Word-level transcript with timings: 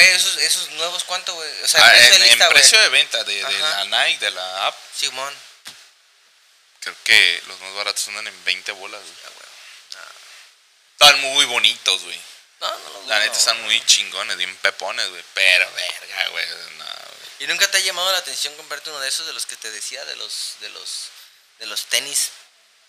Güey, 0.00 0.14
esos, 0.14 0.36
esos 0.38 0.70
nuevos, 0.70 1.04
¿cuánto, 1.04 1.34
güey? 1.34 1.62
O 1.62 1.68
sea, 1.68 1.84
Ah, 1.84 1.90
precio 1.90 2.06
en, 2.06 2.10
de 2.10 2.16
en 2.26 2.30
lista, 2.32 2.46
güey. 2.46 2.54
precio 2.58 2.80
de 2.80 2.88
venta 2.88 3.24
de, 3.24 3.34
de 3.44 3.58
la 3.58 3.84
Nike, 3.84 4.24
de 4.24 4.30
la 4.30 4.66
app, 4.68 4.76
Simón. 4.96 5.34
creo 6.80 6.96
que 7.04 7.42
los 7.46 7.60
más 7.60 7.74
baratos 7.74 8.08
andan 8.08 8.26
en 8.26 8.44
20 8.44 8.72
bolas, 8.72 9.00
güey. 9.02 9.14
Ah, 9.26 9.30
güey. 9.34 9.48
Están 10.92 11.20
muy 11.20 11.44
bonitos, 11.46 12.02
güey. 12.02 12.20
No, 12.60 12.70
no, 12.78 12.90
no. 12.90 13.06
La 13.08 13.18
neta 13.18 13.32
no, 13.32 13.38
están 13.38 13.56
güey. 13.62 13.78
muy 13.78 13.86
chingones, 13.86 14.36
bien 14.36 14.54
pepones, 14.58 15.08
güey. 15.08 15.24
Pero, 15.34 15.70
verga, 15.72 16.28
güey. 16.28 16.46
no. 16.78 16.84
¿Y 17.40 17.46
nunca 17.46 17.70
te 17.70 17.78
ha 17.78 17.80
llamado 17.80 18.10
la 18.12 18.18
atención 18.18 18.54
comprarte 18.56 18.90
uno 18.90 19.00
de 19.00 19.08
esos 19.08 19.26
de 19.26 19.32
los 19.32 19.46
que 19.46 19.56
te 19.56 19.70
decía, 19.70 20.04
de 20.04 20.16
los, 20.16 20.56
de 20.60 20.68
los, 20.70 21.06
de 21.58 21.66
los 21.66 21.86
tenis, 21.86 22.30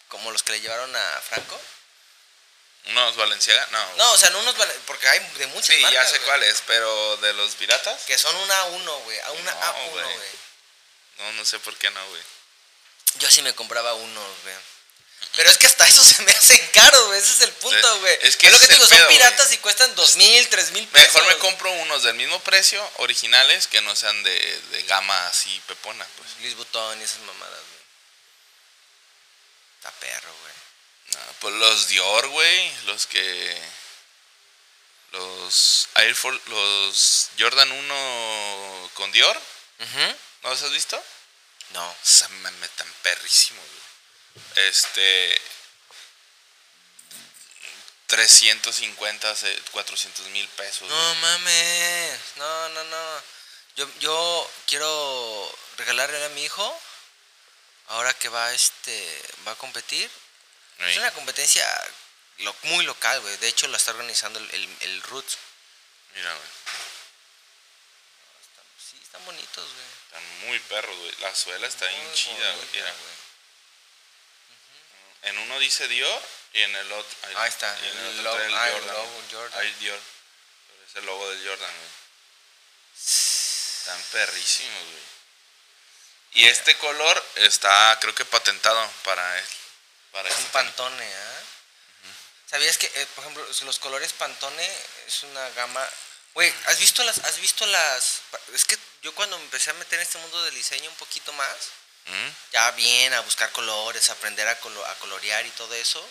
como 0.10 0.30
los 0.32 0.44
que 0.44 0.52
le 0.54 0.60
llevaron 0.62 0.94
a 0.94 1.22
Franco? 1.22 1.62
¿Unos 2.86 3.16
Valenciaga? 3.16 3.68
No. 3.72 3.96
No, 3.98 4.12
o 4.14 4.18
sea, 4.18 4.30
no 4.32 4.40
unos, 4.40 4.58
vale- 4.58 4.74
porque 4.88 5.08
hay 5.08 5.20
de 5.38 5.48
muchas 5.48 5.76
sí, 5.76 5.82
ya 5.92 6.06
sé 6.06 6.20
cuáles, 6.22 6.64
pero 6.66 7.18
de 7.18 7.34
los 7.34 7.54
piratas. 7.56 8.02
Que 8.04 8.18
son 8.18 8.36
una 8.36 8.60
A1, 8.64 9.04
güey, 9.04 9.20
a 9.20 9.32
una 9.32 9.52
No, 9.54 9.62
A1, 9.62 9.92
güey. 9.92 10.30
No, 11.18 11.32
no 11.34 11.46
sé 11.46 11.60
por 11.60 11.76
qué 11.78 11.90
no, 11.92 12.10
güey. 12.10 12.22
Yo 13.20 13.30
sí 13.30 13.42
me 13.44 13.54
compraba 13.54 13.94
unos, 13.94 14.42
güey. 14.44 14.56
Pero 15.36 15.50
es 15.52 15.58
que 15.58 15.68
hasta 15.68 15.88
eso 15.88 16.04
se 16.04 16.24
me 16.24 16.32
hacen 16.32 16.68
caros, 16.74 17.06
güey. 17.06 17.20
Ese 17.20 17.32
es 17.34 17.42
el 17.42 17.52
punto, 17.54 18.00
güey. 18.00 18.18
es 18.24 18.36
que 18.36 18.50
lo 18.50 18.56
ese 18.58 18.66
que 18.66 18.68
te 18.68 18.74
es 18.74 18.80
digo, 18.80 18.84
el 18.86 18.90
son 18.90 18.98
pedo, 18.98 19.08
piratas 19.10 19.52
y 19.54 19.58
cuestan 19.60 19.96
dos 19.96 20.16
mil, 20.16 20.50
tres 20.50 20.72
mil 20.72 20.88
pesos. 20.88 21.14
Mejor 21.14 21.28
me 21.34 21.38
compro 21.38 21.72
unos 21.72 22.04
del 22.04 22.16
mismo 22.16 22.40
precio, 22.42 22.84
originales, 22.98 23.68
que 23.68 23.82
no 23.82 23.96
sean 23.96 24.24
de, 24.24 24.62
de 24.72 24.84
gama 24.84 25.28
así 25.28 25.62
pepona, 25.68 26.06
pues. 26.18 26.30
Luis 26.40 26.56
Butón 26.56 27.00
y 27.00 27.04
esas 27.04 27.20
mamadas, 27.20 27.60
güey. 27.60 27.82
Está 29.78 29.92
perro, 30.00 30.34
güey. 30.42 30.54
No, 31.14 31.20
pues 31.40 31.54
los 31.56 31.88
Dior, 31.88 32.28
güey, 32.30 32.72
los 32.86 33.06
que... 33.08 33.62
Los 35.12 35.90
Air 35.96 36.16
Force, 36.16 36.42
los 36.48 37.30
Jordan 37.38 37.70
1 37.72 38.92
con 38.94 39.12
Dior. 39.12 39.42
¿no 40.44 40.50
los 40.50 40.62
has 40.62 40.72
visto? 40.72 41.04
No. 41.72 41.96
Esa 42.04 42.30
mame 42.30 42.68
tan 42.70 42.90
perrísimo, 43.02 43.62
güey. 43.62 44.68
Este. 44.70 45.42
350, 48.08 49.36
se- 49.36 49.62
400 49.72 50.28
mil 50.28 50.48
pesos. 50.50 50.88
No 50.90 50.96
güey. 51.10 51.16
mames. 51.22 52.20
No, 52.38 52.70
no, 52.70 52.84
no. 52.86 53.24
Yo, 53.76 53.90
yo 54.00 54.52
quiero 54.68 55.58
regalarle 55.78 56.24
a 56.26 56.30
mi 56.30 56.44
hijo. 56.44 56.82
Ahora 57.88 58.14
que 58.14 58.30
va 58.30 58.54
este 58.54 59.22
va 59.48 59.52
a 59.52 59.58
competir. 59.58 60.10
Es 60.90 60.98
una 60.98 61.12
competencia 61.14 61.66
lo- 62.40 62.56
muy 62.64 62.86
local, 62.86 63.20
güey. 63.22 63.38
De 63.38 63.48
hecho, 63.48 63.68
la 63.68 63.78
está 63.78 63.92
organizando 63.92 64.40
el, 64.40 64.50
el, 64.56 64.78
el 64.82 65.02
Roots. 65.04 65.38
Mira, 66.16 66.34
güey. 66.34 66.48
Están- 68.42 68.66
sí, 68.78 69.00
están 69.04 69.26
bonitos, 69.26 69.74
güey. 69.74 69.86
Están 70.06 70.40
muy 70.48 70.60
perros, 70.60 70.98
güey. 70.98 71.16
La 71.20 71.34
suela 71.36 71.68
está 71.68 71.86
bien 71.88 72.06
Muy 72.06 72.16
chida, 72.16 72.52
güey. 72.54 72.68
Mira. 72.74 72.92
güey. 72.92 73.14
En 75.24 75.38
uno 75.38 75.60
dice 75.60 75.88
Dior 75.88 76.22
y 76.54 76.62
en 76.64 76.76
el 76.76 76.92
otro. 76.92 77.18
Ahí 77.38 77.48
está. 77.50 77.78
y 77.84 77.88
en 77.90 77.98
el 77.98 78.06
El 78.20 78.20
otro 78.20 78.24
logo, 78.24 78.38
trae 78.38 78.48
el 78.48 78.56
ah, 78.56 78.68
el 78.68 78.74
Jordan. 78.74 78.96
logo 78.96 79.24
Jordan. 79.32 79.60
Ahí 79.62 79.72
Dior. 79.80 80.00
Pero 80.68 80.84
es 80.88 80.96
el 80.96 81.06
logo 81.06 81.30
del 81.30 81.48
Jordan, 81.48 81.72
güey. 81.78 81.90
Están 82.98 84.02
perrísimos, 84.12 84.84
güey. 84.84 85.04
Y 86.34 86.48
este 86.48 86.76
color 86.78 87.26
está, 87.36 87.98
creo 88.02 88.16
que 88.16 88.26
patentado 88.26 88.90
para 89.04 89.38
él. 89.40 89.46
Para 90.12 90.28
Es 90.30 90.34
este 90.36 90.46
un 90.46 90.52
Pantone, 90.52 91.14
¿ah? 91.16 91.42
¿Sabías 92.50 92.78
que, 92.78 92.88
eh, 92.88 93.08
por 93.16 93.24
ejemplo, 93.24 93.48
los 93.62 93.80
colores 93.80 94.12
Pantone 94.14 94.70
es 95.08 95.24
una 95.24 95.50
gama... 95.52 95.88
Güey, 96.34 96.54
¿has 96.66 96.80
visto 96.80 97.04
las... 97.04 97.18
¿Has 97.20 97.40
visto 97.40 97.66
las... 97.66 98.22
Es 98.54 98.66
que 98.66 98.78
yo 99.04 99.16
cuando 99.16 99.38
me 99.38 99.46
empecé 99.46 99.70
a 99.70 99.74
meter 99.74 100.00
en 100.00 100.04
este 100.04 100.18
mundo 100.18 100.44
del 100.44 100.56
diseño 100.56 100.90
un 100.90 100.96
poquito 100.98 101.32
más, 101.34 101.56
¿Mm? 102.06 102.28
ya 102.52 102.72
bien, 102.72 103.14
a 103.14 103.22
buscar 103.22 103.52
colores, 103.52 104.10
a 104.10 104.14
aprender 104.14 104.48
a, 104.48 104.60
colo- 104.60 104.86
a 104.86 104.96
colorear 104.96 105.46
y 105.46 105.50
todo 105.52 105.74
eso, 105.76 106.06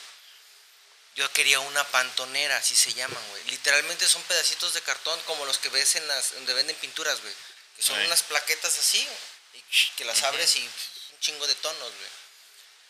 yo 1.16 1.30
quería 1.32 1.60
una 1.60 1.84
pantonera, 1.88 2.56
así 2.56 2.74
se 2.74 2.94
llaman, 2.94 3.22
güey. 3.30 3.44
Literalmente 3.44 4.08
son 4.08 4.22
pedacitos 4.22 4.72
de 4.72 4.80
cartón 4.82 5.20
como 5.22 5.44
los 5.44 5.58
que 5.58 5.68
ves 5.68 5.96
en 5.96 6.08
las... 6.08 6.32
donde 6.32 6.54
venden 6.54 6.76
pinturas, 6.76 7.20
güey. 7.20 7.34
Que 7.76 7.82
son 7.82 7.98
Ay. 7.98 8.06
unas 8.06 8.22
plaquetas 8.22 8.78
así, 8.78 9.06
y 9.52 9.62
que 9.96 10.04
las 10.06 10.22
abres 10.22 10.56
y 10.56 10.60
un 11.12 11.20
chingo 11.20 11.46
de 11.46 11.54
tonos, 11.56 11.92
güey. 11.92 12.10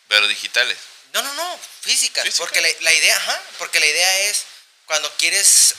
Pero 0.07 0.27
digitales. 0.27 0.77
No, 1.13 1.21
no, 1.21 1.33
no, 1.33 1.59
físicas. 1.81 2.23
Físicas. 2.23 2.39
Porque 2.39 2.61
la, 2.61 2.69
la 2.81 2.93
idea, 2.93 3.15
ajá, 3.17 3.41
porque 3.57 3.79
la 3.79 3.85
idea 3.85 4.19
es 4.19 4.43
cuando 4.85 5.11
quieres, 5.17 5.75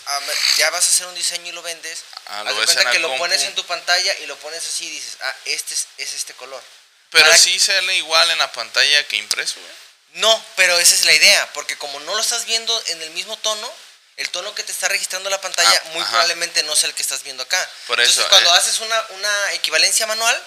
ya 0.56 0.70
vas 0.70 0.86
a 0.86 0.88
hacer 0.88 1.06
un 1.06 1.14
diseño 1.14 1.48
y 1.48 1.52
lo 1.52 1.62
vendes, 1.62 2.00
Ah, 2.26 2.44
lo 2.44 2.54
cuenta 2.54 2.90
que 2.92 2.98
lo 2.98 3.08
compu. 3.08 3.24
pones 3.24 3.42
en 3.42 3.54
tu 3.54 3.64
pantalla 3.66 4.14
y 4.20 4.26
lo 4.26 4.36
pones 4.38 4.64
así 4.66 4.86
y 4.86 4.90
dices, 4.90 5.16
ah, 5.20 5.34
este 5.46 5.74
es, 5.74 5.86
es 5.98 6.12
este 6.14 6.32
color. 6.34 6.62
Pero 7.10 7.26
Para- 7.26 7.36
sí 7.36 7.58
sale 7.60 7.94
igual 7.96 8.30
en 8.30 8.38
la 8.38 8.50
pantalla 8.52 9.06
que 9.08 9.16
impreso, 9.16 9.60
güey. 9.60 9.72
No, 10.14 10.44
pero 10.56 10.78
esa 10.78 10.94
es 10.94 11.04
la 11.04 11.12
idea, 11.14 11.52
porque 11.52 11.76
como 11.78 11.98
no 12.00 12.14
lo 12.14 12.20
estás 12.20 12.44
viendo 12.46 12.82
en 12.88 13.02
el 13.02 13.10
mismo 13.10 13.36
tono, 13.38 13.70
el 14.16 14.28
tono 14.30 14.54
que 14.54 14.62
te 14.62 14.72
está 14.72 14.88
registrando 14.88 15.28
la 15.30 15.40
pantalla 15.40 15.82
Ah, 15.84 15.88
muy 15.88 16.00
ajá. 16.02 16.10
probablemente 16.10 16.62
no 16.62 16.76
sea 16.76 16.88
el 16.88 16.94
que 16.94 17.02
estás 17.02 17.22
viendo 17.22 17.42
acá. 17.42 17.70
Por 17.86 17.98
Entonces 17.98 18.20
eso, 18.20 18.28
cuando 18.30 18.54
eh. 18.54 18.58
haces 18.58 18.78
una, 18.80 19.06
una 19.10 19.52
equivalencia 19.52 20.06
manual, 20.06 20.42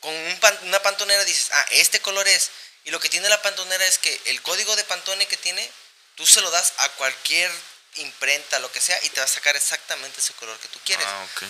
con 0.00 0.14
un 0.14 0.38
pan- 0.40 0.58
una 0.62 0.80
pantonera 0.82 1.24
dices, 1.24 1.48
ah, 1.52 1.66
este 1.70 2.00
color 2.00 2.26
es. 2.28 2.50
Y 2.86 2.92
lo 2.92 3.00
que 3.00 3.08
tiene 3.08 3.28
la 3.28 3.42
pantonera 3.42 3.84
es 3.84 3.98
que 3.98 4.20
el 4.26 4.40
código 4.42 4.74
de 4.76 4.84
Pantone 4.84 5.26
que 5.26 5.36
tiene, 5.36 5.70
tú 6.14 6.24
se 6.24 6.40
lo 6.40 6.50
das 6.52 6.72
a 6.78 6.88
cualquier 6.90 7.52
imprenta, 7.96 8.60
lo 8.60 8.70
que 8.70 8.80
sea, 8.80 8.98
y 9.02 9.10
te 9.10 9.18
va 9.18 9.24
a 9.24 9.28
sacar 9.28 9.56
exactamente 9.56 10.20
ese 10.20 10.32
color 10.34 10.56
que 10.60 10.68
tú 10.68 10.78
quieres. 10.84 11.04
Ah, 11.04 11.26
ok. 11.32 11.42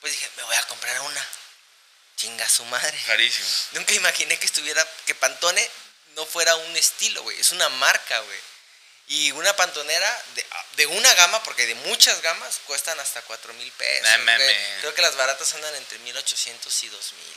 Pues 0.00 0.12
dije, 0.12 0.30
me 0.36 0.42
voy 0.42 0.54
a 0.54 0.62
comprar 0.64 1.00
una. 1.00 1.28
Chinga 2.16 2.46
su 2.46 2.64
madre. 2.66 2.96
Carísimo. 3.06 3.48
Nunca 3.72 3.94
imaginé 3.94 4.38
que 4.38 4.44
estuviera, 4.44 4.86
que 5.06 5.14
Pantone 5.14 5.66
no 6.14 6.26
fuera 6.26 6.54
un 6.56 6.76
estilo, 6.76 7.22
güey. 7.22 7.40
Es 7.40 7.52
una 7.52 7.70
marca, 7.70 8.20
güey. 8.20 8.40
Y 9.08 9.32
una 9.32 9.56
pantonera 9.56 10.24
de, 10.34 10.46
de 10.76 10.86
una 10.86 11.14
gama, 11.14 11.42
porque 11.42 11.66
de 11.66 11.74
muchas 11.74 12.20
gamas, 12.20 12.60
cuestan 12.66 13.00
hasta 13.00 13.22
4 13.22 13.54
mil 13.54 13.72
pesos. 13.72 14.02
Güey. 14.02 14.18
mames. 14.18 14.56
Creo 14.80 14.94
que 14.94 15.00
las 15.00 15.16
baratas 15.16 15.54
andan 15.54 15.74
entre 15.74 15.98
1800 16.00 16.82
y 16.82 16.88
2000. 16.88 17.36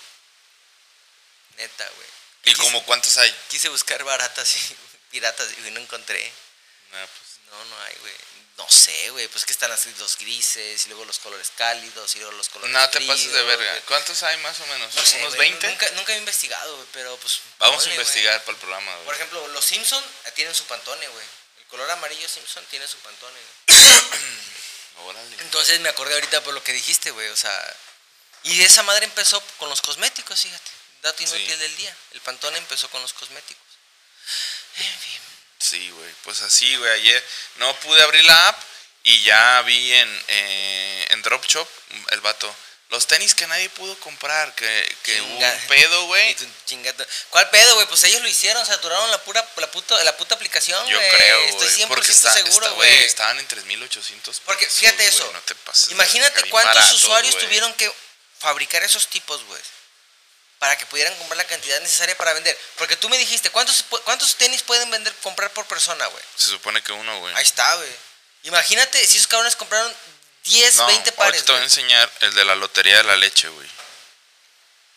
Neta, 1.55 1.89
güey. 1.95 2.24
¿Y 2.45 2.53
Quise- 2.53 2.61
como 2.61 2.83
cuántos 2.85 3.17
hay? 3.17 3.35
Quise 3.49 3.69
buscar 3.69 4.03
baratas 4.03 4.55
y 4.55 4.77
piratas 5.11 5.47
y 5.57 5.71
no 5.71 5.79
encontré. 5.79 6.31
Ah, 6.93 7.05
pues, 7.07 7.39
No, 7.51 7.65
no 7.65 7.81
hay, 7.83 7.95
güey. 8.01 8.13
No 8.57 8.69
sé, 8.69 9.09
güey. 9.09 9.27
Pues 9.27 9.43
que 9.43 9.51
están 9.51 9.69
así 9.71 9.93
los 9.99 10.17
grises 10.17 10.85
y 10.85 10.89
luego 10.89 11.03
los 11.03 11.19
colores 11.19 11.51
cálidos 11.57 12.15
y 12.15 12.19
luego 12.19 12.31
los 12.37 12.47
colores. 12.47 12.73
no 12.73 12.89
te 12.89 13.01
pases 13.01 13.33
de 13.33 13.43
verga. 13.43 13.81
¿Cuántos 13.81 14.23
hay 14.23 14.37
más 14.37 14.57
o 14.61 14.65
menos? 14.67 14.95
No 14.95 15.05
sé, 15.05 15.17
¿Unos 15.17 15.35
güey, 15.35 15.49
20? 15.49 15.67
Nunca, 15.67 15.89
nunca 15.91 16.13
he 16.13 16.17
investigado, 16.17 16.75
güey, 16.77 16.87
pero 16.93 17.17
pues. 17.17 17.39
Vamos 17.59 17.83
ponle, 17.83 17.91
a 17.91 17.95
investigar 17.95 18.39
para 18.43 18.51
el 18.51 18.57
programa, 18.57 18.93
güey. 18.93 19.05
Por 19.05 19.15
ejemplo, 19.15 19.47
los 19.49 19.65
Simpson 19.65 20.01
eh, 20.25 20.31
tienen 20.31 20.55
su 20.55 20.63
pantone, 20.65 21.05
güey. 21.07 21.25
El 21.57 21.65
color 21.65 21.91
amarillo 21.91 22.29
Simpson 22.29 22.63
tiene 22.69 22.87
su 22.87 22.97
pantone, 22.99 23.37
güey. 23.67 23.79
Órale. 25.05 25.35
Entonces 25.41 25.79
me 25.81 25.89
acordé 25.89 26.13
ahorita 26.13 26.41
por 26.43 26.53
lo 26.53 26.63
que 26.63 26.71
dijiste, 26.71 27.11
güey. 27.11 27.27
O 27.29 27.35
sea. 27.35 27.75
Y 28.43 28.61
esa 28.61 28.83
madre 28.83 29.03
empezó 29.05 29.41
con 29.57 29.67
los 29.69 29.81
cosméticos, 29.81 30.41
fíjate. 30.41 30.71
Dato 31.05 31.21
inútil 31.21 31.47
Sí. 31.47 31.55
del 31.57 31.77
día. 31.77 31.95
El 32.13 32.21
pantone 32.21 32.57
empezó 32.57 32.89
con 32.89 32.99
los 32.99 33.13
cosméticos. 33.13 33.63
En 34.77 34.99
fin. 34.99 35.21
Sí, 35.59 35.89
güey. 35.91 36.11
Pues 36.23 36.41
así, 36.41 36.75
güey. 36.77 36.91
Ayer 36.93 37.23
no 37.57 37.75
pude 37.81 38.01
abrir 38.01 38.25
la 38.25 38.47
app 38.47 38.59
y 39.03 39.21
ya 39.21 39.61
vi 39.61 39.93
en, 39.93 40.23
eh, 40.29 41.07
en 41.11 41.21
Drop 41.21 41.45
Shop 41.45 41.69
el 42.09 42.21
vato. 42.21 42.53
Los 42.89 43.05
tenis 43.05 43.35
que 43.35 43.45
nadie 43.45 43.69
pudo 43.69 43.95
comprar, 43.99 44.55
que, 44.55 44.97
que 45.03 45.21
hubo 45.21 45.37
un 45.37 45.67
pedo, 45.67 46.05
güey. 46.07 46.35
¿Cuál 47.29 47.49
pedo, 47.51 47.75
güey? 47.75 47.85
Pues 47.87 48.03
ellos 48.05 48.21
lo 48.23 48.27
hicieron, 48.27 48.65
saturaron 48.65 49.11
la 49.11 49.23
pura 49.23 49.47
la 49.57 49.69
puta, 49.69 50.03
la 50.03 50.17
puta 50.17 50.33
aplicación, 50.33 50.87
Yo 50.87 50.97
creo, 50.97 51.39
Estoy 51.41 51.67
güey. 51.67 51.81
100% 51.81 51.87
Porque 51.87 52.11
está, 52.11 52.33
seguro, 52.33 52.73
güey. 52.73 53.03
estaban 53.03 53.37
en 53.37 53.47
3.800 53.47 54.41
Porque 54.43 54.65
fíjate 54.67 55.05
eso. 55.05 55.31
No 55.31 55.41
te 55.41 55.53
pases. 55.53 55.87
de 55.89 55.93
Imagínate 55.93 56.49
cuántos 56.49 56.93
usuarios 56.93 57.37
tuvieron 57.37 57.71
que 57.75 57.91
fabricar 58.39 58.81
esos 58.81 59.07
tipos, 59.07 59.43
güey. 59.43 59.61
Para 60.59 60.77
que 60.77 60.85
pudieran 60.85 61.15
comprar 61.17 61.37
la 61.37 61.43
cantidad 61.45 61.79
necesaria 61.81 62.17
para 62.17 62.33
vender. 62.33 62.57
Porque 62.77 62.95
tú 62.95 63.09
me 63.09 63.17
dijiste, 63.17 63.49
¿cuántos, 63.49 63.83
cuántos 64.03 64.35
tenis 64.35 64.61
pueden 64.63 64.89
vender, 64.89 65.13
comprar 65.17 65.51
por 65.51 65.65
persona, 65.65 66.05
güey? 66.07 66.23
Se 66.37 66.49
supone 66.49 66.81
que 66.81 66.91
uno, 66.91 67.19
güey. 67.19 67.35
Ahí 67.35 67.43
está, 67.43 67.75
güey. 67.75 67.95
Imagínate 68.43 69.05
si 69.07 69.17
esos 69.17 69.27
cabrones 69.27 69.55
compraron 69.55 69.93
10, 70.43 70.75
No, 70.75 70.87
20 70.87 71.11
pares. 71.11 71.33
ahorita 71.33 71.45
te 71.45 71.51
voy 71.51 71.61
a 71.61 71.63
enseñar 71.63 72.11
el 72.21 72.33
de 72.33 72.45
la 72.45 72.55
lotería 72.55 72.97
de 72.97 73.03
la 73.03 73.15
leche, 73.15 73.47
güey. 73.49 73.67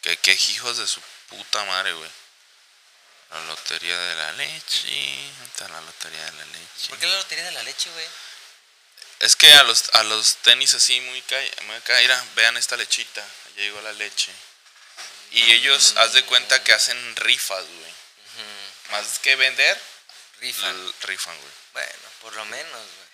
Que 0.02 0.16
qué 0.18 0.32
hijos 0.32 0.76
de 0.78 0.86
su 0.86 1.00
puta 1.28 1.64
madre, 1.64 1.92
güey. 1.92 2.10
La 3.30 3.40
lotería 3.44 3.98
de 3.98 4.14
la 4.14 4.32
leche. 4.32 4.86
¿Dónde 4.86 5.44
está 5.46 5.68
la 5.68 5.80
lotería 5.80 6.24
de 6.24 6.32
la 6.32 6.44
leche? 6.44 6.88
¿Por 6.88 6.98
qué 6.98 7.06
la 7.06 7.16
lotería 7.16 7.44
de 7.44 7.52
la 7.52 7.62
leche, 7.62 7.90
güey? 7.90 8.06
Es 9.20 9.34
que 9.34 9.52
a 9.52 9.64
los, 9.64 9.90
a 9.94 10.02
los 10.04 10.36
tenis 10.36 10.74
así 10.74 11.00
muy, 11.00 11.20
ca 11.22 11.36
muy 11.64 11.76
mira, 12.00 12.24
vean 12.36 12.56
esta 12.56 12.76
lechita. 12.76 13.20
Allá 13.20 13.56
llegó 13.56 13.80
la 13.80 13.92
leche. 13.92 14.32
Y 15.30 15.52
ellos, 15.52 15.94
haz 15.96 16.12
de 16.14 16.24
cuenta 16.24 16.62
que 16.62 16.72
hacen 16.72 17.16
rifas, 17.16 17.64
güey. 17.64 17.92
Más 18.90 19.18
que 19.18 19.36
vender, 19.36 19.78
Rifan. 20.40 20.94
rifan, 21.02 21.36
güey. 21.36 21.52
Bueno, 21.74 22.08
por 22.22 22.34
lo 22.34 22.44
menos, 22.46 22.72
güey. 22.72 23.08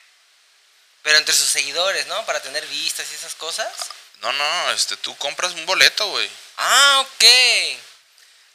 Pero 1.03 1.19
entre 1.19 1.35
sus 1.35 1.49
seguidores, 1.49 2.07
¿no? 2.07 2.25
Para 2.27 2.41
tener 2.41 2.65
vistas 2.67 3.11
y 3.11 3.15
esas 3.15 3.35
cosas. 3.35 3.73
No, 4.21 4.33
no, 4.33 4.71
este, 4.73 4.97
tú 4.99 5.17
compras 5.19 5.53
un 5.53 5.67
boleto, 5.67 6.07
güey. 6.09 6.31
Ah, 6.57 7.07
ok. 7.07 7.25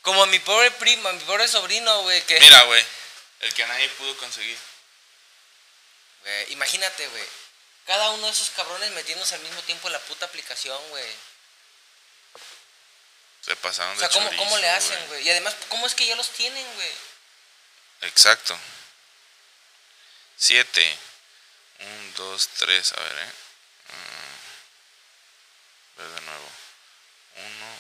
Como 0.02 0.26
mi 0.28 0.40
pobre 0.40 0.72
primo, 0.72 1.12
mi 1.12 1.24
pobre 1.26 1.48
sobrino, 1.48 2.02
güey, 2.02 2.22
que... 2.24 2.40
Mira, 2.40 2.64
güey, 2.64 2.84
el 3.42 3.54
que 3.54 3.68
nadie 3.68 3.90
pudo 3.90 4.18
conseguir. 4.18 4.58
Güey, 6.22 6.54
imagínate, 6.54 7.08
güey. 7.08 7.26
Cada 7.86 8.10
uno 8.12 8.26
de 8.26 8.34
esos 8.34 8.50
cabrones 8.52 8.90
metiéndose 8.92 9.36
al 9.36 9.42
mismo 9.42 9.62
tiempo 9.64 9.88
en 9.88 9.94
la 9.94 10.00
puta 10.00 10.26
aplicación, 10.26 10.80
güey. 10.90 11.16
Se 13.42 13.56
pasaron 13.56 13.96
O 13.96 14.00
sea, 14.00 14.08
de 14.08 14.14
¿cómo, 14.14 14.26
chorizo, 14.28 14.44
¿cómo 14.44 14.58
le 14.58 14.70
hacen, 14.70 15.08
güey? 15.08 15.26
Y 15.26 15.30
además, 15.30 15.56
¿cómo 15.70 15.88
es 15.88 15.96
que 15.96 16.06
ya 16.06 16.16
los 16.16 16.30
tienen, 16.30 16.66
güey? 16.76 16.92
Exacto. 18.02 18.60
Siete. 20.38 20.98
Un, 21.80 22.14
dos, 22.16 22.48
tres, 22.58 22.94
a 22.94 23.00
ver, 23.02 23.18
eh. 23.20 23.32
Mm. 23.88 24.40
Ver 25.98 26.10
de 26.10 26.22
nuevo. 26.22 26.52
Uno, 27.36 27.80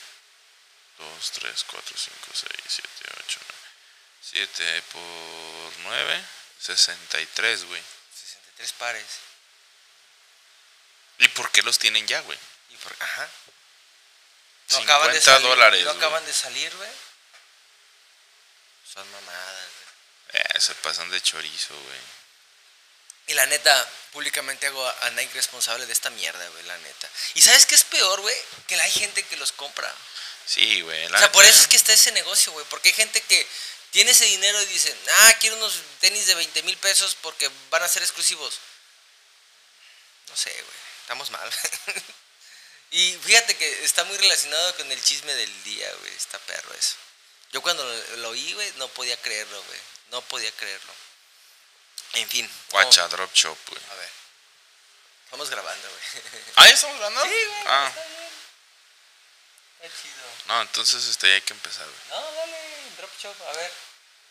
dos, 0.97 1.31
tres, 1.31 1.65
cuatro, 1.65 1.97
cinco, 1.97 2.31
seis, 2.33 2.63
siete, 2.67 3.05
ocho, 3.19 3.39
nueve. 3.47 3.69
Siete 4.21 4.81
por 4.93 5.77
nueve. 5.79 6.23
Sesenta 6.59 7.19
y 7.21 7.25
tres, 7.27 7.63
güey. 7.65 7.81
63 8.13 8.73
pares. 8.73 9.05
¿Y 11.19 11.27
por 11.29 11.51
qué 11.51 11.61
los 11.61 11.79
tienen 11.79 12.05
ya, 12.07 12.19
güey? 12.21 12.37
Y 12.69 12.75
por... 12.77 12.95
Ajá. 12.99 13.29
50 14.69 14.93
acaban 14.93 15.13
de 15.13 15.21
salir, 15.21 15.47
dólares, 15.47 15.83
No 15.83 15.91
acaban 15.91 16.25
de 16.25 16.33
salir, 16.33 16.75
güey. 16.75 16.89
Son 18.93 19.11
mamadas, 19.11 19.67
güey. 20.31 20.43
Eh, 20.43 20.61
se 20.61 20.75
pasan 20.75 21.09
de 21.09 21.21
chorizo, 21.21 21.73
güey. 21.73 21.99
Y 23.27 23.33
la 23.33 23.45
neta, 23.45 23.89
públicamente 24.11 24.67
hago 24.67 24.85
a 24.87 24.97
a 25.01 25.09
Nike 25.11 25.33
responsable 25.33 25.85
de 25.85 25.93
esta 25.93 26.09
mierda, 26.11 26.47
güey, 26.49 26.63
la 26.63 26.77
neta. 26.79 27.09
¿Y 27.35 27.41
sabes 27.41 27.65
qué 27.65 27.75
es 27.75 27.83
peor, 27.83 28.21
güey? 28.21 28.35
Que 28.67 28.79
hay 28.79 28.91
gente 28.91 29.23
que 29.23 29.37
los 29.37 29.51
compra. 29.51 29.93
Sí, 30.45 30.81
güey. 30.81 31.05
O 31.05 31.17
sea, 31.17 31.31
por 31.31 31.45
eso 31.45 31.61
es 31.61 31.67
que 31.67 31.75
está 31.75 31.93
ese 31.93 32.11
negocio, 32.11 32.51
güey. 32.51 32.65
Porque 32.69 32.89
hay 32.89 32.95
gente 32.95 33.21
que 33.21 33.47
tiene 33.91 34.11
ese 34.11 34.25
dinero 34.25 34.59
y 34.61 34.65
dice, 34.65 34.95
ah, 35.19 35.33
quiero 35.39 35.57
unos 35.57 35.79
tenis 35.99 36.25
de 36.25 36.35
20 36.35 36.63
mil 36.63 36.77
pesos 36.77 37.15
porque 37.21 37.49
van 37.69 37.83
a 37.83 37.87
ser 37.87 38.01
exclusivos. 38.01 38.59
No 40.27 40.35
sé, 40.35 40.51
güey. 40.51 40.77
Estamos 41.01 41.29
mal. 41.31 41.51
y 42.91 43.17
fíjate 43.23 43.55
que 43.57 43.83
está 43.83 44.03
muy 44.05 44.17
relacionado 44.17 44.75
con 44.77 44.91
el 44.91 45.03
chisme 45.03 45.33
del 45.35 45.63
día, 45.63 45.91
güey. 45.99 46.13
Está 46.15 46.39
perro 46.39 46.73
eso. 46.73 46.95
Yo 47.51 47.61
cuando 47.61 47.83
lo, 47.83 48.17
lo 48.17 48.29
oí, 48.29 48.53
güey, 48.53 48.71
no 48.77 48.87
podía 48.89 49.19
creerlo, 49.21 49.61
güey. 49.63 49.79
No 50.11 50.21
podía 50.23 50.51
creerlo. 50.53 50.93
En 52.13 52.27
fin. 52.29 52.49
Guacha, 52.71 53.07
drop 53.07 53.31
shop, 53.33 53.57
güey. 53.67 53.79
vamos- 53.81 53.91
a 53.97 54.01
ver. 54.01 54.09
Estamos 55.25 55.49
grabando, 55.49 55.89
güey. 55.89 56.23
¿Ah, 56.55 56.67
ya 56.67 56.73
estamos 56.73 56.95
hablando? 56.95 57.21
Sí, 57.23 57.29
güey. 57.29 57.61
Ah, 57.67 57.87
Está 57.89 58.07
bien. 58.07 58.29
Está 59.81 60.01
chido. 60.01 60.15
no, 60.47 60.61
entonces 60.61 61.05
este, 61.05 61.27
ya 61.29 61.35
hay 61.35 61.41
que 61.41 61.53
empezar, 61.53 61.85
güey. 61.85 61.99
No, 62.09 62.31
dale, 62.31 62.57
drop 62.97 63.11
shop, 63.21 63.35
a 63.47 63.51
ver. 63.53 63.71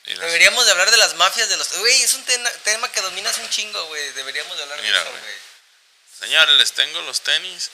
Deberíamos 0.04 0.64
de 0.64 0.70
hablar 0.72 0.90
de 0.90 0.96
las 0.96 1.14
mafias 1.16 1.48
de 1.50 1.56
los... 1.58 1.70
Güey, 1.78 2.02
es 2.02 2.14
un 2.14 2.24
tema, 2.24 2.50
tema 2.64 2.90
que 2.90 3.00
dominas 3.02 3.36
un 3.38 3.50
chingo, 3.50 3.84
güey. 3.86 4.10
Deberíamos 4.12 4.56
de 4.56 4.62
hablar 4.62 4.80
Mira, 4.80 4.96
de 4.98 5.02
eso, 5.02 5.10
güey. 5.10 5.22
güey. 5.22 5.34
Señores, 6.18 6.54
les 6.56 6.72
tengo 6.72 7.00
los 7.02 7.20
tenis. 7.20 7.70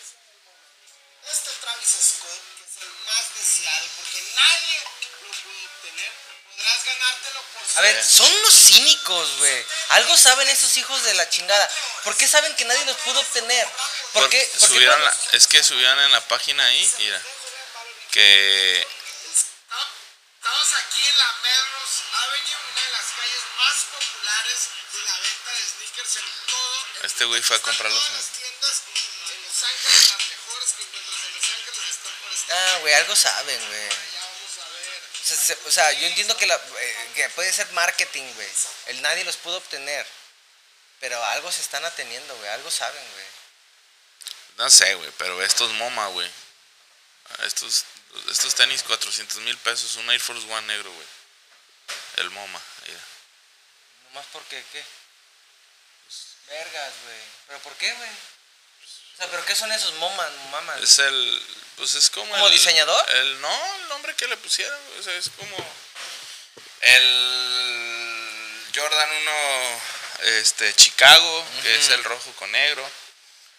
Este 1.31 1.51
Travis 1.61 1.89
Scott, 1.89 2.41
que 2.59 2.65
es 2.65 2.83
el 2.83 2.89
más 3.07 3.25
deseado, 3.37 3.87
porque 3.97 4.23
nadie 4.37 4.81
lo 4.81 4.91
pudo 5.31 5.65
obtener, 5.65 6.13
podrás 6.57 6.85
ganártelo 6.85 7.41
por 7.43 7.79
A 7.79 7.81
ver, 7.83 8.05
son 8.05 8.31
unos 8.33 8.55
cínicos, 8.55 9.37
güey. 9.39 9.67
Algo 9.91 10.17
saben 10.17 10.49
esos 10.49 10.77
hijos 10.77 11.03
de 11.05 11.15
la 11.15 11.29
chingada. 11.29 11.71
¿Por 12.05 12.17
qué 12.17 12.29
saben 12.29 12.55
que 12.57 12.65
nadie 12.65 12.85
los 12.85 12.97
pudo 12.99 13.21
obtener? 13.21 13.67
¿Por 13.69 14.23
Porque 14.23 14.39
qué? 14.39 14.59
por 14.59 14.69
qué 14.69 14.75
subieron 14.75 15.05
la- 15.05 15.17
es 15.33 15.47
que 15.47 15.63
subieron 15.65 15.99
en 16.01 16.13
la 16.13 16.21
página 16.29 16.65
ahí, 16.67 16.95
mira, 16.99 17.21
que 18.13 18.87
Estamos 20.45 20.69
aquí 20.75 21.01
en 21.09 21.19
la 21.19 21.33
Melrose 21.43 22.03
Avenue, 22.13 22.57
una 22.71 22.83
de 22.85 22.91
las 22.93 23.07
calles 23.17 23.43
más 23.57 23.77
populares 23.97 24.61
de 24.93 25.01
la 25.03 25.19
venta 25.25 25.51
de 25.53 25.63
sneakers 25.73 26.17
en 26.17 26.47
todo. 26.47 26.87
el 27.01 27.07
Este 27.07 27.25
güey 27.25 27.41
fue 27.43 27.57
a 27.57 27.59
Están 27.59 27.73
comprarlos 27.73 28.05
todas 28.05 28.11
en- 28.13 28.17
las 28.21 28.29
tiendas 28.39 28.83
en 28.85 29.43
Los 29.43 29.63
Ángeles, 29.65 30.09
las 30.11 30.29
mejores 30.29 30.69
que 30.77 30.83
encuentras 30.85 31.25
en 31.25 31.33
Los 31.35 31.45
Ángeles 31.49 31.89
están 31.97 32.13
por 32.21 32.33
este 32.35 32.44
Ah, 32.57 32.79
güey, 32.81 32.95
algo 32.95 33.17
saben, 33.17 33.67
güey. 33.69 33.89
O 33.89 35.27
sea, 35.27 35.37
se- 35.37 35.59
o 35.67 35.71
sea, 35.71 35.91
yo 35.93 36.07
entiendo 36.07 36.37
que, 36.37 36.47
la, 36.47 36.55
eh, 36.55 37.09
que 37.15 37.29
puede 37.31 37.53
ser 37.53 37.67
marketing, 37.73 38.33
güey. 38.35 38.49
El 38.87 39.03
nadie 39.03 39.25
los 39.25 39.37
pudo 39.37 39.57
obtener. 39.57 40.07
Pero 41.01 41.23
algo 41.25 41.51
se 41.51 41.61
están 41.63 41.85
ateniendo, 41.85 42.37
güey. 42.37 42.49
Algo 42.51 42.71
saben, 42.71 43.03
güey. 43.13 43.27
no 44.57 44.71
sé, 44.71 44.95
güey, 44.95 45.11
pero 45.19 45.43
estos 45.43 45.73
MoMA, 45.73 46.07
güey. 46.09 46.31
Estos, 47.43 47.85
estos 48.31 48.55
tenis 48.55 48.83
400 48.85 49.39
mil 49.39 49.57
pesos, 49.59 49.97
un 49.97 50.09
Air 50.11 50.21
Force 50.21 50.47
One 50.47 50.67
negro, 50.69 50.93
güey. 50.93 51.07
El 52.19 52.31
MoMA, 52.31 52.61
mira. 52.87 53.01
Nomás 54.05 54.27
porque, 54.33 54.63
¿qué? 54.73 54.85
Vergas, 56.47 56.93
güey. 57.05 57.21
¿Pero 57.49 57.59
por 57.61 57.75
qué, 57.77 57.93
güey? 57.95 58.11
O 59.15 59.17
sea, 59.17 59.31
¿pero 59.31 59.45
qué 59.45 59.55
son 59.55 59.71
esos 59.73 59.93
momas, 59.95 60.31
mamas? 60.51 60.81
Es 60.83 60.99
el, 60.99 61.43
pues 61.77 61.95
es 61.95 62.11
como 62.11 62.31
¿Como 62.31 62.47
el- 62.47 62.53
diseñador? 62.53 63.11
El, 63.11 63.41
no, 63.41 63.77
el 63.77 63.89
nombre 63.89 64.15
que 64.17 64.27
le 64.29 64.37
pusieron, 64.37 64.79
o 64.99 65.03
sea, 65.03 65.15
es 65.15 65.31
como 65.39 65.57
el 66.81 68.71
Jordan 68.75 69.11
1, 69.11 69.81
este, 70.41 70.75
Chicago, 70.75 71.47
que 71.63 71.77
es 71.77 71.89
el 71.91 72.03
rojo 72.05 72.33
con 72.33 72.51
negro. 72.53 72.89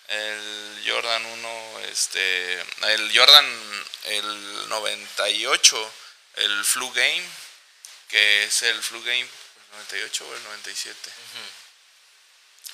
El 0.08 0.84
Jordan 0.86 1.26
1, 1.26 1.80
este, 1.90 2.62
el 2.94 3.12
Jordan, 3.18 3.84
el 4.04 4.70
98, 4.70 5.94
el 6.36 6.64
Flu 6.66 6.92
Game, 6.92 7.26
que 8.10 8.44
es 8.44 8.62
el 8.62 8.84
Flu 8.84 9.02
Game, 9.02 9.22
¿el 9.22 9.72
98 9.78 10.28
o 10.28 10.36
el 10.36 10.44
97? 10.44 11.12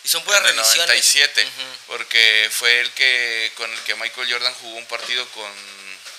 Y 0.03 0.07
son 0.07 0.23
puras 0.23 0.41
En 0.41 0.47
el 0.47 0.55
revisiones. 0.55 0.87
97, 0.87 1.45
Ujú. 1.45 1.77
porque 1.87 2.49
fue 2.51 2.79
el 2.81 2.91
que 2.93 3.51
con 3.55 3.71
el 3.71 3.79
que 3.81 3.95
Michael 3.95 4.31
Jordan 4.31 4.53
jugó 4.55 4.77
un 4.77 4.85
partido 4.87 5.27
con, 5.29 5.53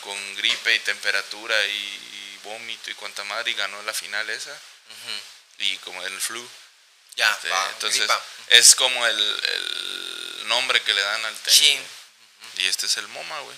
con 0.03 0.37
gripe 0.37 0.75
y 0.75 0.79
temperatura 0.81 1.65
y, 1.67 2.39
vómito 2.45 2.91
y 2.91 2.95
cuanta 2.95 3.23
madre 3.25 3.53
y 3.53 3.55
ganó 3.55 3.81
la 3.83 3.95
final 3.95 4.29
esa 4.31 4.57
y 5.59 5.77
como 5.79 6.03
el 6.05 6.21
flu. 6.21 6.49
Ya, 7.15 7.31
este, 7.33 7.49
va, 7.51 7.69
entonces 7.71 7.99
gripa. 8.01 8.25
es 8.49 8.75
como 8.75 9.07
el, 9.07 9.19
el 9.19 10.49
nombre 10.49 10.81
que 10.83 10.93
le 10.95 11.01
dan 11.03 11.25
al 11.25 11.37
tenis. 11.39 11.59
Sí. 11.59 11.81
Y 12.57 12.67
este 12.67 12.87
es 12.87 12.97
el 12.97 13.07
MoMA, 13.09 13.41
güey. 13.41 13.57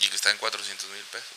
Y 0.00 0.08
que 0.08 0.16
está 0.16 0.30
en 0.30 0.38
400 0.38 0.88
mil 0.88 1.04
pesos. 1.04 1.28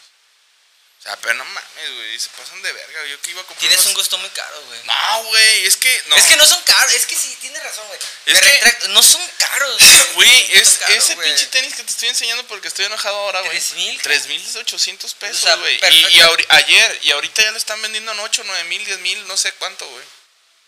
Sea, 1.05 1.15
pero 1.17 1.35
no 1.35 1.45
mames, 1.45 1.91
güey, 1.93 2.19
se 2.19 2.29
pasan 2.29 2.59
de 2.63 2.73
verga. 2.73 3.05
Yo 3.05 3.21
que 3.21 3.29
iba 3.29 3.39
a 3.39 3.43
comprar 3.43 3.59
Tienes 3.59 3.77
unos- 3.81 3.89
un 3.89 3.93
gusto 3.93 4.17
muy 4.17 4.29
caro, 4.31 4.59
güey. 4.63 4.79
No, 4.85 5.23
güey, 5.25 5.65
es 5.67 5.77
que 5.77 6.03
no. 6.07 6.15
Es 6.15 6.25
que 6.25 6.35
no 6.35 6.47
son 6.47 6.59
caros, 6.63 6.91
es 6.93 7.05
que 7.05 7.15
sí, 7.15 7.37
tienes 7.41 7.61
razón, 7.63 7.85
güey. 7.87 7.99
Es 8.25 8.33
Me 8.33 8.39
que- 8.39 8.49
retracto, 8.49 8.87
No 8.87 9.03
son 9.03 9.21
caros, 9.37 9.77
Güey, 10.15 10.47
No 10.47 10.53
es 10.61 10.79
ese 10.89 11.13
güey. 11.13 11.27
pinche 11.29 11.45
tenis 11.47 11.75
que 11.75 11.83
te 11.83 11.91
estoy 11.91 12.09
enseñando 12.09 12.43
porque 12.47 12.67
estoy 12.69 12.85
enojado 12.85 13.15
ahora, 13.17 13.41
güey. 13.41 13.51
¿Tres 13.55 13.73
mil? 13.73 14.01
3.800 14.01 15.13
pesos, 15.13 15.43
O 15.43 15.45
sea, 15.45 15.55
güey. 15.57 15.75
y, 15.75 16.17
y 16.17 16.21
ayer, 16.49 16.99
y 17.03 17.11
ahorita 17.11 17.43
ya 17.43 17.51
lo 17.51 17.57
están 17.57 17.79
vendiendo 17.83 18.11
en 18.11 18.19
8, 18.21 18.41
9 18.43 18.63
mil, 18.63 18.83
10 18.83 18.97
mil, 18.99 19.27
no 19.27 19.37
sé 19.37 19.51
cuánto, 19.53 19.87
güey. 19.87 20.03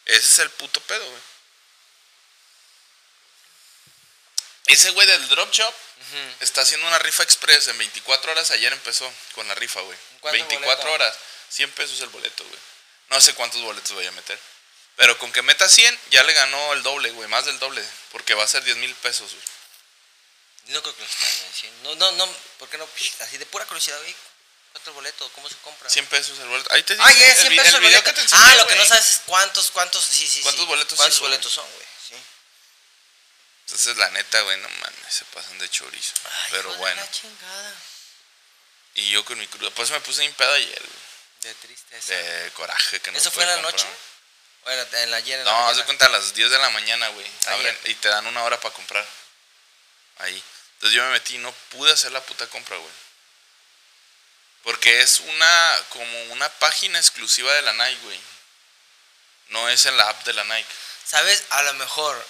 Ese 0.05 0.19
es 0.19 0.39
el 0.39 0.51
puto 0.51 0.79
pedo, 0.81 1.03
güey. 1.09 1.21
Ese 4.67 4.89
güey 4.91 5.07
del 5.07 5.27
drop 5.29 5.51
shop 5.51 5.73
está 6.41 6.61
haciendo 6.61 6.85
una 6.87 6.99
rifa 6.99 7.23
express 7.23 7.67
en 7.69 7.77
24 7.77 8.31
horas. 8.31 8.51
Ayer 8.51 8.71
empezó 8.71 9.11
con 9.33 9.47
la 9.47 9.55
rifa, 9.55 9.81
güey. 9.81 9.97
¿Cuánto 10.19 10.35
el 10.41 10.47
24 10.47 10.83
boleto? 10.89 10.93
horas, 10.93 11.15
100 11.49 11.71
pesos 11.71 11.99
el 12.01 12.09
boleto, 12.09 12.43
güey. 12.43 12.59
No 13.09 13.21
sé 13.21 13.33
cuántos 13.33 13.61
boletos 13.61 13.91
voy 13.93 14.05
a 14.05 14.11
meter. 14.11 14.37
Pero 14.97 15.17
con 15.19 15.31
que 15.31 15.41
meta 15.41 15.69
100, 15.69 15.99
ya 16.09 16.23
le 16.23 16.33
ganó 16.33 16.73
el 16.73 16.83
doble, 16.83 17.11
güey. 17.11 17.27
Más 17.29 17.45
del 17.45 17.59
doble. 17.59 17.83
Porque 18.11 18.33
va 18.33 18.43
a 18.43 18.47
ser 18.47 18.63
10 18.63 18.77
mil 18.77 18.93
pesos, 18.95 19.31
güey. 19.31 19.43
No 20.75 20.81
creo 20.81 20.93
que 20.95 21.01
lo 21.01 21.07
están 21.07 21.29
diciendo. 21.51 21.95
No, 21.95 22.11
no, 22.11 22.25
no, 22.25 22.35
¿por 22.59 22.67
qué 22.69 22.77
no? 22.77 22.89
Así 23.21 23.37
de 23.37 23.45
pura 23.45 23.65
curiosidad, 23.65 23.97
güey. 23.99 24.15
¿Cuánto 24.73 24.89
el 24.89 24.95
boleto? 24.95 25.29
¿Cómo 25.33 25.47
se 25.47 25.55
compra? 25.57 25.89
100 25.89 26.05
pesos 26.07 26.37
el 26.39 26.47
boleto. 26.47 26.73
Ahí 26.73 26.83
te 26.83 26.97
Ah, 26.99 27.11
ya, 27.13 27.27
el 27.31 27.37
100 27.37 27.55
pesos 27.55 27.73
el 27.75 27.81
boleto. 27.81 28.09
enseñé, 28.09 28.43
ah, 28.43 28.55
lo 28.55 28.67
que 28.67 28.75
no 28.75 28.85
sabes 28.85 29.05
es 29.09 29.21
cuántos, 29.25 29.71
cuántos, 29.71 30.03
sí, 30.03 30.27
sí, 30.27 30.41
¿Cuántos 30.41 30.63
sí. 30.65 30.67
boletos 30.67 30.97
¿Cuántos 30.97 31.19
boletos 31.21 31.53
son, 31.53 31.65
güey? 31.71 31.85
Sí. 32.09 32.15
Entonces, 33.67 33.97
la 33.97 34.09
neta, 34.11 34.39
güey, 34.43 34.57
no 34.59 34.69
mames, 34.69 35.13
se 35.13 35.25
pasan 35.25 35.57
de 35.59 35.69
chorizo. 35.69 36.13
Ay, 36.23 36.51
Pero 36.51 36.73
bueno. 36.75 37.01
la 37.01 37.11
chingada. 37.11 37.75
Y 38.93 39.11
yo 39.11 39.25
con 39.25 39.37
mi 39.37 39.45
cruda. 39.47 39.69
Pues 39.71 39.91
me 39.91 39.99
puse 39.99 40.23
en 40.23 40.33
pedo 40.35 40.53
ayer, 40.53 40.79
güey. 40.79 40.99
De 41.41 41.53
tristeza. 41.55 42.13
De 42.13 42.51
coraje 42.51 43.01
que 43.01 43.11
no 43.11 43.17
¿Eso 43.17 43.29
fue 43.29 43.43
en 43.43 43.49
la 43.49 43.57
noche? 43.57 43.85
¿O 44.63 44.71
en 44.71 44.77
la, 44.77 45.03
en 45.03 45.11
la 45.11 45.17
ayer 45.17 45.39
en 45.39 45.45
No, 45.45 45.51
mañana? 45.51 45.85
cuenta 45.85 46.05
a 46.05 46.09
las 46.09 46.33
10 46.33 46.49
de 46.49 46.57
la 46.59 46.69
mañana, 46.69 47.09
güey. 47.09 47.27
Abren 47.47 47.77
Y 47.83 47.95
te 47.95 48.07
dan 48.07 48.25
una 48.25 48.41
hora 48.43 48.57
para 48.57 48.73
comprar. 48.73 49.05
Ahí. 50.19 50.41
Entonces 50.75 50.95
yo 50.95 51.03
me 51.03 51.11
metí 51.11 51.35
y 51.35 51.39
no 51.39 51.51
pude 51.69 51.91
hacer 51.91 52.13
la 52.13 52.21
puta 52.25 52.47
compra, 52.47 52.77
güey. 52.77 52.93
Porque 54.63 55.01
es 55.01 55.19
una, 55.19 55.83
como 55.89 56.23
una 56.31 56.47
página 56.49 56.97
exclusiva 56.99 57.53
de 57.53 57.63
la 57.63 57.73
Nike, 57.73 58.01
güey. 58.03 58.21
No 59.49 59.67
es 59.67 59.85
en 59.85 59.97
la 59.97 60.07
app 60.07 60.23
de 60.23 60.33
la 60.33 60.45
Nike. 60.45 60.69
¿Sabes? 61.05 61.43
A 61.49 61.63
lo 61.63 61.73
mejor 61.73 62.27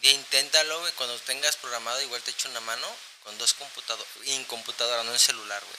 Día 0.00 0.12
inténtalo, 0.12 0.80
güey. 0.80 0.92
Cuando 0.94 1.18
tengas 1.20 1.56
programado, 1.56 2.00
igual 2.00 2.22
te 2.22 2.30
echo 2.30 2.48
una 2.48 2.60
mano 2.60 2.96
con 3.24 3.36
dos 3.38 3.52
computadoras. 3.54 4.06
En 4.26 4.44
computadora, 4.44 5.02
no 5.04 5.12
en 5.12 5.18
celular, 5.18 5.62
güey. 5.62 5.76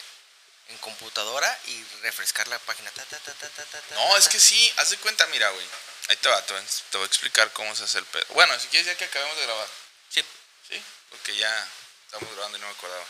En 0.69 0.77
computadora 0.77 1.59
y 1.65 1.83
refrescar 2.01 2.47
la 2.47 2.59
página. 2.59 2.89
Ta, 2.91 3.03
ta, 3.05 3.19
ta, 3.19 3.95
No, 3.95 4.15
es 4.17 4.27
que 4.29 4.39
sí, 4.39 4.73
haz 4.77 4.91
de 4.91 4.97
cuenta, 4.97 5.25
mira, 5.27 5.49
güey. 5.49 5.65
Ahí 6.07 6.15
te 6.17 6.29
va, 6.29 6.45
te 6.45 6.53
voy, 6.53 6.63
te 6.91 6.97
voy 6.97 7.03
a 7.05 7.07
explicar 7.07 7.51
cómo 7.53 7.75
se 7.75 7.83
hace 7.83 7.97
el 7.97 8.05
pedo. 8.05 8.25
Bueno, 8.29 8.57
si 8.59 8.67
quieres 8.67 8.87
ya 8.87 8.95
que 8.97 9.05
acabemos 9.05 9.35
de 9.37 9.43
grabar. 9.43 9.67
Sí. 10.09 10.23
Sí, 10.69 10.81
porque 11.09 11.35
ya 11.35 11.67
estamos 12.05 12.31
grabando 12.33 12.57
y 12.57 12.61
no 12.61 12.67
me 12.67 12.73
acordaba. 12.73 13.05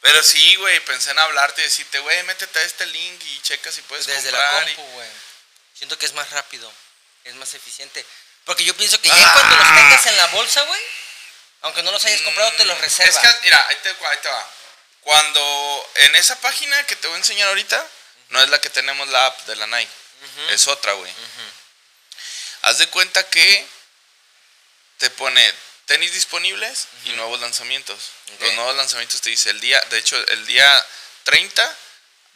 Pero 0.00 0.22
sí, 0.22 0.56
güey, 0.56 0.80
pensé 0.84 1.12
en 1.12 1.18
hablarte 1.18 1.60
y 1.60 1.64
decirte, 1.64 1.98
güey, 2.00 2.22
métete 2.24 2.58
a 2.58 2.62
este 2.62 2.86
link 2.86 3.22
y 3.24 3.40
checa 3.42 3.70
si 3.72 3.80
puedes 3.82 4.06
Desde 4.06 4.32
la 4.32 4.38
comprar. 4.50 4.68
y- 4.70 4.74
compu, 4.74 4.90
güey. 4.92 5.10
Siento 5.74 5.98
que 5.98 6.06
es 6.06 6.12
más 6.12 6.30
rápido. 6.30 6.72
Es 7.24 7.34
más 7.36 7.54
eficiente. 7.54 8.04
Porque 8.44 8.64
yo 8.64 8.76
pienso 8.76 9.00
que 9.00 9.08
ya 9.08 9.14
en 9.16 9.24
Ah. 9.24 9.32
cuanto 9.32 9.56
los 9.56 9.74
tengas 9.74 10.06
en 10.06 10.16
la 10.16 10.26
bolsa, 10.28 10.62
güey. 10.62 10.80
Aunque 11.62 11.82
no 11.82 11.90
los 11.92 12.04
hayas 12.04 12.20
comprado, 12.22 12.52
te 12.52 12.64
los 12.66 12.78
reserva. 12.78 13.10
Es 13.10 13.18
que, 13.18 13.40
mira, 13.44 13.66
ahí 13.68 13.76
te, 13.82 13.88
ahí 13.88 14.18
te 14.20 14.28
va. 14.28 14.50
Cuando 15.00 15.90
en 15.96 16.14
esa 16.16 16.38
página 16.40 16.84
que 16.86 16.96
te 16.96 17.06
voy 17.08 17.14
a 17.14 17.18
enseñar 17.18 17.48
ahorita, 17.48 17.86
no 18.30 18.42
es 18.42 18.48
la 18.50 18.60
que 18.60 18.70
tenemos 18.70 19.08
la 19.08 19.26
app 19.26 19.38
de 19.46 19.56
la 19.56 19.66
Nike, 19.66 19.90
es 20.50 20.66
otra, 20.66 20.92
güey. 20.92 21.12
Haz 22.62 22.78
de 22.78 22.86
cuenta 22.88 23.26
que 23.28 23.66
te 24.98 25.10
pone 25.10 25.54
tenis 25.86 26.12
disponibles 26.12 26.86
y 27.04 27.10
nuevos 27.10 27.40
lanzamientos. 27.40 28.10
Los 28.40 28.52
nuevos 28.54 28.74
lanzamientos 28.76 29.20
te 29.20 29.30
dice 29.30 29.50
el 29.50 29.60
día, 29.60 29.80
de 29.90 29.98
hecho, 29.98 30.16
el 30.28 30.46
día 30.46 30.86
30 31.24 31.76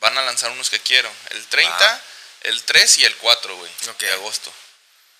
van 0.00 0.16
a 0.18 0.22
lanzar 0.22 0.50
unos 0.50 0.68
que 0.70 0.80
quiero. 0.80 1.10
El 1.30 1.46
30, 1.48 1.90
Ah. 1.94 2.00
el 2.42 2.62
3 2.64 2.98
y 2.98 3.04
el 3.04 3.16
4, 3.16 3.56
güey, 3.56 3.72
Ok. 3.88 3.98
de 4.00 4.12
agosto. 4.12 4.52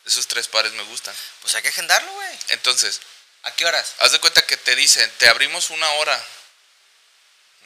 Esos 0.09 0.27
tres 0.27 0.49
pares 0.49 0.73
me 0.73 0.83
gustan. 0.83 1.15
Pues 1.43 1.55
hay 1.55 1.63
que 1.63 1.69
agendarlo, 1.69 2.11
güey. 2.13 2.39
Entonces, 2.49 3.01
¿A 3.43 3.53
qué 3.55 3.65
horas? 3.65 3.95
Haz 4.01 4.11
de 4.13 4.19
cuenta 4.19 4.45
que 4.45 4.57
te 4.57 4.75
dicen, 4.75 5.09
te 5.19 5.29
abrimos 5.29 5.71
una 5.71 5.89
hora. 5.93 6.23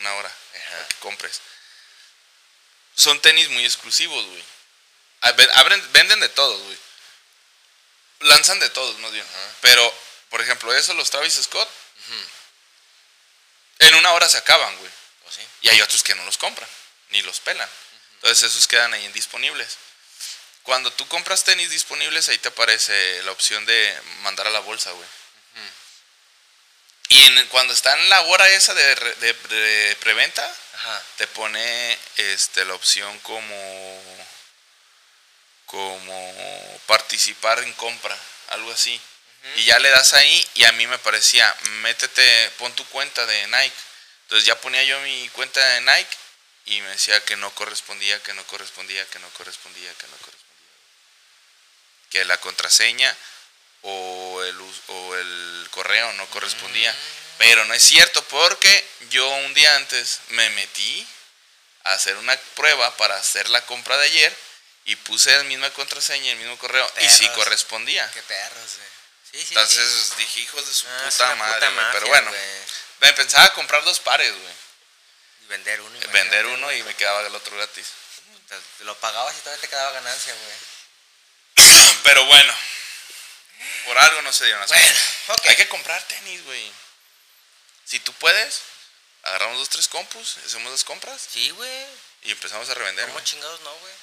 Una 0.00 0.14
hora. 0.16 0.32
para 0.70 0.86
que 0.88 0.94
compres. 0.96 1.40
Son 2.94 3.20
tenis 3.22 3.48
muy 3.48 3.64
exclusivos, 3.64 4.24
güey. 4.26 4.44
Abren- 5.22 5.92
venden 5.92 6.20
de 6.20 6.28
todos, 6.28 6.60
güey. 6.60 6.78
Lanzan 8.20 8.60
de 8.60 8.68
todos, 8.68 8.98
más 8.98 9.10
bien. 9.12 9.26
Pero, 9.62 9.98
por 10.28 10.42
ejemplo, 10.42 10.74
esos, 10.74 10.94
los 10.94 11.10
Travis 11.10 11.34
Scott, 11.42 11.68
en 13.78 13.94
una 13.94 14.12
hora 14.12 14.28
se 14.28 14.38
acaban, 14.38 14.76
güey. 14.76 14.90
Pues 15.22 15.36
sí. 15.36 15.46
Y 15.62 15.68
hay 15.70 15.80
otros 15.80 16.02
que 16.02 16.14
no 16.14 16.24
los 16.24 16.36
compran, 16.38 16.68
ni 17.08 17.22
los 17.22 17.40
pelan. 17.40 17.68
Entonces 18.16 18.50
esos 18.50 18.68
quedan 18.68 18.92
ahí 18.92 19.04
indisponibles. 19.06 19.78
Cuando 20.62 20.92
tú 20.92 21.06
compras 21.08 21.44
tenis 21.44 21.70
disponibles, 21.70 22.28
ahí 22.28 22.38
te 22.38 22.48
aparece 22.48 23.22
la 23.24 23.32
opción 23.32 23.64
de 23.66 24.00
mandar 24.22 24.46
a 24.46 24.50
la 24.50 24.60
bolsa, 24.60 24.90
güey. 24.92 25.08
Y 27.08 27.20
en- 27.24 27.46
cuando 27.48 27.74
está 27.74 27.92
en 27.98 28.08
la 28.08 28.20
hora 28.22 28.48
esa 28.48 28.72
de, 28.72 28.94
de- 28.94 29.32
de 29.34 29.96
preventa, 29.96 30.56
Ajá. 30.74 31.02
te 31.18 31.26
pone 31.26 31.98
este, 32.16 32.64
la 32.64 32.74
opción 32.74 33.18
como, 33.20 34.24
como 35.66 36.80
participar 36.86 37.58
en 37.60 37.72
compra, 37.74 38.16
algo 38.48 38.72
así. 38.72 38.98
Y 39.56 39.64
ya 39.64 39.78
le 39.80 39.90
das 39.90 40.12
ahí 40.14 40.48
y 40.54 40.64
a 40.64 40.72
mí 40.72 40.86
me 40.86 40.98
parecía, 40.98 41.54
métete, 41.82 42.50
pon 42.58 42.72
tu 42.76 42.86
cuenta 42.86 43.26
de 43.26 43.46
Nike. 43.48 43.74
Entonces 44.22 44.46
ya 44.46 44.58
ponía 44.60 44.84
yo 44.84 44.98
mi 45.00 45.28
cuenta 45.30 45.60
de 45.60 45.80
Nike 45.80 46.16
y 46.66 46.80
me 46.80 46.88
decía 46.90 47.22
que 47.24 47.36
no 47.36 47.52
correspondía, 47.54 48.22
que 48.22 48.32
no 48.34 48.46
correspondía, 48.46 49.04
que 49.08 49.18
no 49.18 49.28
correspondía, 49.30 49.92
que 49.94 50.06
no 50.06 50.16
correspondía. 50.18 50.51
Que 52.12 52.24
la 52.24 52.38
contraseña 52.38 53.16
o 53.82 54.42
el, 54.44 54.56
o 54.88 55.14
el 55.16 55.68
correo 55.70 56.12
no 56.12 56.26
correspondía. 56.30 56.94
Pero 57.38 57.64
no 57.64 57.74
es 57.74 57.82
cierto 57.82 58.22
porque 58.24 58.86
yo 59.10 59.26
un 59.28 59.54
día 59.54 59.74
antes 59.76 60.20
me 60.28 60.48
metí 60.50 61.06
a 61.84 61.94
hacer 61.94 62.16
una 62.16 62.36
prueba 62.54 62.96
para 62.96 63.16
hacer 63.16 63.48
la 63.48 63.64
compra 63.66 63.96
de 63.96 64.04
ayer 64.06 64.36
y 64.84 64.94
puse 64.96 65.36
la 65.36 65.42
misma 65.44 65.70
contraseña 65.70 66.26
y 66.26 66.30
el 66.30 66.36
mismo 66.36 66.56
correo 66.58 66.88
y 67.00 67.08
sí 67.08 67.26
correspondía. 67.30 68.08
Qué 68.12 68.22
perros, 68.22 68.70
güey. 68.76 68.88
Sí, 69.32 69.38
sí, 69.48 69.54
Entonces 69.54 70.08
sí. 70.10 70.14
dije, 70.18 70.40
hijos 70.40 70.66
de 70.66 70.74
su 70.74 70.86
Ah, 70.86 71.08
puta 71.08 71.34
madre, 71.36 71.54
puta 71.54 71.70
mafia, 71.70 71.92
Pero 71.92 72.06
bueno, 72.08 72.30
me 73.00 73.12
pensaba 73.14 73.52
comprar 73.54 73.82
dos 73.84 73.98
pares, 74.00 74.30
güey. 74.30 74.54
Y 75.40 75.46
vender 75.46 75.80
uno. 75.80 75.98
Vender 76.12 76.46
uno 76.46 76.70
y 76.72 76.82
me 76.82 76.94
quedaba 76.94 77.26
el 77.26 77.34
otro 77.34 77.56
gratis. 77.56 77.86
Te 78.78 78.84
lo 78.84 78.94
pagabas 78.98 79.34
y 79.36 79.40
todavía 79.40 79.62
te 79.62 79.68
quedaba 79.68 79.92
ganancia, 79.92 80.34
güey. 80.34 80.56
Pero 82.04 82.24
bueno, 82.26 82.54
por 83.84 83.98
algo 83.98 84.22
no 84.22 84.32
se 84.32 84.44
dieron 84.44 84.60
las 84.60 84.68
Bueno, 84.70 84.86
cosas. 85.26 85.46
Hay 85.48 85.56
que 85.56 85.68
comprar 85.68 86.02
tenis, 86.08 86.44
güey. 86.44 86.72
Si 87.84 87.98
tú 88.00 88.12
puedes, 88.14 88.60
agarramos 89.22 89.58
dos, 89.58 89.68
tres 89.68 89.88
compus, 89.88 90.38
hacemos 90.46 90.70
las 90.72 90.84
compras 90.84 91.20
Sí, 91.32 91.50
güey. 91.50 91.86
y 92.22 92.30
empezamos 92.32 92.68
a 92.68 92.74
revender. 92.74 93.06
¿Cómo 93.08 93.20
chingados 93.20 93.60
no, 93.60 93.74
güey? 93.74 93.94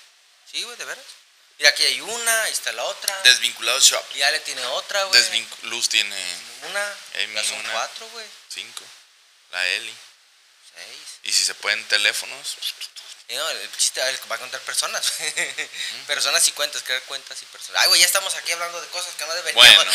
Sí, 0.51 0.63
güey, 0.63 0.77
de 0.77 0.85
veras. 0.85 1.05
Mira, 1.57 1.71
aquí 1.71 1.83
hay 1.83 1.99
una, 2.01 2.43
ahí 2.43 2.51
está 2.53 2.71
la 2.71 2.83
otra. 2.85 3.17
Desvinculados 3.23 3.83
Shop. 3.83 4.05
Y 4.15 4.19
ya 4.19 4.31
le 4.31 4.39
tiene 4.39 4.63
otra, 4.65 5.03
güey. 5.03 5.47
Luz 5.63 5.89
tiene 5.89 6.15
Una. 6.63 6.95
Ya 7.33 7.43
son 7.43 7.59
una. 7.59 7.71
cuatro, 7.73 8.07
güey. 8.09 8.25
cinco. 8.49 8.83
La 9.51 9.65
Eli. 9.67 9.93
Seis. 10.73 10.99
Y 11.23 11.33
si 11.33 11.43
se 11.43 11.53
pueden 11.55 11.83
teléfonos, 11.87 12.55
Y 12.61 13.08
no, 13.37 13.49
el 13.49 13.57
chiste 13.77 14.01
va 14.29 14.35
a 14.35 14.39
contar 14.39 14.59
personas. 14.61 15.13
Mm. 15.19 16.05
personas 16.07 16.47
y 16.47 16.51
cuentas, 16.51 16.81
crear 16.83 17.01
cuentas 17.07 17.41
y 17.41 17.45
personas. 17.45 17.81
Ay, 17.81 17.87
güey, 17.89 17.99
ya 17.99 18.07
estamos 18.07 18.35
aquí 18.35 18.51
hablando 18.51 18.81
de 18.81 18.87
cosas 18.87 19.13
que 19.15 19.25
no 19.25 19.33
deberíamos. 19.35 19.85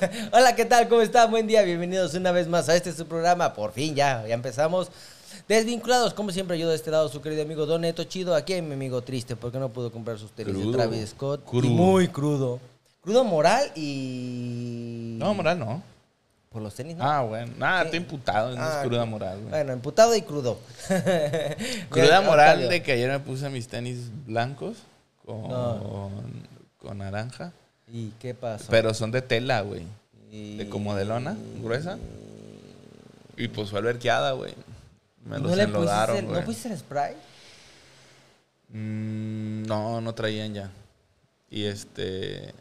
bueno. 0.00 0.28
Hola, 0.36 0.54
¿qué 0.54 0.64
tal? 0.64 0.88
¿Cómo 0.88 1.02
están? 1.02 1.30
Buen 1.30 1.46
día, 1.46 1.62
bienvenidos 1.62 2.14
una 2.14 2.30
vez 2.32 2.46
más 2.46 2.68
a 2.68 2.76
este 2.76 2.92
su 2.92 3.06
programa. 3.06 3.52
Por 3.54 3.72
fin 3.72 3.94
ya, 3.94 4.24
ya 4.26 4.34
empezamos. 4.34 4.88
Desvinculados, 5.48 6.14
como 6.14 6.30
siempre, 6.30 6.58
yo 6.58 6.68
de 6.68 6.76
este 6.76 6.90
lado, 6.90 7.08
su 7.08 7.20
querido 7.20 7.42
amigo 7.42 7.66
Don 7.66 7.80
Neto 7.80 8.04
Chido. 8.04 8.34
Aquí 8.34 8.52
hay 8.52 8.62
mi 8.62 8.74
amigo 8.74 9.02
triste 9.02 9.34
porque 9.34 9.58
no 9.58 9.70
pudo 9.70 9.90
comprar 9.90 10.18
sus 10.18 10.30
tenis 10.32 10.54
Crudo. 10.54 10.70
de 10.70 10.76
Travis 10.76 11.10
Scott. 11.10 11.40
Y 11.46 11.50
Crudo. 11.50 11.68
muy 11.68 12.08
crudo. 12.08 12.60
Crudo 13.02 13.24
moral 13.24 13.72
y. 13.74 15.16
No, 15.18 15.34
moral 15.34 15.58
no. 15.58 15.82
Por 16.52 16.60
los 16.62 16.74
tenis, 16.74 16.96
¿no? 16.96 17.04
Ah, 17.04 17.22
bueno. 17.22 17.52
Nada, 17.58 17.80
Sí. 17.80 17.84
estoy 17.86 17.98
imputado. 18.00 18.54
No 18.54 18.62
Ah, 18.62 18.80
es 18.82 18.86
cruda 18.86 19.04
moral, 19.06 19.38
güey. 19.38 19.50
Bueno, 19.50 19.72
emputado 19.72 20.14
y 20.14 20.22
crudo. 20.22 20.58
Cruda 21.88 22.20
moral 22.20 22.68
de 22.68 22.82
que 22.82 22.92
ayer 22.92 23.10
me 23.10 23.20
puse 23.20 23.48
mis 23.48 23.68
tenis 23.68 24.10
blancos 24.26 24.76
con, 25.24 25.48
No. 25.48 26.10
con 26.78 26.98
naranja. 26.98 27.52
¿Y 27.90 28.10
qué 28.20 28.34
pasó? 28.34 28.66
Pero 28.70 28.92
son 28.92 29.10
de 29.12 29.22
tela, 29.22 29.62
güey. 29.62 29.84
Y- 30.30 30.56
De 30.58 30.68
como 30.68 30.94
de 30.94 31.04
lona, 31.06 31.36
gruesa. 31.62 31.98
Y 33.36 33.48
pues 33.48 33.70
fue 33.70 33.78
alberqueada, 33.78 34.32
güey. 34.32 34.54
Me 35.24 35.38
¿No 35.38 35.48
los 35.48 35.56
le 35.56 35.62
enlodaron, 35.64 36.26
güey. 36.26 36.40
¿No 36.40 36.44
pusiste 36.44 36.68
el 36.68 36.78
spray? 36.78 37.14
Mm, 38.70 39.62
no, 39.66 40.00
no 40.00 40.14
traían 40.14 40.54
ya. 40.54 40.70
Y 41.50 41.64
este... 41.64 42.52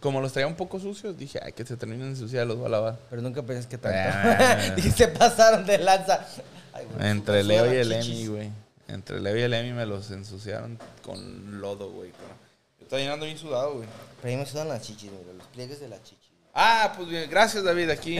Como 0.00 0.20
los 0.20 0.32
traía 0.32 0.46
un 0.46 0.56
poco 0.56 0.80
sucios, 0.80 1.16
dije, 1.16 1.38
ay, 1.42 1.52
que 1.52 1.64
se 1.64 1.76
terminen 1.76 2.04
de 2.04 2.08
ensuciar, 2.10 2.46
los 2.46 2.56
voy 2.56 2.66
a 2.66 2.70
lavar. 2.70 2.98
Pero 3.10 3.20
nunca 3.20 3.42
pensé 3.42 3.68
que 3.68 3.76
tanto. 3.76 3.98
Ah. 3.98 4.72
Dije, 4.76 4.90
se 4.90 5.08
pasaron 5.08 5.66
de 5.66 5.78
lanza. 5.78 6.26
Ay, 6.72 6.86
güey, 6.86 7.10
Entre 7.10 7.44
Leo 7.44 7.66
las 7.66 7.74
y 7.74 7.76
el 7.76 8.00
chichis. 8.00 8.20
Emi, 8.20 8.26
güey. 8.26 8.50
Entre 8.88 9.20
Leo 9.20 9.36
y 9.36 9.42
el 9.42 9.52
Emi 9.52 9.72
me 9.72 9.84
los 9.84 10.10
ensuciaron 10.10 10.78
con 11.02 11.60
lodo, 11.60 11.90
güey. 11.90 12.10
Yo 12.78 12.84
estaba 12.84 13.00
llenando 13.00 13.26
bien 13.26 13.36
sudado, 13.36 13.74
güey. 13.74 13.88
Pero 14.22 14.32
ahí 14.32 14.36
me 14.36 14.46
sudan 14.46 14.68
las 14.68 14.82
chichis, 14.82 15.10
mira, 15.10 15.32
los 15.36 15.46
pliegues 15.48 15.80
de 15.80 15.88
la 15.88 16.02
chichi. 16.02 16.30
Ah, 16.54 16.92
pues 16.96 17.08
bien, 17.08 17.28
gracias 17.30 17.62
David, 17.62 17.90
aquí. 17.90 18.18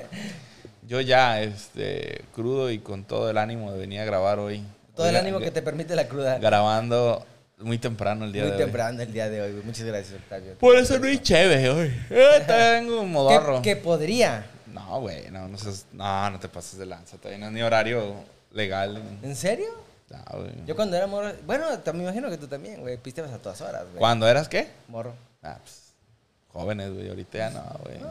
Yo 0.86 1.00
ya, 1.00 1.40
este, 1.42 2.24
crudo 2.34 2.70
y 2.70 2.78
con 2.78 3.04
todo 3.04 3.30
el 3.30 3.38
ánimo 3.38 3.72
de 3.72 3.78
venir 3.78 4.00
a 4.00 4.04
grabar 4.04 4.38
hoy. 4.38 4.64
Todo 4.94 5.08
el 5.08 5.16
ánimo 5.16 5.38
que 5.38 5.50
te 5.50 5.62
permite 5.62 5.96
la 5.96 6.08
cruda. 6.08 6.38
Grabando 6.38 7.24
muy 7.60 7.78
temprano 7.78 8.24
el 8.24 8.32
día 8.32 8.42
Muy 8.42 8.50
de 8.52 8.56
hoy. 8.56 8.62
temprano 8.64 9.02
el 9.02 9.12
día 9.12 9.28
de 9.28 9.40
hoy, 9.42 9.52
güey. 9.52 9.64
Muchas 9.64 9.84
gracias, 9.84 10.18
Octavio. 10.20 10.54
Por 10.58 10.76
eso 10.76 10.98
no 10.98 11.06
hay 11.06 11.18
chévere 11.18 11.68
hoy. 11.70 11.88
Eh, 12.10 12.44
tengo 12.46 13.00
un 13.02 13.12
modorro. 13.12 13.56
Que, 13.62 13.70
que 13.74 13.76
podría. 13.76 14.46
No, 14.66 15.00
güey, 15.00 15.30
no, 15.30 15.48
no, 15.48 15.58
seas- 15.58 15.86
no, 15.92 16.30
no 16.30 16.38
te 16.40 16.48
pases 16.48 16.78
de 16.78 16.86
lanza. 16.86 17.16
Todavía 17.16 17.38
no 17.38 17.46
es 17.46 17.52
ni 17.52 17.62
horario 17.62 18.14
legal. 18.52 19.02
¿En 19.22 19.34
serio? 19.36 19.68
No, 20.08 20.38
güey. 20.40 20.52
Yo 20.66 20.74
cuando 20.76 20.96
era 20.96 21.06
morro. 21.06 21.32
Bueno, 21.46 21.78
te- 21.80 21.92
me 21.92 22.02
imagino 22.04 22.28
que 22.30 22.36
tú 22.38 22.46
también, 22.46 22.80
güey. 22.80 22.96
Pisteabas 22.96 23.32
a 23.32 23.38
todas 23.38 23.60
horas, 23.60 23.82
güey. 23.84 23.98
¿Cuándo 23.98 24.26
eras 24.28 24.48
qué? 24.48 24.68
Morro. 24.88 25.14
Ah, 25.42 25.58
pues, 25.62 25.92
jóvenes, 26.48 26.92
güey. 26.92 27.08
Ahorita 27.08 27.38
ya 27.38 27.50
no, 27.50 27.62
güey. 27.84 27.98
No, 28.00 28.08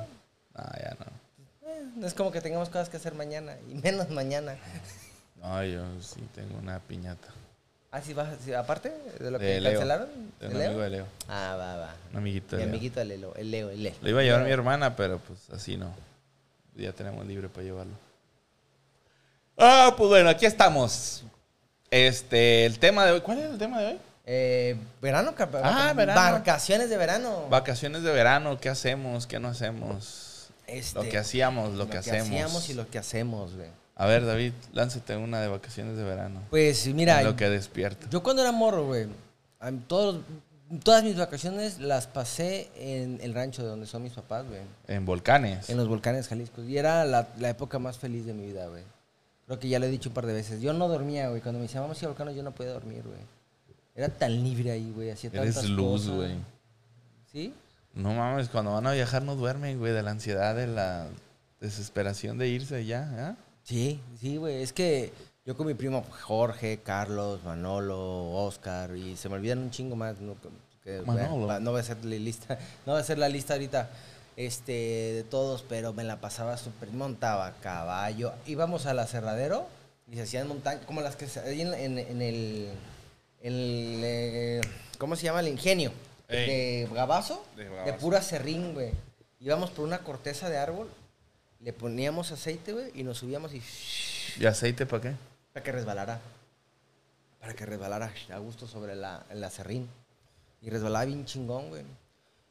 ya 0.55 0.95
no. 0.99 1.69
Eh, 1.69 1.83
no 1.95 2.07
es 2.07 2.13
como 2.13 2.31
que 2.31 2.41
tengamos 2.41 2.69
cosas 2.69 2.89
que 2.89 2.97
hacer 2.97 3.13
mañana. 3.15 3.55
Y 3.69 3.75
menos 3.75 4.09
mañana. 4.09 4.55
No, 5.41 5.63
yo 5.63 5.81
sí 6.01 6.21
tengo 6.35 6.57
una 6.59 6.79
piñata. 6.79 7.27
Ah, 7.91 8.01
sí, 8.01 8.13
vas. 8.13 8.29
sí, 8.45 8.53
aparte 8.53 8.93
de 9.19 9.31
lo 9.31 9.39
que 9.39 9.45
De 9.45 9.61
Leo. 9.61 9.71
cancelaron. 9.73 10.09
De 10.39 10.47
¿de 10.47 10.53
un 10.53 10.59
Leo? 10.59 10.67
amigo 10.69 10.81
de 10.83 10.89
Leo. 10.91 11.05
Ah, 11.27 11.55
va, 11.57 11.75
va. 11.77 11.95
Un 12.11 12.17
amiguito 12.17 12.55
de 12.55 12.57
Mi 12.57 12.65
Leo. 12.65 12.69
amiguito 12.75 13.01
el 13.01 13.07
Leo, 13.07 13.35
el 13.35 13.51
Leo, 13.51 13.69
el 13.71 13.83
Leo. 13.83 13.93
Lo 14.01 14.09
iba 14.09 14.19
a 14.21 14.23
llevar 14.23 14.43
mi 14.43 14.51
hermana, 14.51 14.95
pero 14.95 15.17
pues 15.19 15.39
así 15.51 15.75
no. 15.75 15.91
Ya 16.75 16.93
tenemos 16.93 17.25
libre 17.25 17.49
para 17.49 17.63
llevarlo. 17.63 17.93
Ah, 19.57 19.93
pues 19.97 20.07
bueno, 20.09 20.29
aquí 20.29 20.45
estamos. 20.45 21.23
Este, 21.91 22.65
el 22.65 22.77
tema 22.79 23.05
de 23.05 23.13
hoy. 23.13 23.21
¿Cuál 23.21 23.39
es 23.39 23.45
el 23.49 23.57
tema 23.57 23.79
de 23.81 23.87
hoy? 23.87 23.99
Eh, 24.25 24.77
verano, 25.01 25.33
cap- 25.33 25.55
Ah, 25.63 25.91
verano. 25.95 26.21
Vacaciones 26.33 26.89
de 26.91 26.97
verano. 26.97 27.47
Vacaciones 27.49 28.03
de 28.03 28.11
verano, 28.11 28.59
¿qué 28.59 28.69
hacemos? 28.69 29.25
¿Qué 29.25 29.39
no 29.39 29.47
hacemos? 29.47 30.49
Este, 30.67 31.03
Lo 31.03 31.09
que 31.09 31.17
hacíamos, 31.17 31.73
lo, 31.73 31.89
que, 31.89 31.97
hacemos. 31.97 32.27
hacíamos 32.27 32.69
y 32.69 32.75
lo 32.75 32.87
que 32.87 32.99
hacemos, 32.99 33.55
güey. 33.55 33.69
A 33.99 34.05
ver, 34.05 34.25
David, 34.25 34.53
lánzate 34.71 35.17
una 35.17 35.41
de 35.41 35.49
vacaciones 35.49 35.97
de 35.97 36.05
verano. 36.05 36.41
Pues 36.49 36.87
mira, 36.87 37.19
En 37.19 37.27
lo 37.27 37.35
que 37.35 37.49
despierta. 37.49 38.07
yo 38.09 38.23
cuando 38.23 38.41
era 38.41 38.53
morro, 38.53 38.85
güey, 38.85 39.07
todos, 39.87 40.21
todas 40.83 41.03
mis 41.03 41.17
vacaciones 41.17 41.79
las 41.79 42.07
pasé 42.07 42.71
en 42.77 43.19
el 43.21 43.33
rancho 43.33 43.61
de 43.61 43.67
donde 43.67 43.85
son 43.87 44.01
mis 44.01 44.13
papás, 44.13 44.45
güey. 44.47 44.61
En 44.87 45.05
volcanes. 45.05 45.69
En 45.69 45.75
los 45.75 45.89
volcanes 45.89 46.29
Jalisco. 46.29 46.63
Y 46.63 46.77
era 46.77 47.03
la, 47.03 47.27
la 47.39 47.49
época 47.49 47.77
más 47.77 47.97
feliz 47.97 48.25
de 48.25 48.33
mi 48.33 48.45
vida, 48.45 48.67
güey. 48.67 48.83
Creo 49.45 49.59
que 49.59 49.67
ya 49.67 49.79
lo 49.79 49.85
he 49.85 49.89
dicho 49.89 50.07
un 50.07 50.15
par 50.15 50.25
de 50.27 50.31
veces. 50.33 50.61
Yo 50.61 50.71
no 50.71 50.87
dormía, 50.87 51.27
güey. 51.27 51.41
Cuando 51.41 51.59
me 51.59 51.63
decían, 51.63 51.83
vamos 51.83 52.01
a 52.01 52.07
volcanes, 52.07 52.37
yo 52.37 52.43
no 52.43 52.51
podía 52.51 52.71
dormir, 52.71 53.03
güey. 53.03 53.19
Era 53.95 54.07
tan 54.07 54.31
libre 54.41 54.71
ahí, 54.71 54.93
güey. 54.95 55.09
Hacía 55.11 55.29
Eres 55.33 55.55
tantas 55.55 55.69
luz, 55.69 56.07
güey. 56.07 56.35
¿Sí? 57.33 57.53
No 57.93 58.13
mames, 58.13 58.47
cuando 58.47 58.71
van 58.71 58.87
a 58.87 58.93
viajar 58.93 59.23
no 59.23 59.35
duermen, 59.35 59.77
güey, 59.77 59.91
de 59.91 60.03
la 60.03 60.11
ansiedad, 60.11 60.55
de 60.55 60.67
la 60.67 61.07
desesperación 61.59 62.37
de 62.37 62.47
irse 62.47 62.85
ya, 62.85 63.11
¿ya? 63.13 63.35
Sí, 63.69 64.01
sí, 64.19 64.37
güey. 64.37 64.63
Es 64.63 64.73
que 64.73 65.13
yo 65.45 65.55
con 65.55 65.67
mi 65.67 65.75
primo 65.75 66.03
Jorge, 66.23 66.79
Carlos, 66.83 67.43
Manolo, 67.43 68.31
Oscar, 68.31 68.95
y 68.97 69.15
se 69.15 69.29
me 69.29 69.35
olvidan 69.35 69.59
un 69.59 69.69
chingo 69.69 69.95
más. 69.95 70.19
No, 70.19 70.35
que- 70.83 71.01
Manolo. 71.03 71.45
va- 71.45 71.59
no 71.59 71.69
voy 71.69 71.77
a 71.77 71.81
hacer 71.81 72.03
la 72.03 72.15
lista, 72.15 72.57
no 72.87 72.93
voy 72.93 72.97
a 72.97 73.01
hacer 73.03 73.19
la 73.19 73.29
lista 73.29 73.53
ahorita 73.53 73.91
este, 74.37 74.71
de 74.71 75.23
todos, 75.23 75.63
pero 75.69 75.93
me 75.93 76.03
la 76.03 76.19
pasaba 76.19 76.57
súper. 76.57 76.89
Montaba 76.89 77.45
a 77.45 77.53
caballo. 77.59 78.33
Íbamos 78.47 78.87
al 78.87 78.97
aserradero 78.97 79.67
y 80.07 80.15
se 80.15 80.23
hacían 80.23 80.47
montañas, 80.47 80.83
como 80.87 81.01
las 81.01 81.15
que 81.15 81.27
se 81.27 81.39
hay 81.41 81.61
en, 81.61 81.75
en- 81.75 81.99
en 81.99 82.21
el, 82.23 82.69
en 83.41 83.53
el, 83.53 84.01
eh, 84.03 84.61
¿Cómo 84.97 85.15
se 85.15 85.25
llama? 85.25 85.41
El 85.41 85.47
ingenio. 85.49 85.91
Ey. 86.27 86.47
De 86.85 86.89
Gabazo. 86.91 87.45
De 87.55 87.69
De, 87.69 87.93
pura 87.93 88.23
serrín, 88.23 88.73
güey. 88.73 88.89
Íbamos 89.39 89.69
por 89.69 89.85
una 89.85 89.99
corteza 89.99 90.49
de 90.49 90.57
árbol, 90.57 90.89
le 91.61 91.73
poníamos 91.73 92.31
aceite, 92.31 92.73
güey, 92.73 92.91
y 92.93 93.03
nos 93.03 93.17
subíamos 93.17 93.53
y... 93.53 93.61
¿Y 94.39 94.45
aceite 94.45 94.85
para 94.85 95.01
qué? 95.01 95.13
Para 95.53 95.63
que 95.63 95.71
resbalara. 95.71 96.21
Para 97.39 97.53
que 97.53 97.65
resbalara 97.65 98.11
a 98.31 98.37
gusto 98.37 98.67
sobre 98.67 98.95
la, 98.95 99.25
el 99.29 99.43
acerrín. 99.43 99.87
Y 100.61 100.69
resbalaba 100.69 101.05
bien 101.05 101.25
chingón, 101.25 101.69
güey. 101.69 101.83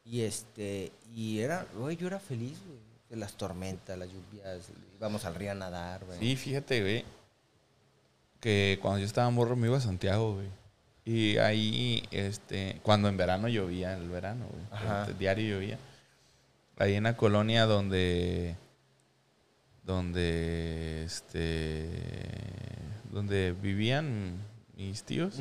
Y 0.04 0.22
este, 0.22 0.90
y 1.14 1.40
era, 1.40 1.66
güey, 1.74 1.96
yo 1.96 2.06
era 2.06 2.18
feliz, 2.18 2.58
güey. 2.66 2.78
De 3.10 3.16
las 3.16 3.34
tormentas, 3.34 3.98
las 3.98 4.08
lluvias, 4.08 4.68
íbamos 4.96 5.24
al 5.24 5.34
río 5.34 5.52
a 5.52 5.54
nadar, 5.54 6.04
güey. 6.04 6.18
Sí, 6.18 6.36
fíjate, 6.36 6.82
güey, 6.82 7.04
que 8.40 8.78
cuando 8.82 8.98
yo 9.00 9.06
estaba 9.06 9.30
morro 9.30 9.56
me 9.56 9.66
iba 9.66 9.78
a 9.78 9.80
Santiago, 9.80 10.34
güey. 10.34 10.48
Y 11.04 11.38
ahí, 11.38 12.02
este, 12.10 12.80
cuando 12.82 13.08
en 13.08 13.16
verano 13.16 13.48
llovía, 13.48 13.96
el 13.96 14.10
verano, 14.10 14.46
güey. 14.50 15.00
Este, 15.00 15.14
diario 15.14 15.54
llovía. 15.54 15.78
Ahí 16.76 16.94
en 16.94 17.04
la 17.04 17.16
colonia 17.16 17.64
donde, 17.64 18.56
donde, 19.88 21.02
este, 21.04 21.88
donde 23.10 23.54
vivían 23.60 24.34
mis 24.76 25.02
tíos, 25.02 25.36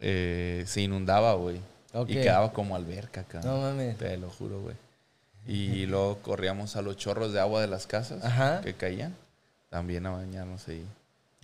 eh, 0.00 0.64
se 0.66 0.80
inundaba, 0.80 1.34
güey. 1.34 1.58
Y 2.08 2.14
quedaba 2.14 2.52
como 2.54 2.74
alberca 2.74 3.20
acá. 3.20 3.40
No 3.44 3.58
mames. 3.60 3.98
Te 3.98 4.16
lo 4.16 4.30
juro, 4.30 4.62
güey. 4.62 4.74
Y 5.46 5.84
luego 5.84 6.18
corríamos 6.22 6.74
a 6.76 6.80
los 6.82 6.96
chorros 6.96 7.34
de 7.34 7.38
agua 7.40 7.60
de 7.60 7.66
las 7.68 7.86
casas 7.86 8.24
Ajá. 8.24 8.62
que 8.62 8.72
caían. 8.72 9.14
También 9.68 10.06
a 10.06 10.10
bañarnos 10.12 10.66
ahí. 10.68 10.84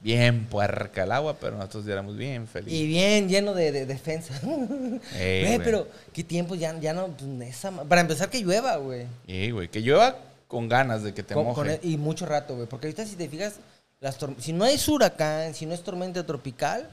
Bien 0.03 0.47
puerca 0.47 1.03
el 1.05 1.13
agua, 1.13 1.37
pero 1.39 1.59
nosotros 1.59 1.85
ya 1.85 1.93
éramos 1.93 2.17
bien 2.17 2.45
Y 2.45 2.47
felices. 2.47 2.87
bien 2.89 3.29
lleno 3.29 3.53
de, 3.53 3.71
de 3.73 3.85
defensa. 3.85 4.33
Ey, 5.19 5.45
Güey, 5.45 5.59
pero 5.63 5.87
qué 6.15 6.25
tiempo 6.25 6.55
ya, 6.55 6.77
ya 6.81 6.95
no. 6.95 7.09
pues, 7.09 7.51
esa 7.51 7.71
para 7.71 8.01
empezar, 8.01 8.31
que 8.31 8.41
llueva, 8.41 8.77
güey. 8.77 9.05
Y, 9.27 9.51
güey, 9.51 9.69
que 9.69 9.83
llueva 9.83 10.17
con 10.51 10.69
ganas 10.69 11.03
de 11.05 11.15
que 11.15 11.23
te 11.23 11.33
Con- 11.35 11.45
moje. 11.45 11.55
con 11.55 11.71
el- 11.71 11.79
y 11.83 11.97
mucho 11.97 12.27
rato, 12.27 12.57
güey. 12.57 12.67
Porque 12.67 12.89
ahorita, 12.89 13.07
si 13.07 13.15
te 13.17 13.29
fijas, 13.29 13.55
las 14.01 14.19
si 14.39 14.53
no 14.53 14.67
es 14.67 14.87
huracán, 14.89 15.55
si 15.55 15.65
no 15.65 15.73
es 15.75 15.83
tormenta 15.83 16.27
tropical, 16.27 16.91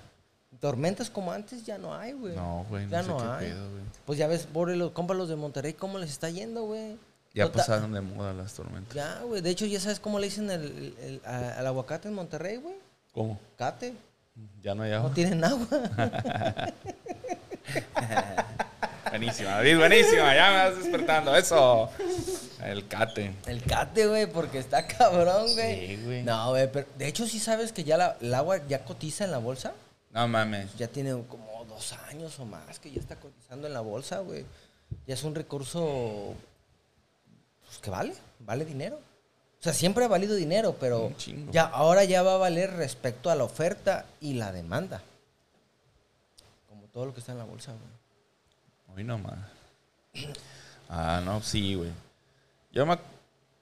tormentas 0.60 1.10
como 1.10 1.32
antes 1.32 1.66
ya 1.66 1.78
no 1.78 1.94
hay, 1.96 2.14
güey. 2.14 2.36
No, 2.36 2.66
güey, 2.70 2.86
no 2.86 2.92
Ya 2.92 3.02
sé 3.04 3.10
no 3.10 3.18
qué 3.18 3.24
hay. 3.24 3.46
pedo, 3.48 3.70
güey. 3.72 3.82
Pues 4.06 4.20
ya 4.20 4.28
ves, 4.28 4.46
pobre 4.46 4.76
los 4.76 4.92
compas 4.92 5.18
los 5.18 5.28
de 5.28 5.36
Monterrey, 5.36 5.74
¿cómo 5.74 5.98
les 5.98 6.12
está 6.12 6.30
yendo, 6.30 6.64
güey? 6.64 6.98
Ya 7.34 7.52
pasaron 7.52 7.92
de 7.94 8.02
moda 8.02 8.34
las 8.34 8.54
tormentas. 8.54 8.94
Ya, 8.96 9.22
güey. 9.24 9.42
De 9.42 9.50
hecho, 9.50 9.66
ya 9.66 9.80
sabes 9.80 10.00
cómo 10.00 10.18
le 10.20 10.26
dicen 10.28 10.50
el, 10.50 10.96
el- 11.02 11.22
a- 11.26 11.58
al 11.60 11.68
aguacate 11.68 12.08
en 12.08 12.14
Monterrey, 12.14 12.58
güey. 12.58 12.76
¿Cómo? 13.14 13.40
Cate. 13.58 13.94
Ya 14.62 14.74
no 14.76 14.84
hay 14.84 14.92
No 14.92 14.98
agua. 14.98 15.14
tienen 15.14 15.44
agua. 15.44 15.68
Buenísima, 19.10 19.50
David, 19.52 19.78
buenísima. 19.78 20.36
Ya 20.36 20.50
me 20.52 20.58
vas 20.58 20.78
despertando. 20.84 21.36
Eso. 21.36 21.90
El 22.64 22.88
cate. 22.88 23.34
el 23.46 23.64
cate, 23.64 24.08
güey, 24.08 24.26
porque 24.26 24.58
está 24.60 24.86
cabrón, 24.88 25.54
güey. 25.54 25.88
Sí, 25.98 26.04
güey. 26.04 26.24
No, 26.24 26.50
güey, 26.50 26.72
pero 26.72 26.88
de 26.98 27.08
hecho, 27.08 27.28
sí 27.28 27.40
sabes 27.40 27.72
que 27.72 27.84
ya 27.84 27.98
la- 27.98 28.18
el 28.20 28.34
agua 28.34 28.60
ya 28.68 28.84
cotiza 28.84 29.26
en 29.26 29.32
la 29.32 29.38
bolsa. 29.38 29.74
No 30.12 30.28
mames. 30.28 30.76
Ya 30.78 30.88
tiene 30.88 31.12
como 31.30 31.66
dos 31.70 31.94
años 32.10 32.40
o 32.40 32.46
más 32.46 32.80
que 32.80 32.92
ya 32.92 33.00
está 33.00 33.16
cotizando 33.18 33.68
en 33.68 33.74
la 33.74 33.82
bolsa, 33.82 34.20
güey. 34.20 34.46
Ya 35.06 35.14
es 35.14 35.24
un 35.24 35.36
recurso 35.36 36.34
pues, 37.66 37.78
que 37.80 37.90
vale, 37.90 38.14
vale 38.40 38.66
dinero. 38.66 38.96
O 39.60 39.64
sea, 39.64 39.74
siempre 39.74 40.06
ha 40.06 40.08
valido 40.08 40.36
dinero, 40.36 40.76
pero 40.80 41.12
ya 41.52 41.64
ahora 41.64 42.04
ya 42.04 42.22
va 42.24 42.36
a 42.36 42.38
valer 42.38 42.72
respecto 42.74 43.30
a 43.30 43.36
la 43.36 43.44
oferta 43.44 44.06
y 44.22 44.34
la 44.34 44.52
demanda. 44.52 45.02
Como 46.70 46.84
todo 46.94 47.06
lo 47.08 47.14
que 47.14 47.20
está 47.20 47.32
en 47.34 47.40
la 47.40 47.44
bolsa, 47.44 47.72
güey. 47.72 47.97
Hoy 48.98 49.04
nomás. 49.04 49.38
Ah, 50.90 51.22
no, 51.24 51.42
sí, 51.44 51.76
güey. 51.76 51.92
Yo 52.72 52.86
me 52.86 52.94
ac- 52.94 53.00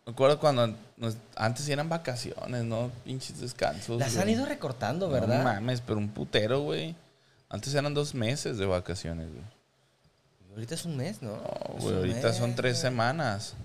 me 0.06 0.13
acuerdo 0.13 0.39
cuando 0.39 0.74
nos- 0.98 1.17
antes 1.36 1.67
eran 1.67 1.89
vacaciones, 1.89 2.63
¿no? 2.63 2.89
Pinches 3.04 3.41
descansos. 3.41 4.00
Las 4.00 4.13
güey. 4.13 4.24
han 4.24 4.30
ido 4.30 4.45
recortando, 4.45 5.08
No 5.08 5.13
¿verdad? 5.13 5.43
mames, 5.43 5.82
pero 5.82 5.98
un 5.98 6.08
putero, 6.10 6.62
güey. 6.62 6.95
Antes 7.50 7.74
eran 7.76 7.93
dos 7.93 8.15
meses 8.15 8.58
de 8.58 8.65
vacaciones, 8.65 9.28
güey. 9.30 9.43
ahorita 10.52 10.76
es 10.76 10.86
un 10.86 10.95
mes, 10.95 11.21
¿no? 11.21 11.32
No, 11.36 11.76
Es 11.78 11.84
güey, 11.84 11.93
un 11.95 12.00
ahorita 12.00 12.32
son 12.32 12.56
tres 12.56 12.78
semanas. 12.80 13.56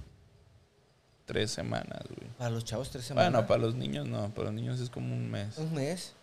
Tres 1.25 1.53
semanas, 1.53 2.01
güey. 2.09 2.29
Para 2.37 2.51
los 2.51 2.65
chavos, 2.65 2.91
tres 2.91 3.05
semanas. 3.05 3.31
Bueno, 3.31 3.47
para 3.47 3.61
los 3.61 3.77
niños 3.77 4.09
no, 4.09 4.29
para 4.31 4.47
los 4.47 4.55
niños 4.55 4.81
es 4.81 4.91
como 4.91 5.15
un 5.15 5.31
mes. 5.31 5.57
Un 5.59 5.73
mes. 5.73 6.15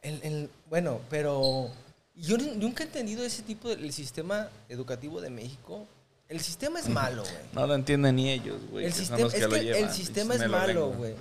El, 0.00 0.22
el- 0.22 0.50
bueno, 0.70 1.00
pero 1.10 1.70
yo 2.18 2.36
nunca 2.38 2.82
he 2.82 2.86
entendido 2.86 3.24
ese 3.24 3.42
tipo 3.42 3.68
del 3.68 3.92
sistema 3.92 4.48
educativo 4.68 5.20
de 5.20 5.30
México. 5.30 5.86
El 6.28 6.40
sistema 6.40 6.78
es 6.80 6.88
malo, 6.88 7.22
güey. 7.22 7.34
No 7.54 7.66
lo 7.66 7.74
entienden 7.74 8.16
ni 8.16 8.30
ellos, 8.30 8.56
güey. 8.70 8.84
El 8.84 8.92
sistema, 8.92 9.26
es 9.28 9.40
lo 9.40 9.48
que 9.48 9.64
llevan, 9.64 9.82
el 9.84 9.90
sistema 9.90 10.34
pinches 10.34 10.44
es 10.46 10.50
malo, 10.50 10.90
güey. 10.90 11.14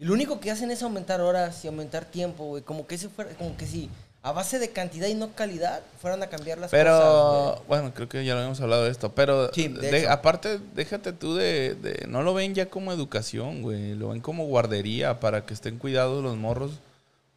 Y 0.00 0.04
lo 0.04 0.12
único 0.14 0.40
que 0.40 0.50
hacen 0.50 0.70
es 0.70 0.82
aumentar 0.82 1.20
horas 1.20 1.64
y 1.64 1.68
aumentar 1.68 2.04
tiempo, 2.04 2.44
güey. 2.46 2.62
Como 2.62 2.86
que 2.86 2.96
ese 2.96 3.08
fuera, 3.08 3.30
como 3.36 3.56
que 3.56 3.66
si 3.66 3.88
a 4.22 4.32
base 4.32 4.58
de 4.58 4.70
cantidad 4.70 5.06
y 5.06 5.14
no 5.14 5.32
calidad 5.34 5.80
fueran 6.02 6.22
a 6.24 6.26
cambiar 6.26 6.58
las 6.58 6.70
Pero, 6.72 6.90
cosas. 6.90 7.54
güey. 7.56 7.68
bueno, 7.68 7.94
creo 7.94 8.08
que 8.08 8.24
ya 8.24 8.32
lo 8.34 8.40
habíamos 8.40 8.60
hablado 8.60 8.84
de 8.84 8.90
esto. 8.90 9.12
Pero, 9.14 9.52
Sí, 9.54 9.68
de 9.68 9.90
de- 9.92 10.08
aparte, 10.08 10.58
déjate 10.74 11.12
tú 11.12 11.36
de, 11.36 11.76
de- 11.76 12.06
No 12.08 12.22
lo 12.22 12.34
ven 12.34 12.54
ya 12.54 12.66
como 12.68 12.92
educación, 12.92 13.62
güey. 13.62 13.94
Lo 13.94 14.08
ven 14.08 14.20
como 14.20 14.44
guardería 14.46 15.20
para 15.20 15.46
que 15.46 15.54
estén 15.54 15.78
cuidados 15.78 16.22
los 16.22 16.36
morros, 16.36 16.72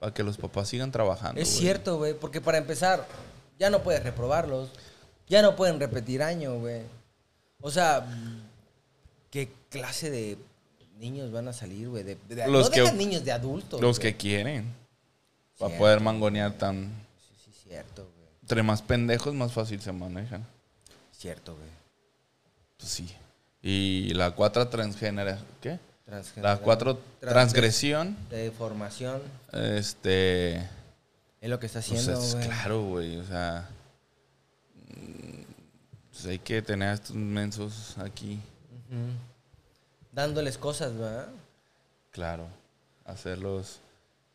para 0.01 0.15
que 0.15 0.23
los 0.23 0.35
papás 0.35 0.67
sigan 0.67 0.91
trabajando. 0.91 1.39
Es 1.39 1.47
cierto, 1.47 1.99
güey, 1.99 2.15
porque 2.15 2.41
para 2.41 2.57
empezar, 2.57 3.07
ya 3.59 3.69
no 3.69 3.83
puedes 3.83 4.01
reprobarlos, 4.01 4.69
ya 5.29 5.43
no 5.43 5.55
pueden 5.55 5.79
repetir 5.79 6.23
año, 6.23 6.57
güey. 6.57 6.81
O 7.61 7.69
sea, 7.69 8.07
¿qué 9.29 9.51
clase 9.69 10.09
de 10.09 10.39
niños 10.97 11.31
van 11.31 11.47
a 11.49 11.53
salir, 11.53 11.87
güey? 11.87 12.01
De, 12.01 12.17
de- 12.27 12.47
Los 12.47 12.69
no 12.69 12.71
que- 12.73 12.81
dejan 12.81 12.97
niños 12.97 13.23
de 13.23 13.31
adultos. 13.31 13.79
Los 13.79 13.99
que 13.99 14.17
quieren. 14.17 14.73
Para 15.59 15.77
poder 15.77 15.99
mangonear 15.99 16.53
tan. 16.57 16.91
Sí, 17.19 17.35
sí, 17.45 17.51
cierto, 17.69 18.01
güey. 18.17 18.27
Entre 18.41 18.63
más 18.63 18.81
pendejos, 18.81 19.35
más 19.35 19.53
fácil 19.53 19.79
se 19.81 19.91
manejan. 19.91 20.43
Cierto, 21.11 21.53
güey. 21.55 21.69
Pues 22.77 22.89
sí. 22.91 23.07
Y 23.61 24.15
la 24.15 24.31
cuatro 24.31 24.67
transgénera. 24.67 25.37
¿Qué? 25.61 25.77
La 26.35 26.57
cuatro 26.57 26.95
Transgres- 27.21 27.29
transgresión. 27.29 28.17
De 28.29 28.51
formación 28.51 29.21
Este. 29.53 30.57
es 30.57 31.49
lo 31.49 31.59
que 31.59 31.65
está 31.67 31.79
Pues 31.79 31.91
haciendo, 31.99 32.21
es 32.21 32.35
güey. 32.35 32.45
claro, 32.47 32.83
güey. 32.83 33.17
O 33.17 33.25
sea. 33.25 33.69
mm, 34.95 35.41
Pues 36.11 36.25
hay 36.25 36.39
que 36.39 36.61
tener 36.61 36.89
a 36.89 36.93
estos 36.93 37.15
mensos 37.15 37.97
aquí. 37.97 38.39
Dándoles 40.11 40.57
cosas, 40.57 40.93
¿verdad? 40.97 41.29
Claro. 42.11 42.47
Hacerlos 43.05 43.79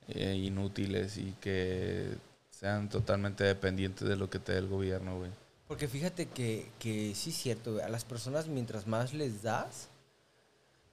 eh, 0.09 0.35
inútiles 0.35 1.19
y 1.19 1.35
que 1.41 2.15
sean 2.51 2.89
totalmente 2.89 3.45
dependientes 3.45 4.09
de 4.09 4.17
lo 4.17 4.31
que 4.31 4.39
te 4.39 4.53
dé 4.53 4.59
el 4.59 4.69
gobierno, 4.69 5.19
güey. 5.19 5.31
Porque 5.69 5.89
fíjate 5.89 6.27
que, 6.27 6.71
que 6.79 7.15
sí 7.15 7.31
es 7.31 7.37
cierto, 7.37 7.75
güey. 7.75 7.85
A 7.85 7.89
las 7.89 8.05
personas 8.05 8.47
mientras 8.47 8.87
más 8.87 9.13
les 9.13 9.43
das, 9.43 9.89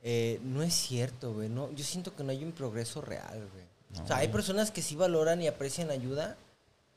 eh, 0.03 0.39
no 0.43 0.61
es 0.63 0.73
cierto, 0.73 1.33
güey. 1.33 1.49
No, 1.49 1.71
yo 1.71 1.83
siento 1.83 2.15
que 2.15 2.23
no 2.23 2.31
hay 2.31 2.43
un 2.43 2.51
progreso 2.51 3.01
real, 3.01 3.47
güey. 3.53 3.65
o 4.03 4.07
sea, 4.07 4.17
hay 4.17 4.27
personas 4.27 4.69
que 4.71 4.81
sí 4.81 4.95
valoran 4.95 5.41
y 5.41 5.47
aprecian 5.47 5.89
ayuda 5.89 6.35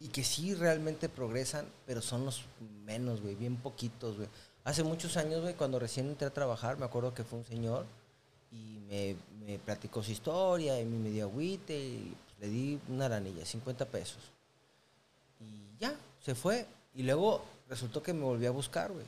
y 0.00 0.08
que 0.08 0.24
sí 0.24 0.54
realmente 0.54 1.08
progresan, 1.08 1.66
pero 1.86 2.02
son 2.02 2.24
los 2.24 2.42
menos, 2.84 3.22
güey, 3.22 3.34
bien 3.34 3.56
poquitos, 3.56 4.16
güey. 4.16 4.28
Hace 4.64 4.82
muchos 4.82 5.16
años, 5.16 5.40
güey, 5.42 5.54
cuando 5.54 5.78
recién 5.78 6.08
entré 6.08 6.26
a 6.26 6.32
trabajar, 6.34 6.76
me 6.78 6.84
acuerdo 6.84 7.14
que 7.14 7.22
fue 7.24 7.38
un 7.38 7.46
señor 7.46 7.86
y 8.50 8.80
me, 8.88 9.16
me 9.46 9.58
platicó 9.58 10.02
su 10.02 10.10
historia 10.10 10.80
y 10.80 10.84
me, 10.84 11.08
dio 11.10 11.24
agüite 11.26 11.78
y 11.78 12.14
pues, 12.26 12.40
le 12.40 12.48
di 12.48 12.80
una 12.88 13.06
aranilla, 13.06 13.46
50 13.46 13.84
pesos. 13.86 14.18
Y 15.40 15.78
ya, 15.78 15.94
se 16.24 16.34
fue. 16.34 16.66
Y 16.94 17.02
luego 17.04 17.44
resultó 17.68 18.02
que 18.02 18.12
me 18.12 18.22
volvió 18.24 18.48
a 18.48 18.52
buscar, 18.52 18.90
güey. 18.92 19.06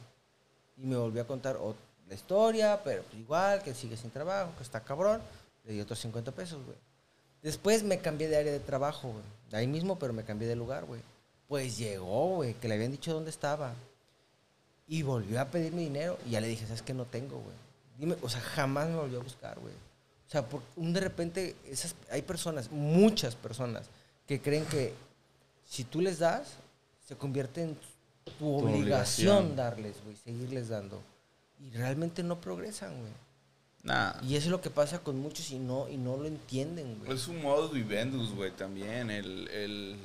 Y 0.76 0.86
me 0.86 0.96
volvió 0.96 1.22
a 1.22 1.26
contar 1.26 1.56
ot- 1.56 1.74
la 2.08 2.14
historia, 2.14 2.80
pero 2.82 3.02
pues 3.02 3.18
igual, 3.18 3.62
que 3.62 3.74
sigue 3.74 3.96
sin 3.96 4.10
trabajo, 4.10 4.52
que 4.56 4.62
está 4.62 4.80
cabrón. 4.80 5.20
Le 5.64 5.74
di 5.74 5.80
otros 5.80 5.98
50 5.98 6.32
pesos, 6.32 6.64
güey. 6.64 6.76
Después 7.42 7.82
me 7.82 7.98
cambié 7.98 8.28
de 8.28 8.36
área 8.36 8.52
de 8.52 8.60
trabajo, 8.60 9.08
güey. 9.08 9.24
De 9.50 9.56
ahí 9.58 9.66
mismo, 9.66 9.98
pero 9.98 10.12
me 10.12 10.24
cambié 10.24 10.48
de 10.48 10.56
lugar, 10.56 10.84
güey. 10.84 11.00
Pues 11.46 11.78
llegó, 11.78 12.36
güey, 12.36 12.54
que 12.54 12.68
le 12.68 12.74
habían 12.74 12.92
dicho 12.92 13.12
dónde 13.12 13.30
estaba. 13.30 13.74
Y 14.86 15.02
volvió 15.02 15.40
a 15.40 15.46
pedirme 15.46 15.82
dinero. 15.82 16.18
Y 16.26 16.30
ya 16.30 16.40
le 16.40 16.48
dije, 16.48 16.66
¿sabes 16.66 16.82
qué? 16.82 16.94
No 16.94 17.04
tengo, 17.04 17.38
güey. 17.38 17.56
Dime, 17.98 18.16
o 18.22 18.28
sea, 18.28 18.40
jamás 18.40 18.88
me 18.88 18.96
volvió 18.96 19.20
a 19.20 19.22
buscar, 19.22 19.58
güey. 19.58 19.74
O 19.74 20.30
sea, 20.30 20.46
por 20.46 20.62
un 20.76 20.92
de 20.92 21.00
repente, 21.00 21.56
esas, 21.66 21.94
hay 22.10 22.22
personas, 22.22 22.70
muchas 22.70 23.34
personas, 23.34 23.86
que 24.26 24.40
creen 24.40 24.66
que 24.66 24.92
si 25.64 25.84
tú 25.84 26.00
les 26.00 26.18
das, 26.18 26.54
se 27.06 27.16
convierte 27.16 27.62
en 27.62 27.76
tu 28.38 28.56
obligación, 28.56 28.74
obligación. 28.74 29.56
darles, 29.56 29.96
güey, 30.04 30.16
seguirles 30.16 30.68
dando. 30.68 31.00
Y 31.60 31.70
realmente 31.70 32.22
no 32.22 32.40
progresan, 32.40 32.98
güey. 33.00 33.12
Nah. 33.82 34.14
Y 34.22 34.36
eso 34.36 34.46
es 34.46 34.50
lo 34.50 34.60
que 34.60 34.70
pasa 34.70 35.00
con 35.00 35.18
muchos 35.18 35.50
y 35.50 35.58
no, 35.58 35.88
y 35.88 35.96
no 35.96 36.16
lo 36.16 36.26
entienden, 36.26 36.98
güey. 36.98 37.12
Es 37.12 37.28
un 37.28 37.42
modus 37.42 37.72
vivendus, 37.72 38.34
güey, 38.34 38.50
también. 38.50 39.10
El, 39.10 39.48
el, 39.48 39.96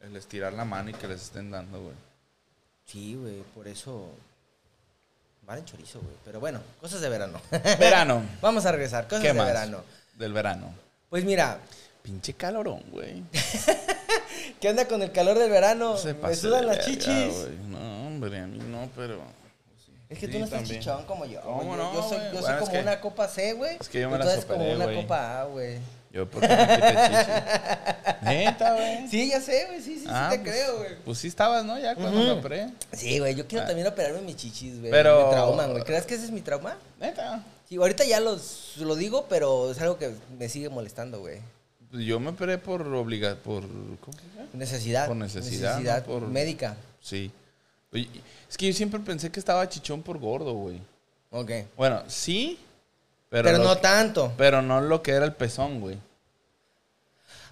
el 0.00 0.16
estirar 0.16 0.52
la 0.52 0.64
mano 0.64 0.90
y 0.90 0.94
que 0.94 1.08
les 1.08 1.22
estén 1.22 1.50
dando, 1.50 1.80
güey. 1.80 1.94
Sí, 2.84 3.14
güey, 3.14 3.42
por 3.54 3.68
eso 3.68 4.08
valen 5.46 5.64
chorizo, 5.64 6.00
güey. 6.00 6.14
Pero 6.24 6.40
bueno, 6.40 6.60
cosas 6.80 7.00
de 7.00 7.08
verano. 7.08 7.40
Verano. 7.78 8.22
Vamos 8.40 8.66
a 8.66 8.72
regresar, 8.72 9.04
cosas 9.04 9.22
¿Qué 9.22 9.28
de 9.28 9.34
más? 9.34 9.46
verano. 9.46 9.82
Del 10.16 10.32
verano. 10.32 10.74
Pues 11.08 11.24
mira, 11.24 11.60
Pinche 12.02 12.32
calorón, 12.32 12.82
güey. 12.90 13.22
¿qué 14.60 14.70
onda 14.70 14.88
con 14.88 15.02
el 15.02 15.12
calor 15.12 15.38
del 15.38 15.50
verano? 15.50 15.96
Se 15.96 16.14
Me 16.14 16.34
sudan 16.34 16.66
las 16.66 16.78
verga, 16.78 16.90
chichis. 16.90 17.48
No, 17.68 18.06
hombre, 18.06 18.40
a 18.40 18.46
mí 18.46 18.58
no, 18.58 18.88
pero... 18.96 19.20
Es 20.10 20.18
que 20.18 20.26
Sí, 20.26 20.32
tú 20.32 20.38
no 20.40 20.44
estás 20.44 20.60
también. 20.60 20.80
chichón 20.80 21.04
como 21.04 21.24
yo. 21.24 21.40
¿Cómo 21.40 21.76
no, 21.76 21.94
Yo 21.94 22.02
soy, 22.08 22.18
yo 22.34 22.40
Bueno, 22.40 22.58
como 22.58 22.72
que- 22.72 22.78
una 22.80 23.00
copa 23.00 23.28
C, 23.28 23.52
güey. 23.54 23.76
es 23.80 23.88
que 23.88 24.00
yo 24.00 24.10
me 24.10 24.18
la 24.18 24.24
eres 24.32 24.44
como 24.44 24.58
superé, 24.58 24.76
una 24.76 24.92
copa 25.02 25.40
A, 25.40 25.44
güey. 25.44 25.78
Yo 26.12 26.28
porque 26.28 26.48
me 26.48 26.56
quité 26.56 26.88
chichi. 27.06 28.22
Neta, 28.22 28.74
güey. 28.74 29.08
Sí, 29.08 29.28
ya 29.30 29.40
sé, 29.40 29.66
güey. 29.68 29.80
Sí, 29.80 29.98
sí, 30.00 30.06
Ah, 30.08 30.28
sí 30.32 30.36
te 30.38 30.42
pues, 30.42 30.52
creo, 30.56 30.78
güey. 30.78 30.90
Pues 31.04 31.18
sí 31.18 31.28
estabas, 31.28 31.64
¿no? 31.64 31.78
Ya 31.78 31.94
cuando 31.94 32.18
me 32.18 32.30
operé. 32.32 32.70
Sí, 32.92 33.20
güey. 33.20 33.36
Yo 33.36 33.46
quiero 33.46 33.64
Ah. 33.64 33.68
también 33.68 33.86
operarme 33.86 34.20
mis 34.22 34.34
chichis, 34.36 34.80
güey. 34.80 34.90
Pero- 34.90 35.26
Me 35.26 35.30
trauman, 35.32 35.70
güey. 35.70 35.84
¿Crees 35.84 36.04
que 36.06 36.14
ese 36.16 36.24
es 36.24 36.30
mi 36.32 36.40
trauma? 36.40 36.76
Neta. 36.98 37.44
Sí, 37.68 37.76
ahorita 37.76 38.04
ya 38.04 38.18
los, 38.18 38.72
lo 38.78 38.96
digo, 38.96 39.26
pero 39.28 39.70
es 39.70 39.80
algo 39.80 39.96
que 39.98 40.10
me 40.36 40.48
sigue 40.48 40.68
molestando, 40.68 41.20
güey. 41.20 41.38
Pues 41.92 42.04
yo 42.04 42.18
me 42.18 42.30
operé 42.30 42.58
por 42.58 42.82
obliga... 42.82 43.36
Por... 43.36 43.62
¿Cómo 43.62 44.12
se 44.12 44.36
llama? 44.36 44.48
Necesidad. 44.54 45.06
Por 45.06 45.16
necesidad, 45.16 45.70
Necesidad 45.78 46.06
no 46.06 46.12
por- 46.12 46.26
médica. 46.26 46.74
Sí. 47.00 47.30
Oye, 47.92 48.08
es 48.48 48.56
que 48.56 48.66
yo 48.68 48.72
siempre 48.72 49.00
pensé 49.00 49.30
que 49.30 49.40
estaba 49.40 49.68
chichón 49.68 50.02
por 50.02 50.18
gordo, 50.18 50.52
güey. 50.54 50.80
Ok. 51.30 51.50
Bueno, 51.76 52.02
sí, 52.08 52.58
pero, 53.28 53.44
Pero, 53.50 53.58
no 53.64 53.74
que- 53.74 53.80
tanto. 53.82 54.32
pero 54.36 54.62
no 54.62 54.80
lo 54.80 55.02
que 55.02 55.12
era 55.12 55.24
el 55.24 55.34
pezón, 55.34 55.80
güey. 55.80 55.98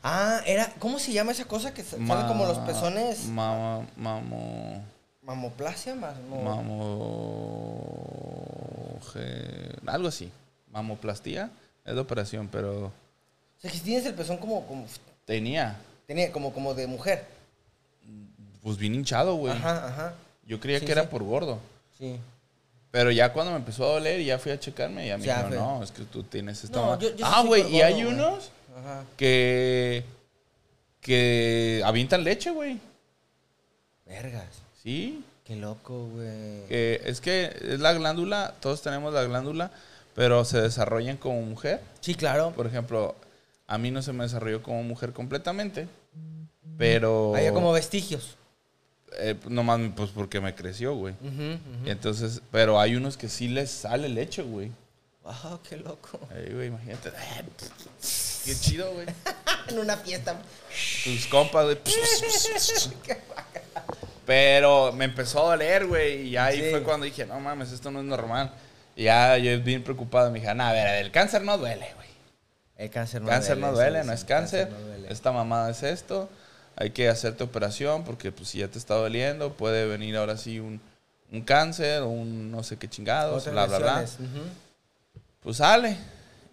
Ah, 0.02 0.40
era. 0.46 0.72
¿Cómo 0.78 0.98
se 1.00 1.12
llama 1.12 1.32
esa 1.32 1.44
cosa 1.44 1.74
que 1.74 1.82
sa- 1.82 1.90
salen 1.92 2.06
Ma- 2.06 2.28
como 2.28 2.46
los 2.46 2.58
pezones? 2.58 3.26
Mama, 3.26 3.86
mamo, 3.96 4.82
Mamoplasia, 5.22 5.94
más. 5.96 6.14
mamo, 7.88 8.98
algo 9.86 10.08
así. 10.08 10.30
Mamoplastía 10.70 11.50
es 11.84 11.94
la 11.94 12.00
operación, 12.00 12.48
pero 12.50 12.86
O 12.86 12.92
sea, 13.60 13.70
que 13.70 13.78
tienes 13.78 14.06
el 14.06 14.14
pezón 14.14 14.36
como, 14.38 14.64
como 14.66 14.84
tenía, 15.24 15.76
tenía 16.06 16.30
como, 16.30 16.52
como 16.52 16.74
de 16.74 16.86
mujer. 16.86 17.26
pues 18.62 18.76
bien 18.76 18.94
hinchado, 18.94 19.34
güey. 19.34 19.52
Ajá, 19.52 19.88
ajá. 19.88 20.14
Yo 20.48 20.58
creía 20.58 20.80
Sí, 20.80 20.86
que 20.86 20.92
era 20.92 21.08
por 21.08 21.22
gordo. 21.22 21.60
Sí. 21.96 22.18
Pero 22.90 23.10
ya 23.12 23.32
cuando 23.32 23.52
me 23.52 23.58
empezó 23.58 23.84
a 23.84 23.92
doler 23.92 24.18
y 24.18 24.24
ya 24.24 24.38
fui 24.38 24.50
a 24.50 24.58
checarme, 24.58 25.06
ya 25.06 25.16
me 25.18 25.24
Ya 25.24 25.36
dijeron, 25.42 25.50
fue. 25.50 25.58
no, 25.58 25.82
es 25.84 25.90
que 25.92 26.02
tú 26.04 26.22
tienes 26.24 26.64
esta 26.64 26.76
No, 26.80 26.86
mamá". 26.86 26.98
yo- 26.98 27.10
yo 27.10 27.16
sí 27.18 27.22
Ah, 27.24 27.42
güey, 27.46 27.70
y 27.72 27.82
hay 27.82 28.02
unos 28.02 28.50
Ajá. 28.76 29.04
que 29.16 30.02
que 31.00 31.80
avientan 31.84 32.24
leche, 32.24 32.50
güey. 32.50 32.78
Vergas. 34.06 34.48
Sí. 34.82 35.22
Qué 35.44 35.56
loco, 35.56 36.06
güey. 36.08 36.64
Es 36.68 37.20
que 37.20 37.54
es 37.62 37.80
la 37.80 37.92
glándula, 37.94 38.54
todos 38.60 38.82
tenemos 38.82 39.14
la 39.14 39.24
glándula, 39.24 39.70
pero 40.14 40.44
se 40.44 40.60
desarrollan 40.60 41.16
como 41.16 41.40
mujer. 41.42 41.80
Sí, 42.00 42.14
claro. 42.14 42.52
Por 42.54 42.66
ejemplo, 42.66 43.14
a 43.66 43.78
mí 43.78 43.90
no 43.90 44.02
se 44.02 44.12
me 44.12 44.24
desarrolló 44.24 44.62
como 44.62 44.82
mujer 44.82 45.12
completamente, 45.12 45.88
pero... 46.76 47.34
Había 47.36 47.52
como 47.52 47.72
vestigios. 47.72 48.36
Eh, 49.18 49.34
nomás 49.48 49.80
pues 49.96 50.10
porque 50.10 50.40
me 50.40 50.54
creció, 50.54 50.94
güey. 50.94 51.14
Y 51.84 51.90
entonces, 51.90 52.40
pero 52.50 52.80
hay 52.80 52.96
unos 52.96 53.16
que 53.16 53.28
sí 53.28 53.48
les 53.48 53.70
sale 53.70 54.08
leche, 54.08 54.42
güey. 54.42 54.70
Wow, 55.22 55.60
qué 55.68 55.76
loco. 55.76 56.18
Ahí, 56.34 56.52
güey, 56.54 56.68
imagínate. 56.68 57.10
Qué 58.44 58.54
chido, 58.58 58.90
güey. 58.92 59.06
en 59.68 59.78
una 59.78 59.96
fiesta. 59.98 60.40
Tus 61.04 61.26
compas, 61.26 61.64
güey. 61.66 61.78
Pero 64.26 64.92
me 64.92 65.06
empezó 65.06 65.40
a 65.46 65.50
doler, 65.52 65.86
güey. 65.86 66.28
Y 66.28 66.36
ahí 66.36 66.58
Sí. 66.60 66.70
fue 66.70 66.82
cuando 66.82 67.04
dije, 67.06 67.24
no 67.24 67.40
mames, 67.40 67.72
esto 67.72 67.90
no 67.90 68.00
es 68.00 68.04
normal. 68.04 68.52
Y 68.94 69.04
ya 69.04 69.38
yo 69.38 69.58
bien 69.60 69.82
preocupado 69.82 70.30
me 70.30 70.40
dije, 70.40 70.54
no, 70.54 70.64
a 70.64 70.72
ver, 70.72 71.04
el 71.04 71.10
cáncer 71.10 71.42
no 71.42 71.56
duele, 71.56 71.86
güey. 71.94 72.08
El 72.76 72.90
cáncer 72.90 73.22
no 73.22 73.28
cáncer 73.28 73.56
duele. 73.58 73.66
no 73.66 73.72
duele, 73.72 74.04
no 74.04 74.12
es 74.12 74.24
cáncer. 74.24 74.70
no 74.70 74.78
duele. 74.80 75.08
Esta 75.10 75.32
mamada 75.32 75.70
es 75.70 75.82
esto. 75.82 76.28
Hay 76.80 76.90
que 76.90 77.08
hacerte 77.08 77.42
operación 77.42 78.04
porque 78.04 78.30
pues 78.30 78.50
si 78.50 78.58
ya 78.58 78.68
te 78.68 78.78
está 78.78 78.94
doliendo, 78.94 79.52
puede 79.52 79.86
venir 79.86 80.16
ahora 80.16 80.36
sí 80.36 80.60
un, 80.60 80.80
un 81.32 81.42
cáncer 81.42 82.02
o 82.02 82.08
un 82.08 82.52
no 82.52 82.62
sé 82.62 82.76
qué 82.76 82.88
chingados, 82.88 83.50
bla, 83.50 83.66
bla, 83.66 83.78
bla. 83.78 84.06
Pues 85.42 85.56
sale. 85.56 85.96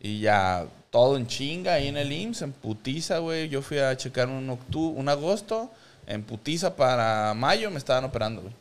Y 0.01 0.21
ya 0.21 0.65
todo 0.89 1.17
en 1.17 1.27
chinga 1.27 1.73
ahí 1.73 1.87
en 1.87 1.97
el 1.97 2.11
IMSS, 2.11 2.41
en 2.41 2.51
putiza, 2.53 3.19
güey. 3.19 3.49
Yo 3.49 3.61
fui 3.61 3.77
a 3.77 3.95
checar 3.95 4.27
un, 4.27 4.49
octu 4.49 4.87
un 4.89 5.09
agosto, 5.09 5.69
en 6.07 6.23
putiza 6.23 6.75
para 6.75 7.33
mayo 7.35 7.69
me 7.69 7.77
estaban 7.77 8.03
operando, 8.05 8.41
güey. 8.41 8.53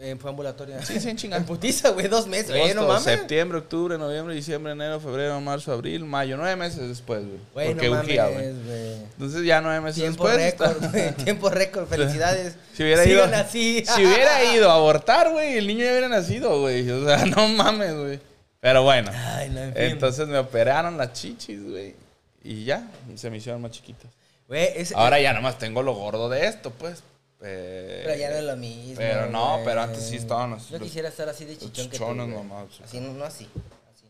Eh, 0.00 0.16
fue 0.20 0.30
ambulatoria. 0.30 0.80
Sí, 0.84 1.00
sí, 1.00 1.08
en 1.10 1.16
chinga. 1.18 1.36
En 1.36 1.44
putiza, 1.44 1.90
güey, 1.90 2.06
dos 2.06 2.26
meses. 2.28 2.50
Güey, 2.50 2.72
no 2.74 2.82
Agosto, 2.82 2.86
mames. 2.86 3.02
septiembre, 3.20 3.58
octubre, 3.58 3.98
noviembre, 3.98 4.34
diciembre, 4.34 4.72
enero, 4.72 5.00
febrero, 5.00 5.40
marzo, 5.40 5.72
abril, 5.72 6.04
mayo. 6.04 6.36
Nueve 6.36 6.54
meses 6.54 6.88
después, 6.88 7.24
güey. 7.26 7.38
Güey, 7.52 7.66
Porque 7.74 7.88
no 7.90 7.98
urgía, 8.00 8.28
güey. 8.28 8.46
Entonces 8.46 9.44
ya 9.44 9.60
nueve 9.60 9.80
meses 9.80 10.00
Tiempo 10.00 10.28
después. 10.28 10.52
récord, 10.52 10.84
está- 10.84 10.88
güey. 10.90 11.12
Tiempo 11.24 11.50
récord. 11.50 11.86
Felicidades. 11.88 12.54
Si 12.78 12.84
hubiera 12.84 13.02
Sigan 13.02 13.28
ido, 13.30 13.36
así. 13.38 13.84
si 13.84 14.06
hubiera 14.06 14.54
ido 14.54 14.70
a 14.70 14.74
abortar, 14.74 15.32
güey, 15.32 15.58
el 15.58 15.66
niño 15.66 15.84
ya 15.84 15.90
hubiera 15.90 16.08
nacido, 16.08 16.60
güey. 16.60 16.88
O 16.88 17.04
sea, 17.04 17.26
no 17.26 17.48
mames, 17.48 17.92
güey. 17.96 18.20
Pero 18.60 18.84
bueno. 18.84 19.10
Ay, 19.12 19.48
no, 19.50 19.60
en 19.60 19.72
fin. 19.74 19.82
Entonces 19.82 20.28
me 20.28 20.38
operaron 20.38 20.96
las 20.96 21.12
chichis, 21.12 21.60
güey. 21.68 21.96
Y 22.44 22.64
ya, 22.64 22.88
se 23.16 23.30
me 23.30 23.38
hicieron 23.38 23.60
más 23.60 23.72
chiquitas. 23.72 24.12
Güey, 24.46 24.68
es- 24.76 24.92
Ahora 24.92 25.18
ya 25.20 25.32
nomás 25.32 25.58
tengo 25.58 25.82
lo 25.82 25.92
gordo 25.94 26.28
de 26.28 26.46
esto, 26.46 26.70
pues. 26.70 27.02
Pe- 27.38 28.02
Pero 28.04 28.16
ya 28.16 28.30
no 28.30 28.36
es 28.36 28.44
lo 28.44 28.56
mismo. 28.56 28.94
Pero 28.96 29.26
no, 29.30 29.52
güey. 29.54 29.64
pero 29.64 29.82
antes 29.82 30.02
sí 30.08 30.16
estaban 30.16 30.50
los- 30.50 30.68
Yo 30.70 30.80
quisiera 30.80 31.08
estar 31.08 31.28
así 31.28 31.44
de 31.44 31.56
chichón 31.56 31.88
que 31.88 31.96
tú, 31.98 32.04
güey. 32.04 32.16
mamá. 32.26 32.66
Así, 32.84 32.98
no, 33.00 33.12
no 33.12 33.24
así. 33.24 33.48
Así. 33.94 34.06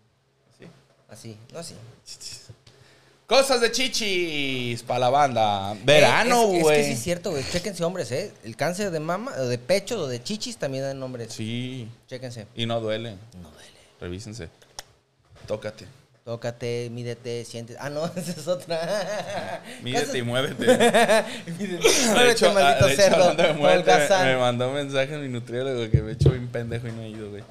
Sí. 0.59 0.67
Así, 1.09 1.37
no 1.53 1.59
así. 1.59 1.75
Cosas 3.27 3.61
de 3.61 3.71
chichis 3.71 4.83
para 4.83 5.01
la 5.01 5.11
banda. 5.11 5.77
Verano, 5.85 6.45
Eh, 6.53 6.57
es- 6.57 6.63
güey. 6.63 6.77
Es, 6.81 6.87
que 6.87 6.93
sí 6.93 6.99
es 6.99 7.03
cierto, 7.05 7.31
güey. 7.31 7.45
Chéquense, 7.51 7.85
hombres, 7.85 8.11
¿eh? 8.13 8.33
El 8.43 8.57
cáncer 8.57 8.91
de 8.91 9.01
mama, 9.01 9.33
o 9.39 9.45
de 9.45 9.59
pecho, 9.59 10.01
o 10.01 10.07
de 10.09 10.23
chichis 10.23 10.57
también 10.57 10.85
dan 10.85 10.99
nombres. 10.99 11.35
Sí. 11.35 11.87
Chéquense. 12.07 12.47
Y 12.55 12.65
no 12.65 12.81
duele. 12.81 13.17
No 13.43 13.51
duele. 13.51 13.69
Revísense. 14.01 14.49
Tócate. 15.47 15.85
Tócate, 16.29 16.91
mídete, 16.93 17.43
sientes. 17.47 17.79
Ah, 17.81 17.89
no, 17.89 18.05
esa 18.15 18.33
es 18.33 18.47
otra. 18.47 19.63
Mídete 19.83 20.19
y 20.19 20.21
muévete. 20.21 20.67
Mídete, 21.59 21.89
De 21.89 22.07
muévete, 22.11 22.33
hecho, 22.33 22.53
maldito 22.53 22.87
de 22.87 22.93
hecho, 22.93 23.03
cerdo. 23.03 23.23
hablando 23.23 23.43
de 23.45 23.53
muerte, 23.55 23.91
holgazán. 23.93 24.27
me 24.27 24.37
mandó 24.37 24.69
un 24.69 24.75
mensaje 24.75 25.15
en 25.15 25.23
mi 25.23 25.29
nutriólogo 25.31 25.91
que 25.91 26.03
me 26.03 26.11
he 26.11 26.13
hecho 26.13 26.29
bien 26.29 26.47
pendejo 26.49 26.87
y 26.87 26.93
no 26.93 27.01
he 27.01 27.09
ido, 27.09 27.31
güey. 27.31 27.43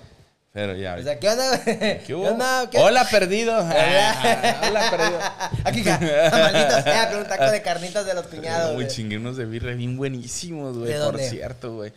Pero 0.53 0.75
ya. 0.75 0.93
O 0.93 1.01
sea, 1.01 1.17
¿qué 1.17 1.27
onda? 1.27 1.63
¿Qué 2.05 2.13
hubo? 2.13 2.27
onda? 2.27 2.69
¿Qué- 2.69 2.77
Hola, 2.77 3.07
perdido. 3.09 3.55
Ah, 3.59 4.61
Hola, 4.69 4.91
perdido. 4.91 5.19
Aquí, 5.63 5.83
ja, 5.83 5.99
maldito 6.31 6.83
sea, 6.83 7.09
con 7.09 7.19
un 7.21 7.27
taco 7.27 7.49
de 7.49 7.61
carnitas 7.63 8.05
de 8.05 8.13
los 8.13 8.27
cuñados. 8.27 8.75
Muy 8.75 8.83
güey. 8.83 8.95
chingué 8.95 9.17
unos 9.17 9.37
de 9.37 9.45
birra 9.45 9.73
bien 9.73 9.97
buenísimos, 9.97 10.77
güey. 10.77 10.93
¿De 10.93 10.99
Por 10.99 11.19
cierto, 11.19 11.73
güey. 11.77 11.93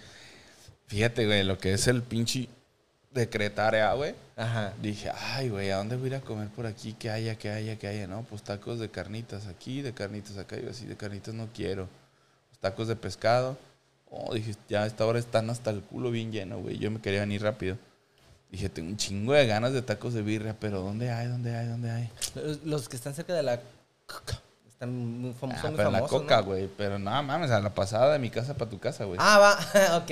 Fíjate, 0.87 1.27
güey, 1.27 1.43
lo 1.43 1.59
que 1.59 1.75
es 1.75 1.87
el 1.89 2.03
pinche 2.03 2.49
decretarea, 3.11 3.93
güey. 3.93 4.15
Ajá. 4.41 4.73
Dije, 4.81 5.11
ay, 5.15 5.51
güey, 5.51 5.71
¿a 5.71 5.77
dónde 5.77 5.97
voy 5.97 6.07
a 6.07 6.09
ir 6.09 6.15
a 6.15 6.21
comer 6.23 6.49
por 6.49 6.65
aquí? 6.65 6.95
Que 6.95 7.11
haya, 7.11 7.37
que 7.37 7.51
haya, 7.51 7.77
que 7.77 7.87
haya, 7.87 8.07
¿no? 8.07 8.23
Pues 8.23 8.43
tacos 8.43 8.79
de 8.79 8.89
carnitas 8.89 9.47
aquí, 9.47 9.83
de 9.83 9.93
carnitas 9.93 10.39
acá. 10.39 10.57
Y 10.57 10.63
yo 10.63 10.71
así, 10.71 10.87
de 10.87 10.97
carnitas 10.97 11.35
no 11.35 11.49
quiero. 11.55 11.89
Pues 12.49 12.59
tacos 12.59 12.89
de 12.89 12.97
pescado. 12.97 13.59
Oh, 14.09 14.33
dije, 14.33 14.55
ya 14.67 14.85
a 14.85 14.87
esta 14.87 15.05
hora 15.05 15.19
están 15.19 15.51
hasta 15.51 15.69
el 15.69 15.83
culo 15.83 16.11
bien 16.11 16.33
lleno, 16.33 16.59
güey. 16.59 16.79
Yo 16.79 16.91
me 16.91 17.03
quería 17.03 17.21
venir 17.21 17.43
rápido. 17.43 17.77
Dije, 18.51 18.71
tengo 18.71 18.89
un 18.89 18.97
chingo 18.97 19.35
de 19.35 19.47
ganas 19.47 19.75
de 19.75 19.83
tacos 19.83 20.15
de 20.15 20.23
birria, 20.23 20.57
pero 20.59 20.81
¿dónde 20.81 21.11
hay? 21.11 21.29
¿Dónde 21.29 21.55
hay? 21.55 21.69
¿Dónde 21.69 21.91
hay? 21.91 22.11
Los, 22.65 22.89
que 22.89 22.97
están 22.97 23.15
cerca 23.15 23.35
de 23.35 23.43
la 23.43 23.61
están 24.81 24.97
muy, 25.21 25.31
fam- 25.33 25.53
Ah, 25.55 25.61
son 25.61 25.71
muy 25.73 25.77
pero 25.77 25.91
la 25.91 25.99
famosos, 25.99 26.23
coca, 26.23 26.37
¿no? 26.39 26.45
güey. 26.45 26.69
Pero 26.75 26.99
no 26.99 27.23
mames, 27.23 27.51
a 27.51 27.61
la 27.61 27.75
pasada 27.75 28.15
de 28.15 28.19
mi 28.19 28.31
casa 28.31 28.55
para 28.55 28.71
tu 28.71 28.79
casa, 28.79 29.05
güey. 29.05 29.19
Ah, 29.21 29.39
va, 29.39 29.97
ok. 29.99 30.11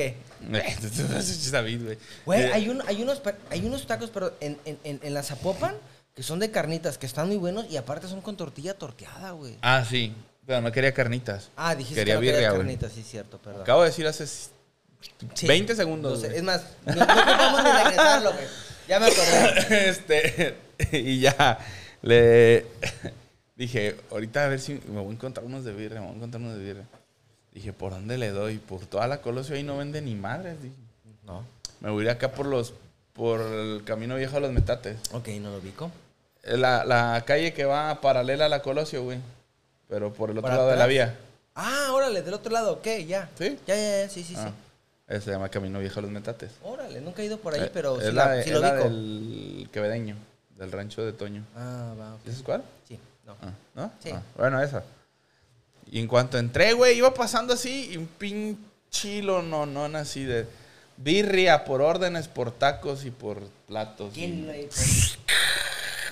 David, 1.50 1.82
güey. 1.84 1.98
Güey, 2.26 2.42
Eh, 2.42 2.50
hay, 2.52 2.68
un, 2.68 2.82
hay, 2.86 3.02
unos, 3.02 3.22
hay 3.50 3.64
unos 3.66 3.86
tacos, 3.86 4.10
pero 4.10 4.34
en, 4.40 4.58
en, 4.66 4.78
en, 4.84 5.00
en 5.02 5.14
la 5.14 5.22
Zapopan, 5.22 5.74
que 6.14 6.22
son 6.22 6.38
de 6.38 6.50
carnitas, 6.50 6.98
que 6.98 7.06
están 7.06 7.28
muy 7.28 7.38
buenos 7.38 7.64
y 7.70 7.78
aparte 7.78 8.08
son 8.08 8.20
con 8.20 8.36
tortilla 8.36 8.74
torteada, 8.74 9.30
güey. 9.30 9.56
Ah, 9.62 9.82
sí. 9.88 10.14
Pero 10.46 10.60
no 10.60 10.70
quería 10.70 10.92
carnitas. 10.92 11.48
Ah, 11.56 11.74
dijiste 11.74 12.00
Quería 12.02 12.14
que 12.14 12.26
no 12.26 12.32
birria, 12.32 12.50
carnitas, 12.52 12.92
sí, 12.92 13.02
cierto, 13.02 13.38
perdón. 13.38 13.62
Acabo 13.62 13.82
de 13.82 13.88
decir 13.88 14.06
hace 14.06 14.26
Sí. 14.26 15.46
20 15.46 15.76
segundos. 15.76 16.20
No 16.22 16.28
sé, 16.28 16.36
es 16.36 16.42
más, 16.42 16.62
no, 16.84 16.94
no 16.94 17.62
ni 17.62 17.70
regresarlo, 17.70 18.32
güey. 18.32 18.44
Ya 18.86 19.00
me 19.00 19.06
acordé. 19.06 19.88
este, 19.88 20.56
y 20.92 21.20
ya 21.20 21.58
le 22.02 22.66
dije, 23.58 23.96
ahorita 24.10 24.44
a 24.44 24.48
ver 24.48 24.60
si 24.60 24.80
me 24.88 25.00
voy 25.00 25.10
a 25.10 25.12
encontrar 25.12 25.44
unos 25.44 25.64
de 25.64 25.72
birria, 25.74 26.00
me 26.00 26.06
voy 26.06 26.14
a 26.14 26.16
encontrar 26.16 26.40
unos 26.42 26.56
de 26.56 26.64
birria. 26.64 26.84
Dije, 27.52 27.72
¿por 27.74 27.92
dónde 27.92 28.16
le 28.16 28.30
doy? 28.30 28.58
Por 28.58 28.86
toda 28.86 29.06
la 29.08 29.20
Colosio 29.20 29.56
ahí 29.56 29.62
no 29.62 29.76
vende 29.76 30.00
ni 30.00 30.14
madres. 30.14 30.62
Dije, 30.62 30.74
No. 31.26 31.42
me 31.80 31.90
voy 31.90 32.02
a 32.02 32.04
ir 32.04 32.10
acá 32.10 32.32
por 32.32 32.46
los 32.46 32.72
por 33.12 33.40
el 33.40 33.82
camino 33.84 34.14
viejo 34.14 34.36
a 34.36 34.40
los 34.40 34.52
metates. 34.52 34.96
Ok, 35.12 35.26
no 35.40 35.50
lo 35.50 35.58
ubico. 35.58 35.90
La, 36.44 36.84
la 36.84 37.24
calle 37.26 37.52
que 37.52 37.64
va 37.64 38.00
paralela 38.00 38.46
a 38.46 38.48
la 38.48 38.62
Colosio, 38.62 39.02
güey. 39.02 39.18
Pero 39.88 40.12
por 40.12 40.30
el 40.30 40.38
otro 40.38 40.42
¿Para 40.50 40.56
lado 40.58 40.70
de 40.70 40.76
la 40.76 40.86
vía. 40.86 41.16
Ah, 41.56 41.88
órale, 41.92 42.22
del 42.22 42.34
otro 42.34 42.52
lado, 42.52 42.74
ok, 42.74 42.86
ya. 43.06 43.28
¿Sí? 43.36 43.58
Ya, 43.66 43.74
ya, 43.74 44.02
ya, 44.04 44.08
sí, 44.08 44.22
sí, 44.22 44.34
Ah, 44.36 44.46
sí. 44.46 44.54
ese 45.08 45.20
se 45.24 45.30
llama 45.32 45.48
Camino 45.48 45.80
Viejo 45.80 45.98
a 45.98 46.02
los 46.02 46.12
Metates. 46.12 46.52
Órale, 46.62 47.00
nunca 47.00 47.22
he 47.22 47.24
ido 47.24 47.38
por 47.38 47.54
ahí, 47.54 47.62
Eh, 47.62 47.70
pero 47.74 47.98
es 48.00 48.06
sí, 48.06 48.12
la, 48.12 48.26
la, 48.26 48.32
de- 48.34 48.42
sí 48.44 48.50
es 48.50 48.54
lo 48.54 48.60
la 48.62 48.72
ubico. 48.74 48.84
del 48.88 49.68
quevedeño, 49.72 50.14
del 50.56 50.70
rancho 50.70 51.04
de 51.04 51.12
Toño. 51.12 51.42
Ah, 51.56 51.94
va, 51.98 52.14
ok. 52.14 52.20
¿Ese 52.26 52.36
es 52.36 52.42
cuál? 52.44 52.62
Sí, 52.86 52.96
no. 53.28 53.36
Ah, 53.42 53.52
¿No? 53.74 53.92
Sí. 54.02 54.10
Ah, 54.12 54.22
bueno, 54.36 54.62
esa. 54.62 54.82
Y 55.90 56.00
en 56.00 56.06
cuanto 56.08 56.38
entré, 56.38 56.72
güey, 56.72 56.96
iba 56.98 57.14
pasando 57.14 57.54
así 57.54 57.90
y 57.92 57.96
un 57.96 58.06
pinchilo 58.06 59.42
no, 59.42 59.64
no, 59.66 59.84
así 59.96 60.24
de 60.24 60.46
birria 60.96 61.64
por 61.64 61.80
órdenes, 61.80 62.28
por 62.28 62.50
tacos 62.52 63.04
y 63.04 63.10
por 63.10 63.40
platos. 63.66 64.12
¿Quién 64.14 64.46
lo 64.46 64.52
hecho? 64.52 64.76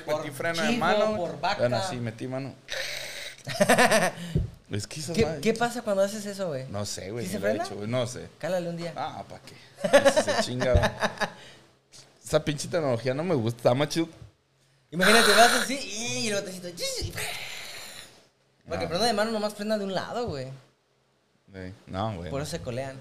Metí 0.07 0.31
freno 0.31 0.63
de 0.63 0.73
mano. 0.77 1.17
por 1.17 1.41
vaca. 1.41 1.59
Bueno, 1.59 1.81
sí, 1.91 1.97
metí 1.97 2.29
mano. 2.29 2.55
es 4.71 4.87
que 4.87 5.01
esas 5.01 5.17
¿Qué, 5.17 5.25
madres- 5.27 5.41
¿Qué 5.43 5.53
pasa 5.55 5.83
cuando 5.83 6.03
haces 6.03 6.25
eso, 6.27 6.49
güey? 6.49 6.67
No 6.69 6.85
sé, 6.85 7.11
güey. 7.11 7.27
¿Sí 7.27 7.39
se 7.39 7.47
he 7.47 7.57
hecho, 7.57 7.87
No 7.87 8.07
sé. 8.07 8.29
Cálale 8.39 8.69
un 8.69 8.77
día. 8.77 8.93
Ah, 8.97 9.25
¿para 9.29 9.43
qué? 9.43 10.23
Se 10.23 10.43
chinga. 10.43 10.93
Esa 12.25 12.45
pinche 12.45 12.69
tecnología 12.69 13.15
no 13.15 13.23
me 13.25 13.35
gusta. 13.35 13.59
Está 13.59 13.75
más 13.75 13.89
chido. 13.89 14.09
Imagínate, 14.97 15.31
vas 15.33 15.53
así 15.63 15.75
y 15.79 16.29
el 16.29 16.35
botecito. 16.37 16.69
Porque 18.67 18.89
freno 18.89 19.05
de 19.05 19.13
mano 19.13 19.31
nomás 19.31 19.53
frena 19.55 19.77
de 19.77 19.85
un 19.85 19.95
lado, 19.95 20.27
güey. 20.27 20.49
No, 21.87 22.15
güey. 22.17 22.31
Por 22.31 22.41
eso 22.41 22.53
se 22.53 22.61
colean. 22.61 22.97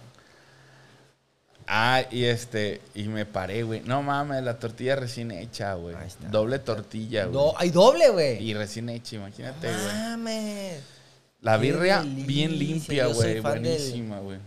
Ah, 1.67 2.03
y 2.11 2.25
este, 2.25 2.81
y 2.93 3.03
me 3.05 3.25
paré, 3.25 3.63
güey. 3.63 3.79
No 3.79 4.03
mames, 4.03 4.43
la 4.43 4.59
tortilla 4.59 4.97
recién 4.97 5.31
hecha, 5.31 5.73
güey. 5.75 5.95
Ahí 5.95 6.07
está. 6.07 6.27
Doble 6.27 6.59
tortilla, 6.59 7.23
güey. 7.25 7.33
Do- 7.33 7.53
hay 7.57 7.69
doble, 7.71 8.09
güey. 8.09 8.43
Y 8.43 8.53
recién 8.53 8.89
hecha, 8.89 9.15
imagínate, 9.15 9.67
güey. 9.71 9.85
mames. 9.93 10.83
La 11.41 11.53
qué 11.55 11.61
birria 11.61 11.99
delicia, 11.99 12.25
bien 12.27 12.59
limpia, 12.59 13.07
yo 13.07 13.13
soy 13.15 13.31
güey. 13.31 13.41
fan 13.41 13.63
del- 13.63 13.71
Buenísima, 13.77 14.19
güey. 14.19 14.37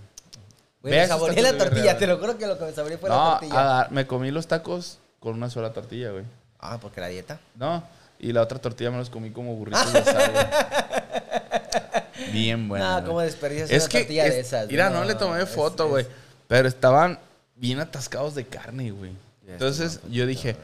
Güey, 0.82 0.94
Ve 0.94 1.00
me 1.00 1.06
saboreé 1.08 1.42
la 1.42 1.52
birria, 1.52 1.64
tortilla, 1.64 1.84
güey. 1.92 1.98
te 1.98 2.06
lo 2.06 2.18
juro 2.18 2.38
que 2.38 2.46
lo 2.46 2.58
que 2.58 2.64
me 2.66 2.72
saboreé 2.72 2.98
fue 2.98 3.08
la 3.08 3.16
No, 3.16 3.30
tortilla. 3.38 3.88
me 3.90 4.06
comí 4.06 4.30
los 4.30 4.46
tacos 4.46 4.98
con 5.18 5.34
una 5.34 5.48
sola 5.50 5.72
tortilla, 5.72 6.10
güey. 6.12 6.24
Ah, 6.60 6.78
porque 6.80 7.00
la 7.00 7.08
dieta. 7.08 7.38
No, 7.54 7.82
y 8.18 8.32
la 8.32 8.42
otra 8.42 8.58
tortilla 8.58 8.90
me 8.90 8.96
los 8.98 9.10
comí 9.10 9.30
como 9.30 9.54
burritos 9.54 9.92
de 9.92 10.04
sal, 10.04 10.32
güey. 10.32 10.46
Bien 12.32 12.68
bueno. 12.68 13.00
no, 13.00 13.06
cómo 13.06 13.20
desperdicias 13.20 13.70
una 13.70 13.88
tortilla 13.88 14.24
de 14.24 14.40
esas. 14.40 14.68
Mira, 14.68 14.90
no, 14.90 15.04
le 15.04 15.14
tomé 15.14 15.42
es- 15.42 15.48
foto, 15.48 15.84
es- 15.84 15.90
güey. 15.90 16.06
Pero 16.48 16.66
estaban 16.68 17.18
bien 17.54 17.78
atascados 17.80 18.34
de 18.34 18.46
carne, 18.46 18.90
güey. 18.90 19.12
Ya 19.46 19.52
Entonces 19.54 20.00
yo 20.10 20.26
dije, 20.26 20.56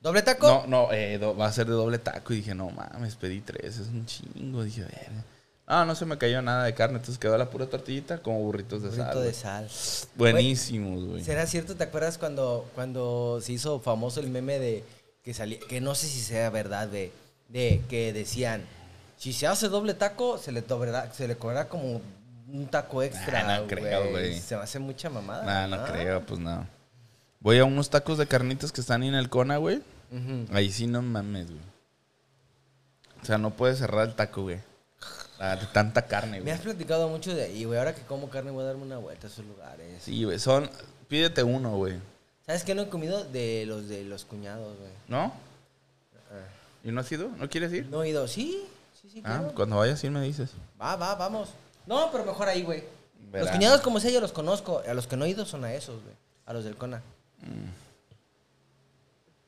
¿Doble 0.00 0.22
taco? 0.22 0.46
no, 0.46 0.66
no, 0.66 0.92
eh, 0.92 1.18
do- 1.18 1.36
va 1.36 1.46
a 1.46 1.52
ser 1.52 1.66
de 1.66 1.72
doble 1.72 1.98
taco. 1.98 2.32
Y 2.32 2.36
dije, 2.36 2.54
no 2.54 2.70
mames, 2.70 3.16
pedí 3.16 3.40
tres, 3.40 3.78
es 3.78 3.88
un 3.88 4.06
chingo. 4.06 4.62
Dije, 4.62 4.82
verga. 4.82 5.24
No, 5.68 5.84
no 5.84 5.94
se 5.96 6.04
me 6.04 6.16
cayó 6.16 6.40
nada 6.42 6.64
de 6.64 6.74
carne, 6.74 6.98
entonces 6.98 7.18
quedó 7.18 7.36
la 7.36 7.50
pura 7.50 7.66
tortillita 7.66 8.18
como 8.18 8.38
burritos 8.40 8.82
de 8.82 8.88
Burrito 8.88 9.04
sal. 9.04 9.14
de 9.16 9.22
güey. 9.22 9.34
sal. 9.34 9.68
Buenísimos, 10.14 11.04
güey. 11.04 11.24
¿Será 11.24 11.46
cierto? 11.46 11.74
¿Te 11.74 11.84
acuerdas 11.84 12.18
cuando, 12.18 12.70
cuando 12.74 13.40
se 13.42 13.52
hizo 13.52 13.80
famoso 13.80 14.20
el 14.20 14.30
meme 14.30 14.60
de 14.60 14.84
que 15.24 15.34
salía, 15.34 15.58
que 15.68 15.80
no 15.80 15.96
sé 15.96 16.06
si 16.06 16.20
sea 16.20 16.50
verdad, 16.50 16.86
de, 16.86 17.10
de 17.48 17.82
que 17.88 18.12
decían, 18.12 18.64
si 19.16 19.32
se 19.32 19.48
hace 19.48 19.68
doble 19.68 19.94
taco, 19.94 20.38
se 20.38 20.52
le, 20.52 20.62
cobrará, 20.62 21.12
se 21.12 21.26
le 21.26 21.36
cobrará 21.36 21.68
como 21.68 22.00
un 22.48 22.66
taco 22.68 23.02
extra. 23.02 23.42
Nah, 23.42 23.60
no 23.60 23.66
creo, 23.66 24.10
güey. 24.10 24.38
Se 24.38 24.56
me 24.56 24.62
hace 24.62 24.78
mucha 24.78 25.10
mamada. 25.10 25.44
Nah, 25.44 25.76
no 25.76 25.84
creo, 25.84 26.24
pues 26.24 26.38
no. 26.38 26.64
Voy 27.40 27.58
a 27.58 27.64
unos 27.64 27.90
tacos 27.90 28.18
de 28.18 28.26
carnitas 28.26 28.70
que 28.70 28.80
están 28.80 29.02
ahí 29.02 29.08
en 29.08 29.14
el 29.16 29.28
Cona, 29.28 29.56
güey. 29.56 29.82
Ahí 30.52 30.70
sí 30.70 30.86
no 30.86 31.02
mames, 31.02 31.46
güey. 31.46 31.60
O 33.20 33.24
sea, 33.26 33.38
no 33.38 33.50
puedes 33.50 33.78
cerrar 33.78 34.06
el 34.06 34.14
taco, 34.14 34.42
güey. 34.42 34.60
Ah, 35.38 35.56
De 35.56 35.66
tanta 35.66 36.06
carne, 36.06 36.38
Me 36.38 36.40
güey. 36.40 36.52
has 36.52 36.60
platicado 36.60 37.08
mucho 37.08 37.34
de 37.34 37.44
ahí, 37.44 37.64
güey. 37.64 37.78
Ahora 37.78 37.94
que 37.94 38.02
como 38.02 38.28
carne 38.30 38.50
voy 38.50 38.62
a 38.64 38.68
darme 38.68 38.82
una 38.84 38.96
vuelta 38.98 39.26
a 39.26 39.30
esos 39.30 39.44
lugares. 39.44 40.02
Sí, 40.02 40.24
güey. 40.24 40.38
Son. 40.38 40.70
Pídete 41.08 41.42
uno, 41.42 41.76
güey. 41.76 41.98
¿Sabes 42.46 42.64
qué 42.64 42.74
no 42.74 42.82
he 42.82 42.88
comido? 42.88 43.24
De 43.24 43.64
los 43.66 43.88
de 43.88 44.04
los 44.04 44.24
cuñados, 44.24 44.76
güey. 44.78 44.90
¿No? 45.08 45.32
¿Y 46.84 46.92
no 46.92 47.00
has 47.00 47.10
ido? 47.12 47.28
¿No 47.36 47.48
quieres 47.48 47.72
ir? 47.72 47.86
No 47.88 48.02
he 48.04 48.08
ido. 48.10 48.26
Sí, 48.28 48.64
sí, 49.02 49.10
sí, 49.10 49.20
Ah, 49.24 49.38
claro. 49.40 49.54
cuando 49.54 49.76
vayas 49.76 49.98
sí 50.00 50.08
me 50.08 50.22
dices. 50.22 50.50
Va, 50.80 50.94
va, 50.96 51.14
vamos. 51.16 51.50
No, 51.86 52.10
pero 52.12 52.24
mejor 52.24 52.48
ahí, 52.48 52.62
güey. 52.62 52.84
Los 53.32 53.50
cuñados 53.50 53.80
como 53.80 53.98
sea 54.00 54.10
yo 54.12 54.20
los 54.20 54.32
conozco. 54.32 54.82
A 54.88 54.94
los 54.94 55.06
que 55.06 55.16
no 55.16 55.24
he 55.24 55.28
ido 55.28 55.44
son 55.44 55.64
a 55.64 55.74
esos, 55.74 56.00
güey. 56.02 56.14
A 56.46 56.52
los 56.52 56.64
del 56.64 56.76
Cona. 56.76 57.02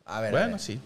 A 0.05 0.21
ver. 0.21 0.29
a 0.29 0.33
bueno, 0.33 0.51
ver. 0.53 0.61
sí. 0.61 0.81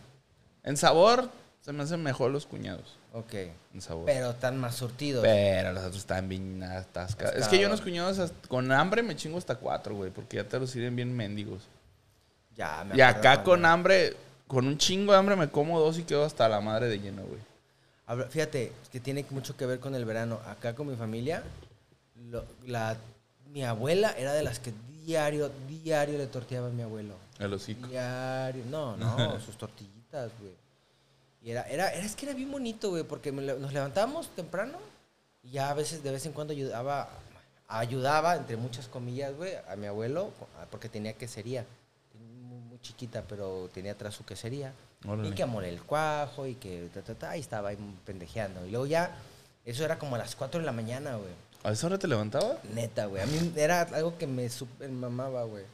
En 0.62 0.76
sabor 0.76 1.28
se 1.62 1.72
me 1.72 1.82
hacen 1.82 2.02
mejor 2.02 2.30
los 2.30 2.46
cuñados. 2.46 2.96
Ok. 3.12 3.35
En 3.75 3.81
sabor. 3.81 4.07
Pero 4.07 4.31
están 4.31 4.57
más 4.59 4.75
surtidos. 4.75 5.22
Pero 5.22 5.72
los 5.72 5.83
otros 5.83 5.98
están 5.98 6.29
bien 6.29 6.62
atascados. 6.62 7.35
Es 7.37 7.48
que 7.48 7.59
yo 7.59 7.66
unos 7.68 7.81
cuñados 7.81 8.33
con 8.48 8.70
hambre 8.72 9.03
me 9.03 9.16
chingo 9.16 9.38
hasta 9.38 9.55
cuatro, 9.57 9.94
güey. 9.94 10.11
Porque 10.11 10.38
ya 10.38 10.44
te 10.44 10.59
los 10.59 10.70
sirven 10.70 10.96
bien 10.96 11.14
mendigos. 11.14 11.62
Ya, 12.57 12.85
me 12.85 12.96
Y 12.96 13.01
acá 13.01 13.42
con 13.42 13.64
hambre, 13.64 14.14
con 14.46 14.66
un 14.66 14.77
chingo 14.79 15.12
de 15.12 15.18
hambre 15.18 15.37
me 15.37 15.48
como 15.51 15.79
dos 15.81 15.98
y 15.98 16.05
quedo 16.05 16.25
hasta 16.25 16.48
la 16.48 16.61
madre 16.61 16.88
de 16.88 16.98
lleno, 17.01 17.22
güey. 17.22 17.40
Habla- 18.07 18.27
Fíjate, 18.27 18.72
que 18.90 19.01
tiene 19.01 19.25
mucho 19.31 19.57
que 19.57 19.64
ver 19.66 19.79
con 19.81 19.94
el 19.94 20.05
verano. 20.05 20.40
Acá 20.46 20.75
con 20.75 20.88
mi 20.88 20.96
familia, 20.96 21.42
lo- 22.31 22.44
la, 22.66 22.96
mi 23.51 23.64
abuela 23.64 24.14
era 24.18 24.33
de 24.35 24.42
las 24.42 24.59
que 24.59 24.72
diario, 25.05 25.51
diario 25.68 26.18
le 26.18 26.27
torteaba 26.27 26.68
a 26.68 26.70
mi 26.70 26.83
abuelo. 26.83 27.14
El 27.38 27.53
hocico. 27.55 27.87
Diario. 27.88 28.64
No, 28.70 28.96
no, 28.96 29.40
sus 29.44 29.57
tortillitas, 29.57 30.31
güey. 30.40 30.53
Y 31.42 31.50
era, 31.50 31.62
era, 31.62 31.92
era, 31.92 32.05
es 32.05 32.14
que 32.14 32.26
era 32.26 32.35
bien 32.35 32.50
bonito, 32.50 32.90
güey, 32.90 33.02
porque 33.02 33.33
me 33.33 33.42
nos 33.42 33.72
levantábamos 33.72 34.28
temprano 34.35 34.78
y 35.42 35.52
ya 35.52 35.70
a 35.70 35.74
veces, 35.74 36.02
de 36.02 36.12
vez 36.12 36.24
en 36.24 36.33
cuando 36.33 36.52
ayudaba, 36.52 37.09
ayudaba, 37.66 38.37
entre 38.37 38.57
muchas 38.57 38.87
comillas, 38.87 39.35
güey, 39.37 39.55
a 39.68 39.74
mi 39.76 39.87
abuelo, 39.87 40.31
porque 40.70 40.88
tenía 40.88 41.14
quesería. 41.14 41.66
Muy, 42.14 42.59
muy 42.61 42.78
chiquita, 42.78 43.24
pero 43.28 43.68
tenía 43.72 43.92
atrás 43.92 44.14
su 44.14 44.24
quesería. 44.24 44.72
Órale. 45.05 45.28
Y 45.28 45.33
que 45.33 45.42
amor 45.42 45.64
el 45.64 45.83
cuajo 45.83 46.46
y 46.46 46.55
que 46.55 46.88
ta, 46.94 47.02
ta, 47.02 47.14
ta, 47.14 47.37
y 47.37 47.40
estaba 47.40 47.70
ahí 47.70 47.78
pendejeando. 48.05 48.64
Y 48.66 48.70
luego 48.70 48.87
ya, 48.87 49.16
eso 49.64 49.85
era 49.85 49.98
como 49.98 50.14
a 50.14 50.18
las 50.18 50.37
4 50.37 50.61
de 50.61 50.66
la 50.66 50.72
mañana, 50.72 51.16
güey. 51.16 51.33
¿A 51.64 51.72
esa 51.72 51.87
hora 51.87 51.98
te 51.98 52.07
levantabas? 52.07 52.62
Neta, 52.64 53.07
güey. 53.07 53.22
A 53.22 53.26
mí 53.26 53.52
era 53.57 53.83
algo 53.83 54.16
que 54.16 54.28
me 54.28 54.48
super 54.48 54.88
mamaba, 54.90 55.42
güey. 55.44 55.64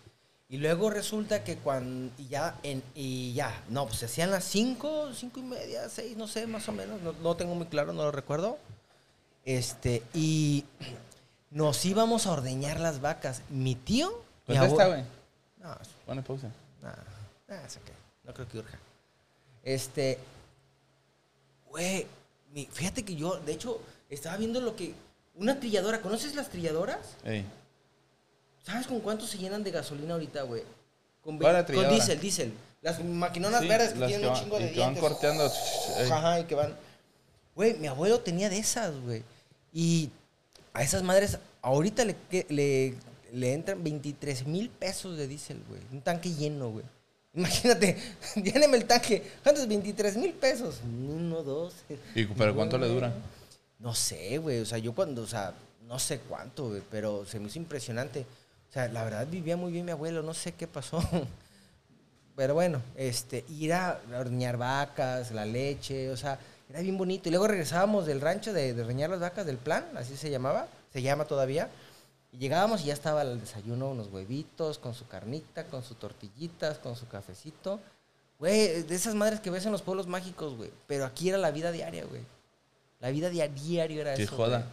Y 0.50 0.56
luego 0.58 0.88
resulta 0.90 1.44
que 1.44 1.56
cuando. 1.56 2.10
Y 2.16 2.28
ya, 2.28 2.58
en, 2.62 2.82
y 2.94 3.34
ya. 3.34 3.62
No, 3.68 3.86
pues 3.86 3.98
se 3.98 4.06
hacían 4.06 4.30
las 4.30 4.44
5, 4.44 5.12
5 5.14 5.40
y 5.40 5.42
media, 5.42 5.88
6, 5.88 6.16
no 6.16 6.26
sé, 6.26 6.46
más 6.46 6.66
o 6.68 6.72
menos. 6.72 7.00
No, 7.02 7.12
no 7.12 7.36
tengo 7.36 7.54
muy 7.54 7.66
claro, 7.66 7.92
no 7.92 8.02
lo 8.04 8.10
recuerdo. 8.12 8.56
Este, 9.44 10.02
y 10.14 10.64
nos 11.50 11.84
íbamos 11.84 12.26
a 12.26 12.32
ordeñar 12.32 12.80
las 12.80 13.00
vacas. 13.02 13.42
Mi 13.50 13.74
tío. 13.74 14.22
mi 14.46 14.56
Contesta, 14.56 14.84
abue- 14.86 14.88
güey. 14.88 15.04
No, 15.58 15.76
Pone 16.06 16.22
pausa. 16.22 16.50
no, 16.82 16.88
no, 17.48 17.54
es. 17.64 17.78
No 18.24 18.32
creo 18.32 18.48
que 18.48 18.58
urja. 18.58 18.78
Este. 19.62 20.18
Güey, 21.68 22.06
fíjate 22.72 23.04
que 23.04 23.14
yo, 23.16 23.36
de 23.40 23.52
hecho, 23.52 23.80
estaba 24.08 24.36
viendo 24.38 24.60
lo 24.62 24.74
que. 24.76 24.94
Una 25.34 25.60
trilladora, 25.60 26.00
¿conoces 26.00 26.34
las 26.34 26.48
trilladoras? 26.48 26.98
Ey. 27.24 27.44
¿Sabes 28.68 28.86
con 28.86 29.00
cuánto 29.00 29.26
se 29.26 29.38
llenan 29.38 29.64
de 29.64 29.70
gasolina 29.70 30.14
ahorita, 30.14 30.42
güey? 30.42 30.62
Con, 31.22 31.38
¿Cuál 31.38 31.56
es 31.56 31.68
la 31.68 31.74
con 31.74 31.88
diésel, 31.88 32.20
diésel. 32.20 32.52
Las 32.82 33.02
maquinonas 33.02 33.62
Sí, 33.62 33.68
verdes 33.68 33.92
que 33.94 34.06
tienen 34.06 34.20
que 34.20 34.26
un 34.26 34.32
van- 34.32 34.42
chingo 34.42 34.58
de 34.58 34.66
y 34.66 34.74
que 34.74 34.80
van 34.80 34.94
corteando. 34.96 35.50
Ajá, 36.12 36.40
y 36.40 36.44
que 36.44 36.54
van. 36.54 36.76
Güey, 37.54 37.74
mi 37.78 37.86
abuelo 37.88 38.20
tenía 38.20 38.48
de 38.50 38.58
esas, 38.58 38.94
güey. 39.00 39.22
Y 39.72 40.10
A 40.74 40.82
esas 40.82 41.02
madres, 41.02 41.38
ahorita 41.62 42.04
le, 42.04 42.14
le, 42.50 42.94
le 43.32 43.52
entran 43.52 43.82
23 43.82 44.46
mil 44.46 44.68
pesos 44.70 45.16
de 45.16 45.26
diésel, 45.26 45.60
güey. 45.68 45.80
Un 45.90 46.00
tanque 46.02 46.30
lleno, 46.32 46.70
güey. 46.70 46.84
Imagínate, 47.34 47.96
lléneme 48.36 48.76
el 48.76 48.84
tanque. 48.84 49.22
¿Cuántos? 49.42 49.66
23 49.66 50.16
mil 50.18 50.32
pesos. 50.34 50.80
Uno, 50.84 51.42
dos. 51.42 51.74
¿Y, 52.14 52.26
¿Pero 52.26 52.54
cuánto 52.54 52.78
le 52.78 52.86
dura? 52.86 53.12
No 53.80 53.94
sé, 53.94 54.38
güey. 54.38 54.60
O 54.60 54.66
sea, 54.66 54.78
yo 54.78 54.94
cuando, 54.94 55.22
o 55.22 55.26
sea, 55.26 55.52
no 55.86 55.98
sé 55.98 56.20
cuánto, 56.20 56.68
güey, 56.68 56.82
pero 56.90 57.24
se 57.26 57.40
me 57.40 57.48
hizo 57.48 57.58
impresionante. 57.58 58.24
O 58.68 58.72
sea, 58.72 58.88
la 58.88 59.02
verdad 59.04 59.26
vivía 59.26 59.56
muy 59.56 59.72
bien 59.72 59.84
mi 59.86 59.92
abuelo, 59.92 60.22
no 60.22 60.34
sé 60.34 60.52
qué 60.52 60.66
pasó. 60.66 61.02
Pero 62.36 62.54
bueno, 62.54 62.80
este, 62.96 63.44
ir 63.48 63.72
a 63.72 64.00
ordeñar 64.16 64.56
vacas, 64.56 65.32
la 65.32 65.44
leche, 65.44 66.10
o 66.10 66.16
sea, 66.16 66.38
era 66.70 66.80
bien 66.80 66.96
bonito. 66.96 67.28
Y 67.28 67.32
luego 67.32 67.48
regresábamos 67.48 68.06
del 68.06 68.20
rancho 68.20 68.52
de, 68.52 68.74
de 68.74 68.82
ordeñar 68.82 69.10
las 69.10 69.20
vacas 69.20 69.44
del 69.46 69.56
plan, 69.56 69.84
así 69.96 70.16
se 70.16 70.30
llamaba, 70.30 70.68
se 70.92 71.02
llama 71.02 71.24
todavía. 71.24 71.68
Y 72.30 72.38
llegábamos 72.38 72.82
y 72.82 72.84
ya 72.84 72.92
estaba 72.92 73.22
el 73.22 73.40
desayuno, 73.40 73.88
unos 73.90 74.08
huevitos, 74.12 74.78
con 74.78 74.94
su 74.94 75.08
carnita, 75.08 75.64
con 75.64 75.82
sus 75.82 75.98
tortillitas, 75.98 76.78
con 76.78 76.94
su 76.94 77.08
cafecito. 77.08 77.80
Güey, 78.38 78.82
de 78.84 78.94
esas 78.94 79.14
madres 79.16 79.40
que 79.40 79.50
ves 79.50 79.66
en 79.66 79.72
los 79.72 79.82
pueblos 79.82 80.06
mágicos, 80.06 80.54
güey. 80.56 80.70
Pero 80.86 81.06
aquí 81.06 81.28
era 81.30 81.38
la 81.38 81.50
vida 81.50 81.72
diaria, 81.72 82.04
güey. 82.04 82.20
La 83.00 83.10
vida 83.10 83.30
dia- 83.30 83.48
diario 83.48 84.00
era 84.02 84.14
Qué 84.14 84.24
eso. 84.24 84.36
joda. 84.36 84.66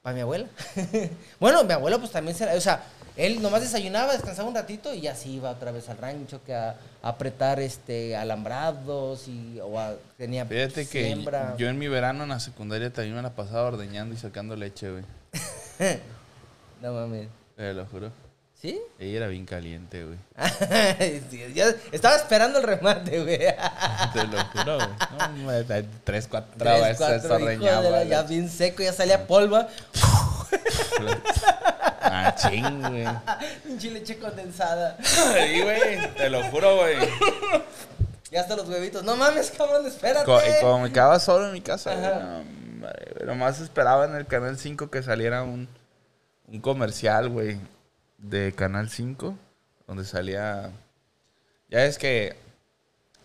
Para 0.00 0.14
mi 0.14 0.20
abuela. 0.22 0.48
bueno, 1.40 1.62
mi 1.64 1.72
abuelo 1.74 1.98
pues 1.98 2.12
también 2.12 2.36
se 2.36 2.46
la- 2.46 2.54
O 2.54 2.60
sea, 2.60 2.84
él 3.16 3.40
nomás 3.42 3.62
desayunaba, 3.62 4.12
descansaba 4.12 4.48
un 4.48 4.54
ratito 4.54 4.92
y 4.94 5.00
ya 5.02 5.14
se 5.14 5.28
iba 5.28 5.50
otra 5.50 5.70
vez 5.72 5.88
al 5.88 5.98
rancho 5.98 6.42
que 6.44 6.54
a, 6.54 6.76
a 7.02 7.08
apretar 7.08 7.60
este 7.60 8.16
alambrados 8.16 9.26
y 9.28 9.58
o 9.62 9.78
a- 9.78 9.94
tenía 10.18 10.44
Fíjate 10.46 10.86
que 10.86 11.16
yo 11.58 11.68
en 11.68 11.78
mi 11.78 11.88
verano 11.88 12.24
en 12.24 12.28
la 12.30 12.40
secundaria 12.40 12.92
también 12.92 13.16
me 13.16 13.22
la 13.22 13.30
pasaba 13.30 13.64
ordeñando 13.68 14.14
y 14.14 14.18
sacando 14.18 14.54
leche, 14.56 14.90
güey. 14.90 15.04
No 16.82 16.92
mames. 16.92 17.28
Te 17.56 17.72
lo 17.72 17.86
juro. 17.86 18.10
¿Sí? 18.60 18.78
Ella 18.98 19.16
era 19.18 19.26
bien 19.28 19.44
caliente, 19.46 20.04
güey. 20.04 20.18
Sí, 21.30 21.42
yo 21.54 21.64
estaba 21.92 22.16
esperando 22.16 22.58
el 22.58 22.64
remate, 22.64 23.22
güey. 23.22 23.38
Te 24.12 24.24
lo 24.26 24.44
juro, 24.46 24.76
güey. 24.76 25.68
No, 25.68 25.76
tres, 26.04 26.26
cuatro 26.26 26.52
Tres, 26.58 26.80
veces 26.82 26.96
cuatro, 26.98 27.16
hijo 27.18 27.36
de 27.38 27.44
ordeñaba. 27.44 27.90
la- 27.90 28.04
ya 28.04 28.22
bien 28.22 28.48
seco, 28.50 28.82
ya 28.82 28.92
salía 28.92 29.26
polva. 29.26 29.68
Machín, 32.02 32.80
güey. 32.82 33.04
Pinche 33.64 33.90
leche 33.90 34.18
condensada. 34.18 34.96
Sí, 35.02 35.62
güey. 35.62 36.14
Te 36.14 36.30
lo 36.30 36.42
juro, 36.50 36.76
güey. 36.76 36.96
Ya 38.30 38.40
hasta 38.40 38.56
los 38.56 38.68
huevitos. 38.68 39.04
No 39.04 39.16
mames, 39.16 39.50
cabrón, 39.52 39.86
espérate. 39.86 40.24
Co- 40.26 40.40
y 40.40 40.60
como 40.60 40.80
me 40.80 40.90
quedaba 40.92 41.18
solo 41.20 41.46
en 41.46 41.52
mi 41.52 41.60
casa, 41.60 41.94
güey, 41.94 43.26
nomás 43.26 43.60
esperaba 43.60 44.04
en 44.04 44.14
el 44.16 44.26
Canal 44.26 44.58
5 44.58 44.90
que 44.90 45.02
saliera 45.02 45.42
un, 45.42 45.68
un 46.48 46.60
comercial, 46.60 47.28
güey, 47.28 47.58
de 48.18 48.52
Canal 48.52 48.88
5, 48.90 49.34
donde 49.86 50.04
salía... 50.04 50.70
Ya 51.68 51.84
es 51.84 51.98
que, 51.98 52.36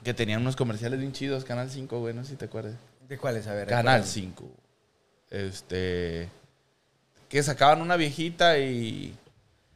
que 0.03 0.13
tenían 0.13 0.41
unos 0.41 0.55
comerciales 0.55 0.99
bien 0.99 1.11
chidos, 1.13 1.45
Canal 1.45 1.69
5, 1.69 1.99
güey, 1.99 2.13
no 2.13 2.23
sé 2.23 2.31
si 2.31 2.35
te 2.35 2.45
acuerdas. 2.45 2.73
¿De 3.07 3.17
cuáles? 3.17 3.47
A 3.47 3.53
ver. 3.53 3.67
Canal 3.67 4.01
recuérdame. 4.03 4.07
5. 4.11 4.45
Este... 5.31 6.29
Que 7.31 7.41
sacaban 7.41 7.81
una 7.81 7.95
viejita 7.95 8.59
y... 8.59 9.15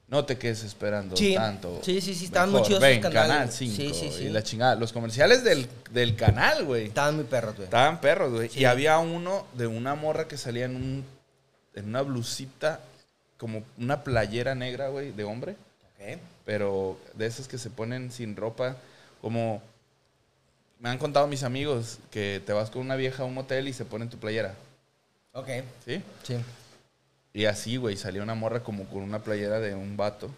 No 0.08 0.24
te 0.24 0.38
quedes 0.38 0.64
esperando 0.64 1.18
Sí. 1.18 1.34
tanto. 1.34 1.82
Sí, 1.84 2.00
sí, 2.00 2.14
sí, 2.14 2.26
estaban 2.26 2.52
muy 2.52 2.62
chidos 2.62 2.80
Ven, 2.80 3.00
esos 3.00 3.12
canales. 3.12 3.32
Canal 3.32 3.52
5. 3.52 3.76
Sí, 3.76 3.92
sí, 3.94 4.12
sí. 4.16 4.24
Y 4.26 4.30
la 4.30 4.44
chingada. 4.44 4.76
Los 4.76 4.94
comerciales 4.94 5.44
del, 5.44 5.68
del 5.90 6.16
canal, 6.16 6.64
güey. 6.66 6.86
Estaban 6.86 7.16
muy 7.16 7.24
perros, 7.24 7.56
güey. 7.56 7.64
Estaban 7.66 8.00
perros, 8.02 8.32
güey. 8.32 8.50
Sí. 8.50 8.60
Y 8.60 8.66
había 8.66 9.00
uno 9.00 9.48
de 9.54 9.66
una 9.66 9.96
morra 9.96 10.28
que 10.28 10.38
salía 10.38 10.66
en 10.66 10.76
un 10.76 11.06
en 11.74 11.86
una 11.90 12.04
blusita 12.04 12.80
como 13.38 13.64
una 13.80 14.04
playera 14.04 14.54
negra, 14.54 14.90
güey, 14.90 15.12
de 15.12 15.24
hombre, 15.26 15.54
Ok. 15.54 16.20
pero 16.46 17.00
de 17.16 17.26
esas 17.26 17.48
que 17.48 17.58
se 17.58 17.70
ponen 17.72 18.12
sin 18.12 18.36
ropa, 18.38 18.78
como 19.22 19.62
me 20.80 20.88
han 20.90 20.98
contado 21.00 21.26
mis 21.28 21.44
amigos 21.44 21.98
que 22.12 22.42
te 22.46 22.54
vas 22.54 22.70
con 22.70 22.82
una 22.84 22.96
vieja 22.96 23.24
a 23.24 23.26
un 23.26 23.34
motel 23.34 23.68
y 23.68 23.74
se 23.74 23.84
ponen 23.86 24.08
tu 24.10 24.18
playera, 24.18 24.54
Ok. 25.34 25.48
¿sí? 25.86 26.02
Sí. 26.24 26.36
Y 27.36 27.46
así, 27.46 27.76
güey, 27.76 27.98
salía 27.98 28.24
una 28.24 28.34
morra 28.34 28.62
como 28.64 28.86
con 28.86 29.04
una 29.04 29.20
playera 29.20 29.60
de 29.60 29.76
un 29.76 29.98
vato, 29.98 30.30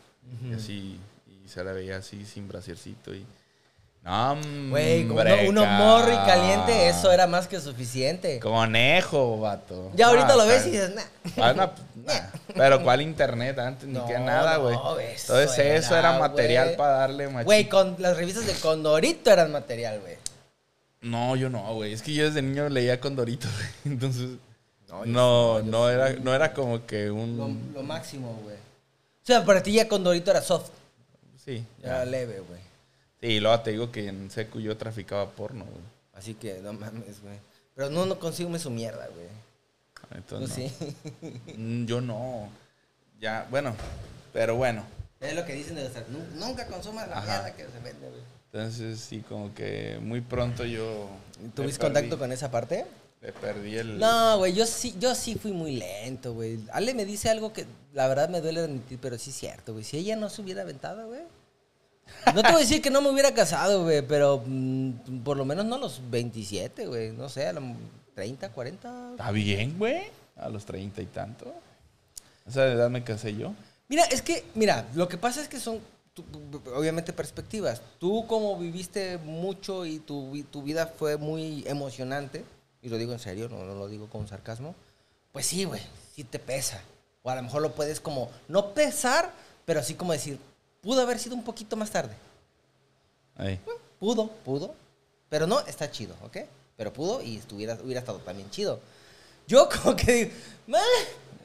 y 0.43 0.53
así 0.53 0.99
y 1.45 1.47
se 1.47 1.63
la 1.63 1.71
veía 1.71 1.97
así 1.97 2.25
sin 2.25 2.47
brasiercito 2.47 3.13
y 3.13 3.23
no, 4.03 4.38
Güey, 4.69 5.03
uno, 5.03 5.23
uno 5.47 5.65
morro 5.65 6.12
y 6.12 6.15
ca- 6.15 6.25
caliente, 6.27 6.88
eso 6.88 7.12
era 7.12 7.27
más 7.27 7.45
que 7.47 7.60
suficiente. 7.60 8.39
Conejo, 8.39 9.38
vato. 9.39 9.91
Ya 9.95 10.07
ahorita 10.07 10.29
Ah, 10.33 10.36
lo 10.38 10.45
ves 10.47 10.65
y 10.65 10.71
dices, 10.71 10.95
nah. 10.95 11.03
Ah, 11.38 11.53
no, 11.53 11.71
nah. 12.05 12.29
Pero 12.55 12.81
¿cuál 12.83 13.01
internet 13.01 13.60
antes? 13.60 13.86
Ni 13.88 13.93
No, 13.95 14.07
que 14.07 14.17
nada, 14.17 14.55
no, 14.57 14.63
güey. 14.63 14.75
eso 15.13 15.38
Entonces 15.39 15.83
eso 15.83 15.95
era, 15.97 16.17
material 16.19 16.75
para 16.77 16.93
darle 16.99 17.27
machín. 17.27 17.45
Güey, 17.45 17.67
con 17.69 17.95
las 17.99 18.15
revistas 18.15 18.47
de 18.47 18.53
Condorito 18.53 19.29
eran 19.29 19.51
material, 19.51 19.99
güey. 19.99 20.15
No, 21.01 21.36
yo 21.36 21.49
no, 21.49 21.73
güey. 21.75 21.91
Es 21.93 22.01
que 22.01 22.13
yo 22.13 22.25
desde 22.25 22.41
niño 22.41 22.69
leía 22.69 22.99
Condorito, 23.01 23.47
güey. 23.83 23.93
Entonces, 23.93 24.29
No, 25.06 25.62
no, 25.62 25.89
era, 25.89 26.13
no 26.13 26.34
era 26.34 26.54
como 26.54 26.86
que 26.86 27.12
un... 27.12 27.71
lo 27.73 27.84
máximo, 27.84 28.39
güey. 28.43 28.56
O 28.56 29.26
sea, 29.28 29.43
para 29.43 29.62
ti 29.62 29.73
ya 29.73 29.88
Condorito 29.88 30.32
era 30.32 30.41
soft. 30.41 30.69
Sí, 31.43 31.65
Era 31.82 32.04
ya. 32.04 32.06
leve, 32.06 32.39
güey. 32.39 32.60
Sí, 33.19 33.28
y 33.28 33.39
luego 33.39 33.60
te 33.62 33.71
digo 33.71 33.91
que 33.91 34.08
en 34.08 34.30
secu 34.32 34.60
yo 34.60 34.78
traficaba 34.78 35.30
porno, 35.30 35.65
güey. 35.65 35.84
Así 36.13 36.34
que 36.34 36.60
no 36.62 36.73
mames, 36.73 37.21
güey. 37.21 37.38
Pero 37.76 37.89
no, 37.89 38.06
no 38.06 38.19
consigue 38.19 38.58
su 38.60 38.69
mierda, 38.69 39.08
güey. 39.08 39.28
Tú 40.10 40.15
Entonces, 40.15 40.71
no. 41.21 41.30
Mm, 41.58 41.86
Yo 41.86 42.02
no. 42.02 42.50
Ya, 43.19 43.45
bueno. 43.50 43.76
Pero 44.34 44.56
bueno. 44.56 44.84
Es 45.19 45.34
lo 45.36 45.45
que 45.45 45.54
dicen 45.54 45.76
de 45.76 45.84
los 45.84 45.93
nu- 46.10 46.26
Nunca 46.45 46.67
consumas 46.67 47.08
la 47.10 47.17
Ajá. 47.17 47.26
mierda 47.41 47.56
que 47.56 47.63
se 47.63 47.80
vende, 47.84 48.08
güey. 48.08 48.21
Entonces, 48.52 49.00
sí, 49.00 49.23
como 49.28 49.54
que 49.54 49.97
muy 50.02 50.21
pronto 50.21 50.63
yo... 50.63 51.10
¿Tuviste 51.56 51.80
contacto 51.84 52.17
con 52.17 52.32
esa 52.32 52.50
parte? 52.50 52.86
Le 53.21 53.34
perdí 53.34 53.75
el... 53.75 53.97
No, 53.97 54.38
güey, 54.38 54.53
yo 54.53 54.65
sí, 54.65 54.95
yo 54.99 55.15
sí 55.15 55.36
fui 55.36 55.51
muy 55.51 55.77
lento, 55.77 56.34
güey. 56.34 56.60
Ale 56.71 56.93
me 56.93 57.03
dice 57.06 57.30
algo 57.30 57.51
que 57.51 57.65
la 57.93 58.08
verdad 58.08 58.30
me 58.30 58.41
duele 58.41 58.60
admitir, 58.62 58.99
pero 59.01 59.17
sí 59.17 59.32
es 59.32 59.36
cierto, 59.38 59.73
güey. 59.73 59.84
Si 59.84 59.97
ella 59.97 60.15
no 60.15 60.30
se 60.30 60.41
hubiera 60.41 60.62
aventado, 60.62 61.08
güey. 61.08 61.21
No 62.34 62.41
te 62.43 62.49
voy 62.51 62.58
a 62.62 62.65
decir 62.65 62.82
que 62.82 62.89
no 62.91 63.01
me 63.01 63.10
hubiera 63.10 63.34
casado, 63.34 63.84
güey, 63.84 64.01
pero 64.01 64.43
mm, 64.45 65.23
por 65.23 65.36
lo 65.36 65.45
menos 65.45 65.65
no 65.65 65.75
a 65.75 65.80
los 65.80 65.99
27, 66.10 66.86
güey. 66.88 67.12
No 67.12 67.27
sé, 67.27 67.47
a 67.47 67.53
los 67.53 67.63
30, 68.15 68.49
40. 68.49 69.12
Está 69.12 69.32
bien, 69.32 69.77
güey. 69.77 70.03
A 70.36 70.47
los 70.49 70.63
treinta 70.65 71.01
y 71.01 71.08
tanto. 71.08 71.51
Esa 72.47 72.65
edad 72.67 72.89
me 72.89 73.03
casé 73.03 73.36
yo. 73.36 73.53
Mira, 73.89 74.03
es 74.06 74.21
que, 74.21 74.45
mira, 74.53 74.86
lo 74.93 75.08
que 75.08 75.17
pasa 75.17 75.41
es 75.41 75.47
que 75.49 75.60
son, 75.60 75.80
tu- 76.13 76.23
obviamente, 76.75 77.12
perspectivas. 77.13 77.82
Tú 77.99 78.25
como 78.27 78.58
viviste 78.58 79.17
mucho 79.17 79.86
y 79.86 79.99
tu, 79.99 80.38
tu 80.51 80.62
vida 80.62 80.86
fue 80.88 81.17
muy 81.17 81.63
emocionante, 81.67 82.45
y 82.81 82.89
lo 82.89 82.97
digo 82.97 83.13
en 83.13 83.19
serio, 83.19 83.49
no, 83.49 83.63
no 83.63 83.75
lo 83.75 83.87
digo 83.87 84.07
con 84.09 84.27
sarcasmo, 84.27 84.75
pues 85.31 85.45
sí, 85.45 85.65
güey, 85.65 85.81
sí 86.15 86.23
te 86.23 86.39
pesa. 86.39 86.81
O 87.23 87.29
a 87.29 87.35
lo 87.35 87.43
mejor 87.43 87.61
lo 87.61 87.73
puedes 87.73 87.99
como, 87.99 88.31
no 88.47 88.73
pesar, 88.73 89.31
pero 89.65 89.79
así 89.79 89.93
como 89.95 90.13
decir, 90.13 90.39
pudo 90.81 91.01
haber 91.01 91.19
sido 91.19 91.35
un 91.35 91.43
poquito 91.43 91.75
más 91.75 91.91
tarde. 91.91 92.13
Ahí. 93.35 93.59
Pudo, 93.99 94.27
pudo. 94.45 94.73
Pero 95.29 95.45
no, 95.45 95.59
está 95.61 95.91
chido, 95.91 96.15
¿ok? 96.23 96.37
Pero 96.77 96.93
pudo 96.93 97.21
y 97.21 97.37
estuviera, 97.37 97.77
hubiera 97.83 97.99
estado 97.99 98.19
también 98.19 98.49
chido. 98.49 98.79
Yo 99.47 99.67
como 99.83 99.95
que 99.95 100.11
digo, 100.13 100.31
"Meh, 100.67 100.79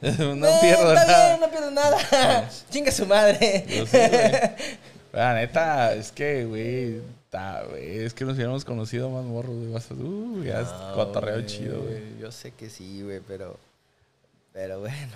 no 0.35 0.47
pierdo 0.61 0.93
nada. 0.93 1.27
bien, 1.27 1.39
no 1.39 1.49
pierdo 1.49 1.71
nada. 1.71 2.49
Chinga 2.69 2.91
su 2.91 3.05
madre. 3.05 3.65
Yo 3.67 3.85
sé, 3.85 4.07
güey. 4.09 4.77
La 5.11 5.33
neta, 5.35 5.93
es 5.93 6.11
que, 6.11 6.45
güey, 6.45 7.01
ta, 7.33 7.63
güey, 7.69 7.97
es 8.05 8.13
que 8.13 8.23
nos 8.25 8.35
hubiéramos 8.35 8.63
conocido 8.63 9.09
más 9.09 9.25
morros, 9.25 9.55
güey. 9.55 9.71
vas 9.71 9.89
a- 9.89 9.95
Uh, 9.95 10.43
ya 10.43 10.61
es 10.61 10.67
No, 10.67 10.93
cotorreo 10.93 11.33
güey, 11.35 11.45
chido, 11.47 11.81
güey. 11.81 12.17
Yo 12.19 12.31
sé 12.31 12.51
que 12.51 12.69
sí, 12.69 13.01
güey, 13.01 13.19
pero. 13.27 13.57
Pero 14.53 14.79
bueno. 14.79 15.11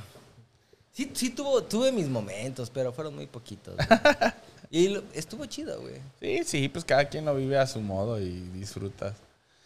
Sí, 0.91 1.11
sí 1.13 1.29
tuvo, 1.29 1.61
tuve 1.63 1.91
mis 1.91 2.07
momentos, 2.07 2.71
pero 2.71 2.91
fueron 2.91 3.15
muy 3.15 3.27
poquitos. 3.27 3.75
güey. 3.75 3.87
y 4.71 4.87
lo- 4.89 5.03
estuvo 5.13 5.45
chido, 5.45 5.79
güey. 5.79 6.01
Sí, 6.19 6.43
sí, 6.43 6.67
pues 6.69 6.83
cada 6.83 7.05
quien 7.05 7.23
lo 7.25 7.35
vive 7.35 7.57
a 7.59 7.67
su 7.67 7.79
modo 7.81 8.19
y 8.19 8.31
disfrutas. 8.53 9.13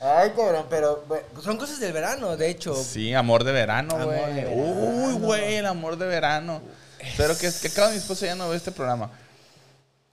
Ay, 0.04 0.32
cabrón, 0.36 0.66
pero 0.70 1.06
son 1.44 1.58
cosas 1.58 1.80
del 1.80 1.94
verano, 1.94 2.36
de 2.36 2.50
hecho. 2.50 2.76
Sí, 2.76 3.14
amor 3.14 3.44
de 3.44 3.52
verano, 3.52 3.96
Amor 3.96 4.08
güey. 4.08 4.34
de 4.34 4.48
Uy, 4.48 5.14
güey, 5.20 5.56
el 5.56 5.66
amor 5.68 5.96
de 5.98 6.08
verano. 6.08 6.62
Espero 7.00 7.38
que, 7.38 7.50
que 7.62 7.70
cada 7.70 7.92
mi 7.92 7.98
esposa 7.98 8.26
ya 8.26 8.36
no 8.36 8.50
ve 8.50 8.58
este 8.58 8.72
programa. 8.72 9.10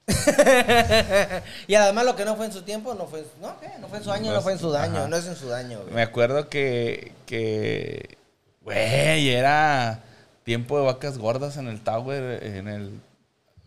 y 1.67 1.75
además 1.75 2.05
lo 2.05 2.15
que 2.15 2.25
no 2.25 2.35
fue 2.35 2.45
en 2.47 2.51
su 2.51 2.61
tiempo, 2.63 2.93
no 2.93 3.07
fue 3.07 3.19
en 3.19 3.25
su, 3.25 3.41
no, 3.41 3.59
¿qué? 3.59 3.69
No 3.79 3.87
fue 3.87 3.99
en 3.99 4.03
su 4.03 4.11
año, 4.11 4.33
no 4.33 4.41
fue 4.41 4.53
en 4.53 4.59
su 4.59 4.71
daño, 4.71 4.97
Ajá. 4.99 5.07
no 5.07 5.15
es 5.15 5.27
en 5.27 5.35
su 5.35 5.47
daño, 5.47 5.81
güey. 5.81 5.93
Me 5.93 6.01
acuerdo 6.01 6.49
que, 6.49 7.11
que, 7.25 8.17
güey, 8.61 9.29
era 9.29 9.99
tiempo 10.43 10.79
de 10.79 10.85
vacas 10.85 11.17
gordas 11.17 11.57
en 11.57 11.67
el 11.67 11.81
Tower, 11.81 12.43
en 12.43 12.67
el, 12.67 12.99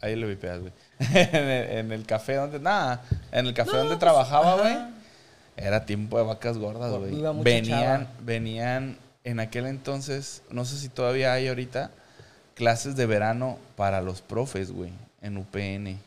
ahí 0.01 0.16
lo 0.16 0.26
vipeas, 0.28 0.61
güey, 0.61 0.72
en, 0.99 1.36
el, 1.36 1.70
en 1.78 1.93
el 1.93 2.05
café 2.07 2.36
donde, 2.36 2.59
nada, 2.59 3.03
en 3.30 3.47
el 3.47 3.55
café 3.55 3.72
No, 3.72 3.78
donde 3.78 3.95
pues, 3.95 4.01
trabajaba, 4.01 4.55
ajá. 4.55 4.62
güey, 4.62 4.76
era 5.57 5.84
tiempo 5.84 6.18
de 6.18 6.24
vacas 6.24 6.59
gordas, 6.59 6.90
Iba 7.12 7.30
güey. 7.30 7.45
Venían, 7.45 8.05
chava. 8.07 8.11
venían 8.20 8.99
en 9.24 9.40
aquel 9.40 9.66
entonces, 9.66 10.43
no 10.51 10.64
sé 10.64 10.76
si 10.78 10.88
todavía 10.88 11.32
hay 11.32 11.49
ahorita, 11.49 11.90
clases 12.55 12.97
de 12.97 13.07
verano 13.07 13.59
para 13.76 14.01
los 14.01 14.20
profes, 14.22 14.72
güey, 14.72 14.93
en 15.20 15.36
UPN. 15.36 15.99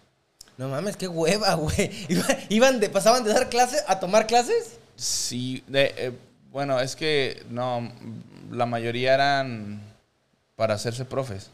No 0.58 0.70
mames, 0.70 0.95
qué 0.97 1.08
hueva, 1.08 1.53
güey. 1.56 1.91
Iba- 2.10 2.38
Iban 2.49 2.80
de, 2.80 2.89
pasaban 2.89 3.24
de 3.24 3.34
dar 3.34 3.49
clases 3.49 3.84
a 3.88 3.99
tomar 3.99 4.26
clases. 4.28 4.78
Sí, 4.95 5.64
de, 5.68 5.93
eh, 5.97 6.12
bueno, 6.51 6.80
es 6.80 6.95
que 6.95 7.43
no, 7.49 7.91
la 8.51 8.66
mayoría 8.66 9.14
eran 9.14 9.82
para 10.56 10.76
hacerse 10.76 11.03
profes. 11.03 11.49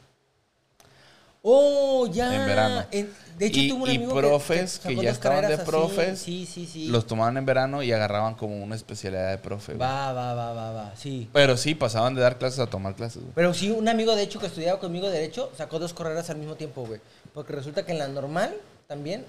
Oh, 1.44 2.08
ya. 2.12 2.36
En 2.36 2.46
verano. 2.46 2.86
En- 2.92 3.12
de 3.40 3.48
hecho, 3.48 3.60
Y- 3.62 3.70
tuve 3.70 3.82
un 3.84 3.90
y 3.90 3.96
amigo 3.96 4.14
profes 4.16 4.74
sacó 4.74 4.90
que 4.90 4.96
ya 5.04 5.10
estaban 5.10 5.48
de 5.48 5.58
profes, 5.58 6.20
Sí, 6.20 6.46
sí, 6.46 6.68
sí. 6.68 6.90
Los 6.90 7.08
tomaban 7.08 7.36
en 7.38 7.46
verano 7.48 7.82
y 7.82 7.92
agarraban 7.92 8.36
como 8.36 8.64
una 8.64 8.76
especialidad 8.76 9.32
de 9.32 9.40
profe. 9.40 9.74
güey. 9.74 9.80
Va, 9.82 10.14
va, 10.14 10.36
va, 10.36 10.54
va, 10.54 10.72
va. 10.72 10.94
Sí. 10.96 11.28
Pero 11.34 11.58
sí, 11.58 11.74
pasaban 11.74 12.14
de 12.14 12.22
dar 12.22 12.38
clases 12.38 12.60
a 12.60 12.68
tomar 12.68 12.94
clases. 12.94 13.24
güey. 13.24 13.34
Pero 13.34 13.56
sí, 13.56 13.72
un 13.72 13.88
amigo 13.90 14.16
de 14.16 14.22
hecho 14.22 14.38
que 14.40 14.46
estudiaba 14.46 14.80
conmigo 14.80 15.10
Derecho 15.10 15.52
sacó 15.58 15.80
dos 15.80 15.96
carreras 15.96 16.30
al 16.30 16.38
mismo 16.38 16.54
tiempo, 16.54 16.86
güey. 16.86 17.00
Porque 17.34 17.54
resulta 17.54 17.84
que 17.84 17.94
en 17.94 17.98
la 17.98 18.08
normal 18.08 18.54
también, 18.92 19.26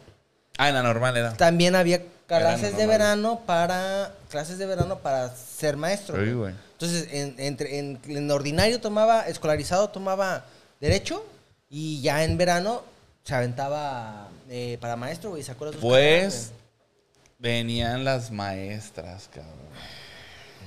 Ah, 0.58 0.68
en 0.68 0.74
la 0.74 0.82
normal 0.82 1.16
era. 1.16 1.34
también 1.36 1.76
había 1.76 2.02
clases 2.26 2.62
de 2.76 2.84
normal. 2.84 2.88
verano 2.88 3.40
para, 3.46 4.12
clases 4.28 4.58
de 4.58 4.66
verano 4.66 4.98
para 4.98 5.32
ser 5.36 5.76
maestro. 5.76 6.16
Sí, 6.22 6.32
güey. 6.32 6.52
Entonces, 6.72 7.08
en, 7.12 7.36
entre, 7.38 7.78
en, 7.78 8.00
en 8.08 8.28
ordinario 8.32 8.80
tomaba, 8.80 9.22
escolarizado 9.28 9.88
tomaba 9.88 10.44
Derecho 10.80 11.24
y 11.70 12.00
ya 12.02 12.24
en 12.24 12.36
verano 12.36 12.82
se 13.22 13.36
aventaba 13.36 14.26
eh, 14.50 14.78
para 14.80 14.96
maestro, 14.96 15.30
güey, 15.30 15.42
y 15.42 15.44
sacó 15.44 15.66
las 15.66 15.74
dos 15.74 15.80
carreras, 15.82 16.32
Pues 16.34 16.52
venían 17.38 18.02
las 18.04 18.32
maestras, 18.32 19.28
cabrón. 19.32 19.52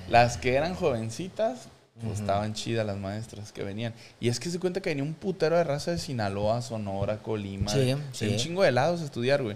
Las 0.08 0.38
que 0.38 0.56
eran 0.56 0.74
jovencitas, 0.74 1.68
pues 2.02 2.20
estaban 2.20 2.54
chidas 2.54 2.86
las 2.86 2.98
maestras 2.98 3.52
que 3.52 3.64
venían. 3.64 3.94
Y 4.20 4.28
es 4.30 4.40
que 4.40 4.50
se 4.50 4.60
cuenta 4.60 4.82
que 4.82 4.90
venía 4.90 5.04
un 5.04 5.14
putero 5.14 5.58
de 5.58 5.64
raza 5.64 5.92
de 5.92 5.98
Sinaloa, 5.98 6.62
Sonora, 6.62 7.18
Colima. 7.22 7.72
Sí, 7.72 7.80
de- 7.80 7.96
de 7.96 8.02
sí. 8.12 8.28
Un 8.28 8.38
chingo 8.38 8.64
de 8.64 8.72
lados 8.72 9.02
a 9.02 9.06
estudiar, 9.06 9.42
güey. 9.44 9.56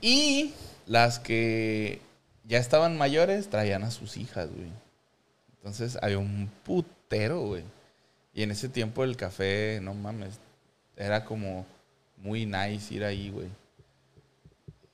Y 0.00 0.52
las 0.86 1.18
que 1.18 2.00
ya 2.44 2.58
estaban 2.58 2.96
mayores 2.96 3.48
traían 3.50 3.82
a 3.82 3.90
sus 3.90 4.16
hijas, 4.16 4.48
güey. 4.54 4.68
Entonces 5.58 5.98
había 6.00 6.18
un 6.18 6.50
putero, 6.64 7.40
güey. 7.40 7.64
Y 8.34 8.42
en 8.42 8.50
ese 8.50 8.68
tiempo 8.68 9.04
el 9.04 9.16
café, 9.16 9.78
no 9.82 9.94
mames, 9.94 10.38
era 10.96 11.24
como 11.24 11.66
muy 12.16 12.46
nice 12.46 12.94
ir 12.94 13.04
ahí, 13.04 13.30
güey. 13.30 13.48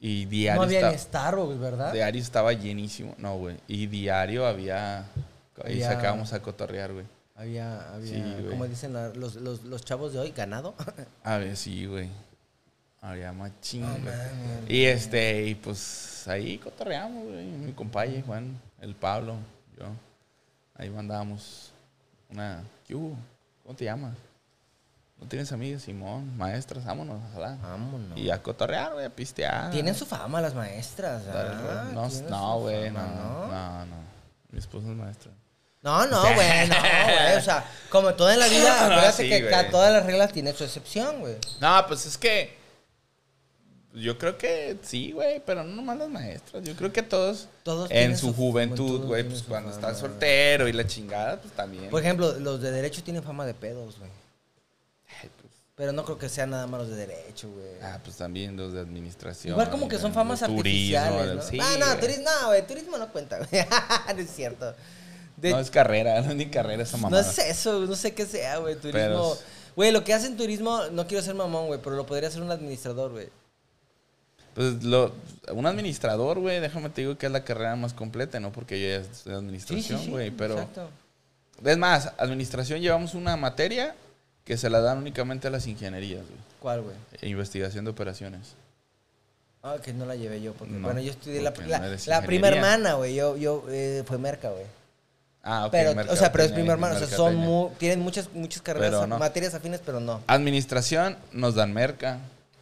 Y 0.00 0.26
diario, 0.26 0.60
No 0.60 0.66
había 0.66 0.78
esta- 0.80 0.92
ni 0.92 0.98
Starbucks, 0.98 1.58
¿verdad? 1.58 1.92
diario 1.92 2.20
estaba 2.22 2.52
llenísimo. 2.52 3.14
No, 3.18 3.36
güey. 3.36 3.56
Y 3.66 3.86
diario 3.86 4.46
había... 4.46 5.04
Ahí 5.64 5.74
Había- 5.82 5.92
sacábamos 5.92 6.32
a 6.32 6.40
cotorrear, 6.42 6.92
güey. 6.92 7.06
Había, 7.34 7.94
había 7.94 8.14
Sí, 8.14 8.46
como 8.50 8.66
dicen 8.66 8.92
la- 8.92 9.10
los, 9.10 9.36
los, 9.36 9.62
los 9.64 9.84
chavos 9.84 10.12
de 10.12 10.18
hoy, 10.18 10.32
ganado. 10.32 10.74
A 11.24 11.36
ver, 11.36 11.56
sí, 11.56 11.86
güey. 11.86 12.08
Había 13.00 13.32
machín, 13.32 13.82
No 13.82 13.88
mames. 13.90 14.68
Y 14.68 14.84
este, 14.86 15.46
y 15.46 15.54
pues 15.54 16.26
ahí 16.26 16.58
cotorreamos, 16.58 17.24
güey. 17.24 17.44
Mi 17.46 17.72
compañero, 17.72 18.26
Juan, 18.26 18.60
el 18.80 18.94
Pablo, 18.96 19.34
yo. 19.78 19.86
Ahí 20.74 20.90
mandábamos 20.90 21.70
una. 22.28 22.62
¿Qué 22.86 22.96
hubo? 22.96 23.16
¿Cómo 23.62 23.76
te 23.76 23.84
llamas? 23.84 24.14
¿No 25.20 25.26
tienes 25.28 25.50
amigas, 25.52 25.82
Simón? 25.82 26.36
Maestras, 26.36 26.84
vámonos, 26.84 27.20
ojalá. 27.32 27.56
Vámonos. 27.62 28.18
Y 28.18 28.30
a 28.30 28.42
cotorrear, 28.42 28.92
güey, 28.94 29.04
a 29.04 29.10
pistear. 29.10 29.70
Tienen 29.70 29.94
su 29.94 30.04
fama 30.06 30.40
las 30.40 30.54
maestras, 30.54 31.22
¿ah? 31.28 31.90
No, 31.94 32.08
no, 32.28 32.60
güey, 32.60 32.90
no, 32.90 32.98
fama, 32.98 33.84
no, 33.84 33.86
no. 33.86 33.96
Mi 34.50 34.58
esposa 34.58 34.88
es 34.88 34.96
maestra. 34.96 35.30
No, 35.82 36.06
no, 36.06 36.22
güey, 36.34 36.68
no, 36.68 36.76
güey. 36.80 37.36
O 37.36 37.40
sea, 37.40 37.64
como 37.88 38.14
todo 38.14 38.30
en 38.30 38.38
la 38.40 38.48
vida, 38.48 38.84
acuérdate 38.84 39.22
sí, 39.22 39.28
que 39.28 39.40
güey. 39.40 39.50
ca- 39.52 39.70
todas 39.70 39.92
las 39.92 40.04
reglas 40.06 40.32
tienen 40.32 40.54
su 40.54 40.64
excepción, 40.64 41.20
güey. 41.20 41.36
No, 41.60 41.84
pues 41.86 42.04
es 42.06 42.18
que. 42.18 42.56
Yo 43.94 44.18
creo 44.18 44.36
que 44.36 44.76
sí, 44.82 45.12
güey, 45.12 45.42
pero 45.44 45.64
no 45.64 45.74
nomás 45.76 45.96
las 45.98 46.08
maestras. 46.08 46.62
Yo 46.62 46.74
creo 46.76 46.92
que 46.92 47.02
todos, 47.02 47.48
Todos 47.64 47.90
en 47.90 47.96
tienen 47.96 48.18
su 48.18 48.28
su 48.28 48.34
juventud, 48.34 48.76
juventud, 48.86 49.06
güey, 49.06 49.22
tienen 49.22 49.32
pues 49.32 49.42
su 49.42 49.48
cuando 49.48 49.70
fama, 49.70 49.80
estás 49.80 50.00
güey. 50.00 50.12
soltero 50.12 50.68
y 50.68 50.72
la 50.72 50.86
chingada, 50.86 51.40
pues 51.40 51.52
también. 51.54 51.88
Por 51.90 52.00
ejemplo, 52.02 52.32
los 52.34 52.60
de 52.60 52.70
derecho 52.70 53.02
tienen 53.02 53.22
fama 53.22 53.46
de 53.46 53.54
pedos, 53.54 53.98
güey. 53.98 54.10
Ay, 55.20 55.30
pues, 55.40 55.52
Pero 55.74 55.92
no 55.92 56.04
creo 56.04 56.18
que 56.18 56.28
sean 56.28 56.50
nada 56.50 56.66
más 56.66 56.80
los 56.82 56.90
de 56.90 56.96
derecho, 57.06 57.48
güey. 57.50 57.66
ah, 57.82 57.98
pues 58.04 58.16
también 58.16 58.56
los 58.56 58.72
de 58.74 58.80
administración. 58.80 59.52
Igual 59.52 59.70
como 59.70 59.88
que 59.88 59.96
son 59.98 60.10
de 60.10 60.14
famas 60.14 60.40
turismo, 60.40 60.58
artificiales, 60.60 61.28
de- 61.28 61.34
¿no? 61.34 61.42
sí, 61.42 61.58
ah, 61.60 61.76
no, 61.80 61.86
güey. 61.86 62.00
turismo, 62.00 62.24
no, 62.40 62.46
güey, 62.48 62.66
turismo 62.66 62.98
no 62.98 63.08
cuenta, 63.10 63.38
güey. 63.38 63.48
no 64.14 64.20
es 64.20 64.30
cierto. 64.30 64.74
De- 65.40 65.50
No 65.50 65.60
es 65.60 65.70
carrera, 65.70 66.20
no 66.22 66.30
es 66.30 66.36
ni 66.36 66.46
carrera 66.46 66.82
esa 66.82 66.96
no 66.96 67.04
mamada. 67.04 67.22
es 67.22 67.38
eso, 67.38 67.80
no 67.80 67.94
sé 67.94 68.12
qué 68.14 68.26
sea, 68.26 68.58
güey, 68.58 68.76
turismo. 68.76 69.36
Güey, 69.76 69.92
lo 69.92 70.02
que 70.02 70.12
hacen 70.12 70.36
turismo, 70.36 70.80
no 70.90 71.06
quiero 71.06 71.22
ser 71.22 71.34
mamón, 71.36 71.68
güey, 71.68 71.80
pero 71.82 71.94
lo 71.94 72.04
podría 72.04 72.28
hacer 72.28 72.42
un 72.42 72.50
administrador, 72.50 73.12
güey. 73.12 73.28
Pues 74.54 74.82
lo, 74.82 75.12
un 75.52 75.66
administrador, 75.66 76.40
güey, 76.40 76.58
déjame 76.58 76.90
te 76.90 77.02
digo 77.02 77.16
que 77.16 77.26
es 77.26 77.32
la 77.32 77.44
carrera 77.44 77.76
más 77.76 77.94
completa, 77.94 78.40
¿no? 78.40 78.50
Porque 78.50 78.80
yo 78.80 78.88
ya 78.88 78.96
estoy 78.96 79.12
en 79.12 79.14
Sí, 79.14 79.22
sí, 79.22 79.34
administración, 79.36 80.00
sí, 80.00 80.10
güey, 80.10 80.30
pero... 80.32 80.54
Exacto. 80.54 80.90
Es 81.64 81.78
más, 81.78 82.12
administración 82.18 82.80
llevamos 82.80 83.14
una 83.14 83.36
materia 83.36 83.94
que 84.44 84.56
se 84.56 84.68
la 84.68 84.80
dan 84.80 84.98
únicamente 84.98 85.46
a 85.46 85.50
las 85.50 85.66
ingenierías, 85.68 86.22
güey. 86.22 86.40
¿Cuál, 86.60 86.82
güey? 86.82 86.96
e 87.20 87.28
Investigación 87.28 87.84
de 87.84 87.92
operaciones. 87.92 88.54
Ah, 89.62 89.76
que 89.84 89.92
no 89.92 90.06
la 90.06 90.16
llevé 90.16 90.40
yo, 90.40 90.54
porque, 90.54 90.72
No, 90.72 90.86
bueno, 90.86 91.00
yo 91.00 91.10
estudié 91.10 91.40
la, 91.42 91.50
no 91.50 91.96
la 92.06 92.22
prima 92.22 92.48
hermana, 92.48 92.94
güey, 92.94 93.14
yo, 93.14 93.36
yo, 93.36 93.64
eh, 93.68 94.02
fue 94.06 94.18
merca, 94.18 94.50
güey. 94.50 94.64
Ah, 95.50 95.64
ok. 95.66 95.72
Pero, 95.72 96.12
o 96.12 96.16
sea, 96.16 96.30
pero 96.30 96.44
es 96.44 96.52
prima 96.52 96.72
hermana, 96.74 96.94
o 96.96 96.98
sea, 96.98 97.08
son 97.08 97.36
mu- 97.36 97.70
tienen 97.78 98.00
muchas, 98.00 98.28
muchas 98.34 98.60
carreras, 98.60 99.08
no. 99.08 99.18
materias 99.18 99.54
afines, 99.54 99.80
pero 99.84 99.98
no. 99.98 100.20
Administración, 100.26 101.16
nos 101.32 101.54
dan 101.54 101.72
merca, 101.72 102.18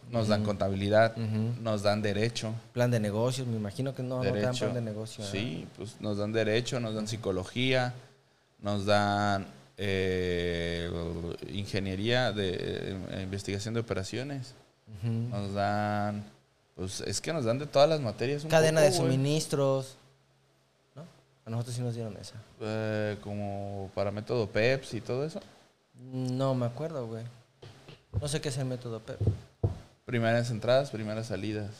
nos 0.09 0.29
dan 0.29 0.45
contabilidad, 0.45 1.15
nos 1.17 1.83
dan 1.83 2.01
derecho. 2.01 2.53
Plan 2.71 2.89
de 2.89 3.01
negocios, 3.01 3.45
me 3.45 3.57
imagino 3.57 3.93
que 3.93 4.03
no, 4.03 4.23
no 4.23 4.31
te 4.31 4.39
dan 4.39 4.55
plan 4.55 4.73
de 4.73 4.81
negocio. 4.81 5.25
Sí, 5.25 5.67
pues 5.75 5.97
nos 5.99 6.17
dan 6.17 6.31
derecho, 6.31 6.79
nos 6.79 6.95
dan 6.95 7.09
psicología, 7.09 7.93
nos 8.61 8.85
dan 8.85 9.47
eh, 9.77 10.89
ingeniería 11.51 12.31
de 12.31 12.51
eh, 12.57 13.21
investigación 13.23 13.73
de 13.73 13.81
operaciones, 13.81 14.53
nos 15.03 15.53
dan, 15.53 16.23
pues 16.75 17.01
es 17.01 17.19
que 17.19 17.33
nos 17.33 17.43
dan 17.43 17.59
de 17.59 17.65
todas 17.65 17.89
las 17.89 17.99
materias. 17.99 18.45
un 18.45 18.49
Cadena 18.49 18.79
poco, 18.79 18.91
de 18.91 18.97
suministros. 18.97 19.97
A 21.47 21.49
nosotros 21.49 21.75
sí 21.75 21.81
nos 21.81 21.95
dieron 21.95 22.15
esa. 22.17 22.35
Eh, 22.61 23.17
como 23.23 23.89
para 23.95 24.11
método 24.11 24.47
PEPS 24.47 24.95
y 24.95 25.01
todo 25.01 25.25
eso. 25.25 25.39
No 26.11 26.53
me 26.53 26.65
acuerdo, 26.65 27.07
güey. 27.07 27.23
No 28.21 28.27
sé 28.27 28.41
qué 28.41 28.49
es 28.49 28.57
el 28.57 28.65
método 28.65 28.99
PEP. 28.99 29.17
Primeras 30.05 30.51
entradas, 30.51 30.89
primeras 30.91 31.27
salidas. 31.27 31.71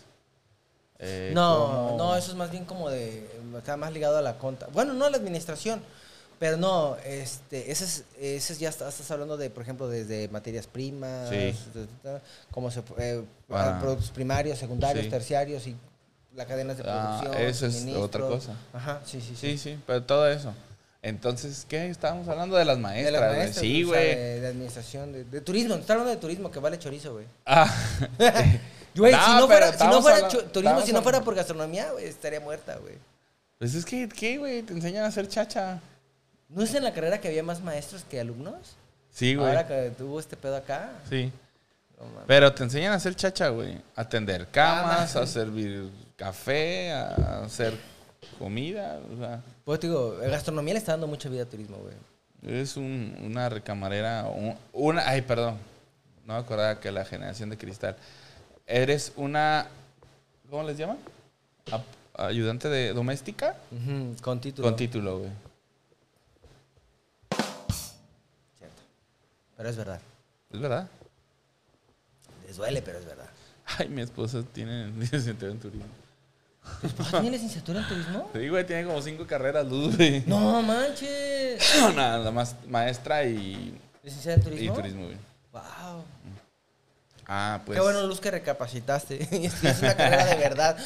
Eh, 1.00 1.32
no, 1.36 1.66
cómo- 1.68 1.98
no, 1.98 2.16
eso 2.16 2.32
es 2.32 2.38
más 2.38 2.50
bien 2.50 2.64
como 2.66 2.90
de. 2.90 3.30
Está 3.58 3.76
más 3.78 3.92
ligado 3.92 4.18
a 4.18 4.22
la 4.22 4.38
conta. 4.38 4.68
Bueno, 4.74 4.94
no 4.94 5.06
a 5.06 5.10
la 5.10 5.18
administración. 5.18 5.82
Pero 6.40 6.56
no, 6.56 6.96
este, 7.04 7.72
ese 7.72 7.84
es, 7.86 8.04
ese 8.20 8.54
es 8.54 8.60
ya 8.60 8.70
estás, 8.70 8.94
estás 8.94 9.10
hablando 9.10 9.38
de, 9.38 9.50
por 9.50 9.64
ejemplo, 9.64 9.90
desde 9.90 10.28
materias 10.30 10.68
primas, 10.68 11.30
Sí. 11.30 11.56
como 12.52 12.70
se, 12.70 12.84
eh, 13.00 13.24
Ah. 13.50 13.80
productos 13.82 14.12
primarios, 14.12 14.60
secundarios, 14.60 15.06
Sí. 15.06 15.10
terciarios 15.10 15.66
y 15.66 15.76
las 16.38 16.48
cadenas 16.48 16.78
de 16.78 16.84
Ah, 16.88 17.20
producción. 17.22 17.48
eso 17.50 17.66
es 17.66 17.86
otra 17.96 18.22
cosa. 18.22 18.54
Ajá, 18.72 19.02
sí, 19.06 19.20
sí, 19.20 19.36
Sí, 19.36 19.36
sí. 19.36 19.58
sí, 19.58 19.80
pero 19.86 20.04
todo 20.04 20.30
eso. 20.30 20.54
Entonces, 21.02 21.66
¿qué? 21.70 21.90
Estábamos 21.90 22.28
hablando 22.28 22.56
de 22.58 22.66
las 22.66 22.78
De 22.78 22.82
maestras, 22.82 23.22
las 23.22 23.38
maestras, 23.38 23.62
Sí, 23.62 23.84
o 23.84 23.88
sea, 23.90 23.96
güey. 23.98 24.16
de, 24.16 24.40
de 24.42 24.48
administración, 24.48 25.14
de, 25.14 25.24
de 25.26 25.42
turismo. 25.42 25.76
Está 25.76 25.94
hablando 25.94 26.12
de 26.14 26.18
turismo, 26.20 26.50
que 26.52 26.60
vale 26.60 26.80
chorizo, 26.80 27.14
güey. 27.14 27.26
Ah, 27.46 27.74
Güey, 28.96 29.12
No, 29.14 29.26
si 29.26 29.32
no 29.34 29.46
fuera, 29.48 29.66
si 29.68 29.72
no 29.72 29.72
estamos 29.74 30.02
fuera 30.02 30.18
hablando- 30.18 30.40
chu- 30.42 30.48
turismo, 30.52 30.82
si 30.82 30.92
no 30.92 31.02
fuera 31.04 31.22
por 31.22 31.36
gastronomía, 31.36 31.92
güey, 31.92 32.06
estaría 32.06 32.40
muerta, 32.40 32.78
güey. 32.78 32.96
pues 33.60 33.76
es 33.76 33.86
que, 33.86 34.10
¿qué, 34.10 34.38
güey? 34.40 34.64
Te 34.64 34.74
enseñan 34.74 35.04
a 35.04 35.08
hacer 35.08 35.28
chacha. 35.28 35.80
¿No 36.50 36.64
es 36.64 36.74
en 36.74 36.84
la 36.84 36.94
carrera 36.94 37.20
que 37.22 37.28
había 37.28 37.44
más 37.44 37.62
maestros 37.62 38.04
que 38.10 38.20
alumnos? 38.20 38.56
Sí, 39.12 39.36
güey. 39.36 39.48
Ahora 39.48 39.68
que 39.68 39.92
tuvo 39.98 40.20
este 40.20 40.36
pedo 40.36 40.56
acá. 40.56 40.90
Sí. 41.10 41.32
No. 42.00 42.06
Pero 42.26 42.54
te 42.54 42.64
enseñan 42.64 42.92
a 42.94 42.96
hacer 42.96 43.16
chacha, 43.16 43.50
güey. 43.50 43.78
A 43.96 44.08
tender 44.08 44.48
camas, 44.48 45.16
Ah, 45.16 45.22
a 45.22 45.28
servir 45.28 45.90
café, 46.18 46.92
a 46.92 47.44
hacer 47.46 47.74
comida. 48.38 49.00
O 49.14 49.18
sea, 49.18 49.42
Pues 49.64 49.80
te 49.80 49.88
digo, 49.88 50.22
eh, 50.22 50.30
gastronomía 50.30 50.74
le 50.74 50.80
está 50.80 50.92
dando 50.94 51.08
mucha 51.08 51.30
vida 51.30 51.44
al 51.44 51.48
turismo, 51.48 51.78
güey. 51.78 51.94
eres 52.44 52.76
un- 52.78 53.16
una 53.24 53.48
recamarera. 53.50 54.26
un- 54.26 54.56
una, 54.74 55.08
ay, 55.08 55.22
perdón. 55.22 55.58
No 56.26 56.34
me 56.34 56.40
acordaba 56.40 56.80
que 56.80 56.92
la 56.92 57.06
generación 57.06 57.50
de 57.50 57.58
cristal. 57.58 57.96
Eres 58.66 59.14
una. 59.16 59.68
¿Cómo 60.50 60.64
les 60.64 60.78
llaman? 60.78 60.98
Ayudante 62.14 62.68
de 62.70 62.94
doméstica 62.94 63.56
Con 64.22 64.42
título. 64.42 64.68
con 64.68 64.76
título, 64.76 65.20
güey. 65.20 65.30
Cierto. 68.58 68.82
Pero 69.56 69.70
es 69.70 69.78
verdad. 69.78 70.02
¿Es 70.52 70.60
verdad? 70.60 70.88
Les 72.48 72.58
duele, 72.58 72.82
pero 72.82 73.00
es 73.00 73.06
verdad. 73.06 73.30
Ay, 73.78 73.88
mi 73.90 74.02
esposa 74.02 74.42
tiene 74.54 74.88
licenciatura 74.98 75.52
en 75.52 75.60
turismo. 75.60 75.86
¿Tu 76.82 76.88
esposa 76.88 77.22
tiene 77.22 77.38
licenciatura 77.38 77.80
en 77.80 77.88
turismo? 77.88 78.30
Sí, 78.34 78.50
güey, 78.50 78.66
tiene 78.66 78.86
como 78.86 79.02
cinco 79.02 79.26
carreras 79.26 79.66
luz, 79.68 79.96
güey. 79.98 80.24
No 80.28 80.62
manches. 80.62 81.62
Nada 81.96 82.30
más 82.32 82.56
maestra 82.68 83.24
y, 83.26 83.78
¿Licenciada 84.04 84.36
en 84.36 84.42
y 84.42 84.44
turismo? 84.46 84.76
turismo, 84.76 85.04
güey. 85.06 85.18
Wow. 85.54 86.04
Ah, 87.30 87.62
pues. 87.66 87.78
Qué 87.78 87.84
bueno, 87.84 88.04
Luz, 88.04 88.22
que 88.22 88.32
recapacitaste. 88.32 89.22
es 89.46 89.82
una 89.82 89.96
carrera 89.98 90.26
de 90.28 90.36
verdad. 90.36 90.78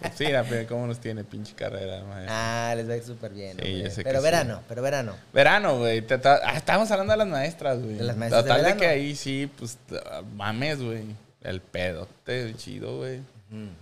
pues 0.00 0.12
sí, 0.16 0.26
la 0.28 0.44
pe- 0.44 0.66
cómo 0.66 0.86
nos 0.86 0.98
tiene 0.98 1.24
pinche 1.24 1.54
carrera, 1.54 2.02
maestra. 2.04 2.70
ah, 2.70 2.74
les 2.74 2.88
va 2.88 2.92
a 2.92 2.96
ir 2.96 3.02
súper 3.02 3.32
bien. 3.32 3.56
Sí, 3.58 3.82
que 3.96 4.02
pero 4.04 4.18
sí. 4.18 4.24
verano, 4.24 4.60
pero 4.68 4.82
verano. 4.82 5.14
Verano, 5.32 5.78
güey. 5.78 6.04
ah, 6.24 6.52
estábamos 6.56 6.90
hablando 6.90 7.12
de 7.12 7.16
las 7.18 7.28
maestras, 7.28 7.80
güey. 7.80 7.94
De 7.94 8.04
las 8.04 8.16
maestras 8.16 8.44
Total 8.44 8.62
de, 8.64 8.76
que 8.76 8.86
ahí 8.86 9.16
sí, 9.16 9.50
pues, 9.58 9.78
ah, 10.10 10.22
mames, 10.36 10.82
güey. 10.82 11.04
El 11.42 11.62
pedote 11.62 12.54
chido, 12.56 12.98
güey. 12.98 13.20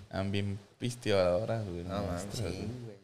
Están 0.04 0.30
bien 0.32 0.58
pisteadoras, 0.78 1.64
güey. 1.66 1.84
No 1.84 2.00
sí, 2.32 2.40
güey. 2.42 2.52
güey. 2.54 2.98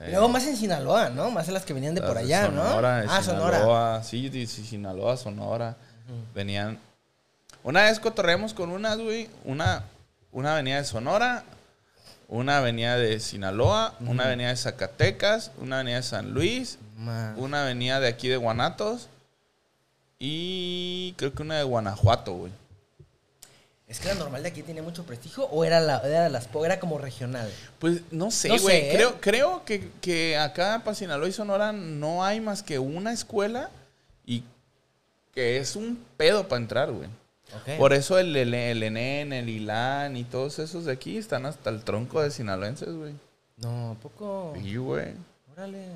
Eh, 0.00 0.10
luego 0.10 0.28
más 0.28 0.44
en 0.46 0.56
Sinaloa, 0.56 1.10
¿no? 1.10 1.30
Más 1.30 1.46
en 1.48 1.54
las 1.54 1.64
que 1.64 1.72
venían 1.72 1.94
de 1.94 2.00
las 2.00 2.08
por 2.10 2.18
allá, 2.18 2.46
Sonora, 2.46 3.04
¿no? 3.04 3.12
Ah, 3.12 3.22
Sonora. 3.22 3.56
Sinaloa, 3.58 4.02
Sí, 4.02 4.28
de 4.28 4.46
sí, 4.46 4.64
Sinaloa, 4.64 5.16
Sonora. 5.16 5.76
Venían. 6.34 6.78
Una 7.62 7.84
vez 7.84 8.00
cotorreamos 8.00 8.54
con 8.54 8.70
unas, 8.70 8.98
güey. 8.98 9.30
Una, 9.44 9.84
una 10.32 10.54
venía 10.56 10.78
de 10.78 10.84
Sonora, 10.84 11.44
una 12.28 12.60
venía 12.60 12.96
de 12.96 13.20
Sinaloa, 13.20 13.94
una 14.00 14.26
venía 14.26 14.48
de 14.48 14.56
Zacatecas, 14.56 15.52
una 15.58 15.78
venía 15.78 15.96
de 15.96 16.02
San 16.02 16.32
Luis, 16.32 16.78
una 17.36 17.62
venía 17.64 18.00
de 18.00 18.08
aquí 18.08 18.28
de 18.28 18.36
Guanatos 18.36 19.08
y 20.18 21.14
creo 21.16 21.32
que 21.34 21.42
una 21.42 21.56
de 21.56 21.64
Guanajuato, 21.64 22.32
güey. 22.32 22.52
¿Es 23.94 24.00
que 24.00 24.08
la 24.08 24.14
normal 24.14 24.42
de 24.42 24.48
aquí 24.48 24.62
tenía 24.64 24.82
mucho 24.82 25.04
prestigio 25.04 25.44
o 25.44 25.64
era, 25.64 25.78
la, 25.78 25.98
era, 26.00 26.28
las, 26.28 26.48
po- 26.48 26.64
era 26.66 26.80
como 26.80 26.98
regional? 26.98 27.48
Pues 27.78 28.00
no 28.10 28.32
sé, 28.32 28.48
No 28.48 28.58
güey. 28.58 28.80
sé, 28.80 28.90
¿eh? 28.90 28.94
creo, 28.96 29.20
creo 29.20 29.64
que, 29.64 29.88
que 30.00 30.36
acá 30.36 30.82
para 30.84 30.96
Sinaloa 30.96 31.28
y 31.28 31.32
Sonora 31.32 31.70
no 31.70 32.24
hay 32.24 32.40
más 32.40 32.64
que 32.64 32.80
una 32.80 33.12
escuela 33.12 33.70
y 34.26 34.42
que 35.32 35.58
es 35.58 35.76
un 35.76 36.04
pedo 36.16 36.48
para 36.48 36.60
entrar, 36.60 36.90
güey. 36.90 37.08
Por 37.78 37.92
eso 37.92 38.18
el, 38.18 38.34
el, 38.34 38.52
el 38.52 38.82
ENEN, 38.82 39.32
el 39.32 39.48
ILAN 39.48 40.16
y 40.16 40.24
todos 40.24 40.58
esos 40.58 40.86
de 40.86 40.92
aquí 40.92 41.16
están 41.16 41.46
hasta 41.46 41.70
el 41.70 41.84
tronco 41.84 42.20
de 42.20 42.32
sinaloenses, 42.32 42.92
güey. 42.92 43.12
No, 43.58 43.92
¿a 43.92 43.94
poco? 43.94 44.54
Sí, 44.60 44.74
güey. 44.76 45.12
Órale, 45.52 45.86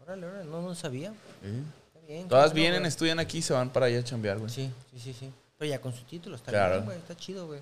órale, 0.00 0.26
órale. 0.26 0.44
No, 0.44 0.62
no 0.62 0.74
sabía. 0.76 1.12
Está 1.42 2.06
bien. 2.06 2.28
Todas 2.28 2.52
vienen, 2.52 2.86
estudian 2.86 3.18
aquí 3.18 3.38
y 3.38 3.42
se 3.42 3.52
van 3.52 3.70
para 3.70 3.86
allá 3.86 3.98
a 3.98 4.04
chambear, 4.04 4.38
güey. 4.38 4.48
Sí, 4.48 4.70
sí, 4.92 5.00
sí, 5.00 5.12
sí. 5.12 5.32
Pero 5.58 5.68
ya 5.70 5.80
con 5.80 5.92
su 5.92 6.04
título 6.04 6.36
está 6.36 6.50
Claro. 6.52 6.74
bien, 6.74 6.84
güey. 6.86 6.98
Está 6.98 7.16
chido, 7.16 7.46
güey. 7.46 7.60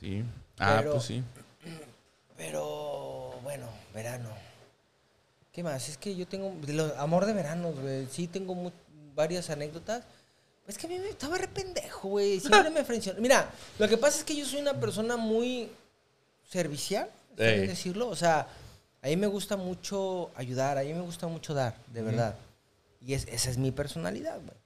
Sí. 0.00 0.24
Ah, 0.58 0.76
Pero- 0.78 0.92
pues 0.92 1.04
sí. 1.04 1.22
Pero, 2.36 3.38
bueno, 3.42 3.66
verano. 3.92 4.28
¿Qué 5.52 5.62
más? 5.62 5.88
Es 5.88 5.96
que 5.98 6.16
yo 6.16 6.26
tengo... 6.26 6.52
de 6.66 6.72
lo- 6.72 6.96
amor 6.98 7.26
de 7.26 7.32
veranos, 7.32 7.78
güey. 7.78 8.06
Sí 8.10 8.26
tengo 8.26 8.72
varias 9.14 9.50
anécdotas. 9.50 10.02
Es 10.66 10.78
que 10.78 10.86
a 10.86 10.90
mí 10.90 10.98
me 10.98 11.10
estaba 11.10 11.38
re 11.38 11.46
pendejo, 11.46 12.08
güey. 12.08 12.40
Siempre 12.40 12.70
me 12.70 12.84
frencionó. 12.84 13.20
Mira, 13.20 13.50
lo 13.78 13.88
que 13.88 13.96
pasa 13.98 14.18
es 14.18 14.24
que 14.24 14.34
yo 14.34 14.44
soy 14.46 14.60
una 14.60 14.74
persona 14.80 15.16
muy 15.16 15.70
servicial, 16.50 17.08
¿sabes 17.36 17.68
decirlo? 17.68 18.08
O 18.08 18.16
sea, 18.16 18.48
a 19.02 19.06
mí 19.06 19.16
me 19.16 19.26
gusta 19.26 19.56
mucho 19.56 20.30
ayudar, 20.34 20.78
a 20.78 20.82
mí 20.82 20.92
me 20.92 21.02
gusta 21.02 21.26
mucho 21.28 21.54
dar, 21.54 21.76
de 21.88 22.02
verdad. 22.02 22.34
Y 23.00 23.14
es, 23.14 23.26
esa 23.28 23.50
es 23.50 23.58
mi 23.58 23.70
personalidad, 23.70 24.36
güey. 24.40 24.56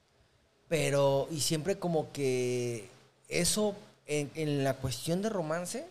Pero, 0.68 1.28
y 1.30 1.40
siempre 1.40 1.78
como 1.78 2.12
que 2.12 2.88
eso 3.28 3.74
en, 4.06 4.30
en 4.34 4.64
la 4.64 4.74
cuestión 4.74 5.22
de 5.22 5.28
romance, 5.28 5.86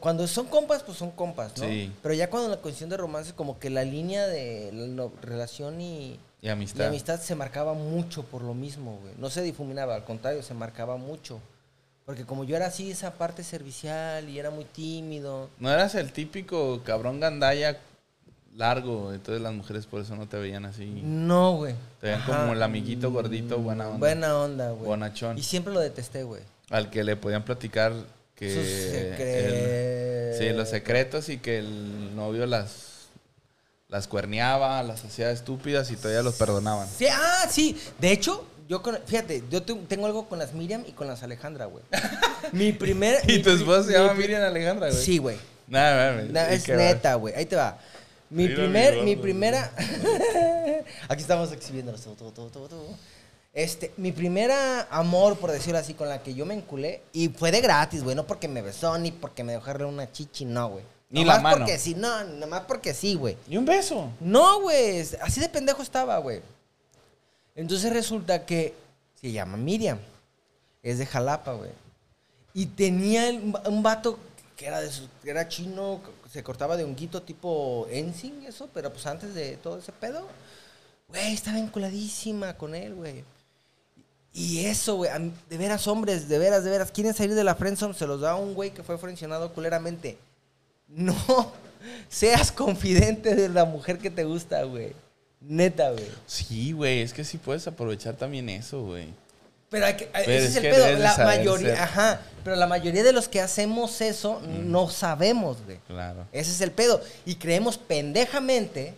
cuando 0.00 0.26
son 0.28 0.46
compas, 0.46 0.82
pues 0.82 0.98
son 0.98 1.10
compas, 1.10 1.56
¿no? 1.58 1.64
Sí. 1.66 1.92
Pero 2.02 2.14
ya 2.14 2.30
cuando 2.30 2.46
en 2.46 2.52
la 2.56 2.62
cuestión 2.62 2.88
de 2.90 2.96
romance, 2.96 3.32
como 3.34 3.58
que 3.58 3.68
la 3.70 3.84
línea 3.84 4.26
de 4.26 4.70
la 4.72 5.08
relación 5.22 5.80
y, 5.80 6.18
Y 6.40 6.46
y 6.46 6.48
amistad. 6.48 6.86
amistad 6.86 7.20
se 7.20 7.34
marcaba 7.34 7.74
mucho 7.74 8.22
por 8.24 8.42
lo 8.42 8.54
mismo, 8.54 8.98
güey. 9.02 9.14
No 9.18 9.28
se 9.30 9.42
difuminaba, 9.42 9.94
al 9.96 10.04
contrario, 10.04 10.42
se 10.42 10.54
marcaba 10.54 10.96
mucho. 10.96 11.40
Porque 12.04 12.24
como 12.24 12.42
yo 12.44 12.56
era 12.56 12.66
así, 12.66 12.90
esa 12.90 13.12
parte 13.14 13.44
servicial 13.44 14.28
y 14.28 14.38
era 14.38 14.50
muy 14.50 14.64
tímido. 14.64 15.48
No 15.58 15.70
eras 15.72 15.94
el 15.94 16.12
típico 16.12 16.80
cabrón 16.84 17.20
gandaya 17.20 17.78
largo, 18.56 19.12
entonces 19.12 19.42
las 19.42 19.52
mujeres 19.54 19.86
por 19.86 20.00
eso 20.02 20.14
no 20.16 20.28
te 20.28 20.36
veían 20.36 20.64
así. 20.64 20.84
No, 21.02 21.56
güey. 21.56 21.74
Te 22.00 22.08
veían 22.08 22.20
Ajá. 22.20 22.40
como 22.40 22.52
el 22.52 22.62
amiguito 22.62 23.10
gordito, 23.10 23.58
buena 23.58 23.86
onda. 23.86 23.98
Buena 23.98 24.36
onda, 24.38 24.70
güey. 24.70 24.84
Bonachón. 24.84 25.38
Y 25.38 25.42
siempre 25.42 25.72
lo 25.72 25.80
detesté, 25.80 26.22
güey. 26.22 26.42
Al 26.70 26.90
que 26.90 27.04
le 27.04 27.16
podían 27.16 27.44
platicar 27.44 27.92
que... 28.34 28.54
Sus 28.54 28.66
secretos. 28.66 30.38
sí, 30.38 30.50
los 30.50 30.68
secretos 30.68 31.28
y 31.28 31.38
que 31.38 31.58
el 31.58 32.14
novio 32.16 32.46
las, 32.46 33.08
las 33.88 34.06
cuerneaba, 34.08 34.82
las 34.82 35.04
hacía 35.04 35.30
estúpidas 35.30 35.90
y 35.90 35.96
todavía 35.96 36.22
los 36.22 36.34
perdonaban. 36.36 36.88
Sí, 36.88 37.06
ah, 37.10 37.46
sí. 37.50 37.78
De 38.00 38.12
hecho, 38.12 38.46
yo 38.68 38.82
con, 38.82 38.98
fíjate, 39.06 39.44
yo 39.50 39.62
tengo 39.62 40.06
algo 40.06 40.28
con 40.28 40.38
las 40.38 40.52
Miriam 40.54 40.84
y 40.86 40.92
con 40.92 41.06
las 41.06 41.22
Alejandra, 41.22 41.66
güey. 41.66 41.84
mi 42.52 42.72
primer... 42.72 43.18
Y 43.28 43.38
mi 43.38 43.42
tu 43.42 43.50
esposa 43.50 43.84
se 43.84 43.92
llama 43.92 44.14
Miriam 44.14 44.42
Alejandra, 44.42 44.88
güey. 44.90 45.02
Sí, 45.02 45.18
güey. 45.18 45.36
Nada, 45.68 46.12
mames. 46.12 46.30
Na- 46.30 46.50
¿Y 46.52 46.56
es 46.56 46.68
neta, 46.68 47.14
güey. 47.14 47.34
Ahí 47.34 47.46
te 47.46 47.56
va. 47.56 47.78
Mi 48.32 48.44
Mira 48.44 48.56
primer, 48.56 49.02
mi 49.02 49.14
primera. 49.16 49.70
Aquí 51.08 51.20
estamos 51.20 51.52
exhibiéndonos 51.52 52.00
todo, 52.00 52.14
todo, 52.14 52.30
todo, 52.32 52.48
todo, 52.48 52.68
todo. 52.68 52.86
Este, 53.52 53.92
mi 53.98 54.10
primera 54.12 54.86
amor, 54.90 55.36
por 55.38 55.50
decirlo 55.50 55.78
así, 55.78 55.92
con 55.92 56.08
la 56.08 56.22
que 56.22 56.32
yo 56.32 56.46
me 56.46 56.54
enculé, 56.54 57.02
y 57.12 57.28
fue 57.28 57.50
de 57.50 57.60
gratis, 57.60 58.02
güey, 58.02 58.16
no 58.16 58.26
porque 58.26 58.48
me 58.48 58.62
besó 58.62 58.96
ni 58.98 59.12
porque 59.12 59.44
me 59.44 59.52
dejó 59.52 59.66
darle 59.66 59.84
una 59.84 60.10
chichi, 60.10 60.46
no, 60.46 60.70
güey. 60.70 60.84
Ni 61.10 61.20
Nomás 61.20 61.36
la 61.36 61.42
mano. 61.42 61.56
porque 61.58 61.78
sí, 61.78 61.94
no, 61.94 62.24
nomás 62.24 62.62
porque 62.62 62.94
sí, 62.94 63.14
güey. 63.16 63.36
Y 63.46 63.58
un 63.58 63.66
beso. 63.66 64.10
No, 64.20 64.62
güey, 64.62 65.00
así 65.20 65.40
de 65.40 65.50
pendejo 65.50 65.82
estaba, 65.82 66.16
güey. 66.16 66.40
Entonces 67.54 67.92
resulta 67.92 68.46
que 68.46 68.72
se 69.20 69.30
llama 69.30 69.58
Miriam, 69.58 69.98
es 70.82 70.96
de 70.96 71.04
Jalapa, 71.04 71.52
güey. 71.52 71.70
Y 72.54 72.64
tenía 72.64 73.28
un 73.30 73.82
vato 73.82 74.18
que 74.56 74.66
era, 74.66 74.80
de 74.80 74.90
su- 74.90 75.08
que 75.22 75.28
era 75.28 75.46
chino, 75.48 76.00
se 76.32 76.42
cortaba 76.42 76.76
de 76.76 76.84
honguito 76.84 77.22
tipo 77.22 77.86
Ensign, 77.90 78.44
eso, 78.46 78.68
pero 78.72 78.90
pues 78.90 79.06
antes 79.06 79.34
de 79.34 79.58
todo 79.58 79.78
ese 79.78 79.92
pedo, 79.92 80.26
güey, 81.08 81.34
estaba 81.34 81.58
enculadísima 81.58 82.56
con 82.56 82.74
él, 82.74 82.94
güey. 82.94 83.22
Y 84.32 84.64
eso, 84.64 84.96
güey, 84.96 85.10
de 85.50 85.58
veras, 85.58 85.86
hombres, 85.86 86.28
de 86.28 86.38
veras, 86.38 86.64
de 86.64 86.70
veras, 86.70 86.90
quieren 86.90 87.12
salir 87.12 87.34
de 87.34 87.44
la 87.44 87.54
friendzone, 87.54 87.92
se 87.92 88.06
los 88.06 88.22
da 88.22 88.34
un 88.34 88.54
güey 88.54 88.70
que 88.70 88.82
fue 88.82 88.96
frencionado 88.98 89.52
culeramente. 89.52 90.18
No 90.94 91.16
seas 92.10 92.52
confidente 92.52 93.34
de 93.34 93.48
la 93.48 93.64
mujer 93.64 93.98
que 93.98 94.10
te 94.10 94.24
gusta, 94.24 94.62
güey. 94.64 94.92
Neta, 95.40 95.90
güey. 95.90 96.06
Sí, 96.26 96.72
güey, 96.72 97.00
es 97.00 97.14
que 97.14 97.24
sí 97.24 97.38
puedes 97.38 97.66
aprovechar 97.66 98.14
también 98.14 98.50
eso, 98.50 98.82
güey. 98.82 99.08
Pero, 99.72 99.86
hay 99.86 99.94
que, 99.96 100.04
Pero 100.06 100.22
ese 100.30 100.36
es 100.44 100.50
es 100.50 100.56
el 100.56 100.70
pedo. 100.70 100.98
La 100.98 101.16
mayoría, 101.18 101.68
ser- 101.74 101.78
ajá. 101.80 102.20
Pero 102.44 102.54
la 102.56 102.66
mayoría 102.68 103.02
de 103.02 103.12
los 103.12 103.26
que 103.28 103.40
hacemos 103.40 104.00
eso 104.00 104.40
no 104.40 104.88
sabemos, 104.90 105.58
güey. 105.64 105.78
Claro. 105.88 106.26
Ese 106.30 106.50
es 106.52 106.60
el 106.60 106.70
pedo. 106.70 107.00
Y 107.26 107.34
creemos 107.36 107.78
pendejamente 107.78 108.94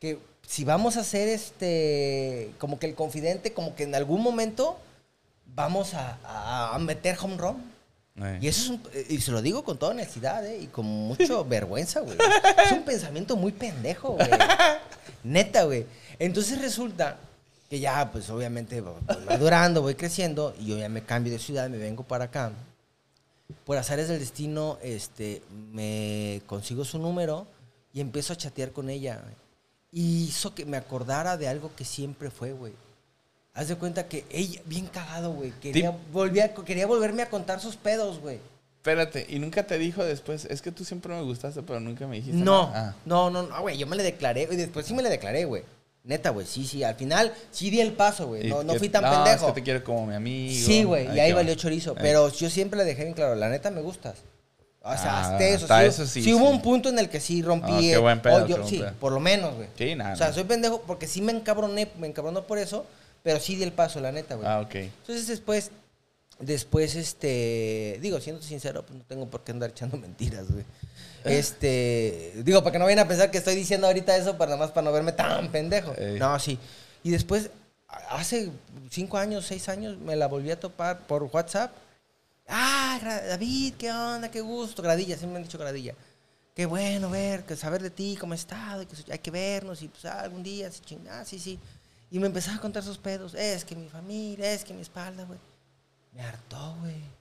que 0.00 0.18
si 0.46 0.64
vamos 0.64 0.96
a 0.96 1.00
hacer 1.00 1.28
este, 1.28 2.50
como 2.58 2.78
que 2.78 2.86
el 2.86 2.94
confidente, 2.94 3.52
como 3.52 3.74
que 3.74 3.84
en 3.84 3.94
algún 3.94 4.22
momento 4.22 4.78
vamos 5.54 5.94
a, 5.94 6.18
a- 6.24 6.74
a 6.74 6.78
meter 6.78 7.16
home 7.20 7.36
run. 7.36 7.78
Eh. 8.20 8.38
Y 8.42 8.48
eso 8.48 8.62
es 8.62 8.68
un, 8.70 8.82
y 9.08 9.20
se 9.20 9.30
lo 9.30 9.40
digo 9.42 9.62
con 9.62 9.78
toda 9.78 9.92
honestidad, 9.92 10.44
¿eh? 10.46 10.58
Y 10.62 10.66
con 10.66 10.84
mucha 10.86 11.40
vergüenza, 11.46 12.00
güey. 12.00 12.16
Es 12.64 12.72
un 12.72 12.82
pensamiento 12.82 13.36
muy 13.36 13.52
pendejo, 13.52 14.12
güey. 14.14 14.28
Neta, 15.22 15.64
güey. 15.64 15.86
Entonces 16.18 16.60
resulta 16.60 17.16
que 17.68 17.80
ya, 17.80 18.10
pues 18.10 18.28
obviamente 18.30 18.80
voy 18.80 18.94
madurando, 19.26 19.82
voy 19.82 19.94
creciendo 19.94 20.54
y 20.58 20.66
yo 20.66 20.78
ya 20.78 20.88
me 20.88 21.02
cambio 21.02 21.32
de 21.32 21.38
ciudad, 21.38 21.68
me 21.68 21.78
vengo 21.78 22.02
para 22.02 22.24
acá. 22.26 22.52
Por 23.64 23.76
azares 23.78 24.08
del 24.08 24.18
destino, 24.18 24.78
este, 24.82 25.42
me 25.72 26.42
consigo 26.46 26.84
su 26.84 26.98
número 26.98 27.46
y 27.92 28.00
empiezo 28.00 28.32
a 28.32 28.36
chatear 28.36 28.72
con 28.72 28.90
ella. 28.90 29.20
Y 29.90 30.24
hizo 30.24 30.54
que 30.54 30.64
me 30.66 30.76
acordara 30.76 31.36
de 31.36 31.48
algo 31.48 31.70
que 31.74 31.84
siempre 31.84 32.30
fue, 32.30 32.52
güey. 32.52 32.72
Haz 33.54 33.68
de 33.68 33.76
cuenta 33.76 34.06
que 34.06 34.24
ella, 34.30 34.60
bien 34.66 34.86
cagado, 34.86 35.32
güey, 35.32 35.50
quería, 35.60 35.96
volvía- 36.12 36.54
quería 36.54 36.86
volverme 36.86 37.22
a 37.22 37.30
contar 37.30 37.58
sus 37.60 37.76
pedos, 37.76 38.20
güey. 38.20 38.38
Espérate, 38.76 39.26
y 39.28 39.38
nunca 39.38 39.66
te 39.66 39.76
dijo 39.78 40.04
después, 40.04 40.44
es 40.44 40.62
que 40.62 40.70
tú 40.70 40.84
siempre 40.84 41.12
me 41.14 41.22
gustaste, 41.22 41.62
pero 41.62 41.80
nunca 41.80 42.06
me 42.06 42.16
dijiste 42.16 42.38
No, 42.38 42.68
nada. 42.68 42.90
Ah. 42.90 43.02
no, 43.04 43.30
no, 43.30 43.42
no, 43.42 43.60
güey, 43.60 43.76
yo 43.76 43.86
me 43.86 43.96
le 43.96 44.02
declaré, 44.02 44.48
y 44.50 44.56
después 44.56 44.86
sí 44.86 44.94
me 44.94 45.02
le 45.02 45.08
declaré, 45.10 45.44
güey. 45.46 45.64
Neta, 46.08 46.30
güey, 46.30 46.46
sí, 46.46 46.66
sí, 46.66 46.82
al 46.82 46.94
final 46.96 47.32
sí 47.52 47.70
di 47.70 47.80
el 47.80 47.92
paso, 47.92 48.26
güey, 48.28 48.48
no, 48.48 48.64
no 48.64 48.74
fui 48.74 48.88
tan 48.88 49.04
no, 49.04 49.10
pendejo. 49.12 49.46
Es 49.46 49.52
que 49.52 49.60
te 49.60 49.62
quiero 49.62 49.84
como 49.84 50.06
mi 50.06 50.14
amigo. 50.14 50.66
Sí, 50.66 50.82
güey, 50.82 51.14
y 51.14 51.20
ahí 51.20 51.32
valió 51.32 51.52
va. 51.54 51.60
chorizo, 51.60 51.90
Ay. 51.96 51.98
pero 52.02 52.32
yo 52.32 52.48
siempre 52.50 52.78
le 52.78 52.84
dejé 52.84 53.02
bien 53.04 53.14
claro, 53.14 53.34
la 53.34 53.48
neta 53.48 53.70
me 53.70 53.82
gustas. 53.82 54.16
O 54.80 54.90
sea, 54.92 55.18
Ah, 55.18 55.20
hasta 55.32 55.44
eso, 55.46 55.64
hasta 55.66 55.80
sí, 55.80 55.86
eso 55.86 56.06
sí, 56.06 56.22
sí 56.22 56.32
hubo 56.32 56.48
un 56.48 56.62
punto 56.62 56.88
en 56.88 56.98
el 56.98 57.10
que 57.10 57.20
sí 57.20 57.42
rompí. 57.42 57.70
Ah, 57.72 57.78
qué 57.80 57.98
buen 57.98 58.20
pedo, 58.22 58.46
yo- 58.46 58.66
sí, 58.66 58.82
por 58.98 59.12
lo 59.12 59.20
menos, 59.20 59.54
güey. 59.54 59.68
Sí, 59.76 59.94
nada. 59.94 60.14
O 60.14 60.16
sea, 60.16 60.32
soy 60.32 60.44
pendejo 60.44 60.82
porque 60.86 61.06
sí 61.06 61.20
me 61.20 61.32
encabroné, 61.32 61.88
me 61.98 62.06
encabronó 62.06 62.46
por 62.46 62.56
eso, 62.58 62.86
pero 63.22 63.38
sí 63.38 63.56
di 63.56 63.62
el 63.64 63.72
paso, 63.72 64.00
la 64.00 64.10
neta, 64.10 64.34
güey. 64.36 64.48
Ah, 64.48 64.60
ok. 64.60 64.74
Entonces 64.76 65.26
después 65.26 65.70
Después, 66.40 66.94
este, 66.94 67.98
digo, 68.00 68.20
siendo 68.20 68.40
sincero, 68.40 68.84
pues 68.86 68.96
no 68.96 69.04
tengo 69.04 69.26
por 69.26 69.42
qué 69.42 69.50
andar 69.50 69.70
echando 69.70 69.96
mentiras, 69.96 70.44
güey. 70.50 70.64
Este, 71.24 72.32
digo, 72.36 72.62
para 72.62 72.72
que 72.72 72.78
no 72.78 72.84
vayan 72.84 73.00
a 73.00 73.08
pensar 73.08 73.30
que 73.30 73.38
estoy 73.38 73.54
diciendo 73.54 73.86
ahorita 73.86 74.16
eso 74.16 74.38
para 74.38 74.50
nada 74.50 74.64
más 74.64 74.70
para 74.70 74.84
no 74.84 74.92
verme 74.92 75.12
tan 75.12 75.50
pendejo. 75.50 75.94
Ey. 75.96 76.18
No, 76.18 76.38
sí. 76.38 76.58
Y 77.02 77.10
después, 77.10 77.50
hace 78.10 78.50
cinco 78.90 79.18
años, 79.18 79.46
seis 79.46 79.68
años, 79.68 79.98
me 79.98 80.16
la 80.16 80.26
volví 80.28 80.50
a 80.50 80.58
topar 80.58 81.06
por 81.06 81.24
WhatsApp. 81.24 81.72
Ah, 82.46 82.98
David, 83.02 83.74
¿qué 83.78 83.90
onda? 83.90 84.30
Qué 84.30 84.40
gusto. 84.40 84.82
Gradilla, 84.82 85.16
siempre 85.16 85.32
me 85.32 85.36
han 85.38 85.42
dicho 85.42 85.58
Gradilla. 85.58 85.94
Qué 86.54 86.66
bueno 86.66 87.10
ver, 87.10 87.44
que 87.44 87.54
saber 87.54 87.82
de 87.82 87.90
ti, 87.90 88.16
cómo 88.18 88.34
has 88.34 88.40
estado, 88.40 88.84
que 88.88 89.12
hay 89.12 89.18
que 89.20 89.30
vernos, 89.30 89.80
y 89.82 89.88
pues 89.88 90.04
ah, 90.06 90.22
algún 90.22 90.42
día, 90.42 90.68
ah, 91.10 91.24
sí, 91.24 91.38
sí. 91.38 91.58
Y 92.10 92.18
me 92.18 92.26
empezaba 92.26 92.56
a 92.56 92.60
contar 92.60 92.82
sus 92.82 92.98
pedos. 92.98 93.34
Es 93.34 93.64
que 93.64 93.76
mi 93.76 93.88
familia, 93.88 94.52
es 94.52 94.64
que 94.64 94.74
mi 94.74 94.80
espalda, 94.80 95.24
güey. 95.24 95.38
Me 96.12 96.22
hartó, 96.22 96.76
güey. 96.80 97.17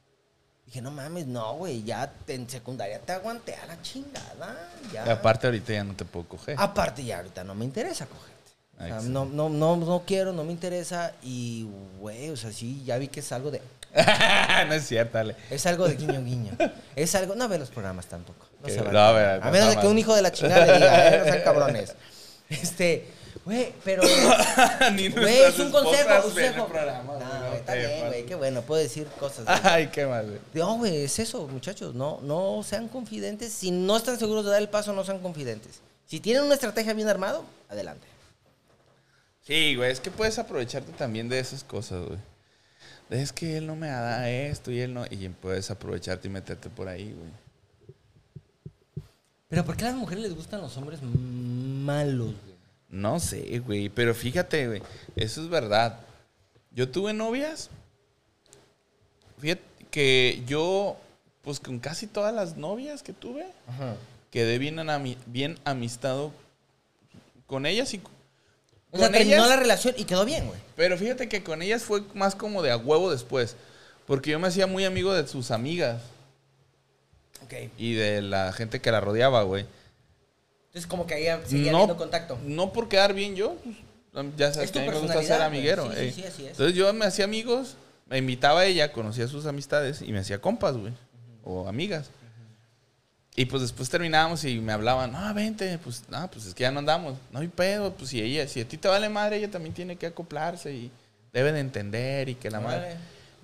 Dije, 0.68 0.82
no 0.82 0.92
mames, 0.92 1.26
no, 1.28 1.54
güey, 1.54 1.82
ya 1.84 2.12
te- 2.26 2.36
en 2.36 2.50
secundaria 2.50 3.00
te 3.00 3.14
aguanté 3.14 3.56
a 3.56 3.66
la 3.68 3.82
chingada, 3.82 4.70
ya. 4.92 5.06
Y 5.08 5.10
aparte 5.10 5.48
ahorita 5.48 5.72
ya 5.72 5.84
no 5.86 5.96
te 5.96 6.04
puedo 6.04 6.28
coger. 6.28 6.58
Aparte 6.60 7.06
ya 7.06 7.18
ahorita 7.20 7.46
no 7.46 7.56
me 7.56 7.64
interesa 7.64 8.06
cogerte. 8.06 8.36
O 8.78 8.86
sea, 8.86 9.10
no, 9.10 9.24
no, 9.24 9.48
no, 9.48 9.78
no 9.78 10.04
quiero, 10.06 10.34
no 10.34 10.44
me 10.44 10.52
interesa 10.52 11.14
y, 11.24 11.66
güey, 12.00 12.30
o 12.32 12.36
sea, 12.36 12.52
sí, 12.52 12.84
ya 12.86 12.98
vi 12.98 13.08
que 13.08 13.22
es 13.22 13.32
algo 13.32 13.50
de... 13.50 13.62
no 14.68 14.74
es 14.74 14.86
cierto, 14.86 15.18
dale. 15.18 15.38
Es 15.50 15.66
algo 15.66 15.88
de 15.88 15.96
guiño 15.96 16.22
guiño. 16.22 16.52
Es 16.98 17.16
algo... 17.16 17.34
No 17.34 17.48
ve 17.48 17.58
los 17.58 17.70
programas 17.70 18.06
tampoco. 18.08 18.46
No 18.62 18.68
se 18.68 18.82
no, 18.82 19.00
a 19.00 19.12
ver, 19.14 19.26
a 19.42 19.46
no, 19.46 19.52
menos 19.52 19.70
de 19.70 19.78
que 19.78 19.88
un 19.88 19.98
hijo 19.98 20.14
de 20.14 20.22
la 20.22 20.34
chingada 20.34 20.66
le 20.66 20.74
diga, 20.74 21.08
¿eh? 21.08 21.18
No 21.20 21.24
sean 21.24 21.42
cabrones. 21.44 21.96
Este... 22.50 23.17
Güey, 23.46 23.74
pero... 23.84 24.04
Ni 24.94 25.10
Güey, 25.10 25.42
es 25.44 25.60
un 25.60 25.72
consejo, 25.72 26.22
consejo. 26.24 26.68
programa, 26.68 27.04
No, 27.04 27.20
güey, 27.20 27.40
no 27.40 27.48
güey, 27.48 27.56
está 27.60 27.74
bien, 27.76 28.08
güey, 28.08 28.26
qué 28.26 28.36
bueno, 28.36 28.62
puedo 28.62 28.82
decir 28.82 29.08
cosas. 29.20 29.46
güey. 29.46 29.58
Ay, 29.64 29.88
qué 29.88 30.06
mal, 30.06 30.26
güey. 30.28 30.40
No, 30.54 30.78
güey, 30.78 31.04
es 31.04 31.20
eso, 31.20 31.48
muchachos. 31.48 31.94
No, 31.96 32.20
no 32.22 32.62
sean 32.64 32.88
confidentes. 32.88 33.54
Si 33.54 33.72
no 33.72 33.96
están 33.98 34.20
seguros 34.20 34.46
de 34.46 34.52
dar 34.52 34.62
el 34.62 34.70
paso, 34.70 34.94
no 34.94 35.04
sean 35.04 35.20
confidentes. 35.20 35.80
Si 36.06 36.20
tienen 36.20 36.44
una 36.44 36.54
estrategia 36.56 36.94
bien 36.94 37.08
armado, 37.10 37.44
adelante. 37.70 38.08
Sí, 39.46 39.76
güey, 39.76 39.92
es 39.92 40.00
que 40.00 40.12
puedes 40.12 40.38
aprovecharte 40.40 40.92
también 40.94 41.30
de 41.30 41.40
esas 41.40 41.64
cosas, 41.64 42.06
güey. 42.06 42.20
Es 43.10 43.32
que 43.32 43.58
él 43.58 43.66
no 43.68 43.76
me 43.78 43.88
da 43.88 44.30
esto 44.30 44.70
y 44.72 44.82
él 44.82 44.94
no. 44.94 45.06
Y 45.10 45.30
puedes 45.30 45.72
aprovecharte 45.72 46.28
y 46.28 46.32
meterte 46.32 46.70
por 46.70 46.90
ahí, 46.90 47.14
güey. 47.14 47.32
Pero 49.48 49.64
¿por 49.64 49.78
qué 49.78 49.86
a 49.86 49.90
las 49.92 49.96
mujeres 49.96 50.24
les 50.26 50.36
gustan 50.36 50.60
los 50.60 50.76
hombres 50.76 51.00
malos? 51.02 52.34
No 52.90 53.20
sé, 53.20 53.60
güey. 53.60 53.90
Pero 53.90 54.14
fíjate, 54.16 54.68
güey. 54.68 54.82
Eso 55.16 55.42
es 55.42 55.50
verdad. 55.50 56.00
Yo 56.72 56.90
tuve 56.90 57.14
novias. 57.14 57.70
Fíjate 59.40 59.62
que 59.92 60.44
yo, 60.48 60.98
pues 61.44 61.60
con 61.60 61.80
casi 61.80 62.08
todas 62.08 62.34
las 62.34 62.58
novias 62.58 63.04
que 63.04 63.14
tuve, 63.14 63.46
Ajá. 63.68 63.96
quedé 64.32 64.58
bien, 64.58 64.78
ami- 64.78 65.18
bien 65.26 65.58
amistado 65.64 66.32
con 67.46 67.66
ellas 67.66 67.94
y. 67.94 68.02
O 68.92 68.98
sea, 68.98 69.12
terminó 69.12 69.36
ellas- 69.36 69.50
la 69.50 69.56
relación 69.58 69.94
y 69.98 70.06
quedó 70.06 70.26
bien, 70.26 70.48
güey. 70.48 70.60
Pero 70.76 70.98
fíjate 70.98 71.28
que 71.30 71.44
con 71.44 71.62
ellas 71.62 71.84
fue 71.84 72.04
más 72.14 72.36
como 72.36 72.62
de 72.64 72.72
a 72.72 72.78
huevo 72.78 73.12
después. 73.12 73.56
Porque 74.06 74.32
yo 74.32 74.40
me 74.40 74.48
hacía 74.48 74.66
muy 74.68 74.86
amigo 74.86 75.14
de 75.14 75.28
sus 75.28 75.52
amigas 75.52 76.02
Ok. 77.44 77.54
y 77.78 77.94
de 77.94 78.22
la 78.22 78.54
gente 78.54 78.80
que 78.80 78.92
la 78.92 79.02
rodeaba, 79.02 79.44
güey. 79.44 79.66
Entonces, 80.78 80.88
como 80.90 81.08
que 81.08 81.16
ahí 81.16 81.26
seguía 81.48 81.72
No, 81.72 81.78
habiendo 81.80 81.98
contacto. 81.98 82.38
no 82.46 82.72
por 82.72 82.88
quedar 82.88 83.14
bien 83.16 83.36
yo, 83.36 83.56
ya 84.38 84.54
sabes 84.54 84.70
Es 84.70 84.72
que 84.72 84.80
tu 84.80 84.80
a 84.80 84.82
mí 84.84 84.90
me 84.96 85.00
gusta 85.00 85.24
ser 85.24 85.42
amiguero. 85.42 85.86
güey. 85.86 86.12
Sí, 86.12 86.12
sí, 86.12 86.22
sí, 86.22 86.28
así 86.28 86.44
es. 86.46 86.52
Entonces 86.52 86.76
yo 86.76 86.94
me 86.94 87.06
hacía 87.06 87.26
amigos, 87.26 87.78
me 88.06 88.20
invitaba 88.20 88.60
a 88.62 88.66
ella, 88.66 88.92
conocía 88.92 89.28
sus 89.28 89.48
amistades 89.48 90.04
y 90.04 90.12
me 90.12 90.20
hacía 90.20 90.40
compas, 90.40 90.78
güey. 90.78 90.94
O 91.44 91.68
amigas. 91.68 92.12
Y 93.36 93.46
pues 93.46 93.64
después 93.64 93.90
terminábamos 93.90 94.44
y 94.46 94.60
me 94.60 94.72
hablaban, 94.72 95.12
no, 95.14 95.34
vente, 95.34 95.80
pues, 95.84 96.04
no, 96.10 96.30
pues 96.30 96.46
es 96.46 96.54
que 96.54 96.62
ya 96.62 96.72
no 96.72 96.80
andamos. 96.80 97.18
No 97.32 97.40
hay 97.40 97.48
pedo, 97.48 97.94
pues 97.94 98.12
si 98.12 98.22
ella, 98.22 98.48
si 98.48 98.62
a 98.62 98.68
ti 98.68 98.78
te 98.78 98.88
vale 98.88 99.10
madre, 99.10 99.38
ella 99.38 99.50
también 99.50 99.74
tiene 99.74 99.96
que 99.96 100.06
acoplarse 100.08 100.74
y 100.74 100.92
debe 101.34 101.52
de 101.54 101.60
entender 101.60 102.30
y 102.30 102.36
que 102.36 102.52
la 102.52 102.60
madre. 102.60 102.98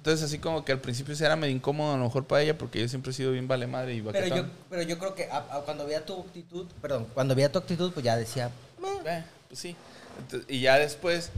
Entonces 0.04 0.26
así 0.26 0.38
como 0.38 0.66
que 0.66 0.74
al 0.74 0.82
principio 0.82 1.16
sí 1.16 1.24
era 1.24 1.38
medio 1.38 1.56
incómodo 1.56 1.94
a 1.94 1.98
lo 1.98 2.04
mejor 2.04 2.26
para 2.28 2.42
ella 2.42 2.58
porque 2.58 2.82
yo 2.82 2.90
siempre 2.90 3.12
he 3.12 3.14
sido 3.14 3.32
bien 3.32 3.48
vale 3.48 3.68
madre 3.68 3.94
y 3.96 4.02
Pero 4.02 4.12
baquetón. 4.20 4.38
yo, 4.38 4.46
pero 4.70 4.82
yo 4.82 5.00
creo 5.00 5.16
que 5.16 5.30
a- 5.32 5.38
a- 5.50 5.62
cuando 5.62 5.86
veía 5.86 6.06
tu 6.06 6.20
actitud, 6.20 6.68
perdón, 6.82 7.08
cuando 7.14 7.34
veía 7.36 7.50
tu 7.50 7.58
actitud, 7.58 7.90
pues 7.94 8.04
ya 8.04 8.18
decía. 8.18 8.52
Eh, 9.06 9.24
pues 9.48 9.60
sí. 9.62 9.78
Entonces, 10.20 10.46
y 10.50 10.60
ya 10.60 10.78
después, 10.78 11.30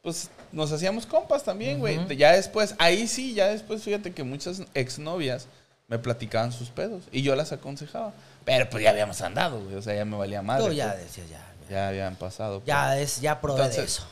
pues 0.00 0.30
nos 0.52 0.72
hacíamos 0.72 1.04
compas 1.04 1.44
también, 1.44 1.80
güey. 1.80 2.16
Ya 2.16 2.32
después, 2.32 2.74
ahí 2.78 3.06
sí, 3.08 3.34
ya 3.34 3.48
después, 3.48 3.82
fíjate 3.82 4.12
que 4.14 4.22
muchas 4.22 4.62
exnovias 4.72 5.46
me 5.88 5.98
platicaban 5.98 6.50
sus 6.50 6.70
pedos 6.70 7.04
y 7.12 7.20
yo 7.20 7.36
las 7.36 7.52
aconsejaba. 7.52 8.14
Pero 8.46 8.70
pues 8.70 8.82
ya 8.82 8.88
habíamos 8.88 9.20
andado, 9.20 9.60
güey. 9.62 9.74
O 9.76 9.82
sea, 9.82 9.94
ya 9.94 10.06
me 10.06 10.16
valía 10.16 10.40
madre. 10.40 10.64
tú 10.66 10.72
ya 10.72 10.92
pues. 10.92 11.04
decías, 11.04 11.28
ya. 11.28 11.44
Ya, 11.68 11.70
Ya 11.76 11.88
habían 11.88 12.16
pasado. 12.16 12.60
pues. 12.60 12.68
ya 12.68 12.98
es, 12.98 13.20
ya 13.20 13.38
probé 13.38 13.68
de 13.68 13.84
eso. 13.84 14.02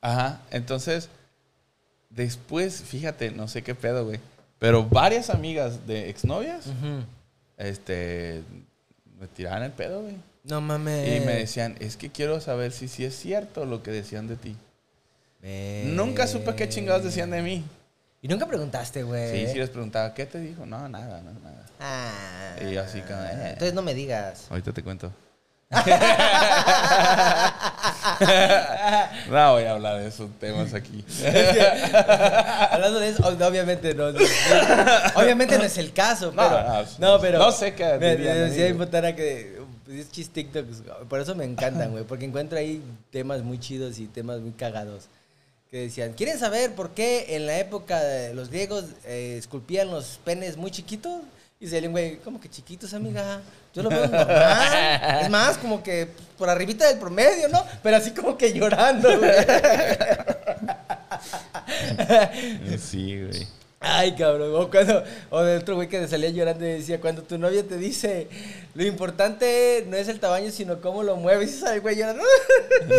Ajá. 0.00 0.40
Entonces, 0.50 1.08
después, 2.14 2.82
fíjate, 2.82 3.30
no 3.30 3.48
sé 3.48 3.62
qué 3.62 3.74
pedo, 3.74 4.04
güey. 4.04 4.20
Pero 4.58 4.84
varias 4.84 5.30
amigas 5.30 5.86
de 5.86 6.08
exnovias, 6.08 6.66
Ujú. 6.66 7.04
este, 7.58 8.42
me 9.20 9.26
tiraban 9.28 9.62
el 9.62 9.72
pedo, 9.72 10.02
güey. 10.02 10.16
No 10.44 10.60
mames. 10.60 11.22
Y 11.22 11.24
me 11.26 11.34
decían, 11.36 11.76
es 11.80 11.96
que 11.96 12.10
quiero 12.10 12.40
saber 12.40 12.72
si 12.72 12.88
sí 12.88 13.04
es 13.04 13.14
cierto 13.18 13.64
lo 13.64 13.82
que 13.82 13.90
decían 13.90 14.28
de 14.28 14.36
ti. 14.36 14.56
Nunca 15.84 16.26
supe 16.26 16.54
qué 16.54 16.68
chingados 16.68 17.04
decían 17.04 17.30
de 17.30 17.42
mí. 17.42 17.64
Y 18.22 18.28
nunca 18.28 18.46
preguntaste, 18.46 19.02
güey. 19.02 19.46
Sí, 19.46 19.52
sí 19.52 19.58
les 19.58 19.68
preguntaba, 19.68 20.14
¿qué 20.14 20.24
te 20.24 20.40
dijo? 20.40 20.64
No, 20.64 20.88
nada, 20.88 21.20
no, 21.20 21.32
nada. 21.40 21.66
Ah. 21.78 22.56
Y 22.62 22.72
yo 22.72 22.80
así 22.80 23.00
como, 23.02 23.20
eh. 23.22 23.50
Entonces 23.50 23.74
no 23.74 23.82
me 23.82 23.92
digas. 23.92 24.46
Ahorita 24.48 24.72
te 24.72 24.82
cuento. 24.82 25.12
no 29.30 29.52
voy 29.52 29.64
a 29.64 29.72
hablar 29.72 30.00
de 30.00 30.08
esos 30.08 30.30
temas 30.38 30.74
aquí. 30.74 31.04
Hablando 32.70 33.00
de 33.00 33.08
eso, 33.08 33.22
ob- 33.22 33.42
obviamente 33.48 33.94
no. 33.94 34.12
no, 34.12 34.18
obviamente 35.16 35.58
no 35.58 35.64
es 35.64 35.78
el 35.78 35.92
caso, 35.92 36.32
pero. 36.34 36.62
no, 36.62 36.84
No, 36.98 37.20
pero. 37.20 37.38
no 37.38 37.52
sé 37.52 37.74
qué 37.74 37.96
Me 37.98 38.16
decía 38.16 38.64
güey. 38.64 38.70
Impotara 38.70 39.14
que. 39.16 39.60
pues, 39.84 39.98
Es 40.00 40.10
chis 40.12 40.30
TikToks. 40.30 40.82
Por 41.08 41.20
eso 41.20 41.34
me 41.34 41.44
encantan, 41.44 41.92
güey. 41.92 42.04
Porque 42.04 42.24
encuentro 42.24 42.58
ahí 42.58 42.82
temas 43.10 43.42
muy 43.42 43.58
chidos 43.58 43.98
y 43.98 44.06
temas 44.06 44.40
muy 44.40 44.52
cagados. 44.52 45.04
Que 45.70 45.78
decían, 45.82 46.12
¿quieren 46.12 46.38
saber 46.38 46.74
por 46.74 46.90
qué 46.90 47.34
en 47.36 47.46
la 47.46 47.58
época 47.58 48.00
de 48.00 48.32
los 48.34 48.48
griegos 48.48 48.84
eh, 49.06 49.36
esculpían 49.38 49.90
los 49.90 50.20
penes 50.24 50.56
muy 50.56 50.70
chiquitos? 50.70 51.22
Y 51.64 51.66
se 51.66 51.80
güey, 51.88 52.16
¿cómo 52.18 52.38
que 52.38 52.50
chiquitos, 52.50 52.92
amiga? 52.92 53.40
Yo 53.72 53.82
lo 53.82 53.88
veo 53.88 54.06
normal. 54.06 55.18
Es 55.22 55.30
más, 55.30 55.56
como 55.56 55.82
que 55.82 56.06
por 56.36 56.50
arribita 56.50 56.86
del 56.86 56.98
promedio, 56.98 57.48
¿no? 57.48 57.64
Pero 57.82 57.96
así 57.96 58.10
como 58.10 58.36
que 58.36 58.52
llorando, 58.52 59.08
güey. 59.18 59.30
Sí, 62.78 63.18
güey. 63.24 63.46
Ay, 63.80 64.14
cabrón. 64.14 64.54
O, 64.54 64.70
cuando, 64.70 65.04
o 65.30 65.42
del 65.42 65.62
otro 65.62 65.76
güey 65.76 65.88
que 65.88 66.06
salía 66.06 66.28
llorando 66.28 66.66
y 66.66 66.72
decía, 66.72 67.00
cuando 67.00 67.22
tu 67.22 67.38
novia 67.38 67.66
te 67.66 67.78
dice, 67.78 68.28
lo 68.74 68.84
importante 68.84 69.86
no 69.88 69.96
es 69.96 70.08
el 70.08 70.20
tamaño, 70.20 70.50
sino 70.50 70.82
cómo 70.82 71.02
lo 71.02 71.16
mueves. 71.16 71.54
Y 71.54 71.58
sale 71.60 71.80
güey 71.80 71.96
llorando. 71.96 72.22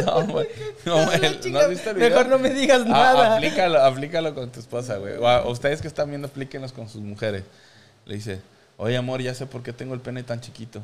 No, 0.07 0.25
güey. 0.25 0.47
No, 0.85 1.05
güey. 1.05 1.19
¿No 1.21 1.39
Chinga, 1.39 1.59
has 1.61 1.69
visto 1.69 1.91
el 1.91 1.97
video? 1.97 2.09
Mejor 2.09 2.27
no 2.29 2.39
me 2.39 2.49
digas 2.49 2.81
Ah, 2.85 2.89
nada. 2.89 3.35
aplícalo, 3.35 3.79
aplícalo 3.83 4.33
con 4.33 4.51
tu 4.51 4.59
esposa, 4.59 4.97
güey. 4.97 5.17
O 5.17 5.27
a- 5.27 5.47
ustedes 5.47 5.81
que 5.83 5.87
están 5.87 6.09
viendo, 6.09 6.27
aplíquenlos 6.27 6.71
con 6.73 6.89
sus 6.89 7.01
mujeres. 7.01 7.43
Le 8.07 8.15
dice, 8.15 8.39
oye, 8.77 8.97
amor, 8.97 9.21
ya 9.21 9.33
sé 9.33 9.45
por 9.45 9.63
qué 9.63 9.73
tengo 9.73 9.93
el 9.93 10.01
pene 10.01 10.23
tan 10.23 10.41
chiquito. 10.41 10.83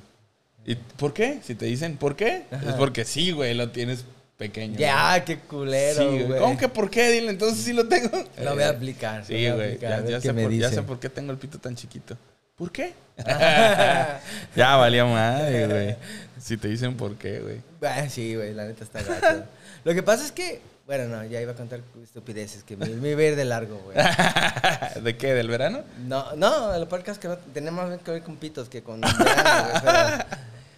¿Y 0.65 0.75
por 0.75 1.13
qué? 1.13 1.39
Si 1.43 1.55
te 1.55 1.65
dicen, 1.65 1.97
¿por 1.97 2.15
qué? 2.15 2.43
Es 2.51 2.73
porque 2.73 3.05
sí, 3.05 3.31
güey, 3.31 3.53
lo 3.53 3.69
tienes 3.69 4.05
pequeño. 4.37 4.77
Ya, 4.77 5.23
qué 5.25 5.39
culero, 5.39 6.11
Sí, 6.11 6.23
güey. 6.23 6.39
¿Cómo 6.39 6.57
que 6.57 6.67
por 6.67 6.89
qué? 6.89 7.11
Dile, 7.11 7.29
entonces 7.29 7.63
sí 7.63 7.73
lo 7.73 7.87
tengo. 7.87 8.09
Lo 8.43 8.53
voy 8.53 8.63
a 8.63 8.69
aplicar. 8.69 9.19
lo 9.19 9.25
Sí, 9.25 9.49
güey. 9.49 9.79
Ya, 9.79 10.03
ya 10.05 10.21
sé 10.21 10.33
por, 10.33 10.51
ya 10.51 10.69
sé 10.69 10.81
por 10.83 10.99
qué 10.99 11.09
tengo 11.09 11.31
el 11.31 11.37
pito 11.37 11.59
tan 11.59 11.75
chiquito. 11.75 12.17
¿Por 12.55 12.71
qué? 12.71 12.93
ya 14.55 14.75
valió 14.75 15.07
madre, 15.07 15.67
güey. 15.67 15.95
Si 16.39 16.57
te 16.57 16.67
dicen 16.67 16.95
por 16.95 17.15
qué, 17.15 17.39
güey. 17.39 17.61
Ah, 17.81 18.07
sí, 18.07 18.35
güey, 18.35 18.53
la 18.53 18.65
neta 18.65 18.83
está 18.83 19.01
gacho. 19.01 19.45
Lo 19.83 19.93
que 19.93 20.03
pasa 20.03 20.23
es 20.23 20.31
que, 20.31 20.61
bueno, 20.91 21.07
no, 21.07 21.23
ya 21.23 21.39
iba 21.39 21.53
a 21.53 21.55
contar 21.55 21.79
estupideces, 22.03 22.65
que 22.65 22.75
me, 22.75 22.85
me 22.85 23.11
iba 23.11 23.21
a 23.21 23.23
ir 23.23 23.37
de 23.37 23.45
largo, 23.45 23.77
güey. 23.77 23.97
¿De 25.01 25.15
qué? 25.15 25.33
¿Del 25.33 25.47
verano? 25.47 25.85
No, 26.05 26.35
no, 26.35 26.77
lo 26.77 26.89
peor 26.89 27.01
que 27.01 27.11
es 27.11 27.17
que 27.17 27.29
no, 27.29 27.37
tenemos 27.37 27.87
más 27.89 27.99
que 28.01 28.11
ver 28.11 28.23
con 28.23 28.35
pitos 28.35 28.67
que 28.67 28.83
con 28.83 28.99
verano, 28.99 29.69
güey, 29.69 29.81
pero, 29.85 30.25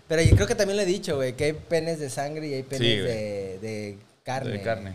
pero 0.08 0.22
yo 0.22 0.36
creo 0.36 0.46
que 0.46 0.54
también 0.54 0.78
lo 0.78 0.84
he 0.84 0.86
dicho, 0.86 1.16
güey, 1.16 1.34
que 1.34 1.46
hay 1.46 1.54
penes 1.54 2.00
de 2.00 2.12
sangre 2.12 2.46
y 2.46 2.54
hay 2.54 2.62
penes 2.62 2.88
Sí, 2.88 2.96
de, 2.98 3.58
de 3.60 3.98
carne. 4.22 4.52
De 4.52 4.62
carne. 4.62 4.94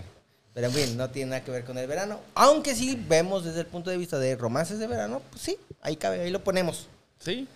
Pero 0.54 0.70
bueno, 0.70 0.92
no 0.94 1.10
tiene 1.10 1.30
nada 1.30 1.42
que 1.42 1.50
ver 1.50 1.64
con 1.64 1.78
el 1.78 1.88
verano. 1.88 2.20
Aunque 2.36 2.76
sí 2.76 3.04
vemos 3.08 3.44
desde 3.44 3.62
el 3.62 3.66
punto 3.66 3.90
de 3.90 3.96
vista 3.96 4.20
de 4.20 4.36
romances 4.36 4.78
de 4.78 4.86
verano, 4.86 5.20
pues 5.30 5.42
sí, 5.42 5.58
ahí 5.82 5.96
cabe, 5.96 6.20
ahí 6.20 6.30
lo 6.30 6.44
ponemos. 6.44 6.86
Sí. 7.18 7.48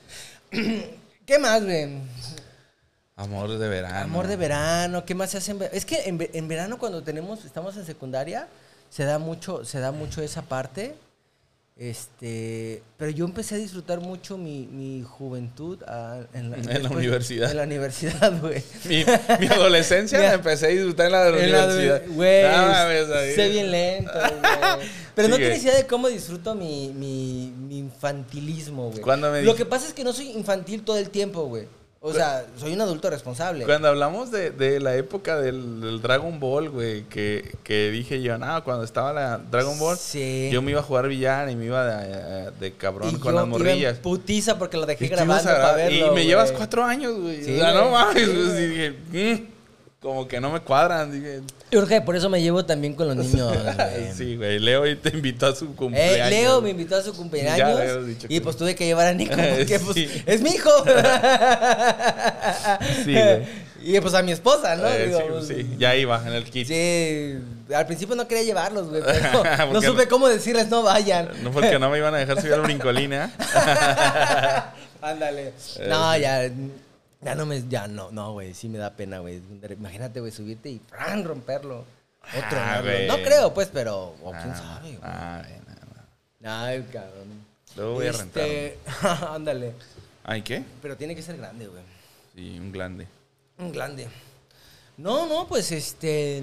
¿Qué 1.26 1.38
más, 1.38 1.62
güey? 1.62 1.90
Amor 3.22 3.58
de 3.58 3.68
verano. 3.68 3.98
Amor 4.00 4.26
de 4.26 4.36
verano, 4.36 5.04
¿qué 5.04 5.14
más 5.14 5.30
se 5.30 5.38
hace 5.38 5.50
en 5.52 5.58
verano? 5.60 5.76
Es 5.76 5.84
que 5.86 6.02
en, 6.04 6.18
ve- 6.18 6.30
en 6.34 6.48
verano 6.48 6.78
cuando 6.78 7.02
tenemos, 7.02 7.44
estamos 7.44 7.76
en 7.76 7.84
secundaria, 7.86 8.48
se 8.90 9.04
da 9.04 9.18
mucho, 9.18 9.64
se 9.64 9.78
da 9.80 9.92
mucho 9.92 10.22
esa 10.22 10.42
parte. 10.42 10.94
Este, 11.74 12.82
pero 12.98 13.10
yo 13.10 13.24
empecé 13.24 13.54
a 13.54 13.58
disfrutar 13.58 13.98
mucho 13.98 14.36
mi, 14.36 14.66
mi 14.66 15.02
juventud 15.02 15.82
ah, 15.88 16.20
en, 16.34 16.50
la, 16.50 16.56
En 16.58 16.82
la 16.82 16.90
universidad. 16.90 17.50
En 17.50 17.56
la 17.56 17.62
universidad, 17.62 18.40
güey. 18.40 18.62
Mi, 18.84 19.04
mi 19.40 19.46
adolescencia 19.46 20.18
la 20.20 20.34
empecé 20.34 20.66
a 20.66 20.68
disfrutar 20.68 21.06
en 21.06 21.12
la 21.12 21.28
En 21.28 21.32
la 21.52 21.64
universidad. 21.64 22.02
Güey, 22.14 22.42
sé 23.34 23.48
bien 23.48 23.70
lento, 23.70 24.12
güey. 24.12 24.88
Pero 25.14 25.28
no 25.28 25.36
tienes 25.36 25.62
idea 25.64 25.76
de 25.76 25.86
cómo 25.86 26.08
disfruto 26.08 26.54
mi, 26.54 26.92
mi, 26.94 27.52
mi 27.56 27.78
infantilismo, 27.78 28.90
güey. 28.90 29.00
Lo 29.46 29.54
que 29.56 29.64
pasa 29.66 29.86
es 29.88 29.94
que 29.94 30.04
no 30.04 30.12
soy 30.12 30.30
infantil 30.30 30.82
todo 30.84 30.98
el 30.98 31.08
tiempo, 31.10 31.44
güey. 31.46 31.66
O 32.04 32.12
sea, 32.12 32.44
soy 32.56 32.72
un 32.72 32.80
adulto 32.80 33.08
responsable. 33.10 33.64
Cuando 33.64 33.86
hablamos 33.86 34.32
de, 34.32 34.50
de 34.50 34.80
la 34.80 34.96
época 34.96 35.40
del, 35.40 35.80
del 35.80 36.02
Dragon 36.02 36.40
Ball, 36.40 36.68
güey, 36.68 37.04
que, 37.04 37.54
que 37.62 37.92
dije 37.92 38.20
yo, 38.20 38.36
no, 38.38 38.64
cuando 38.64 38.82
estaba 38.82 39.12
la 39.12 39.38
Dragon 39.38 39.78
Ball, 39.78 39.96
Sí. 39.96 40.50
yo 40.52 40.62
me 40.62 40.72
iba 40.72 40.80
a 40.80 40.82
jugar 40.82 41.06
billar 41.06 41.48
y 41.48 41.54
me 41.54 41.66
iba 41.66 41.86
de, 41.86 42.50
de 42.58 42.72
cabrón 42.72 43.08
Y 43.10 43.12
con 43.20 43.32
yo 43.34 43.38
las 43.38 43.46
iba 43.46 43.58
morrillas. 43.58 43.98
putiza 43.98 44.58
porque 44.58 44.78
lo 44.78 44.84
dejé 44.86 45.06
grabando 45.06 45.34
a 45.34 45.42
para 45.44 45.58
grabar- 45.58 45.76
verlo. 45.76 46.06
y 46.08 46.14
me 46.16 46.24
llevas 46.26 46.50
cuatro 46.50 46.82
años, 46.82 47.14
güey. 47.20 47.44
Sí, 47.44 47.54
o 47.54 47.58
sea, 47.60 47.72
no 47.72 47.90
mames. 47.92 48.24
Sí, 48.28 48.66
dije, 48.66 48.90
"Mm", 49.12 49.46
como 50.02 50.26
que 50.26 50.40
no 50.40 50.50
me 50.50 50.60
cuadran. 50.60 51.12
Dije, 51.12 51.40
que 51.88 52.00
por 52.02 52.16
eso 52.16 52.28
me 52.28 52.42
llevo 52.42 52.64
también 52.66 52.94
con 52.94 53.06
los 53.06 53.16
niños, 53.16 53.52
güey. 53.62 54.12
sí, 54.12 54.36
güey. 54.36 54.58
Leo 54.58 54.86
y 54.86 54.96
te 54.96 55.10
invitó 55.10 55.46
a 55.46 55.54
su 55.54 55.74
cumpleaños. 55.76 56.26
Eh, 56.26 56.30
Leo 56.30 56.60
me 56.60 56.70
invitó 56.70 56.96
a 56.96 57.02
su 57.02 57.12
cumpleaños 57.16 57.56
Ya 57.56 57.96
dicho 57.98 58.26
y 58.28 58.34
que- 58.34 58.40
pues 58.40 58.56
tuve 58.56 58.74
que 58.74 58.84
llevar 58.84 59.06
a 59.06 59.14
Nico 59.14 59.34
porque 59.56 59.78
pues 59.78 59.96
es 60.26 60.40
mi 60.42 60.50
hijo. 60.50 60.70
Sí, 63.04 63.12
güey. 63.12 63.72
Y 63.84 63.98
pues 64.00 64.14
a 64.14 64.22
mi 64.22 64.30
esposa, 64.30 64.76
¿no? 64.76 64.86
Eh, 64.88 65.06
Digo, 65.06 65.18
sí, 65.18 65.24
pues, 65.28 65.46
sí, 65.48 65.76
ya 65.76 65.96
iba 65.96 66.20
en 66.24 66.32
el 66.34 66.44
kit. 66.44 66.68
Sí, 66.68 67.34
al 67.74 67.84
principio 67.86 68.14
no 68.14 68.28
quería 68.28 68.44
llevarlos, 68.44 68.88
güey, 68.88 69.02
pero 69.04 69.42
no 69.72 69.82
supe 69.82 70.06
cómo 70.06 70.28
decirles 70.28 70.68
no 70.68 70.82
vayan. 70.84 71.30
No 71.42 71.50
porque 71.50 71.78
no 71.80 71.90
me 71.90 71.98
iban 71.98 72.14
a 72.14 72.18
dejar 72.18 72.40
subir 72.40 72.52
al 72.54 72.60
brincolín, 72.60 73.12
¿eh? 73.12 73.28
Ándale. 75.00 75.48
Eh, 75.78 75.86
No, 75.88 76.14
sí. 76.14 76.20
ya, 76.20 76.48
ya 77.22 77.34
no 77.34 77.46
me, 77.46 77.66
ya 77.68 77.88
no, 77.88 78.10
no, 78.10 78.32
güey, 78.32 78.52
sí 78.54 78.68
me 78.68 78.78
da 78.78 78.94
pena, 78.94 79.20
güey. 79.20 79.40
Imagínate, 79.70 80.20
güey, 80.20 80.32
subirte 80.32 80.68
y 80.70 80.80
romperlo. 81.22 81.84
Otro, 82.36 82.58
Ah, 82.58 82.82
no, 83.08 83.14
creo, 83.16 83.52
pues, 83.52 83.68
pero, 83.72 84.14
o 84.22 84.30
quién 84.30 84.50
Ah, 84.50 84.56
sabe, 84.56 84.88
güey. 84.88 84.98
Ah. 85.02 85.44
Ay, 86.44 86.82
cabrón. 86.92 87.44
Luego 87.76 87.94
voy 87.94 88.06
a 88.06 88.12
rentar. 88.12 88.42
Este, 88.42 88.78
ándale. 89.28 89.74
¿Ay 90.24 90.42
qué? 90.42 90.64
Pero 90.80 90.96
tiene 90.96 91.14
que 91.14 91.22
ser 91.22 91.36
grande, 91.36 91.66
güey. 91.66 91.82
Sí, 92.34 92.58
un 92.58 92.70
glande. 92.72 93.06
Un 93.58 93.72
grande. 93.72 94.08
No, 94.96 95.26
no, 95.26 95.46
pues 95.48 95.72
este. 95.72 96.42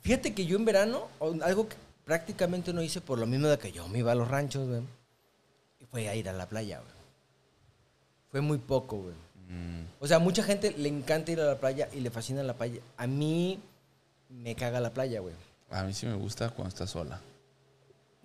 Fíjate 0.00 0.34
que 0.34 0.46
yo 0.46 0.56
en 0.56 0.64
verano, 0.64 1.08
algo 1.42 1.68
que 1.68 1.76
prácticamente 2.04 2.72
no 2.72 2.82
hice 2.82 3.00
por 3.00 3.18
lo 3.18 3.26
mismo 3.26 3.48
de 3.48 3.58
que 3.58 3.72
yo 3.72 3.86
me 3.88 3.98
iba 4.00 4.12
a 4.12 4.14
los 4.14 4.28
ranchos, 4.28 4.68
güey. 4.68 4.82
Fue 5.90 6.08
a 6.08 6.14
ir 6.14 6.28
a 6.28 6.32
la 6.32 6.46
playa, 6.46 6.78
güey. 6.78 6.92
Fue 8.30 8.40
muy 8.40 8.58
poco, 8.58 8.96
güey. 8.98 9.14
Mm, 9.52 9.82
O 10.00 10.06
sea, 10.06 10.18
mucha 10.18 10.42
gente 10.42 10.72
le 10.76 10.88
encanta 10.88 11.30
ir 11.32 11.40
a 11.40 11.44
la 11.44 11.58
playa 11.58 11.88
y 11.92 12.00
le 12.00 12.10
fascina 12.10 12.42
la 12.42 12.54
playa. 12.54 12.80
A 12.96 13.06
mí 13.06 13.60
me 14.30 14.54
caga 14.54 14.80
la 14.80 14.90
playa, 14.90 15.20
güey. 15.20 15.34
a 15.70 15.82
mí 15.84 15.92
sí 15.92 16.06
me 16.06 16.14
gusta 16.14 16.48
cuando 16.50 16.68
está 16.70 16.86
sola. 16.86 17.20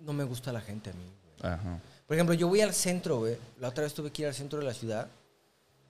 No 0.00 0.12
me 0.12 0.24
gusta 0.24 0.52
la 0.52 0.60
gente 0.60 0.90
a 0.90 0.92
mí, 0.94 1.04
güey. 1.38 1.52
Ajá. 1.52 1.78
Por 2.06 2.14
ejemplo, 2.16 2.34
yo 2.34 2.48
voy 2.48 2.60
al 2.62 2.72
centro, 2.72 3.18
güey. 3.18 3.36
La 3.60 3.68
otra 3.68 3.84
vez 3.84 3.92
tuve 3.92 4.10
que 4.10 4.22
ir 4.22 4.28
al 4.28 4.34
centro 4.34 4.58
de 4.58 4.64
la 4.64 4.72
ciudad 4.72 5.08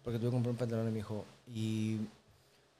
porque 0.02 0.18
tuve 0.18 0.30
que 0.30 0.34
comprar 0.34 0.50
un 0.52 0.56
pantalón 0.56 0.88
a 0.88 0.90
mi 0.90 0.98
hijo. 1.00 1.24
Y, 1.46 1.98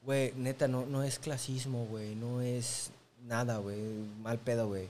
güey, 0.03 0.33
neta, 0.37 0.67
no, 0.67 0.85
no 0.87 1.03
es 1.05 1.19
clasismo, 1.19 1.87
güey. 1.87 2.15
No 2.15 2.41
es 2.41 2.91
nada, 3.25 3.59
güey. 3.59 3.79
Mal 4.23 4.39
pedo, 4.39 4.67
güey. 4.69 4.89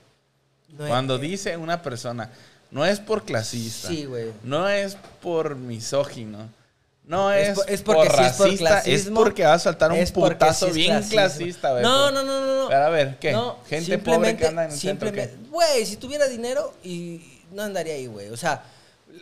No 0.71 0.87
Cuando 0.87 1.19
dice 1.19 1.57
una 1.57 1.83
persona, 1.83 2.31
no 2.71 2.85
es 2.85 3.01
por 3.01 3.25
clasista. 3.25 3.89
Sí, 3.89 4.05
güey. 4.05 4.33
No 4.45 4.69
es 4.69 4.97
por 5.21 5.57
misógino. 5.57 6.49
No 7.09 7.33
Es 7.33 7.49
es, 7.49 7.55
por- 7.57 7.71
es 7.71 7.83
por, 7.83 7.95
porque 7.97 8.11
sí 8.11 8.23
es 8.23 8.33
por 8.33 8.47
racista. 8.47 8.79
Es 8.79 8.83
clasismo, 8.85 9.21
porque 9.21 9.45
va 9.45 9.55
a 9.55 9.59
saltar 9.59 9.91
un 9.91 9.99
porque 10.13 10.35
putazo 10.37 10.67
sí 10.67 10.73
bien 10.75 10.93
clasismo. 10.93 11.13
clasista, 11.13 11.71
güey. 11.73 11.83
No, 11.83 12.11
no, 12.11 12.23
no, 12.23 12.41
no, 12.47 12.63
no. 12.63 12.69
Pero 12.69 12.85
a 12.85 12.89
ver, 12.91 13.19
¿qué? 13.19 13.33
No, 13.33 13.59
Gente 13.67 13.99
pobre 13.99 14.37
que 14.37 14.47
anda 14.47 14.65
en 14.67 14.71
el 14.73 14.77
centro, 14.79 15.11
Güey, 15.51 15.87
si 15.87 15.97
tuviera 15.97 16.29
dinero 16.29 16.75
y 16.85 17.41
no 17.51 17.63
andaría 17.63 17.95
ahí, 17.95 18.07
güey. 18.07 18.29
O 18.29 18.37
sea, 18.37 18.63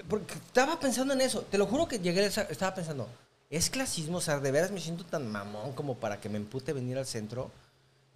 porque 0.09 0.35
estaba 0.35 0.79
pensando 0.81 1.15
en 1.15 1.21
eso. 1.21 1.43
Te 1.43 1.57
lo 1.59 1.67
juro 1.67 1.87
que 1.87 2.01
llegué, 2.01 2.27
estaba 2.27 2.75
pensando, 2.75 3.09
¿es 3.51 3.71
clasismo? 3.71 4.19
O 4.19 4.21
sea, 4.21 4.41
de 4.41 4.51
veras 4.51 4.73
me 4.73 4.81
siento 4.81 5.05
tan 5.05 5.31
mamón 5.31 5.73
como 5.73 5.95
para 5.95 6.21
que 6.21 6.29
me 6.29 6.39
empute 6.39 6.73
venir 6.73 6.99
al 6.99 7.07
centro. 7.07 7.53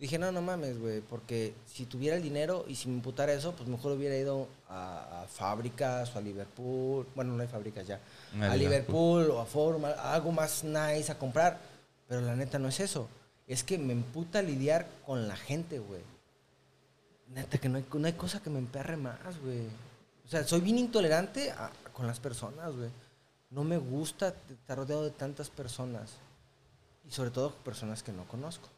Dije, 0.01 0.19
no, 0.19 0.33
no 0.33 0.41
mames, 0.41 0.79
güey, 0.81 1.03
porque 1.03 1.55
si 1.67 1.85
tuviera 1.85 2.17
el 2.17 2.23
dinero 2.23 2.65
y 2.67 2.75
si 2.75 2.89
me 2.89 2.95
imputara 2.95 3.35
eso, 3.35 3.53
pues 3.53 3.69
mejor 3.69 3.93
hubiera 3.93 4.17
ido 4.17 4.49
a, 4.71 5.23
a 5.23 5.27
fábricas 5.27 6.15
o 6.17 6.19
a 6.19 6.23
Liverpool. 6.23 7.07
Bueno, 7.15 7.35
no 7.35 7.43
hay 7.43 7.49
fábricas 7.49 7.87
ya. 7.87 8.01
No 8.33 8.45
hay 8.47 8.51
a 8.53 8.57
Liverpool. 8.57 9.21
Liverpool 9.21 9.37
o 9.37 9.41
a 9.41 9.45
Forum, 9.47 9.85
algo 9.85 10.33
más 10.33 10.65
nice 10.65 11.13
a 11.13 11.19
comprar. 11.19 11.61
Pero 12.09 12.23
la 12.23 12.35
neta 12.35 12.59
no 12.59 12.69
es 12.69 12.81
eso. 12.81 13.09
Es 13.47 13.63
que 13.63 13.77
me 13.77 13.93
emputa 13.93 14.41
lidiar 14.41 14.89
con 15.05 15.29
la 15.29 15.37
gente, 15.37 15.79
güey. 15.79 16.01
Neta, 17.29 17.59
que 17.59 17.69
no 17.69 17.77
hay, 17.77 17.85
no 17.93 18.07
hay 18.07 18.15
cosa 18.15 18.41
que 18.43 18.51
me 18.51 18.59
emperre 18.59 18.97
más, 18.97 19.19
güey. 19.45 19.67
O 20.27 20.29
sea, 20.31 20.45
soy 20.45 20.61
bien 20.63 20.79
intolerante 20.79 21.51
a- 21.51 21.71
con 21.93 22.07
las 22.07 22.19
personas, 22.21 22.75
güey. 22.75 22.89
No 23.51 23.65
me 23.65 23.77
gusta 23.79 24.35
estar 24.49 24.79
rodeado 24.79 25.05
de 25.05 25.11
tantas 25.11 25.51
personas. 25.51 26.13
Y 27.07 27.13
sobre 27.13 27.31
todo 27.31 27.51
personas 27.57 28.03
que 28.03 28.13
no 28.13 28.25
conozco. 28.27 28.69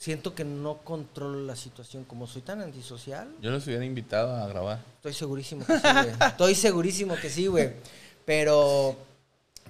Siento 0.00 0.34
que 0.34 0.46
no 0.46 0.78
controlo 0.78 1.42
la 1.44 1.54
situación. 1.54 2.04
Como 2.04 2.26
soy 2.26 2.40
tan 2.40 2.62
antisocial, 2.62 3.28
Yo 3.42 3.50
los 3.50 3.66
hubiera 3.66 3.84
invitado 3.84 4.34
a 4.34 4.48
grabar. 4.48 4.80
Estoy 4.96 5.12
segurísimo 5.12 5.62
que 5.66 5.74
sí, 5.76 5.82
güey. 5.92 6.08
Estoy 6.26 6.54
segurísimo 6.54 7.16
que 7.16 7.28
sí, 7.28 7.46
güey. 7.48 7.72
Pero, 8.24 8.96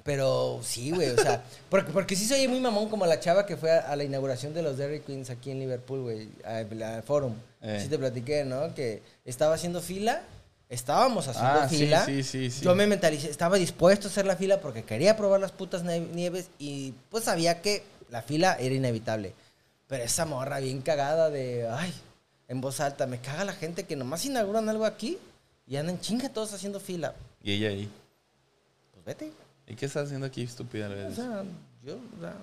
pero 0.05 0.61
sí, 0.62 0.93
güey. 0.93 1.11
O 1.11 1.16
sea, 1.16 1.43
porque, 1.68 1.91
porque 1.91 2.14
sí 2.14 2.26
soy 2.28 2.47
muy 2.47 2.61
mamón 2.61 2.89
como 2.89 3.07
la 3.07 3.18
chava 3.18 3.45
que 3.45 3.57
fue 3.57 3.72
a, 3.72 3.81
a 3.91 3.97
la 3.97 4.05
inauguración 4.05 4.55
de 4.55 4.62
los 4.62 4.78
Dairy 4.78 5.01
Queens 5.01 5.31
aquí 5.31 5.51
en 5.51 5.59
Liverpool, 5.59 6.03
güey. 6.03 6.28
Al 6.45 7.03
Forum. 7.03 7.35
Eh. 7.62 7.81
Sí 7.83 7.89
te 7.89 7.99
platiqué, 7.99 8.45
¿no? 8.45 8.72
Que 8.72 9.03
estaba 9.24 9.55
haciendo 9.57 9.81
fila. 9.81 10.22
Estábamos 10.68 11.26
haciendo 11.26 11.61
Ah, 11.62 11.68
fila. 11.68 12.05
sí, 12.07 12.22
sí, 12.22 12.53
sí. 12.53 12.64
Yo 12.64 12.76
me 12.76 12.87
mentalicé. 12.87 13.28
Estaba 13.28 13.57
dispuesto 13.57 14.07
a 14.07 14.11
hacer 14.12 14.26
la 14.26 14.37
fila 14.37 14.61
porque 14.61 14.85
quería 14.85 15.16
probar 15.16 15.41
las 15.41 15.51
putas 15.51 15.83
nie- 15.83 16.09
nieves 16.12 16.51
y 16.61 16.95
pues 17.11 17.24
sabía 17.24 17.61
que 17.61 17.83
la 18.11 18.22
fila 18.22 18.57
era 18.61 18.76
inevitable. 18.76 19.35
Pero 19.91 20.05
esa 20.05 20.24
morra 20.24 20.61
bien 20.61 20.82
cagada 20.82 21.30
de, 21.30 21.68
ay, 21.68 21.93
en 22.47 22.61
voz 22.61 22.78
alta, 22.78 23.09
me 23.09 23.20
caga 23.20 23.45
la 23.45 23.53
gente 23.53 23.84
que 23.84 23.97
nomás 23.97 24.24
inauguran 24.24 24.68
algo 24.68 24.84
aquí 24.84 25.18
y 25.66 25.76
andan 25.76 26.01
chinga 26.01 26.28
todos 26.28 26.53
haciendo 26.55 26.78
fila. 26.78 27.12
Y 27.43 27.53
ella 27.55 27.70
ahí. 27.70 27.91
Pues 28.93 29.05
vete. 29.05 29.32
¿Y 29.66 29.74
qué 29.74 29.86
estás 29.86 30.05
haciendo 30.07 30.26
aquí, 30.28 30.43
estúpida? 30.45 30.88
O 31.09 31.12
sea, 31.14 31.43
yo, 31.84 31.97
o 31.97 32.20
sea, 32.20 32.34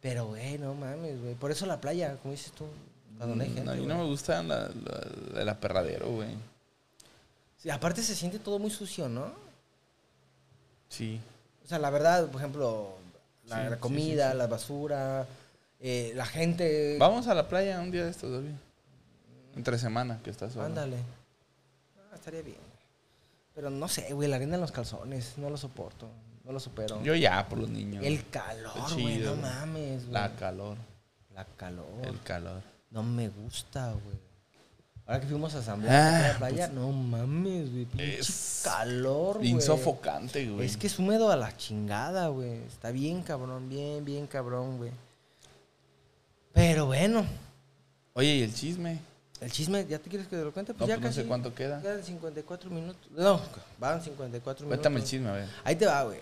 pero 0.00 0.26
güey, 0.26 0.58
no 0.58 0.74
mames, 0.74 1.20
güey. 1.22 1.34
Por 1.36 1.52
eso 1.52 1.64
la 1.64 1.80
playa, 1.80 2.16
como 2.20 2.32
dices 2.32 2.50
tú, 2.52 2.66
cuando 3.18 3.36
no 3.36 3.42
hay 3.44 3.50
gente. 3.50 3.62
Mm, 3.62 3.68
a 3.70 3.74
mí 3.74 3.86
no 3.86 3.98
me 3.98 4.04
gusta 4.06 4.42
la, 4.42 4.68
la, 4.68 5.40
el 5.42 5.48
aperradero, 5.48 6.08
güey. 6.10 6.34
Sí, 7.56 7.70
aparte 7.70 8.02
se 8.02 8.16
siente 8.16 8.40
todo 8.40 8.58
muy 8.58 8.70
sucio, 8.72 9.08
¿no? 9.08 9.32
Sí. 10.88 11.20
O 11.64 11.68
sea, 11.68 11.78
la 11.78 11.90
verdad, 11.90 12.26
por 12.26 12.40
ejemplo, 12.40 12.96
la, 13.46 13.56
Sí, 13.56 13.62
la 13.62 13.68
sí, 13.68 13.74
sí, 13.74 13.80
comida, 13.80 14.32
sí. 14.32 14.38
la 14.38 14.46
basura, 14.48 15.26
eh, 15.86 16.12
la 16.14 16.24
gente. 16.24 16.96
Vamos 16.98 17.28
a 17.28 17.34
la 17.34 17.46
playa 17.46 17.78
un 17.78 17.90
día 17.90 18.04
de 18.06 18.10
estos, 18.10 18.32
David. 18.32 18.54
Entre 19.54 19.78
semana, 19.78 20.18
que 20.24 20.30
estás 20.30 20.54
solo. 20.54 20.64
Ándale. 20.64 20.96
Ah, 21.98 22.14
estaría 22.14 22.40
bien. 22.40 22.56
Pero 23.54 23.68
no 23.68 23.86
sé, 23.86 24.14
güey, 24.14 24.26
la 24.26 24.36
arena 24.36 24.54
en 24.54 24.62
los 24.62 24.72
calzones, 24.72 25.34
no 25.36 25.50
lo 25.50 25.58
soporto, 25.58 26.08
no 26.42 26.52
lo 26.52 26.58
supero. 26.58 27.02
Yo 27.02 27.14
ya, 27.14 27.46
por 27.46 27.58
los 27.58 27.68
niños. 27.68 28.02
El 28.02 28.26
calor, 28.30 28.72
güey, 28.94 29.18
no 29.18 29.36
mames, 29.36 30.04
güey. 30.04 30.12
La 30.12 30.34
calor. 30.34 30.78
La 31.34 31.44
calor. 31.44 31.86
El 32.02 32.18
calor. 32.22 32.62
No 32.90 33.02
me 33.02 33.28
gusta, 33.28 33.92
güey. 33.92 34.24
Ahora 35.06 35.20
que 35.20 35.26
fuimos 35.26 35.54
a 35.54 35.58
Asamblea 35.58 35.92
Ah, 35.92 36.16
a 36.16 36.28
la 36.32 36.38
playa, 36.38 36.68
no 36.68 36.90
mames, 36.90 37.70
güey. 37.70 37.86
Es 37.98 38.62
calor, 38.64 39.36
güey. 39.36 39.50
Insofocante, 39.50 40.48
güey. 40.48 40.64
Es 40.66 40.78
que 40.78 40.86
es 40.86 40.98
húmedo 40.98 41.30
a 41.30 41.36
la 41.36 41.54
chingada, 41.54 42.28
güey. 42.28 42.62
Está 42.64 42.90
bien 42.90 43.22
cabrón, 43.22 43.68
bien, 43.68 44.02
bien 44.02 44.26
cabrón, 44.26 44.78
güey. 44.78 44.90
Pero 46.54 46.86
bueno, 46.86 47.26
Oye, 48.14 48.36
¿y 48.36 48.42
el 48.44 48.54
chisme? 48.54 49.00
el 49.40 49.50
chisme, 49.52 49.84
¿ya 49.86 49.98
te 49.98 50.08
quieres 50.08 50.26
que 50.28 50.36
te 50.36 50.44
lo 50.44 50.52
cuente? 50.52 50.72
Pues 50.72 50.80
No, 50.82 50.86
ya 50.86 50.94
pues 50.94 51.02
no 51.02 51.08
casi. 51.10 51.20
sé 51.22 51.26
cuánto 51.26 51.54
queda. 51.54 51.82
Quedan 51.82 52.02
54 52.02 52.70
minutos. 52.70 53.10
No, 53.10 53.40
van 53.78 54.00
54 54.02 54.64
minutos. 54.64 54.78
Cuéntame 54.78 55.00
el 55.00 55.06
chisme, 55.06 55.28
a 55.28 55.32
ver. 55.32 55.48
Ahí 55.64 55.76
te 55.76 55.84
va, 55.86 56.02
güey. 56.04 56.20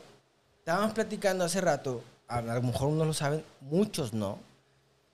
Estábamos 0.58 0.92
platicando 0.92 1.44
hace 1.44 1.60
rato, 1.60 2.02
a 2.28 2.40
lo 2.40 2.62
mejor 2.62 2.88
unos 2.88 3.06
lo 3.06 3.12
saben, 3.14 3.44
muchos 3.60 4.12
no. 4.12 4.38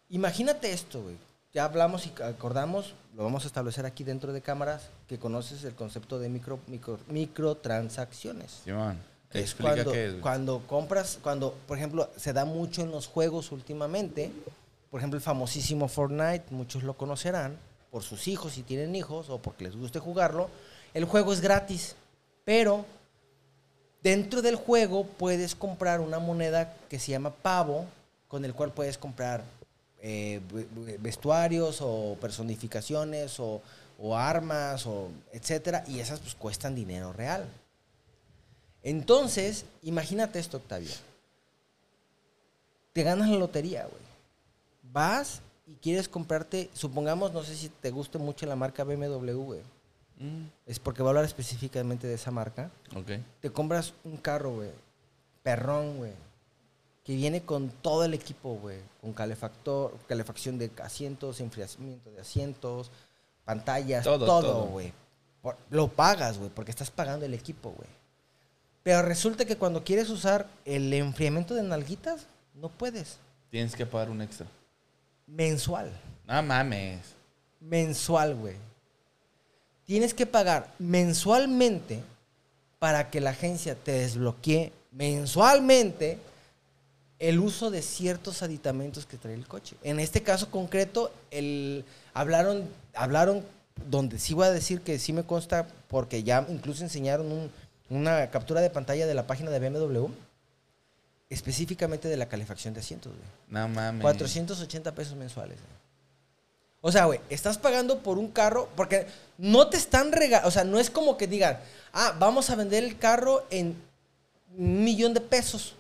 Imagínate 0.09 0.73
esto, 0.73 1.03
güey. 1.03 1.17
Ya 1.53 1.65
hablamos 1.65 2.07
y 2.07 2.13
acordamos, 2.23 2.95
lo 3.17 3.25
vamos 3.25 3.45
a 3.45 3.47
establecer 3.49 3.85
aquí 3.87 4.05
dentro 4.05 4.33
de 4.33 4.41
cámaras, 4.41 4.91
que 5.09 5.19
conoces 5.19 5.65
el 5.65 5.75
concepto 5.75 6.19
de 6.19 6.29
micro, 6.29 6.61
micro, 6.69 6.99
microtransacciones. 7.09 8.61
Simón, 8.65 8.99
Que 9.31 9.39
es 9.41 9.45
explica 9.47 9.73
cuando, 9.75 9.93
qué 9.93 10.07
es, 10.07 10.15
cuando 10.21 10.59
compras, 10.67 11.19
cuando, 11.23 11.55
por 11.67 11.77
ejemplo, 11.79 12.11
se 12.17 12.33
da 12.33 12.45
mucho 12.45 12.83
en 12.83 12.91
los 12.91 13.07
juegos 13.07 13.51
últimamente, 13.53 14.31
por 14.91 15.01
ejemplo, 15.01 15.17
el 15.19 15.23
famosísimo 15.23 15.89
Fortnite, 15.89 16.45
muchos 16.51 16.83
lo 16.83 16.97
conocerán, 16.97 17.57
por 17.91 18.03
sus 18.03 18.29
hijos 18.29 18.53
si 18.55 18.63
tienen 18.63 18.95
hijos 18.95 19.31
o 19.31 19.39
porque 19.39 19.65
les 19.65 19.77
guste 19.77 19.99
jugarlo, 19.99 20.49
el 20.95 21.05
juego 21.05 21.33
es 21.33 21.41
gratis. 21.41 21.97
Pero 22.45 22.85
dentro 24.03 24.41
del 24.43 24.57
juego 24.57 25.05
puedes 25.05 25.55
comprar 25.55 26.01
una 26.01 26.19
moneda 26.19 26.75
que 26.89 26.99
se 26.99 27.13
llama 27.13 27.31
pavo, 27.31 27.87
con 28.29 28.45
el 28.45 28.55
cual 28.55 28.73
puedes 28.73 28.99
comprar 28.99 29.43
eh, 30.01 30.41
ve- 30.53 30.67
ve- 30.71 30.99
vestuarios 30.99 31.79
o 31.83 32.17
personificaciones 32.21 33.41
o, 33.41 33.61
o 33.99 34.17
armas 34.17 34.87
o 34.87 35.09
etcétera 35.33 35.83
y 35.89 35.99
esas 36.01 36.21
pues 36.21 36.35
cuestan 36.35 36.75
dinero 36.75 37.13
real. 37.13 37.47
Entonces, 38.83 39.65
imagínate 39.83 40.39
esto, 40.39 40.59
Octavio. 40.59 40.91
Te 42.93 43.03
ganas 43.03 43.29
la 43.29 43.37
lotería, 43.37 43.83
güey. 43.87 44.08
Vas 44.99 45.43
y 45.65 45.75
quieres 45.77 46.09
comprarte, 46.09 46.71
supongamos, 46.73 47.33
no 47.33 47.45
sé 47.45 47.55
si 47.55 47.69
te 47.69 47.93
guste 47.93 48.19
mucho 48.19 48.47
la 48.47 48.57
marca 48.57 48.83
BMW, 48.83 49.31
güey. 49.31 49.61
Mm, 50.19 50.47
Es 50.67 50.81
porque 50.81 51.03
voy 51.03 51.11
a 51.11 51.11
hablar 51.11 51.25
específicamente 51.25 52.09
de 52.09 52.15
esa 52.15 52.33
marca. 52.33 52.73
ok. 52.97 53.13
Te 53.41 53.53
compras 53.53 53.95
un 54.03 54.17
carro, 54.17 54.57
güey. 54.57 54.71
Perrón, 55.45 55.99
güey. 55.99 56.11
Que 57.05 57.15
viene 57.15 57.43
con 57.43 57.69
todo 57.71 58.05
el 58.05 58.13
equipo, 58.13 58.57
güey. 58.57 58.81
Con 59.01 59.13
calefactor, 59.13 59.97
calefacción 60.09 60.59
de 60.59 60.69
asientos, 60.83 61.39
enfriamiento 61.41 62.11
de 62.11 62.21
asientos, 62.21 62.91
pantallas, 63.45 64.03
Todo, 64.03 64.65
güey. 64.65 64.93
Lo 65.71 65.87
pagas, 65.87 66.39
güey, 66.39 66.51
porque 66.51 66.73
estás 66.73 66.91
pagando 66.91 67.25
el 67.25 67.35
equipo, 67.35 67.71
güey. 67.71 67.89
Pero 68.83 69.03
resulta 69.03 69.45
que 69.45 69.57
cuando 69.57 69.85
quieres 69.85 70.11
usar 70.11 70.49
el 70.65 70.93
enfriamiento 70.93 71.55
de 71.55 71.63
nalguitas, 71.63 72.27
no 72.53 72.69
puedes. 72.69 73.19
Tienes 73.49 73.77
que 73.77 73.87
pagar 73.87 74.11
un 74.11 74.23
extra. 74.23 74.49
Mensual. 75.29 75.91
No 76.27 76.43
mames. 76.43 77.01
mensual, 77.61 78.35
güey. 78.35 78.57
Tienes 79.85 80.13
que 80.15 80.27
pagar 80.27 80.73
mensualmente 80.79 82.03
para 82.79 83.11
que 83.11 83.21
la 83.21 83.31
agencia 83.31 83.75
te 83.75 83.93
desbloquee 83.93 84.73
mensualmente 84.93 86.19
el 87.19 87.39
uso 87.41 87.71
de 87.71 87.83
ciertos 87.83 88.43
aditamentos 88.43 89.07
que 89.07 89.17
trae 89.17 89.35
el 89.35 89.47
coche. 89.47 89.77
En 89.83 89.99
este 89.99 90.23
caso 90.23 90.51
concreto, 90.51 91.11
el, 91.31 91.85
hablaron, 92.15 92.69
hablaron 92.95 93.43
donde 93.91 94.19
sí 94.19 94.35
voy 94.35 94.47
a 94.47 94.51
decir 94.53 94.83
que 94.83 94.99
sí 94.99 95.13
me 95.13 95.25
consta, 95.25 95.67
porque 95.89 96.23
ya 96.23 96.47
incluso 96.49 96.85
enseñaron 96.85 97.33
un- 97.33 97.51
una 97.91 98.31
captura 98.31 98.61
de 98.61 98.71
pantalla 98.71 99.07
de 99.07 99.15
la 99.15 99.27
página 99.27 99.51
de 99.51 99.59
BMW, 99.59 100.07
específicamente 101.31 102.09
de 102.09 102.17
la 102.17 102.29
calefacción 102.29 102.75
de 102.75 102.81
asientos, 102.81 103.13
güey. 103.13 103.29
No 103.49 103.69
mames. 103.69 104.03
480 104.03 104.95
pesos 104.95 105.17
mensuales. 105.17 105.59
güey. 105.59 105.79
O 106.81 106.93
sea, 106.93 107.07
güey, 107.07 107.21
estás 107.29 107.59
pagando 107.59 107.99
por 108.01 108.19
un 108.19 108.29
carro 108.29 108.69
porque 108.77 109.07
no 109.37 109.69
te 109.69 109.77
están 109.77 110.13
regalando, 110.13 110.49
o 110.49 110.51
sea, 110.51 110.65
no 110.65 110.79
es 110.79 110.91
como 110.91 111.17
que 111.17 111.27
digan, 111.27 111.59
ah, 111.93 112.15
vamos 112.19 112.51
a 112.51 112.57
vender 112.57 112.85
el 112.85 112.99
carro 112.99 113.45
en 113.51 113.77
un 114.57 114.85
millón 114.85 115.13
de 115.13 115.21
pesos. 115.21 115.75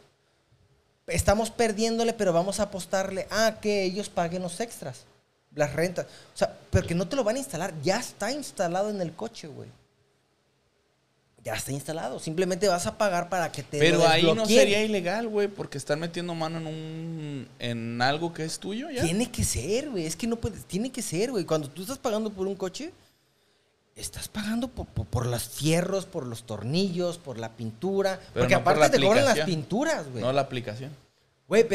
Estamos 1.07 1.51
perdiéndole, 1.51 2.12
pero 2.12 2.32
vamos 2.32 2.61
a 2.61 2.64
apostarle 2.64 3.26
a 3.30 3.61
que 3.61 3.84
ellos 3.84 4.09
paguen 4.09 4.42
los 4.42 4.61
extras, 4.61 5.05
las 5.55 5.72
rentas. 5.72 6.07
O 6.34 6.36
sea, 6.36 6.55
porque 6.70 6.94
no 6.94 7.09
te 7.09 7.16
lo 7.16 7.24
van 7.24 7.36
a 7.36 7.38
instalar, 7.38 7.72
ya 7.82 7.99
está 7.99 8.32
instalado 8.32 8.90
en 8.90 9.01
el 9.01 9.14
coche, 9.14 9.46
güey. 9.46 9.70
Ya 11.49 11.55
está 11.55 11.72
instalado. 11.72 12.18
Simplemente 12.18 12.68
vas 12.68 12.86
a 12.86 12.99
pagar 12.99 13.30
para 13.30 13.51
que 13.51 13.62
te 13.62 13.78
Pero 13.78 13.99
lo 13.99 14.07
ahí 14.07 14.22
no 14.22 14.44
sería 14.44 14.84
ilegal, 14.84 15.28
güey, 15.28 15.49
porque 15.49 15.78
están 15.78 15.99
metiendo 15.99 16.34
mano 16.34 16.59
en 16.59 16.66
un 16.66 17.49
en 17.59 18.03
algo 18.03 18.34
que 18.34 18.44
es 18.44 18.59
tuyo 18.59 18.90
ya. 18.90 19.03
Tiene 19.03 19.30
que 19.30 19.44
ser, 19.44 19.88
güey. 19.88 20.05
Es 20.05 20.14
que 20.14 20.26
no 20.26 20.36
puedes. 20.36 20.66
Tiene 20.66 20.92
que 20.92 21.01
ser, 21.01 21.30
güey. 21.30 21.46
Cuando 21.46 21.70
tú 21.70 21.80
estás 21.80 21.96
pagando 21.96 22.28
por 22.28 22.46
un 22.46 22.55
coche, 22.55 22.92
estás 23.96 24.28
pagando 24.28 24.68
por, 24.68 24.84
por, 24.88 25.07
por 25.07 25.24
los 25.24 25.42
fierros, 25.49 26.05
por 26.05 26.26
los 26.26 26.42
tornillos, 26.42 27.16
por 27.16 27.38
la 27.38 27.57
pintura. 27.57 28.20
Pero 28.34 28.44
porque 28.44 28.55
no 28.55 28.61
aparte 28.61 28.99
te 28.99 29.03
cobran 29.03 29.24
las 29.24 29.40
pinturas, 29.40 30.07
güey. 30.11 30.22
No 30.22 30.30
la 30.30 30.42
aplicación. 30.42 30.90
Güey, 31.49 31.66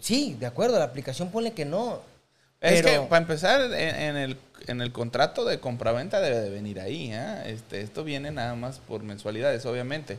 sí, 0.00 0.36
de 0.38 0.46
acuerdo, 0.46 0.78
la 0.78 0.84
aplicación 0.84 1.32
pone 1.32 1.52
que 1.52 1.64
no. 1.64 2.02
Es 2.62 2.80
Pero- 2.80 3.02
que 3.02 3.08
para 3.08 3.20
empezar 3.22 3.60
en, 3.60 3.72
en 3.74 4.16
el 4.16 4.36
en 4.68 4.80
el 4.80 4.92
contrato 4.92 5.44
de 5.44 5.58
compraventa 5.58 6.20
debe 6.20 6.38
de 6.38 6.48
venir 6.48 6.78
ahí, 6.78 7.10
¿eh? 7.12 7.42
Este, 7.46 7.80
esto 7.80 8.04
viene 8.04 8.30
nada 8.30 8.54
más 8.54 8.78
por 8.78 9.02
mensualidades, 9.02 9.66
obviamente. 9.66 10.18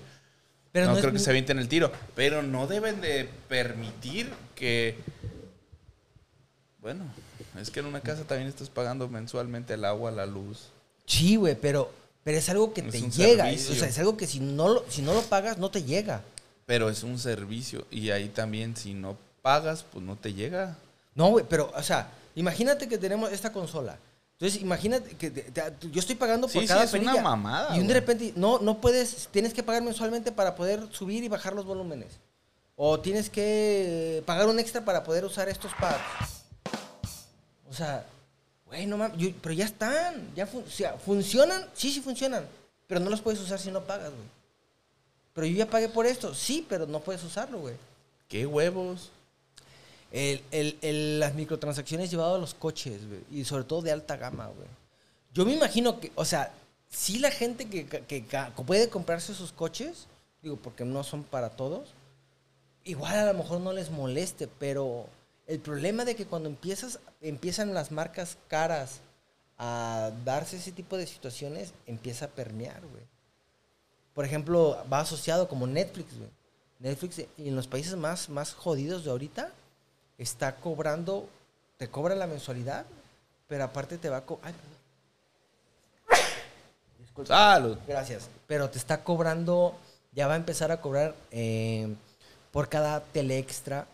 Pero 0.73 0.85
no, 0.87 0.91
no 0.91 0.97
es 0.97 1.01
creo 1.01 1.13
que 1.13 1.19
se 1.19 1.29
avienten 1.29 1.59
el 1.59 1.69
tiro, 1.69 1.91
pero 2.13 2.43
no 2.43 2.67
deben 2.67 2.99
de 2.99 3.29
permitir 3.47 4.29
que 4.55 4.97
bueno, 6.81 7.05
es 7.59 7.69
que 7.71 7.79
en 7.79 7.85
una 7.85 8.01
casa 8.01 8.23
también 8.25 8.49
estás 8.49 8.69
pagando 8.69 9.07
mensualmente 9.07 9.75
el 9.75 9.85
agua, 9.85 10.11
la 10.11 10.25
luz. 10.25 10.69
Sí, 11.05 11.37
güey, 11.37 11.55
pero, 11.55 11.89
pero 12.25 12.37
es 12.37 12.49
algo 12.49 12.73
que 12.73 12.81
Es 12.81 12.91
te 12.91 12.99
llega. 13.09 13.45
servicio. 13.45 13.73
O 13.73 13.77
sea, 13.77 13.87
es 13.87 13.99
algo 13.99 14.17
que 14.17 14.27
si 14.27 14.39
no, 14.41 14.67
lo, 14.67 14.85
si 14.89 15.01
no 15.01 15.13
lo 15.13 15.21
pagas, 15.21 15.57
no 15.57 15.71
te 15.71 15.83
llega. 15.83 16.21
Pero 16.65 16.89
es 16.89 17.03
un 17.03 17.19
servicio 17.19 17.85
y 17.89 18.09
ahí 18.09 18.27
también 18.29 18.75
si 18.75 18.93
no 18.93 19.17
pagas, 19.41 19.85
pues 19.89 20.03
no 20.03 20.17
te 20.17 20.33
llega. 20.33 20.75
No, 21.15 21.29
güey, 21.29 21.45
pero, 21.47 21.71
o 21.75 21.83
sea, 21.83 22.09
imagínate 22.35 22.87
que 22.87 22.97
tenemos 22.97 23.31
esta 23.31 23.51
consola. 23.51 23.97
Entonces, 24.39 24.61
imagínate 24.61 25.15
que 25.15 25.29
te- 25.31 25.43
te- 25.51 25.89
yo 25.91 25.99
estoy 25.99 26.15
pagando 26.15 26.47
por 26.47 26.53
Sí, 26.53 26.61
sí, 26.61 26.67
cada 26.67 26.83
es 26.83 26.93
una 26.93 27.15
mamada, 27.21 27.77
Y 27.77 27.79
un 27.79 27.87
de 27.87 27.93
repente, 27.93 28.33
no, 28.35 28.59
no 28.59 28.81
puedes, 28.81 29.27
tienes 29.31 29.53
que 29.53 29.63
pagar 29.63 29.81
mensualmente 29.83 30.31
para 30.31 30.55
poder 30.55 30.87
subir 30.91 31.23
y 31.23 31.27
bajar 31.29 31.53
los 31.53 31.65
volúmenes. 31.65 32.13
O 32.75 32.99
tienes 32.99 33.29
que 33.29 34.23
pagar 34.25 34.47
un 34.47 34.59
extra 34.59 34.83
para 34.83 35.03
poder 35.03 35.23
usar 35.23 35.47
estos 35.47 35.71
pads. 35.75 36.43
O 37.69 37.73
sea, 37.73 38.05
güey, 38.65 38.85
no 38.87 38.97
mames, 38.97 39.17
yo- 39.17 39.29
pero 39.41 39.53
ya 39.53 39.65
están, 39.65 40.33
ya 40.35 40.45
fun- 40.47 40.63
o 40.67 40.69
sea, 40.71 40.93
funcionan, 40.97 41.67
sí, 41.73 41.91
sí 41.91 42.01
funcionan, 42.01 42.45
pero 42.87 42.99
no 42.99 43.09
los 43.09 43.21
puedes 43.21 43.39
usar 43.39 43.59
si 43.59 43.71
no 43.71 43.81
pagas, 43.81 44.09
güey. 44.09 44.27
Pero 45.33 45.47
yo 45.47 45.55
ya 45.57 45.69
pagué 45.69 45.87
por 45.89 46.05
esto, 46.05 46.33
sí, 46.33 46.65
pero 46.67 46.85
no 46.85 46.99
puedes 46.99 47.23
usarlo, 47.23 47.59
güey. 47.59 47.75
¿Qué 48.27 48.45
huevos? 48.45 49.09
El, 50.13 50.41
el- 50.51 50.77
el- 50.81 51.19
las 51.19 51.33
microtransacciones 51.33 52.09
llevado 52.11 52.35
a 52.35 52.37
los 52.37 52.53
coches, 52.53 53.05
güey. 53.07 53.21
Y 53.31 53.43
sobre 53.43 53.65
todo 53.65 53.81
de 53.81 53.91
alta 53.91 54.15
gama, 54.15 54.45
güey. 54.47 54.67
Yo 55.33 55.43
me 55.45 55.53
imagino 55.53 55.99
que, 55.99 56.11
o 56.15 56.23
sea, 56.23 56.53
sí 56.87 57.17
la 57.19 57.31
gente 57.31 57.67
que, 57.67 57.85
que- 57.87 58.03
que 58.25 58.63
puede 58.65 58.87
comprarse 58.89 59.33
sus 59.33 59.51
coches, 59.51 60.07
digo, 60.41 60.55
porque 60.57 60.85
no 60.85 61.03
son 61.03 61.23
para 61.23 61.49
todos, 61.49 61.89
igual 62.83 63.17
a 63.17 63.25
lo 63.25 63.33
mejor 63.37 63.59
no 63.59 63.73
les 63.73 63.89
moleste, 63.89 64.47
pero 64.47 65.07
el 65.47 65.59
problema 65.59 66.05
de 66.05 66.15
que 66.15 66.25
cuando 66.27 66.47
empiezas, 66.47 66.99
empiezan 67.21 67.73
las 67.73 67.91
marcas 67.91 68.37
caras 68.47 69.01
a 69.57 70.11
darse 70.23 70.57
ese 70.57 70.71
tipo 70.71 70.95
de 70.97 71.07
situaciones, 71.07 71.73
empieza 71.87 72.25
a 72.25 72.29
permear, 72.29 72.81
güey. 72.81 73.03
Por 74.13 74.25
ejemplo, 74.25 74.77
va 74.93 74.99
asociado 74.99 75.47
como 75.47 75.65
Netflix, 75.65 76.15
güey. 76.15 76.29
Netflix 76.79 77.17
eh, 77.19 77.29
en 77.39 77.55
los 77.55 77.65
países 77.65 77.95
más, 77.95 78.29
más 78.29 78.53
jodidos 78.53 79.03
de 79.05 79.09
ahorita 79.11 79.51
está 80.17 80.55
cobrando, 80.55 81.27
te 81.77 81.89
cobra 81.89 82.15
la 82.15 82.27
mensualidad, 82.27 82.85
pero 83.47 83.63
aparte 83.63 83.97
te 83.97 84.09
va 84.09 84.17
a 84.17 84.23
ay. 84.43 84.53
Disculpa. 86.99 87.27
Salud. 87.33 87.77
Gracias. 87.87 88.29
Pero 88.47 88.69
te 88.69 88.77
está 88.77 89.03
cobrando, 89.03 89.75
ya 90.11 90.27
va 90.27 90.33
a 90.33 90.37
empezar 90.37 90.71
a 90.71 90.81
cobrar 90.81 91.15
eh, 91.31 91.93
por 92.51 92.69
cada 92.69 93.01
tele 93.01 93.37
extra 93.37 93.87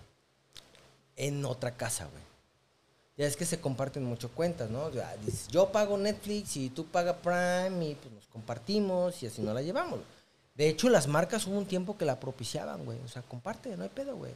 en 1.15 1.45
otra 1.45 1.72
casa, 1.72 2.05
güey. 2.05 2.24
Ya 3.17 3.26
es 3.26 3.36
que 3.36 3.45
se 3.45 3.59
comparten 3.59 4.05
mucho 4.05 4.30
cuentas, 4.30 4.70
¿no? 4.70 4.84
O 4.86 4.91
sea, 4.93 5.13
dices, 5.17 5.49
yo 5.49 5.70
pago 5.74 5.97
Netflix 5.97 6.55
y 6.55 6.70
tú 6.70 6.86
pagas 6.86 7.17
Prime 7.17 7.89
y 7.89 7.95
pues 7.95 8.13
nos 8.13 8.28
compartimos 8.28 9.22
y 9.22 9.28
así 9.28 9.41
no 9.41 9.53
la 9.53 9.61
llevamos. 9.61 9.99
De 10.55 10.70
hecho, 10.70 10.88
las 10.88 11.07
marcas 11.07 11.45
hubo 11.45 11.57
un 11.57 11.65
tiempo 11.65 11.97
que 11.97 12.05
la 12.05 12.20
propiciaban, 12.20 12.86
güey. 12.86 12.97
O 13.03 13.09
sea, 13.09 13.22
comparte, 13.22 13.76
no 13.76 13.84
hay 13.84 13.89
pedo, 13.89 14.15
güey. 14.15 14.32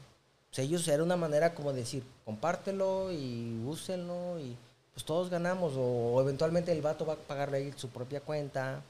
O 0.54 0.56
sea, 0.56 0.64
ellos 0.64 0.88
era 0.88 1.02
una 1.02 1.18
manera 1.18 1.56
como 1.56 1.74
de 1.74 1.80
decir, 1.80 2.04
compártelo 2.26 3.12
y 3.12 3.60
úsenlo 3.66 4.40
y 4.40 4.56
pues 4.94 5.04
todos 5.04 5.32
ganamos. 5.32 5.74
O, 5.76 6.22
eventualmente 6.22 6.72
el 6.72 6.80
vato 6.80 7.08
va 7.08 7.14
a 7.14 7.16
pagarle 7.16 7.58
ahí 7.58 7.74
su 7.76 7.90
propia 7.90 8.22
cuenta. 8.22 8.84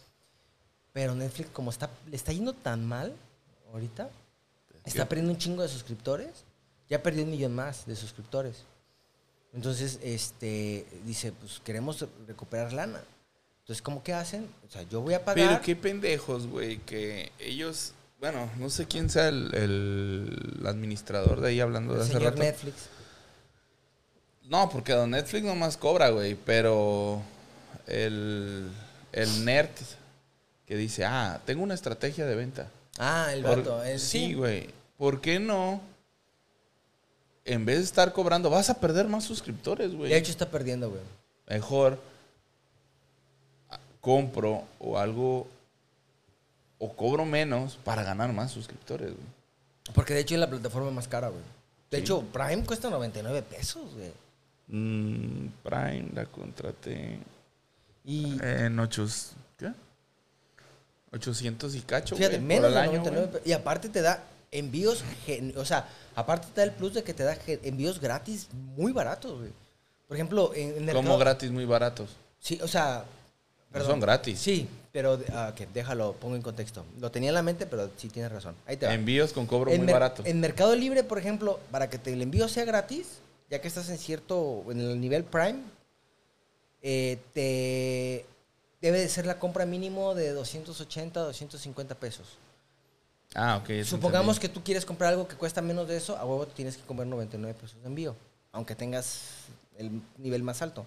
Pero 0.92 1.16
Netflix, 1.16 1.52
como 1.52 1.72
está, 1.72 1.90
le 2.10 2.18
está 2.18 2.34
yendo 2.34 2.52
tan 2.52 2.86
mal 2.86 3.16
ahorita, 3.72 4.10
está 4.84 5.08
perdiendo 5.08 5.32
un 5.32 5.38
chingo 5.38 5.62
de 5.62 5.70
suscriptores. 5.70 6.44
Ya 6.90 7.02
perdió 7.02 7.24
un 7.24 7.32
millón 7.32 7.56
más 7.56 7.86
de 7.86 7.96
suscriptores. 7.96 8.66
Entonces, 9.54 10.02
este, 10.04 10.86
dice, 11.06 11.32
pues 11.32 11.62
queremos 11.64 12.06
recuperar 12.28 12.74
lana. 12.74 13.02
Entonces, 13.62 13.82
¿cómo 13.82 14.04
que 14.04 14.14
hacen? 14.14 14.50
O 14.68 14.70
sea, 14.70 14.84
yo 14.84 15.00
voy 15.00 15.14
a 15.14 15.24
pagar. 15.24 15.48
Pero 15.48 15.62
qué 15.62 15.78
pendejos, 15.78 16.46
güey, 16.46 16.80
que 16.80 17.32
ellos, 17.40 17.94
bueno, 18.24 18.50
no 18.58 18.70
sé 18.70 18.86
quién 18.88 19.10
sea 19.10 19.28
el, 19.28 19.54
el 19.54 20.66
administrador 20.66 21.42
de 21.42 21.50
ahí 21.50 21.60
hablando 21.60 21.92
el 21.92 22.00
de 22.00 22.04
hace 22.06 22.14
señor 22.14 22.30
rato. 22.32 22.42
Netflix. 22.42 22.76
No, 24.44 24.70
porque 24.70 24.94
don 24.94 25.12
Netflix 25.12 25.44
nomás 25.44 25.76
cobra, 25.76 26.10
güey, 26.10 26.36
pero 26.36 27.22
el, 27.86 28.70
el 29.12 29.44
nerd 29.44 29.72
que 30.66 30.78
dice, 30.78 31.04
ah, 31.04 31.42
tengo 31.46 31.64
una 31.64 31.74
estrategia 31.74 32.26
de 32.26 32.36
venta. 32.36 32.70
Ah, 32.98 33.28
el 33.34 33.42
Por- 33.44 33.58
vato. 33.58 33.84
el- 33.84 34.00
sí, 34.00 34.34
güey. 34.36 34.70
¿Por 34.98 35.20
qué 35.20 35.40
no? 35.42 35.82
En 37.44 37.66
vez 37.66 37.80
de 37.80 37.84
estar 37.84 38.14
cobrando, 38.14 38.50
vas 38.50 38.70
a 38.70 38.80
perder 38.80 39.10
más 39.10 39.26
suscriptores, 39.26 39.94
güey. 39.94 40.10
De 40.12 40.18
hecho, 40.18 40.32
está 40.32 40.50
perdiendo, 40.50 40.90
güey. 40.90 41.02
Mejor 41.50 42.00
compro 44.00 44.64
o 44.80 44.98
algo 44.98 45.48
o 46.86 46.94
cobro 46.96 47.26
menos 47.26 47.78
para 47.84 48.04
ganar 48.04 48.34
más 48.34 48.52
suscriptores, 48.52 49.10
güey. 49.12 49.28
Porque 49.94 50.14
de 50.14 50.22
hecho 50.22 50.36
es 50.36 50.40
la 50.42 50.50
plataforma 50.50 50.92
más 50.92 51.08
cara, 51.08 51.30
güey. 51.30 51.42
De 51.92 51.98
Sí. 51.98 52.04
hecho, 52.04 52.22
Prime 52.34 52.64
cuesta 52.66 52.90
99 52.90 53.42
pesos, 53.44 53.84
güey. 53.96 54.12
Mm, 54.68 55.48
Prime 55.64 56.10
la 56.14 56.26
contraté 56.26 57.20
Y 58.06 58.38
en 58.44 58.80
8, 58.80 59.06
¿qué? 59.58 59.72
800 61.12 61.76
y 61.76 61.82
cacho, 61.82 62.16
fíjate, 62.16 62.38
güey, 62.38 62.48
menos 62.48 62.64
por 62.66 62.72
de 62.74 62.78
el 62.78 62.84
año, 62.90 62.92
99 63.00 63.28
güey. 63.32 63.44
pe- 63.44 63.50
Y 63.50 63.54
aparte 63.54 63.90
te 63.90 64.02
da 64.02 64.24
envíos, 64.52 65.04
gen- 65.26 65.54
o 65.58 65.64
sea, 65.66 65.88
aparte 66.16 66.48
te 66.54 66.62
da 66.62 66.66
el 66.66 66.72
plus 66.72 66.94
de 66.96 67.04
que 67.04 67.14
te 67.14 67.24
da 67.24 67.38
envíos 67.48 68.00
gratis 68.00 68.48
muy 68.76 68.92
baratos, 68.92 69.38
güey. 69.40 69.52
Por 70.08 70.18
ejemplo, 70.18 70.52
en, 70.56 70.70
en 70.70 70.86
Como 70.88 71.02
Mercado- 71.04 71.18
gratis, 71.20 71.52
muy 71.52 71.66
baratos. 71.66 72.10
Sí, 72.40 72.60
o 72.62 72.68
sea. 72.68 73.06
No 73.74 73.86
son 73.86 74.00
gratis. 74.00 74.40
Sí, 74.40 74.68
pero. 74.92 75.20
Ah, 75.32 75.54
déjalo, 75.74 76.14
pongo 76.14 76.36
en 76.36 76.42
contexto. 76.42 76.86
Lo 77.00 77.12
tenía 77.12 77.30
en 77.30 77.36
la 77.36 77.42
mente, 77.42 77.66
pero 77.66 77.90
sí 77.98 78.10
tienes 78.10 78.32
razón. 78.32 78.56
Ahí 78.66 78.78
te 78.78 78.86
va. 78.86 78.94
Envíos 78.94 79.34
con 79.34 79.48
cobro 79.48 79.72
en, 79.72 79.84
muy 79.84 79.92
barato. 79.92 80.24
en 80.26 80.40
Mercado 80.40 80.76
Libre, 80.76 81.04
por 81.04 81.18
ejemplo, 81.18 81.60
para 81.72 81.90
que 81.90 81.98
te 81.98 82.14
el 82.14 82.22
envío 82.22 82.48
sea 82.48 82.66
gratis, 82.66 83.20
ya 83.50 83.60
que 83.60 83.68
estás 83.68 83.90
en 83.90 83.98
cierto. 83.98 84.64
en 84.70 84.80
el 84.80 85.02
nivel 85.02 85.24
Prime, 85.24 85.60
eh, 86.82 87.18
te. 87.34 88.26
debe 88.82 89.00
de 89.00 89.10
ser 89.10 89.26
la 89.26 89.40
compra 89.40 89.66
mínimo 89.66 90.14
de 90.14 90.32
280, 90.32 91.20
250 91.20 91.96
pesos. 91.96 92.38
Ah, 93.36 93.58
ok. 93.64 93.84
Supongamos 93.84 94.40
que 94.40 94.48
tú 94.50 94.64
quieres 94.64 94.86
comprar 94.86 95.14
algo 95.14 95.28
que 95.28 95.36
cuesta 95.36 95.62
menos 95.62 95.88
de 95.88 95.98
eso, 95.98 96.16
a 96.18 96.26
huevo 96.26 96.46
tienes 96.46 96.78
que 96.78 96.84
comprar 96.84 97.08
99 97.08 97.58
pesos 97.60 97.82
de 97.82 97.88
envío, 97.88 98.16
aunque 98.52 98.76
tengas 98.76 99.48
el 99.78 100.02
nivel 100.20 100.44
más 100.44 100.62
alto. 100.62 100.86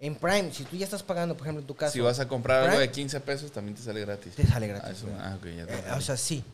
En 0.00 0.14
Prime, 0.16 0.52
si 0.52 0.64
tú 0.64 0.76
ya 0.76 0.84
estás 0.84 1.02
pagando, 1.02 1.34
por 1.36 1.46
ejemplo, 1.46 1.60
en 1.62 1.66
tu 1.66 1.74
caso. 1.74 1.92
Si 1.92 2.00
vas 2.00 2.18
a 2.20 2.28
comprar 2.28 2.64
algo 2.68 2.78
de 2.80 2.90
15 2.90 3.20
pesos, 3.20 3.50
también 3.52 3.76
te 3.76 3.82
sale 3.82 4.00
gratis. 4.00 4.34
Te 4.34 4.46
sale 4.46 4.66
gratis, 4.66 4.88
Ah, 4.88 4.92
eso- 4.92 5.08
ah, 5.18 5.36
ok, 5.38 5.46
ya 5.56 5.66
te 5.66 5.74
Eh, 5.74 5.92
o 5.96 6.00
sea, 6.00 6.16
sí. 6.16 6.44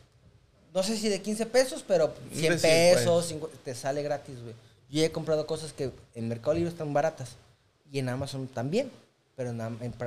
No 0.73 0.83
sé 0.83 0.95
si 0.97 1.09
de 1.09 1.21
15 1.21 1.45
pesos, 1.47 1.83
pero 1.85 2.13
100 2.31 2.53
De 2.53 2.59
cien, 2.59 2.93
pues. 2.93 2.97
pesos, 2.99 3.25
50, 3.25 3.57
te 3.65 3.75
sale 3.75 4.03
gratis, 4.03 4.41
güey. 4.41 4.55
Yo 4.89 5.03
he 5.03 5.11
comprado 5.11 5.45
cosas 5.47 5.73
que 5.73 5.91
en 6.15 6.29
Mercado 6.29 6.53
Libre 6.53 6.69
están 6.69 6.93
baratas 6.93 7.35
y 7.91 7.99
en 7.99 8.07
Amazon 8.09 8.47
también, 8.47 8.89
pero 9.35 9.49
en, 9.49 9.59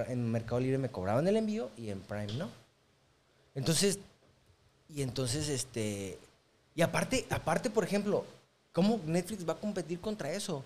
en 0.09 0.31
Mercado 0.31 0.61
Libre 0.61 0.79
me 0.79 0.91
cobraban 0.91 1.27
el 1.29 1.37
envío 1.37 1.71
y 1.77 1.91
en 1.91 2.01
Prime 2.01 2.33
no. 2.35 2.49
Entonces, 3.55 3.99
y 4.89 5.03
entonces, 5.03 5.49
este, 5.49 6.19
y 6.75 6.83
aparte, 6.83 7.27
aparte, 7.31 7.69
por 7.71 7.85
ejemplo, 7.85 8.25
¿cómo 8.73 9.01
Netflix 9.07 9.47
va 9.47 9.55
a 9.55 9.57
competir 9.57 10.01
contra 10.01 10.33
eso? 10.33 10.65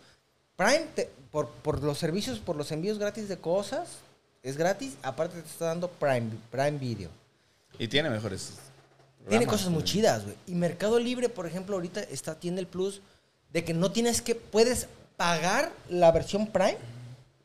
Prime, 0.59 0.87
te- 0.95 1.09
por, 1.31 1.49
por 1.49 1.83
los 1.85 1.99
servicios, 1.99 2.41
por 2.41 2.57
los 2.57 2.73
envíos 2.73 2.99
gratis 2.99 3.29
de 3.29 3.39
cosas, 3.39 3.99
es 4.43 4.57
gratis, 4.57 4.97
aparte 5.03 5.41
te 5.41 5.49
está 5.49 5.67
dando 5.67 5.89
Prime, 5.89 6.31
Prime 6.51 6.73
Video. 6.73 7.11
Y 7.79 7.87
tiene 7.87 8.11
mejores. 8.11 8.55
Tiene 9.29 9.47
cosas 9.47 9.67
muy 9.69 9.83
güey. 9.83 9.85
chidas, 9.85 10.25
güey. 10.25 10.35
Y 10.49 10.55
Mercado 10.57 10.99
Libre, 10.99 11.29
por 11.29 11.47
ejemplo, 11.47 11.77
ahorita 11.77 12.01
está, 12.01 12.35
tiene 12.35 12.59
el 12.61 12.67
plus 12.67 13.01
de 13.53 13.65
que 13.65 13.73
no 13.73 13.93
tienes 13.93 14.21
que, 14.21 14.35
puedes 14.35 14.89
pagar 15.17 15.71
la 15.89 16.11
versión 16.11 16.49
Prime 16.49 16.79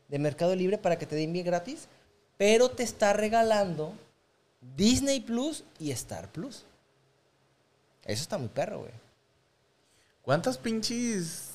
de 0.07 0.17
Mercado 0.19 0.55
Libre 0.55 0.79
para 0.79 0.97
que 0.97 1.05
te 1.05 1.15
den 1.15 1.33
bien 1.33 1.45
gratis, 1.45 1.87
pero 2.37 2.71
te 2.71 2.81
está 2.81 3.13
regalando 3.13 3.93
Disney 4.75 5.19
Plus 5.19 5.63
y 5.79 5.91
Star 5.91 6.31
Plus. 6.31 6.63
Eso 8.05 8.23
está 8.23 8.39
muy 8.39 8.49
perro, 8.49 8.79
güey. 8.79 8.91
¿Cuántas 10.23 10.57
pinches 10.57 11.49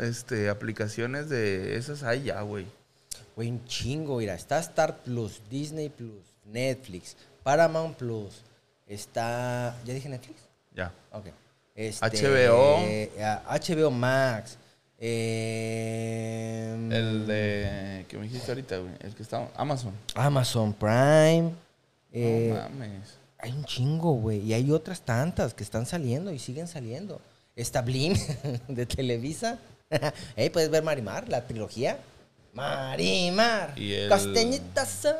este, 0.00 0.48
aplicaciones 0.48 1.28
de 1.28 1.76
esas 1.76 2.02
hay 2.02 2.24
ya, 2.24 2.40
güey? 2.42 2.66
Güey, 3.36 3.50
un 3.50 3.64
chingo, 3.66 4.18
mira. 4.18 4.34
Está 4.34 4.58
Star 4.58 4.98
Plus, 5.02 5.40
Disney 5.50 5.88
Plus, 5.88 6.22
Netflix, 6.44 7.16
Paramount 7.42 7.96
Plus. 7.96 8.42
Está. 8.86 9.76
¿Ya 9.84 9.94
dije 9.94 10.08
Netflix? 10.08 10.40
Ya. 10.74 10.92
Ok. 11.12 11.26
Este, 11.74 12.04
HBO. 12.06 12.78
eh, 12.80 13.10
HBO 13.48 13.90
Max. 13.90 14.56
eh, 14.98 16.88
El 16.90 17.26
de. 17.26 18.04
que 18.08 18.16
me 18.16 18.24
dijiste 18.24 18.50
ahorita, 18.50 18.78
güey. 18.78 18.92
El 19.00 19.14
que 19.14 19.22
está. 19.22 19.48
Amazon. 19.56 19.92
Amazon 20.14 20.72
Prime. 20.72 21.52
eh, 22.12 22.50
no 22.54 22.68
mames. 22.70 23.14
hay 23.38 23.52
un 23.52 23.64
chingo, 23.64 24.12
güey. 24.14 24.40
Y 24.40 24.54
hay 24.54 24.70
otras 24.72 25.00
tantas 25.02 25.54
que 25.54 25.62
están 25.62 25.86
saliendo 25.86 26.32
y 26.32 26.38
siguen 26.38 26.66
saliendo. 26.66 27.20
Está 27.54 27.82
Blim 27.82 28.14
de 28.68 28.86
Televisa. 28.86 29.58
Ey, 30.36 30.50
puedes 30.50 30.70
ver 30.70 30.82
Marimar, 30.82 31.28
la 31.28 31.46
trilogía. 31.46 31.98
Marimar. 32.54 33.78
Y 33.78 33.92
el- 33.94 34.08
Costeñita 34.08 34.84
soy. 34.86 35.12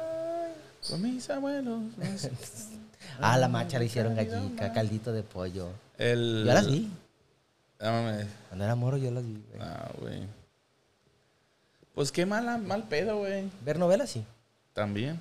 Con 0.89 1.03
mis 1.03 1.29
abuelos. 1.31 1.83
Ah, 3.21 3.37
la 3.37 3.49
macha 3.49 3.81
le 3.81 3.87
hicieron 3.87 4.15
gallica, 4.15 4.73
caldito 4.73 5.13
de 5.13 5.25
pollo. 5.25 5.71
El. 5.97 6.45
Yo 6.47 6.55
las 6.55 6.71
vi. 6.71 6.89
Mames. 7.81 8.27
Cuando 8.49 8.65
era 8.65 8.77
moro 8.77 8.97
yo 8.97 9.11
las 9.11 9.25
vi, 9.27 9.43
güey. 9.49 9.61
Ah, 9.61 9.91
güey. 9.99 10.21
Pues 11.97 12.13
qué 12.13 12.27
mala, 12.27 12.59
mal 12.59 12.85
pedo, 12.85 13.19
güey. 13.19 13.51
Ver 13.65 13.77
novelas, 13.79 14.11
sí. 14.11 14.25
También. 14.73 15.21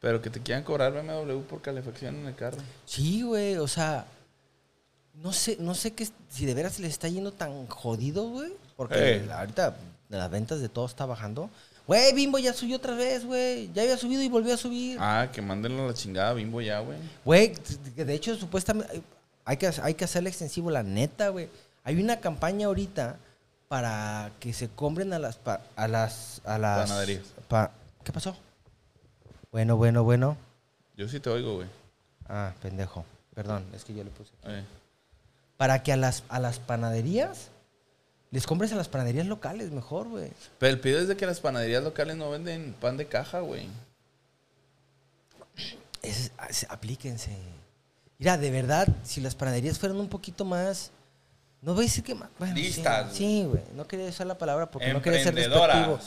Pero 0.00 0.20
que 0.20 0.30
te 0.30 0.40
quieran 0.40 0.64
cobrar 0.64 0.92
BMW 0.92 1.38
por 1.42 1.62
calefacción 1.62 2.16
en 2.16 2.26
el 2.26 2.34
carro. 2.34 2.58
Sí, 2.86 3.22
güey, 3.22 3.56
o 3.56 3.68
sea, 3.68 4.06
no 5.14 5.32
sé, 5.32 5.58
no 5.60 5.74
sé 5.76 5.92
qué, 5.92 6.08
si 6.28 6.44
de 6.44 6.54
veras 6.54 6.80
les 6.80 6.90
está 6.90 7.06
yendo 7.08 7.30
tan 7.30 7.66
jodido, 7.68 8.28
güey, 8.30 8.52
porque 8.78 9.28
ahorita 9.32 9.74
las 10.08 10.30
ventas 10.30 10.60
de 10.60 10.68
todo 10.68 10.86
está 10.86 11.04
bajando. 11.04 11.50
Güey, 11.86 12.14
Bimbo 12.14 12.38
ya 12.38 12.52
subió 12.52 12.76
otra 12.76 12.94
vez, 12.94 13.24
güey, 13.24 13.72
ya 13.72 13.82
había 13.82 13.96
subido 13.98 14.22
y 14.22 14.28
volvió 14.28 14.54
a 14.54 14.56
subir. 14.56 14.98
Ah, 15.00 15.28
que 15.32 15.42
mándenlo 15.42 15.84
a 15.84 15.86
la 15.88 15.94
chingada 15.94 16.32
bimbo 16.34 16.60
ya, 16.60 16.80
güey. 16.80 16.98
Güey, 17.24 17.54
de 17.96 18.14
hecho 18.14 18.36
supuestamente 18.36 19.02
hay 19.44 19.56
que, 19.56 19.70
hay 19.82 19.94
que 19.94 20.04
hacerle 20.04 20.28
extensivo, 20.30 20.70
la 20.70 20.82
neta, 20.82 21.30
güey. 21.30 21.48
Hay 21.84 22.00
una 22.00 22.20
campaña 22.20 22.66
ahorita 22.66 23.16
para 23.68 24.30
que 24.38 24.52
se 24.52 24.68
compren 24.68 25.12
a 25.14 25.18
las, 25.18 25.36
pa- 25.36 25.60
a 25.76 25.88
las, 25.88 26.40
a 26.44 26.58
las... 26.58 26.88
Panaderías. 26.88 27.22
pa- 27.48 27.70
¿Qué 28.04 28.12
pasó? 28.12 28.36
Bueno, 29.50 29.76
bueno, 29.76 30.04
bueno. 30.04 30.36
Yo 30.96 31.08
sí 31.08 31.20
te 31.20 31.30
oigo, 31.30 31.56
güey. 31.56 31.68
Ah, 32.28 32.52
pendejo. 32.62 33.04
Perdón, 33.34 33.64
es 33.74 33.84
que 33.84 33.94
yo 33.94 34.04
le 34.04 34.10
puse. 34.10 34.30
Para 35.56 35.82
que 35.82 35.92
a 35.92 35.96
las, 35.96 36.22
a 36.28 36.38
las 36.38 36.58
panaderías 36.58 37.48
les 38.30 38.46
compres 38.46 38.72
a 38.72 38.76
las 38.76 38.88
panaderías 38.88 39.26
locales 39.26 39.70
mejor, 39.70 40.08
güey. 40.08 40.30
Pero 40.58 40.72
el 40.72 40.80
pedo 40.80 41.00
es 41.00 41.08
de 41.08 41.16
que 41.16 41.26
las 41.26 41.40
panaderías 41.40 41.82
locales 41.82 42.16
no 42.16 42.30
venden 42.30 42.74
pan 42.80 42.96
de 42.96 43.06
caja, 43.06 43.40
güey. 43.40 43.66
Es- 46.02 46.30
es- 46.48 46.66
aplíquense. 46.70 47.30
Mira, 48.18 48.36
de 48.38 48.50
verdad, 48.50 48.88
si 49.04 49.20
las 49.20 49.34
panaderías 49.34 49.78
fueran 49.78 49.98
un 49.98 50.08
poquito 50.08 50.44
más. 50.44 50.90
No 51.60 51.74
voy 51.74 51.84
a 51.84 51.88
decir 51.88 52.04
que 52.04 52.14
más. 52.14 52.28
Bueno, 52.38 52.54
sí, 52.54 52.62
Listas, 52.62 53.12
Sí, 53.16 53.44
güey. 53.44 53.62
No 53.74 53.86
quería 53.86 54.06
usar 54.06 54.26
la 54.26 54.38
palabra 54.38 54.70
porque 54.70 54.92
no 54.92 55.02
quería 55.02 55.22
ser 55.24 55.34
despectivo. 55.34 55.98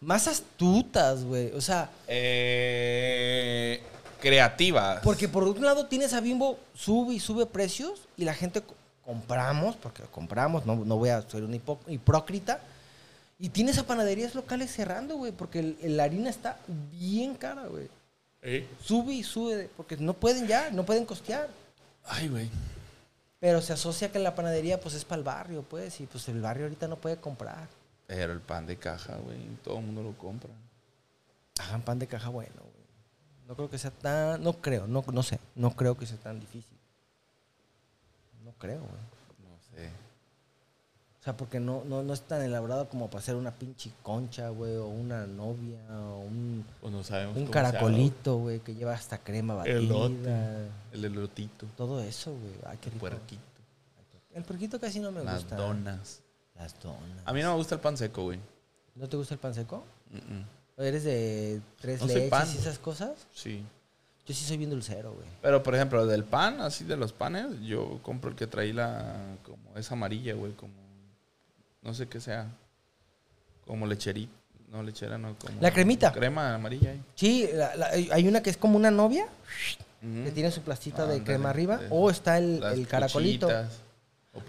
Más 0.00 0.26
astutas, 0.28 1.24
güey. 1.24 1.50
O 1.52 1.60
sea, 1.60 1.90
Eh, 2.08 3.82
creativas. 4.20 5.00
porque 5.02 5.28
por 5.28 5.44
un 5.44 5.62
lado 5.64 5.86
tienes 5.86 6.12
a 6.14 6.20
Bimbo, 6.20 6.58
sube 6.74 7.14
y 7.14 7.20
sube 7.20 7.44
precios 7.46 8.08
y 8.16 8.24
la 8.24 8.32
gente 8.34 8.62
compramos, 9.04 9.76
porque 9.76 10.02
compramos, 10.04 10.64
no, 10.66 10.76
no 10.76 10.96
voy 10.96 11.10
a 11.10 11.22
ser 11.22 11.44
un 11.44 11.54
hipó- 11.54 11.78
hipócrita. 11.86 12.60
Y 13.38 13.48
tienes 13.48 13.78
a 13.78 13.86
panaderías 13.86 14.34
locales 14.34 14.70
cerrando, 14.72 15.16
güey, 15.16 15.32
porque 15.32 15.76
la 15.82 16.04
harina 16.04 16.30
está 16.30 16.58
bien 16.92 17.34
cara, 17.34 17.66
güey. 17.66 17.88
Eh. 18.42 18.66
Sube 18.82 19.12
y 19.12 19.22
sube, 19.22 19.68
porque 19.76 19.96
no 19.96 20.14
pueden 20.14 20.46
ya, 20.46 20.70
no 20.70 20.84
pueden 20.84 21.04
costear. 21.04 21.48
Ay, 22.04 22.28
güey. 22.28 22.48
Pero 23.40 23.60
se 23.60 23.72
asocia 23.72 24.10
que 24.12 24.18
la 24.18 24.34
panadería, 24.34 24.80
pues, 24.80 24.94
es 24.94 25.04
para 25.04 25.18
el 25.18 25.24
barrio, 25.24 25.62
pues, 25.62 26.00
y 26.00 26.06
pues 26.06 26.28
el 26.28 26.40
barrio 26.40 26.64
ahorita 26.64 26.88
no 26.88 26.96
puede 26.96 27.16
comprar. 27.16 27.66
Pero 28.06 28.32
el 28.32 28.40
pan 28.40 28.66
de 28.66 28.76
caja, 28.76 29.16
güey. 29.16 29.38
Todo 29.62 29.78
el 29.78 29.84
mundo 29.84 30.02
lo 30.02 30.12
compra. 30.16 30.50
Hagan 31.58 31.82
pan 31.82 31.98
de 31.98 32.06
caja 32.06 32.28
bueno, 32.28 32.54
güey. 32.60 32.84
No 33.48 33.54
creo 33.56 33.68
que 33.68 33.78
sea 33.78 33.90
tan, 33.90 34.42
no 34.42 34.54
creo, 34.54 34.86
no, 34.86 35.04
no 35.12 35.22
sé, 35.22 35.38
no 35.54 35.70
creo 35.74 35.96
que 35.96 36.06
sea 36.06 36.16
tan 36.18 36.40
difícil. 36.40 36.73
No 38.66 38.68
creo, 38.72 38.80
güey. 38.80 39.48
No 39.50 39.58
sé. 39.76 39.88
O 41.20 41.24
sea, 41.24 41.36
porque 41.36 41.58
no, 41.58 41.82
no, 41.86 42.02
no 42.02 42.12
es 42.12 42.20
tan 42.22 42.42
elaborado 42.42 42.88
como 42.88 43.06
para 43.08 43.20
hacer 43.20 43.34
una 43.34 43.50
pinche 43.52 43.90
concha, 44.02 44.50
güey, 44.50 44.76
o 44.76 44.86
una 44.88 45.26
novia, 45.26 45.80
o 45.90 46.20
un, 46.20 46.64
no 46.82 47.02
sabemos. 47.02 47.36
un 47.36 47.46
caracolito, 47.46 48.36
güey, 48.38 48.60
que 48.60 48.74
lleva 48.74 48.92
hasta 48.92 49.16
crema 49.18 49.54
batida. 49.54 49.76
Elote. 49.76 50.68
El 50.92 51.04
elotito. 51.06 51.66
Todo 51.76 52.02
eso, 52.02 52.30
güey. 52.32 52.54
Ay, 52.66 52.78
qué 52.80 52.88
El 52.90 52.94
rico. 52.94 53.00
puerquito. 53.06 53.42
El 54.34 54.42
puerquito 54.44 54.80
casi 54.80 55.00
no 55.00 55.12
me 55.12 55.24
Las 55.24 55.42
gusta. 55.42 55.56
donas. 55.56 56.20
Las 56.56 56.78
donas. 56.82 57.22
A 57.24 57.32
mí 57.32 57.40
no 57.42 57.50
me 57.52 57.56
gusta 57.56 57.76
el 57.76 57.80
pan 57.80 57.96
seco, 57.96 58.24
güey. 58.24 58.38
¿No 58.94 59.08
te 59.08 59.16
gusta 59.16 59.34
el 59.34 59.40
pan 59.40 59.54
seco? 59.54 59.84
Mm-mm. 60.12 60.44
¿O 60.76 60.82
¿Eres 60.82 61.04
de 61.04 61.60
tres 61.80 62.00
No 62.00 62.06
leches 62.08 62.28
pan. 62.30 62.48
y 62.52 62.58
esas 62.58 62.78
cosas? 62.78 63.12
Sí. 63.32 63.64
Yo 64.26 64.32
sí 64.34 64.44
soy 64.44 64.56
bien 64.56 64.70
dulcero, 64.70 65.12
güey. 65.12 65.26
Pero, 65.42 65.62
por 65.62 65.74
ejemplo, 65.74 66.06
del 66.06 66.24
pan, 66.24 66.60
así 66.62 66.84
de 66.84 66.96
los 66.96 67.12
panes, 67.12 67.46
yo 67.62 68.00
compro 68.02 68.30
el 68.30 68.36
que 68.36 68.46
trae 68.46 68.72
la... 68.72 69.36
Como 69.44 69.76
es 69.76 69.90
amarilla, 69.92 70.34
güey, 70.34 70.52
como... 70.52 70.72
No 71.82 71.92
sé 71.92 72.06
qué 72.08 72.20
sea. 72.20 72.48
Como 73.66 73.86
lecherita. 73.86 74.32
No, 74.72 74.82
lechera 74.82 75.18
no. 75.18 75.36
Como 75.38 75.60
La 75.60 75.70
cremita. 75.72 76.10
Crema 76.12 76.54
amarilla 76.54 76.90
ahí. 76.90 77.02
Sí, 77.14 77.48
la- 77.52 77.76
la- 77.76 77.88
hay 77.90 78.26
una 78.26 78.42
que 78.42 78.50
es 78.50 78.56
como 78.56 78.76
una 78.76 78.90
novia, 78.90 79.26
que 80.00 80.30
tiene 80.32 80.50
su 80.50 80.62
plastita 80.62 81.06
de 81.06 81.22
crema 81.22 81.50
arriba, 81.50 81.76
de- 81.76 81.86
o 81.90 82.10
está 82.10 82.38
el, 82.38 82.58
Las 82.60 82.74
el 82.74 82.86
caracolito. 82.88 83.46
puchitas, 83.46 83.80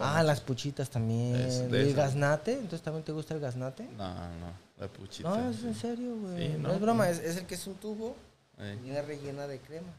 Ah, 0.00 0.22
las 0.24 0.40
puchitas 0.40 0.90
también. 0.90 1.36
Es 1.36 1.70
de 1.70 1.78
¿Y 1.78 1.80
el 1.82 1.86
esas. 1.90 1.96
gaznate? 1.96 2.54
¿Entonces 2.54 2.82
también 2.82 3.04
te 3.04 3.12
gusta 3.12 3.34
el 3.34 3.40
gaznate? 3.40 3.84
No, 3.96 4.14
no, 4.14 4.52
la 4.80 4.88
puchita. 4.88 5.28
No, 5.28 5.48
es 5.50 5.56
sí. 5.58 5.66
en 5.68 5.74
serio, 5.76 6.16
güey. 6.16 6.38
Sí, 6.48 6.54
no, 6.58 6.68
no, 6.68 6.74
es 6.74 6.80
broma, 6.80 7.04
no. 7.04 7.10
es, 7.12 7.18
es 7.20 7.36
el 7.36 7.46
que 7.46 7.54
es 7.54 7.64
un 7.68 7.74
tubo 7.74 8.16
Viene 8.58 9.02
rellena 9.02 9.46
de 9.46 9.58
crema. 9.60 9.92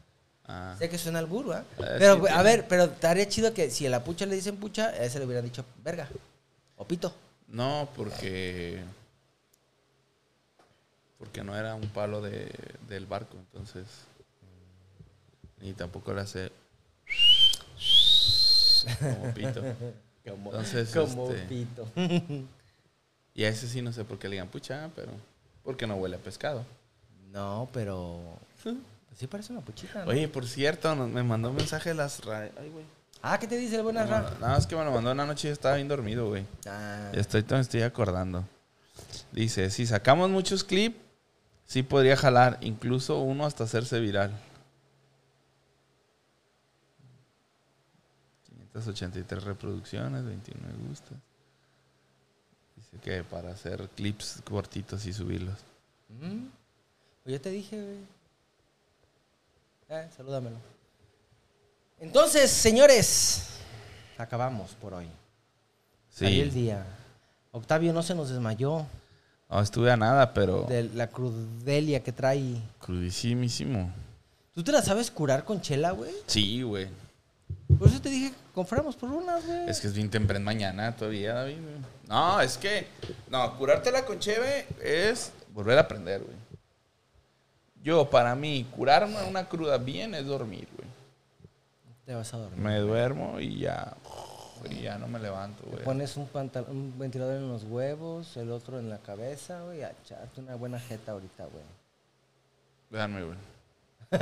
Ah. 0.46 0.74
Sé 0.78 0.88
que 0.88 0.98
suena 0.98 1.18
al 1.18 1.26
burro, 1.26 1.52
¿ah? 1.52 1.64
Pero, 1.76 2.26
sí, 2.26 2.32
a 2.32 2.42
ver, 2.42 2.66
pero 2.66 2.84
estaría 2.84 3.28
chido 3.28 3.52
que 3.52 3.70
si 3.70 3.86
a 3.86 3.90
la 3.90 4.02
pucha 4.02 4.24
le 4.26 4.34
dicen 4.34 4.56
pucha, 4.56 4.86
a 4.88 5.04
ese 5.04 5.18
le 5.18 5.26
hubieran 5.26 5.44
dicho 5.44 5.64
verga. 5.84 6.08
O 6.76 6.86
pito. 6.86 7.14
No, 7.48 7.88
porque. 7.94 8.82
Porque 11.18 11.42
no 11.42 11.56
era 11.56 11.74
un 11.74 11.88
palo 11.88 12.20
de, 12.20 12.50
del 12.88 13.06
barco, 13.06 13.36
entonces. 13.36 13.86
Ni 15.60 15.72
tampoco 15.74 16.14
le 16.14 16.20
hace. 16.22 16.50
Como 19.00 19.34
pito. 19.34 19.62
Como, 20.28 20.50
Entonces, 20.50 20.90
como 20.94 21.30
este- 21.30 21.46
pito. 21.46 21.88
Y 23.34 23.44
a 23.44 23.48
ese 23.50 23.68
sí 23.68 23.80
no 23.80 23.92
sé 23.92 24.04
por 24.04 24.18
qué 24.18 24.28
le 24.28 24.32
digan 24.32 24.48
pucha, 24.48 24.90
pero. 24.96 25.12
Porque 25.62 25.86
no 25.86 25.94
huele 25.94 26.16
a 26.16 26.18
pescado. 26.18 26.64
No, 27.30 27.68
pero. 27.72 28.20
Sí 28.62 29.26
parece 29.26 29.52
una 29.52 29.62
puchita, 29.62 30.04
¿no? 30.04 30.10
Oye, 30.10 30.28
por 30.28 30.46
cierto, 30.46 30.94
nos- 30.94 31.08
me 31.10 31.22
mandó 31.22 31.50
un 31.50 31.56
mensaje 31.56 31.90
de 31.90 31.94
las. 31.96 32.20
Ay, 32.26 32.50
güey. 32.70 32.84
Ah, 33.22 33.36
¿qué 33.38 33.48
te 33.48 33.56
dice 33.56 33.76
el 33.76 33.82
buen 33.82 33.96
No, 33.96 34.02
Arra? 34.02 34.20
Nada 34.40 34.54
más 34.54 34.66
que 34.66 34.76
me 34.76 34.84
lo 34.84 34.92
mandó 34.92 35.10
una 35.10 35.26
noche 35.26 35.48
y 35.48 35.50
yo 35.50 35.52
estaba 35.52 35.74
bien 35.74 35.88
dormido, 35.88 36.28
güey. 36.28 36.46
Ah, 36.66 37.10
estoy, 37.14 37.44
me 37.50 37.58
estoy 37.60 37.82
acordando. 37.82 38.44
Dice, 39.32 39.70
si 39.70 39.86
sacamos 39.86 40.30
muchos 40.30 40.62
clips, 40.62 40.96
sí 41.66 41.82
podría 41.82 42.16
jalar, 42.16 42.58
incluso 42.60 43.18
uno 43.20 43.44
hasta 43.44 43.64
hacerse 43.64 43.98
viral. 43.98 44.30
583 48.72 49.42
reproducciones, 49.44 50.24
29 50.24 50.72
me 50.78 50.88
gustas. 50.88 51.18
Dice 52.76 52.98
que 53.02 53.24
para 53.24 53.50
hacer 53.50 53.88
clips 53.96 54.40
cortitos 54.44 55.04
y 55.06 55.12
subirlos. 55.12 55.58
mm, 56.08 56.46
Pues 57.24 57.42
te 57.42 57.50
dije, 57.50 57.82
güey. 57.82 58.17
Eh, 59.88 60.06
salúdamelo. 60.16 60.56
Entonces, 62.00 62.50
señores, 62.50 63.44
acabamos 64.18 64.72
por 64.80 64.94
hoy. 64.94 65.08
Salió 66.10 66.42
el 66.42 66.52
Sí. 66.52 66.60
día. 66.62 66.84
Octavio 67.52 67.92
no 67.92 68.02
se 68.02 68.14
nos 68.14 68.28
desmayó 68.28 68.86
No, 69.50 69.62
estuve 69.62 69.90
a 69.90 69.96
nada, 69.96 70.34
pero 70.34 70.64
de 70.64 70.84
la 70.84 71.06
crudelia 71.06 72.02
que 72.02 72.12
trae. 72.12 72.56
crudísimísimo. 72.80 73.90
¿Tú 74.54 74.62
te 74.62 74.72
la 74.72 74.82
sabes 74.82 75.10
curar 75.10 75.44
con 75.44 75.60
chela, 75.62 75.92
güey? 75.92 76.12
Sí, 76.26 76.60
güey. 76.62 76.88
Por 77.78 77.88
eso 77.88 77.98
te 78.02 78.10
dije 78.10 78.30
que 78.30 78.36
compráramos 78.54 78.94
por 78.94 79.08
unas, 79.10 79.42
güey. 79.46 79.70
Es 79.70 79.80
que 79.80 79.86
es 79.86 79.94
bien 79.94 80.10
temprano 80.10 80.44
mañana 80.44 80.94
todavía, 80.94 81.32
David. 81.32 81.62
güey. 81.62 81.76
No, 82.08 82.40
es 82.42 82.58
que. 82.58 82.88
No, 83.30 83.56
curártela 83.56 84.04
con 84.04 84.18
cheve 84.18 84.66
es 84.82 85.32
volver 85.54 85.78
a 85.78 85.82
aprender, 85.82 86.20
güey. 86.22 86.36
Yo, 87.82 88.08
para 88.10 88.34
mí, 88.34 88.66
curarme 88.76 89.22
una 89.24 89.48
cruda 89.48 89.78
bien 89.78 90.14
es 90.14 90.26
dormir, 90.26 90.68
güey. 90.76 90.88
Te 92.06 92.14
vas 92.14 92.32
a 92.34 92.38
dormir. 92.38 92.58
Me 92.58 92.78
duermo 92.78 93.38
y 93.40 93.60
ya. 93.60 93.94
Y 94.68 94.82
ya 94.82 94.98
no 94.98 95.06
me 95.06 95.20
levanto, 95.20 95.62
Te 95.62 95.70
güey. 95.70 95.84
pones 95.84 96.16
un, 96.16 96.28
un 96.68 96.98
ventilador 96.98 97.36
en 97.36 97.48
los 97.48 97.62
huevos, 97.64 98.36
el 98.36 98.50
otro 98.50 98.78
en 98.80 98.90
la 98.90 98.98
cabeza, 98.98 99.60
güey, 99.62 99.84
a 99.84 99.92
echarte 100.02 100.40
una 100.40 100.56
buena 100.56 100.80
jeta 100.80 101.12
ahorita, 101.12 101.44
güey. 101.44 101.62
Déjame, 102.90 103.22
güey. 103.22 103.36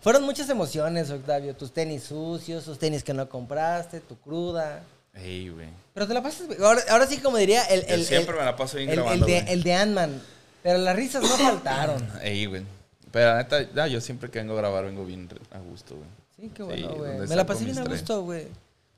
Fueron 0.00 0.22
muchas 0.24 0.48
emociones, 0.50 1.10
Octavio. 1.10 1.54
Tus 1.56 1.72
tenis 1.72 2.04
sucios, 2.04 2.64
tus 2.64 2.78
tenis 2.78 3.02
que 3.02 3.14
no 3.14 3.28
compraste, 3.28 4.00
tu 4.00 4.16
cruda. 4.18 4.82
Ey, 5.14 5.48
güey. 5.48 5.68
Pero 5.94 6.06
te 6.06 6.14
la 6.14 6.22
pasas. 6.22 6.46
Ahora, 6.60 6.80
ahora 6.90 7.06
sí, 7.06 7.18
como 7.18 7.38
diría 7.38 7.64
el. 7.64 7.86
Yo 7.86 7.94
el 7.94 8.04
siempre 8.04 8.34
el- 8.34 8.40
me 8.40 8.44
la 8.44 8.56
paso 8.56 8.76
bien 8.76 8.90
el- 8.90 8.98
el 8.98 9.02
grabando, 9.02 9.26
de, 9.26 9.40
güey. 9.40 9.52
el 9.52 9.62
de 9.62 9.74
Ant-Man. 9.74 10.22
Pero 10.62 10.78
las 10.78 10.96
risas 10.96 11.22
no 11.22 11.28
faltaron. 11.28 12.08
Ey, 12.22 12.46
güey. 12.46 12.62
Pero 13.12 13.30
la 13.30 13.36
neta, 13.38 13.62
ya, 13.72 13.86
yo 13.86 14.00
siempre 14.00 14.30
que 14.30 14.38
vengo 14.40 14.54
a 14.54 14.56
grabar 14.56 14.84
vengo 14.84 15.04
bien 15.04 15.28
a 15.52 15.58
gusto, 15.58 15.94
güey. 15.96 16.08
Sí, 16.36 16.50
qué 16.54 16.62
Sí, 16.62 16.82
bueno, 16.82 16.88
güey. 16.96 17.10
donde 17.12 17.28
Me 17.28 17.36
la 17.36 17.42
saco 17.42 17.46
pasé 17.46 17.64
bien 17.64 17.76
mis 17.76 17.78
a 17.80 17.84
tres. 17.84 18.00
gusto, 18.00 18.22
güey. 18.22 18.48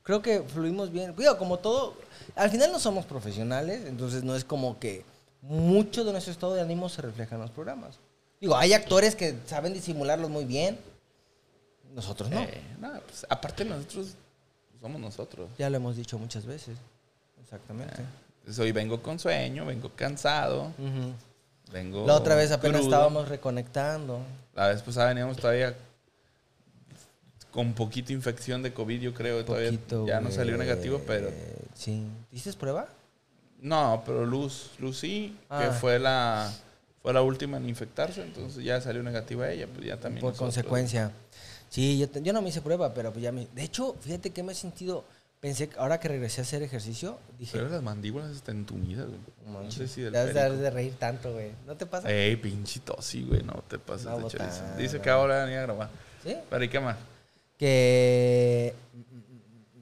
Creo 0.02 0.22
que 0.22 0.42
fluimos 0.42 0.90
bien. 0.90 1.12
Cuidado, 1.12 1.36
como 1.38 1.58
todo. 1.58 1.94
Al 2.34 2.50
final 2.50 2.72
no 2.72 2.80
somos 2.80 3.04
profesionales, 3.04 3.82
entonces 3.86 4.22
no 4.24 4.34
es 4.34 4.44
como 4.44 4.78
que 4.78 5.04
mucho 5.42 6.04
de 6.04 6.12
nuestro 6.12 6.32
estado 6.32 6.54
de 6.54 6.62
ánimo 6.62 6.88
se 6.88 7.02
refleja 7.02 7.34
en 7.36 7.42
los 7.42 7.50
programas. 7.50 7.96
Digo, 8.40 8.56
hay 8.56 8.72
actores 8.72 9.14
que 9.14 9.36
saben 9.46 9.72
disimularlos 9.74 10.30
muy 10.30 10.44
bien. 10.44 10.78
Nosotros 11.94 12.30
no. 12.30 12.40
Eh, 12.40 12.60
no, 12.80 12.90
pues, 13.06 13.26
aparte 13.28 13.64
nosotros 13.64 14.14
somos 14.80 15.00
nosotros. 15.00 15.48
Ya 15.58 15.68
lo 15.70 15.76
hemos 15.76 15.96
dicho 15.96 16.18
muchas 16.18 16.44
veces. 16.46 16.76
Exactamente. 17.42 18.02
Entonces, 18.40 18.58
hoy 18.58 18.72
vengo 18.72 19.02
con 19.02 19.18
sueño, 19.18 19.64
vengo 19.66 19.90
cansado, 19.94 20.72
Ujú. 20.78 21.12
Vengo. 21.72 22.06
La 22.06 22.14
otra 22.14 22.34
vez 22.34 22.50
apenas 22.52 22.80
crudo. 22.82 22.90
estábamos 22.94 23.28
reconectando. 23.28 24.20
La 24.54 24.68
vez 24.68 24.82
pasada 24.82 25.08
veníamos 25.08 25.36
todavía 25.36 25.74
con 27.50 27.72
poquito 27.72 28.12
infección 28.12 28.62
de 28.62 28.72
COVID, 28.72 29.00
yo 29.00 29.14
creo. 29.14 29.44
Todavía 29.44 29.70
Poquito, 29.70 30.06
ya 30.06 30.20
no 30.20 30.30
salió 30.30 30.56
negativo, 30.56 31.00
pero. 31.06 31.30
Sí. 31.74 32.04
¿Dices 32.30 32.56
prueba? 32.56 32.88
No, 33.60 34.02
pero 34.06 34.24
Luz, 34.24 34.70
Luz 34.78 34.98
sí, 34.98 35.36
que 35.48 35.54
Ah. 35.54 35.76
fue 35.78 35.98
la 35.98 36.52
fue 37.02 37.12
la 37.12 37.22
última 37.22 37.56
en 37.56 37.68
infectarse, 37.68 38.22
entonces 38.22 38.62
ya 38.64 38.80
salió 38.80 39.02
negativa 39.02 39.50
ella, 39.50 39.66
pues 39.72 39.86
ya 39.86 39.96
también. 39.96 40.20
Por 40.20 40.30
nosotros. 40.32 40.38
consecuencia. 40.54 41.10
Sí, 41.70 41.98
yo, 41.98 42.08
te- 42.08 42.22
yo 42.22 42.32
no 42.32 42.42
me 42.42 42.48
hice 42.50 42.60
prueba, 42.60 42.92
pero 42.94 43.12
pues 43.12 43.22
ya 43.22 43.30
me... 43.30 43.46
De 43.54 43.62
hecho, 43.62 43.94
fíjate 44.00 44.30
que 44.30 44.42
me 44.42 44.52
he 44.52 44.54
sentido... 44.54 45.04
Pensé 45.40 45.68
que 45.68 45.78
ahora 45.78 46.00
que 46.00 46.08
regresé 46.08 46.40
a 46.40 46.44
hacer 46.44 46.64
ejercicio, 46.64 47.18
dije... 47.38 47.56
Pero 47.56 47.68
las 47.68 47.82
mandíbulas 47.82 48.32
están 48.32 48.56
entumidas, 48.56 49.06
güey. 49.06 49.20
No 49.46 49.70
sé 49.70 49.86
si 49.86 50.02
del 50.02 50.12
te 50.12 50.18
has 50.18 50.58
de, 50.58 50.70
reír 50.70 50.94
tanto, 50.98 51.32
güey. 51.32 51.52
¿No 51.64 51.76
te 51.76 51.86
pasa? 51.86 52.10
Ey, 52.10 52.34
pinche 52.36 52.80
tosi, 52.80 53.22
güey, 53.22 53.42
no 53.44 53.62
te 53.68 53.78
pasas 53.78 54.06
Una 54.06 54.24
de 54.24 54.30
chorizo. 54.30 54.76
Dice 54.76 55.00
que 55.00 55.10
ahora 55.10 55.44
venía 55.44 55.60
a 55.60 55.62
grabar. 55.62 55.90
¿Sí? 56.24 56.34
Pero 56.50 56.64
¿y 56.64 56.68
qué 56.68 56.80
más? 56.80 56.96
Que... 57.56 58.74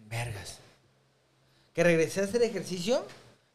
Vergas. 0.09 0.59
Que 1.73 1.83
regresé 1.85 2.21
a 2.21 2.25
hacer 2.25 2.43
ejercicio. 2.43 3.07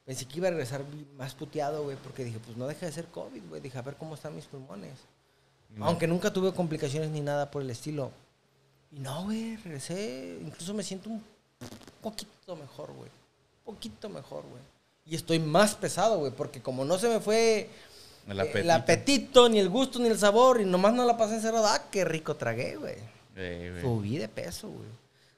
Pensé 0.03 0.26
que 0.26 0.38
iba 0.40 0.48
a 0.48 0.52
regresar 0.52 0.84
más 1.18 1.36
puteado, 1.36 1.84
güey, 1.84 1.98
porque 1.98 2.23
dije, 2.23 2.40
pues 2.44 2.57
no 2.57 2.65
deja 2.65 2.88
de 2.88 2.91
ser 2.91 3.06
COVID, 3.06 3.44
güey. 3.48 3.61
Dije, 3.61 3.78
a 3.78 3.84
ver 3.84 3.95
cómo 3.95 4.15
están 4.15 4.36
mis 4.36 4.45
pulmones. 4.45 4.94
No. 5.69 5.86
Aunque 5.86 6.07
nunca 6.07 6.34
tuve 6.34 6.52
complicaciones 6.52 7.11
ni 7.11 7.22
nada 7.22 7.52
por 7.52 7.61
el 7.61 7.69
estilo. 7.69 8.11
Y 8.91 8.99
no, 8.99 9.26
güey, 9.26 9.56
regresé. 9.57 10.40
Incluso 10.41 10.73
me 10.73 10.84
siento 10.84 11.11
un 11.11 11.23
poquito 12.02 12.56
mejor, 12.56 12.92
güey. 12.94 13.10
Un 13.66 13.76
poquito 13.76 14.10
mejor, 14.10 14.44
güey. 14.50 14.62
Y 15.06 15.16
estoy 15.16 15.40
más 15.40 15.76
pesado, 15.76 16.18
güey, 16.20 16.32
porque 16.32 16.62
como 16.62 16.86
no 16.86 16.98
se 16.98 17.10
me 17.10 17.20
fue 17.20 17.70
El 18.28 18.38
eh, 18.38 18.42
apetito. 18.42 18.60
el 18.60 18.72
apetito, 18.72 19.50
ni 19.50 19.60
el 19.60 19.70
gusto, 19.70 20.00
ni 20.00 20.08
el 20.08 20.18
sabor, 20.20 20.62
y 20.62 20.66
nomás 20.66 20.94
no 20.94 21.06
la 21.06 21.18
pasé 21.18 21.36
encerrado, 21.36 21.66
ah, 21.68 21.84
qué 21.92 22.06
rico 22.06 22.36
tragué, 22.36 22.76
güey. 22.76 22.96
Ey, 23.36 23.70
güey. 23.72 23.82
Subí 23.82 24.18
de 24.18 24.28
peso, 24.28 24.70
güey. 24.70 24.88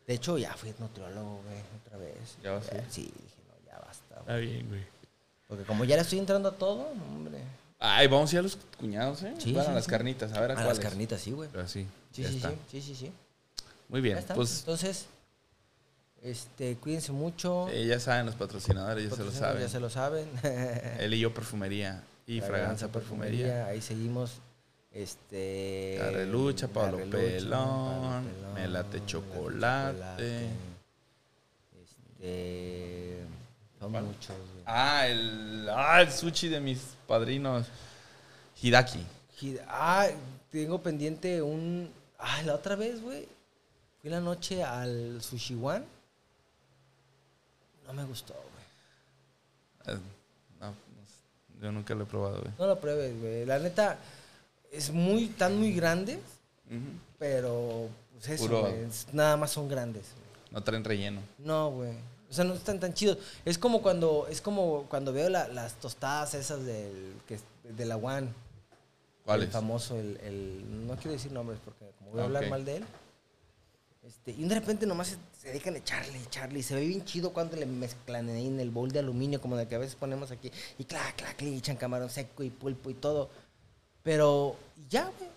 De 0.07 0.15
hecho, 0.15 0.37
ya 0.37 0.53
fui 0.55 0.73
nutriólogo, 0.79 1.41
güey, 1.45 1.57
otra 1.85 1.97
vez. 1.97 2.37
¿Ya 2.43 2.51
vas? 2.51 2.65
Sí, 2.89 3.03
dije, 3.03 3.41
no, 3.47 3.65
ya 3.65 3.79
basta, 3.79 4.15
güey. 4.15 4.19
Está 4.19 4.35
bien, 4.37 4.67
güey. 4.67 4.83
Porque 5.47 5.63
como 5.63 5.85
ya 5.85 5.95
le 5.95 6.01
estoy 6.01 6.19
entrando 6.19 6.49
a 6.49 6.51
todo, 6.53 6.87
hombre. 7.09 7.39
Ay, 7.79 8.07
vamos 8.07 8.29
a 8.31 8.35
ir 8.35 8.39
a 8.39 8.43
los 8.43 8.57
cuñados, 8.79 9.23
¿eh? 9.23 9.33
Sí, 9.39 9.51
bueno, 9.53 9.65
sí, 9.65 9.71
a 9.71 9.75
las 9.75 9.85
sí. 9.85 9.89
carnitas, 9.91 10.33
a 10.33 10.39
ver 10.41 10.51
a, 10.51 10.53
A 10.53 10.57
las 10.57 10.65
cuáles. 10.65 10.79
carnitas, 10.83 11.21
sí, 11.21 11.31
güey. 11.31 11.49
Pero 11.51 11.67
sí, 11.67 11.85
Sí, 12.11 12.21
ya 12.23 12.29
sí, 12.29 12.35
está. 12.37 12.53
sí, 12.69 12.81
sí. 12.81 13.11
Muy 13.89 13.99
Ya 13.99 14.03
bien, 14.03 14.17
está. 14.17 14.33
pues 14.35 14.59
Entonces, 14.59 15.05
este, 16.23 16.77
cuídense 16.77 17.11
mucho. 17.11 17.69
ya 17.71 17.99
saben 17.99 18.25
los 18.25 18.35
patrocinadores, 18.35 19.09
ya 19.09 19.15
se 19.15 19.23
lo 19.23 19.31
saben. 19.31 19.61
Ya 19.61 19.69
se 19.69 19.79
lo 19.79 19.89
saben. 19.89 20.29
Él 20.99 21.13
y 21.13 21.19
yo 21.19 21.33
perfumería 21.33 22.01
y 22.25 22.39
fragancia, 22.41 22.87
perfumería. 22.87 23.65
Ahí 23.65 23.81
seguimos. 23.81 24.39
Este. 24.91 25.95
Carrelucha, 25.99 26.67
Pablo 26.67 26.97
Carrelucha, 26.99 27.17
Pelón, 27.17 27.59
Pablo 27.59 28.29
Pelón, 28.29 28.53
Me 28.53 28.67
Late 28.67 28.99
Me 28.99 29.05
Chocolate. 29.05 30.45
Este. 31.81 33.17
Son 33.79 33.91
¿Cuál? 33.91 34.03
muchos. 34.03 34.35
güey. 34.37 34.63
Ah, 34.65 35.07
el, 35.07 35.67
ah, 35.69 36.01
el 36.01 36.11
sushi 36.11 36.47
de 36.47 36.59
mis 36.61 36.79
padrinos. 37.07 37.67
Hidaki. 38.61 39.05
Ah, 39.67 40.07
tengo 40.51 40.81
pendiente 40.81 41.41
un. 41.41 41.89
Ah, 42.17 42.41
la 42.45 42.55
otra 42.55 42.75
vez, 42.75 43.01
güey. 43.01 43.27
Fui 43.99 44.09
la 44.09 44.21
noche 44.21 44.63
al 44.63 45.21
Sushi 45.21 45.57
One. 45.61 45.83
No 47.87 47.93
me 47.93 48.03
gustó, 48.05 48.33
güey. 48.33 49.95
Eh, 49.97 49.99
no, 50.59 50.73
yo 51.61 51.71
nunca 51.71 51.93
lo 51.95 52.03
he 52.03 52.07
probado, 52.07 52.39
güey. 52.41 52.51
No 52.57 52.67
lo 52.67 52.79
pruebes, 52.79 53.19
güey. 53.19 53.45
La 53.45 53.59
neta, 53.59 53.97
es 54.71 54.89
muy, 54.91 55.27
tan 55.27 55.57
muy 55.57 55.73
grandes, 55.73 56.19
pero 57.19 57.89
pues 58.13 58.29
eso, 58.29 58.45
Puro- 58.47 58.61
güey, 58.61 58.83
es- 58.85 59.07
nada 59.13 59.37
más 59.37 59.51
son 59.51 59.67
grandes. 59.67 60.03
güey. 60.13 60.51
No 60.51 60.63
traen 60.63 60.83
relleno. 60.83 61.21
No, 61.39 61.71
güey. 61.71 61.91
O 62.29 62.33
sea, 62.33 62.43
no 62.45 62.53
están 62.55 62.79
tan 62.79 62.93
chidos. 62.93 63.17
Es 63.45 63.57
como 63.57 63.81
cuando, 63.81 64.27
es 64.29 64.41
como 64.41 64.85
cuando 64.89 65.13
veo 65.13 65.29
la- 65.29 65.47
las 65.49 65.73
tostadas 65.75 66.33
esas 66.33 66.65
del, 66.65 67.13
que, 67.27 67.39
de 67.63 67.85
la 67.85 67.97
One. 67.97 68.29
¿Cuál 69.25 69.41
el 69.41 69.47
es? 69.47 69.53
famoso, 69.53 69.97
el, 69.99 70.17
el- 70.23 70.87
no 70.87 70.95
quiero 70.95 71.11
decir 71.11 71.31
nombres 71.31 71.59
porque 71.63 71.85
como 71.99 72.11
voy 72.11 72.19
a 72.19 72.23
Ah, 72.23 72.25
hablar 72.25 72.49
mal 72.49 72.65
de 72.65 72.77
él. 72.77 72.85
Este, 74.05 74.31
y 74.31 74.43
de 74.43 74.55
repente 74.55 74.85
nomás 74.85 75.07
se, 75.07 75.17
se 75.41 75.51
dejan 75.53 75.75
echarle, 75.77 76.17
echarle. 76.21 76.59
Y 76.59 76.63
se 76.63 76.75
ve 76.75 76.85
bien 76.85 77.05
chido 77.05 77.31
cuando 77.31 77.55
le 77.55 77.65
mezclan 77.65 78.27
ahí 78.29 78.47
en 78.47 78.59
el 78.59 78.69
bowl 78.69 78.91
de 78.91 78.99
aluminio, 78.99 79.39
como 79.41 79.57
el 79.57 79.67
que 79.67 79.75
a 79.75 79.79
veces 79.79 79.95
ponemos 79.95 80.29
aquí. 80.31 80.51
Y 80.77 80.83
clac, 80.83 81.15
clac, 81.15 81.41
le 81.41 81.55
echan 81.55 81.77
camarón 81.77 82.09
seco 82.09 82.43
y 82.43 82.49
pulpo 82.49 82.89
y 82.89 82.95
todo. 82.95 83.29
Pero 84.03 84.55
ya, 84.89 85.05
güey. 85.17 85.29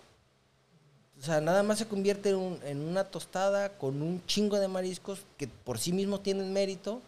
O 1.19 1.23
sea, 1.23 1.41
nada 1.41 1.63
más 1.63 1.79
se 1.79 1.87
convierte 1.87 2.29
en, 2.29 2.35
un- 2.35 2.59
en 2.63 2.79
una 2.81 3.05
tostada 3.05 3.69
con 3.77 4.01
un 4.01 4.23
chingo 4.27 4.59
de 4.59 4.67
mariscos 4.67 5.25
que 5.37 5.47
por 5.47 5.79
sí 5.79 5.91
mismos 5.93 6.21
tienen 6.21 6.51
mérito. 6.53 7.01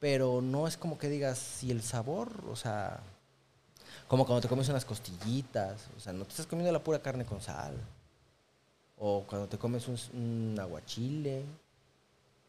Pero 0.00 0.40
no 0.42 0.68
es 0.68 0.76
como 0.76 0.98
que 0.98 1.08
digas, 1.08 1.38
si 1.38 1.70
el 1.70 1.82
sabor, 1.82 2.30
o 2.50 2.56
sea, 2.56 3.00
como 4.06 4.26
cuando 4.26 4.42
te 4.42 4.48
comes 4.48 4.68
unas 4.68 4.84
costillitas, 4.84 5.80
o 5.96 6.00
sea, 6.00 6.12
no 6.12 6.24
te 6.24 6.30
estás 6.30 6.46
comiendo 6.46 6.70
la 6.72 6.78
pura 6.84 7.00
carne 7.00 7.24
con 7.24 7.40
sal. 7.40 7.74
O 8.96 9.24
cuando 9.26 9.48
te 9.48 9.58
comes 9.58 9.86
un, 9.88 9.98
un 10.14 10.58
aguachile. 10.60 11.42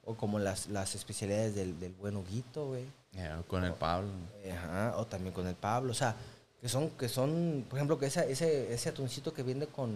O 0.06 0.14
como 0.16 0.38
las, 0.38 0.68
las 0.68 0.94
especialidades 0.96 1.56
del, 1.56 1.80
del 1.80 1.94
buen 1.94 2.16
Huguito, 2.16 2.68
güey. 2.68 2.86
Ya, 3.12 3.42
con 3.48 3.64
el 3.64 3.74
Pablo. 3.74 4.10
Ajá, 4.54 4.94
o 4.98 5.06
también 5.06 5.34
con 5.34 5.48
el 5.48 5.56
Pablo. 5.56 5.92
O 5.92 5.96
sea, 5.96 6.16
que 6.62 6.70
son, 6.70 6.92
que 6.92 7.10
son, 7.10 7.66
por 7.70 7.80
ejemplo, 7.80 7.98
que 7.98 8.06
esa- 8.06 8.26
ese, 8.26 8.72
ese 8.74 8.90
atuncito 8.90 9.34
que 9.34 9.42
viene 9.42 9.66
con, 9.68 9.96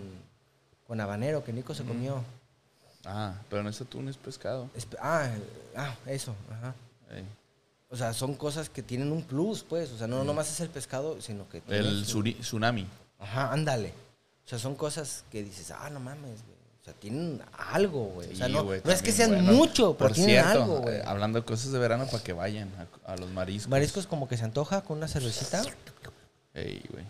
con 0.87 0.99
habanero 0.99 1.43
que 1.43 1.53
Nico 1.53 1.75
se 1.75 1.83
comió. 1.83 2.23
Ah, 3.05 3.35
pero 3.49 3.61
no 3.63 3.69
es 3.69 3.79
atún, 3.79 4.07
es 4.09 4.17
pescado. 4.17 4.69
Ah, 4.99 5.29
ah, 5.75 5.95
eso, 6.07 6.33
ajá. 6.51 6.73
O 7.91 7.95
sea, 7.95 8.13
son 8.13 8.35
cosas 8.35 8.69
que 8.69 8.81
tienen 8.83 9.11
un 9.11 9.23
plus, 9.23 9.63
pues. 9.63 9.91
O 9.91 9.97
sea, 9.97 10.07
no 10.07 10.23
nomás 10.23 10.49
es 10.51 10.59
el 10.59 10.69
pescado, 10.69 11.21
sino 11.21 11.47
que... 11.49 11.61
El 11.67 12.03
tsunami. 12.03 12.87
Ajá, 13.19 13.51
ándale. 13.51 13.93
O 14.49 14.51
sea, 14.51 14.57
son 14.57 14.73
cosas 14.73 15.25
que 15.29 15.43
dices, 15.43 15.69
ah, 15.69 15.91
no 15.91 15.99
mames, 15.99 16.41
güey. 16.43 16.57
O 16.81 16.83
sea, 16.83 16.93
tienen 16.95 17.39
algo, 17.55 18.05
güey. 18.05 18.33
o 18.33 18.35
sea, 18.35 18.47
no, 18.47 18.73
es 18.73 19.03
que 19.03 19.11
sean 19.11 19.29
bueno. 19.29 19.53
mucho, 19.53 19.95
pero 19.95 20.07
Por 20.07 20.13
tienen 20.15 20.37
cierto, 20.37 20.49
algo, 20.63 20.81
güey. 20.81 20.95
eh, 20.95 21.01
hablando 21.05 21.37
de 21.39 21.45
cosas 21.45 21.71
de 21.71 21.77
verano 21.77 22.07
para 22.07 22.23
que 22.23 22.33
vayan 22.33 22.67
a, 23.05 23.11
a 23.11 23.15
los 23.15 23.29
mariscos. 23.29 23.69
Mariscos 23.69 24.07
como 24.07 24.27
que 24.27 24.37
se 24.37 24.45
antoja 24.45 24.81
con 24.81 24.97
una 24.97 25.07
cervecita. 25.07 25.61
Ey, 26.55 26.83
güey. 26.89 27.05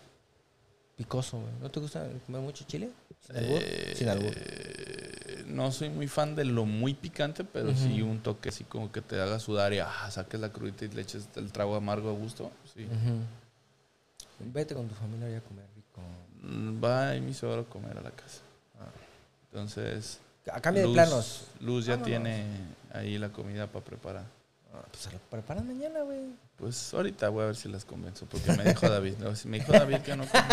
Picoso, 0.97 1.37
güey. 1.39 1.53
¿No 1.61 1.71
te 1.71 1.79
gusta 1.79 2.05
comer 2.25 2.41
mucho 2.41 2.65
chile? 2.65 2.89
Sin 3.25 3.37
albur. 3.37 3.61
Sin 3.95 4.09
albur. 4.09 4.33
Eh, 4.35 5.45
no 5.47 5.71
soy 5.71 5.87
muy 5.87 6.09
fan 6.09 6.35
de 6.35 6.43
lo 6.43 6.65
muy 6.65 6.93
picante, 6.93 7.45
pero 7.45 7.73
sí 7.73 8.01
un 8.01 8.19
toque 8.19 8.49
así 8.49 8.65
como 8.65 8.91
que 8.91 8.99
te 8.99 9.17
haga 9.17 9.39
sudar 9.39 9.71
y 9.71 9.79
ah, 9.79 10.11
saques 10.11 10.41
la 10.41 10.51
crudita 10.51 10.83
y 10.83 10.89
le 10.89 11.03
eches 11.03 11.29
el 11.37 11.53
trago 11.53 11.77
amargo 11.77 12.09
a 12.09 12.13
gusto. 12.13 12.51
Sí. 12.75 12.85
Vete 14.39 14.75
con 14.75 14.89
tu 14.89 14.95
familia 14.95 15.37
a 15.37 15.41
comer 15.41 15.69
Va 16.43 17.15
y 17.15 17.21
mi 17.21 17.33
suegro 17.33 17.61
a 17.61 17.65
comer 17.65 17.97
a 17.97 18.01
la 18.01 18.11
casa. 18.11 18.39
Entonces. 19.51 20.19
A 20.51 20.61
cambio 20.61 20.81
de 20.83 20.87
Luz- 20.87 20.95
planos. 20.95 21.47
Luz 21.59 21.85
ya 21.85 21.93
Vámonos. 21.93 22.07
tiene 22.07 22.45
ahí 22.93 23.17
la 23.17 23.29
comida 23.29 23.67
para 23.67 23.83
preparar. 23.85 24.23
Ah, 24.73 24.81
pues 24.89 25.03
se 25.03 25.11
lo 25.11 25.17
preparan 25.19 25.67
mañana, 25.67 26.01
güey. 26.01 26.19
Pues 26.55 26.93
ahorita 26.93 27.29
voy 27.29 27.43
a 27.43 27.47
ver 27.47 27.55
si 27.55 27.67
las 27.69 27.85
convenzo, 27.85 28.25
porque 28.25 28.51
me 28.53 28.63
dijo 28.63 28.87
David. 28.89 29.15
no, 29.19 29.35
si 29.35 29.47
me 29.47 29.59
dijo 29.59 29.71
David 29.71 29.97
que 29.97 30.15
no 30.15 30.25
come. 30.27 30.43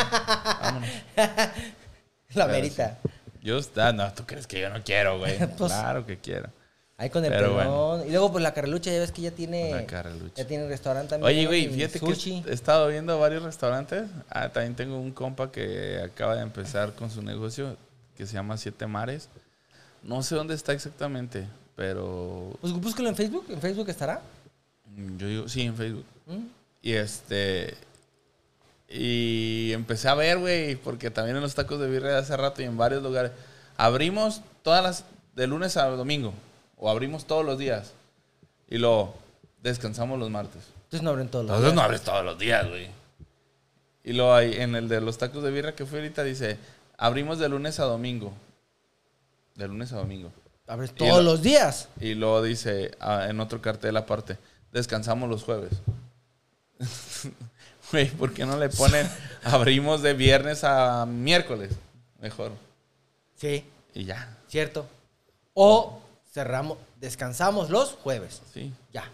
Vámonos. 0.60 0.88
La 1.16 2.46
Pero 2.46 2.46
merita. 2.48 2.98
Yo, 3.42 3.60
ah, 3.76 3.92
no, 3.92 4.12
tú 4.12 4.24
crees 4.26 4.46
que 4.46 4.60
yo 4.60 4.70
no 4.70 4.82
quiero, 4.82 5.18
güey. 5.18 5.38
Pues- 5.56 5.72
claro 5.72 6.04
que 6.06 6.18
quiero. 6.18 6.50
Ahí 6.98 7.10
con 7.10 7.22
el 7.24 7.30
Pero 7.30 7.56
pelón. 7.58 8.06
Y 8.06 8.10
luego, 8.10 8.32
pues 8.32 8.42
la 8.42 8.54
carrelucha, 8.54 8.90
ya 8.90 9.00
ves 9.00 9.12
que 9.12 9.20
ya 9.22 9.30
tiene. 9.30 9.70
La 9.70 9.86
carrelucha. 9.86 10.34
Ya 10.36 10.46
tiene 10.46 10.66
restaurante 10.66 11.10
también. 11.10 11.30
Oye, 11.36 11.46
güey, 11.46 11.68
fíjate 11.68 11.98
sushi. 11.98 12.40
que 12.42 12.50
he 12.50 12.54
estado 12.54 12.88
viendo 12.88 13.18
varios 13.18 13.42
restaurantes. 13.42 14.04
Ah, 14.30 14.48
también 14.48 14.74
tengo 14.74 14.98
un 14.98 15.12
compa 15.12 15.52
que 15.52 16.00
acaba 16.02 16.36
de 16.36 16.42
empezar 16.42 16.94
con 16.94 17.10
su 17.10 17.20
negocio 17.22 17.76
que 18.16 18.24
se 18.26 18.32
llama 18.32 18.56
Siete 18.56 18.86
Mares. 18.86 19.28
No 20.02 20.22
sé 20.22 20.36
dónde 20.36 20.54
está 20.54 20.72
exactamente, 20.72 21.46
pero 21.74 22.56
Pues 22.62 22.72
búscalo 22.72 23.10
en 23.10 23.16
Facebook. 23.16 23.44
En 23.50 23.60
Facebook 23.60 23.88
estará. 23.90 24.22
mm, 24.94 25.16
yo 25.18 25.26
digo, 25.26 25.48
sí, 25.48 25.62
en 25.62 25.76
Facebook. 25.76 26.04
¿Mm? 26.26 26.46
Y 26.80 26.92
este. 26.92 27.74
Y 28.88 29.72
empecé 29.72 30.08
a 30.08 30.14
ver, 30.14 30.38
güey, 30.38 30.76
porque 30.76 31.10
también 31.10 31.36
en 31.36 31.42
los 31.42 31.54
tacos 31.54 31.78
de 31.80 31.90
birria 31.90 32.16
hace 32.18 32.36
rato 32.36 32.62
y 32.62 32.64
en 32.64 32.76
varios 32.78 33.02
lugares. 33.02 33.32
Abrimos 33.76 34.40
todas 34.62 34.82
las. 34.82 35.04
de 35.34 35.46
lunes 35.46 35.76
a 35.76 35.86
domingo. 35.88 36.32
O 36.76 36.88
abrimos 36.90 37.24
todos 37.26 37.44
los 37.44 37.58
días. 37.58 37.92
Y 38.68 38.78
luego 38.78 39.14
descansamos 39.62 40.18
los 40.18 40.30
martes. 40.30 40.62
Entonces 40.84 41.02
no 41.02 41.10
abren 41.10 41.28
todos 41.28 41.44
los 41.46 41.54
Entonces 41.56 41.74
no 41.74 41.80
días. 41.80 41.84
abres 41.86 42.02
todos 42.02 42.24
los 42.24 42.38
días, 42.38 42.68
güey. 42.68 42.88
Y 44.04 44.12
luego 44.12 44.34
ahí, 44.34 44.52
en 44.54 44.76
el 44.76 44.88
de 44.88 45.00
los 45.00 45.18
tacos 45.18 45.42
de 45.42 45.50
birria 45.50 45.74
que 45.74 45.84
fui 45.86 45.98
ahorita, 45.98 46.22
dice: 46.22 46.58
abrimos 46.96 47.38
de 47.38 47.48
lunes 47.48 47.80
a 47.80 47.84
domingo. 47.84 48.32
De 49.56 49.66
lunes 49.68 49.92
a 49.92 49.96
domingo. 49.96 50.30
Abres 50.68 50.92
todos 50.94 51.24
lo- 51.24 51.30
los 51.32 51.42
días. 51.42 51.88
Y 52.00 52.14
luego 52.14 52.42
dice 52.42 52.92
ah, 53.00 53.26
en 53.28 53.40
otro 53.40 53.60
cartel 53.62 53.96
aparte: 53.96 54.38
descansamos 54.72 55.28
los 55.28 55.42
jueves. 55.42 55.72
Güey, 57.92 58.10
¿por 58.10 58.32
qué 58.34 58.44
no 58.44 58.58
le 58.58 58.68
ponen 58.68 59.08
abrimos 59.44 60.02
de 60.02 60.12
viernes 60.14 60.64
a 60.64 61.06
miércoles? 61.06 61.70
Mejor. 62.20 62.50
Sí, 63.36 63.64
Y 63.94 64.04
ya, 64.04 64.36
cierto. 64.48 64.86
O 65.54 66.00
cerramos, 66.36 66.76
descansamos 67.00 67.70
los 67.70 67.92
jueves. 67.94 68.42
sí. 68.52 68.70
Ya. 68.92 69.04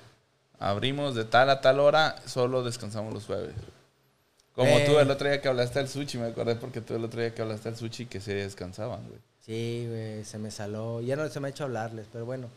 Abrimos 0.59 1.15
de 1.15 1.25
tal 1.25 1.51
a 1.51 1.61
tal 1.61 1.79
hora, 1.81 2.17
solo 2.27 2.63
descansamos 2.65 3.13
los 3.15 3.27
jueves. 3.27 3.55
Como 4.55 4.71
Eh. 4.71 4.85
tú 4.87 4.99
el 4.99 5.11
otro 5.11 5.29
día 5.29 5.41
que 5.41 5.49
hablaste 5.49 5.79
del 5.79 5.89
sushi, 5.89 6.19
me 6.19 6.27
acordé 6.27 6.57
porque 6.57 6.81
tú 6.81 6.95
el 6.95 7.05
otro 7.05 7.21
día 7.21 7.33
que 7.35 7.43
hablaste 7.43 7.69
del 7.71 7.79
sushi 7.79 8.07
que 8.07 8.21
se 8.21 8.35
descansaban, 8.35 9.07
güey. 9.09 9.21
Sí, 9.47 9.87
güey, 9.89 10.25
se 10.25 10.39
me 10.39 10.51
saló. 10.51 11.01
Ya 11.01 11.15
no 11.17 11.29
se 11.29 11.39
me 11.41 11.47
ha 11.49 11.51
hecho 11.51 11.65
hablarles, 11.65 12.07
pero 12.13 12.25
bueno. 12.27 12.49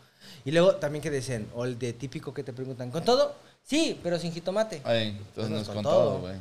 Y 0.44 0.52
luego 0.52 0.76
también 0.76 1.02
que 1.04 1.10
dicen, 1.12 1.48
o 1.56 1.66
el 1.66 1.78
de 1.80 1.94
típico 1.94 2.34
que 2.34 2.44
te 2.44 2.54
preguntan, 2.54 2.90
¿con 2.92 3.04
todo? 3.06 3.36
Sí, 3.64 4.00
pero 4.04 4.18
sin 4.20 4.32
jitomate. 4.32 4.82
Ay, 4.84 5.10
entonces 5.28 5.52
no 5.52 5.58
es 5.60 5.66
con 5.68 5.76
con 5.76 5.84
todo. 5.84 6.20
güey. 6.20 6.36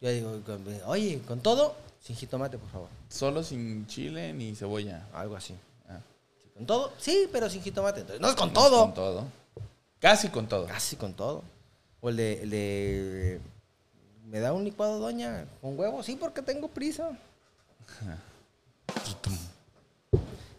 Yo 0.00 0.10
digo, 0.10 0.40
oye, 0.86 1.20
¿con 1.26 1.40
todo? 1.40 1.74
Sin 2.02 2.16
jitomate, 2.16 2.58
por 2.58 2.68
favor. 2.70 2.88
Solo 3.08 3.42
sin 3.44 3.86
chile 3.86 4.32
ni 4.32 4.54
cebolla. 4.56 5.06
Algo 5.12 5.36
así. 5.36 5.54
Ah, 6.54 6.58
¿Con 6.58 6.66
todo? 6.66 6.92
Sí, 6.98 7.28
pero 7.32 7.50
sin 7.50 7.62
jitomate. 7.62 8.00
Entonces, 8.00 8.20
no 8.20 8.28
es 8.28 8.34
con 8.34 8.52
no 8.52 8.60
es 8.60 8.66
todo. 8.70 8.80
Con 8.86 8.94
todo. 8.94 9.24
Casi 10.00 10.28
con 10.28 10.46
todo. 10.46 10.66
Casi 10.66 10.96
con 10.96 11.14
todo. 11.14 11.42
O 12.00 12.10
el 12.10 12.16
de, 12.16 12.42
el 12.42 12.50
de, 12.50 13.40
¿me 14.26 14.38
da 14.40 14.52
un 14.52 14.62
licuado, 14.64 14.98
doña? 14.98 15.46
¿Con 15.60 15.78
huevo? 15.78 16.02
Sí, 16.02 16.16
porque 16.16 16.42
tengo 16.42 16.68
prisa. 16.68 17.10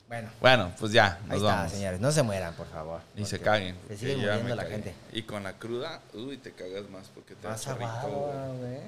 Bueno, 0.07 0.29
Bueno, 0.39 0.71
pues 0.79 0.91
ya, 0.91 1.19
nos 1.23 1.31
ahí 1.31 1.37
está, 1.37 1.55
vamos. 1.55 1.71
señores. 1.71 1.99
No 1.99 2.11
se 2.11 2.21
mueran, 2.21 2.53
por 2.53 2.67
favor. 2.67 3.01
Y 3.17 3.25
se 3.25 3.39
caguen. 3.39 3.75
Se 3.87 3.97
sigue 3.97 4.15
muriendo 4.17 4.55
la 4.55 4.63
cagué. 4.63 4.75
gente. 4.75 4.95
Y 5.11 5.23
con 5.23 5.43
la 5.43 5.53
cruda, 5.53 5.99
uy, 6.13 6.37
te 6.37 6.51
cagas 6.51 6.87
más 6.91 7.07
porque 7.13 7.33
te 7.33 7.41
chorrito, 7.59 7.85
aguado, 7.89 8.53
güey. 8.57 8.59
güey. 8.59 8.81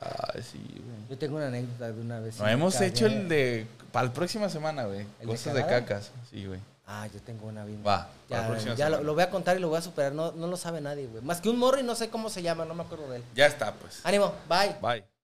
Ay, 0.00 0.42
sí, 0.42 0.58
güey. 0.58 1.08
Yo 1.10 1.16
tengo 1.16 1.36
una 1.36 1.46
anécdota 1.46 1.92
de 1.92 2.00
una 2.00 2.18
vez. 2.20 2.38
No, 2.40 2.48
hemos 2.48 2.74
cagué. 2.74 2.86
hecho 2.86 3.06
el 3.06 3.28
de. 3.28 3.66
Para 3.92 4.06
la 4.08 4.12
próxima 4.12 4.48
semana, 4.48 4.84
güey. 4.84 5.06
Cosas 5.24 5.54
de 5.54 5.66
cacas. 5.66 6.10
Sí, 6.30 6.46
güey. 6.46 6.60
Ah, 6.86 7.06
yo 7.12 7.20
tengo 7.20 7.46
una 7.46 7.64
bien. 7.66 7.82
Va, 7.86 8.08
para 8.28 8.48
la 8.48 8.58
Ya, 8.58 8.74
ya 8.74 8.88
lo 8.88 9.12
voy 9.12 9.22
a 9.22 9.28
contar 9.28 9.58
y 9.58 9.60
lo 9.60 9.68
voy 9.68 9.78
a 9.78 9.82
superar. 9.82 10.12
No, 10.12 10.32
no 10.32 10.46
lo 10.46 10.56
sabe 10.56 10.80
nadie, 10.80 11.06
güey. 11.06 11.22
Más 11.22 11.40
que 11.40 11.50
un 11.50 11.58
morro 11.58 11.78
y 11.78 11.82
no 11.82 11.94
sé 11.94 12.08
cómo 12.08 12.30
se 12.30 12.42
llama, 12.42 12.64
no 12.64 12.74
me 12.74 12.82
acuerdo 12.82 13.10
de 13.10 13.18
él. 13.18 13.24
Ya 13.34 13.46
está, 13.46 13.74
pues. 13.74 14.00
Ánimo, 14.04 14.32
bye. 14.48 14.76
Bye. 14.80 15.17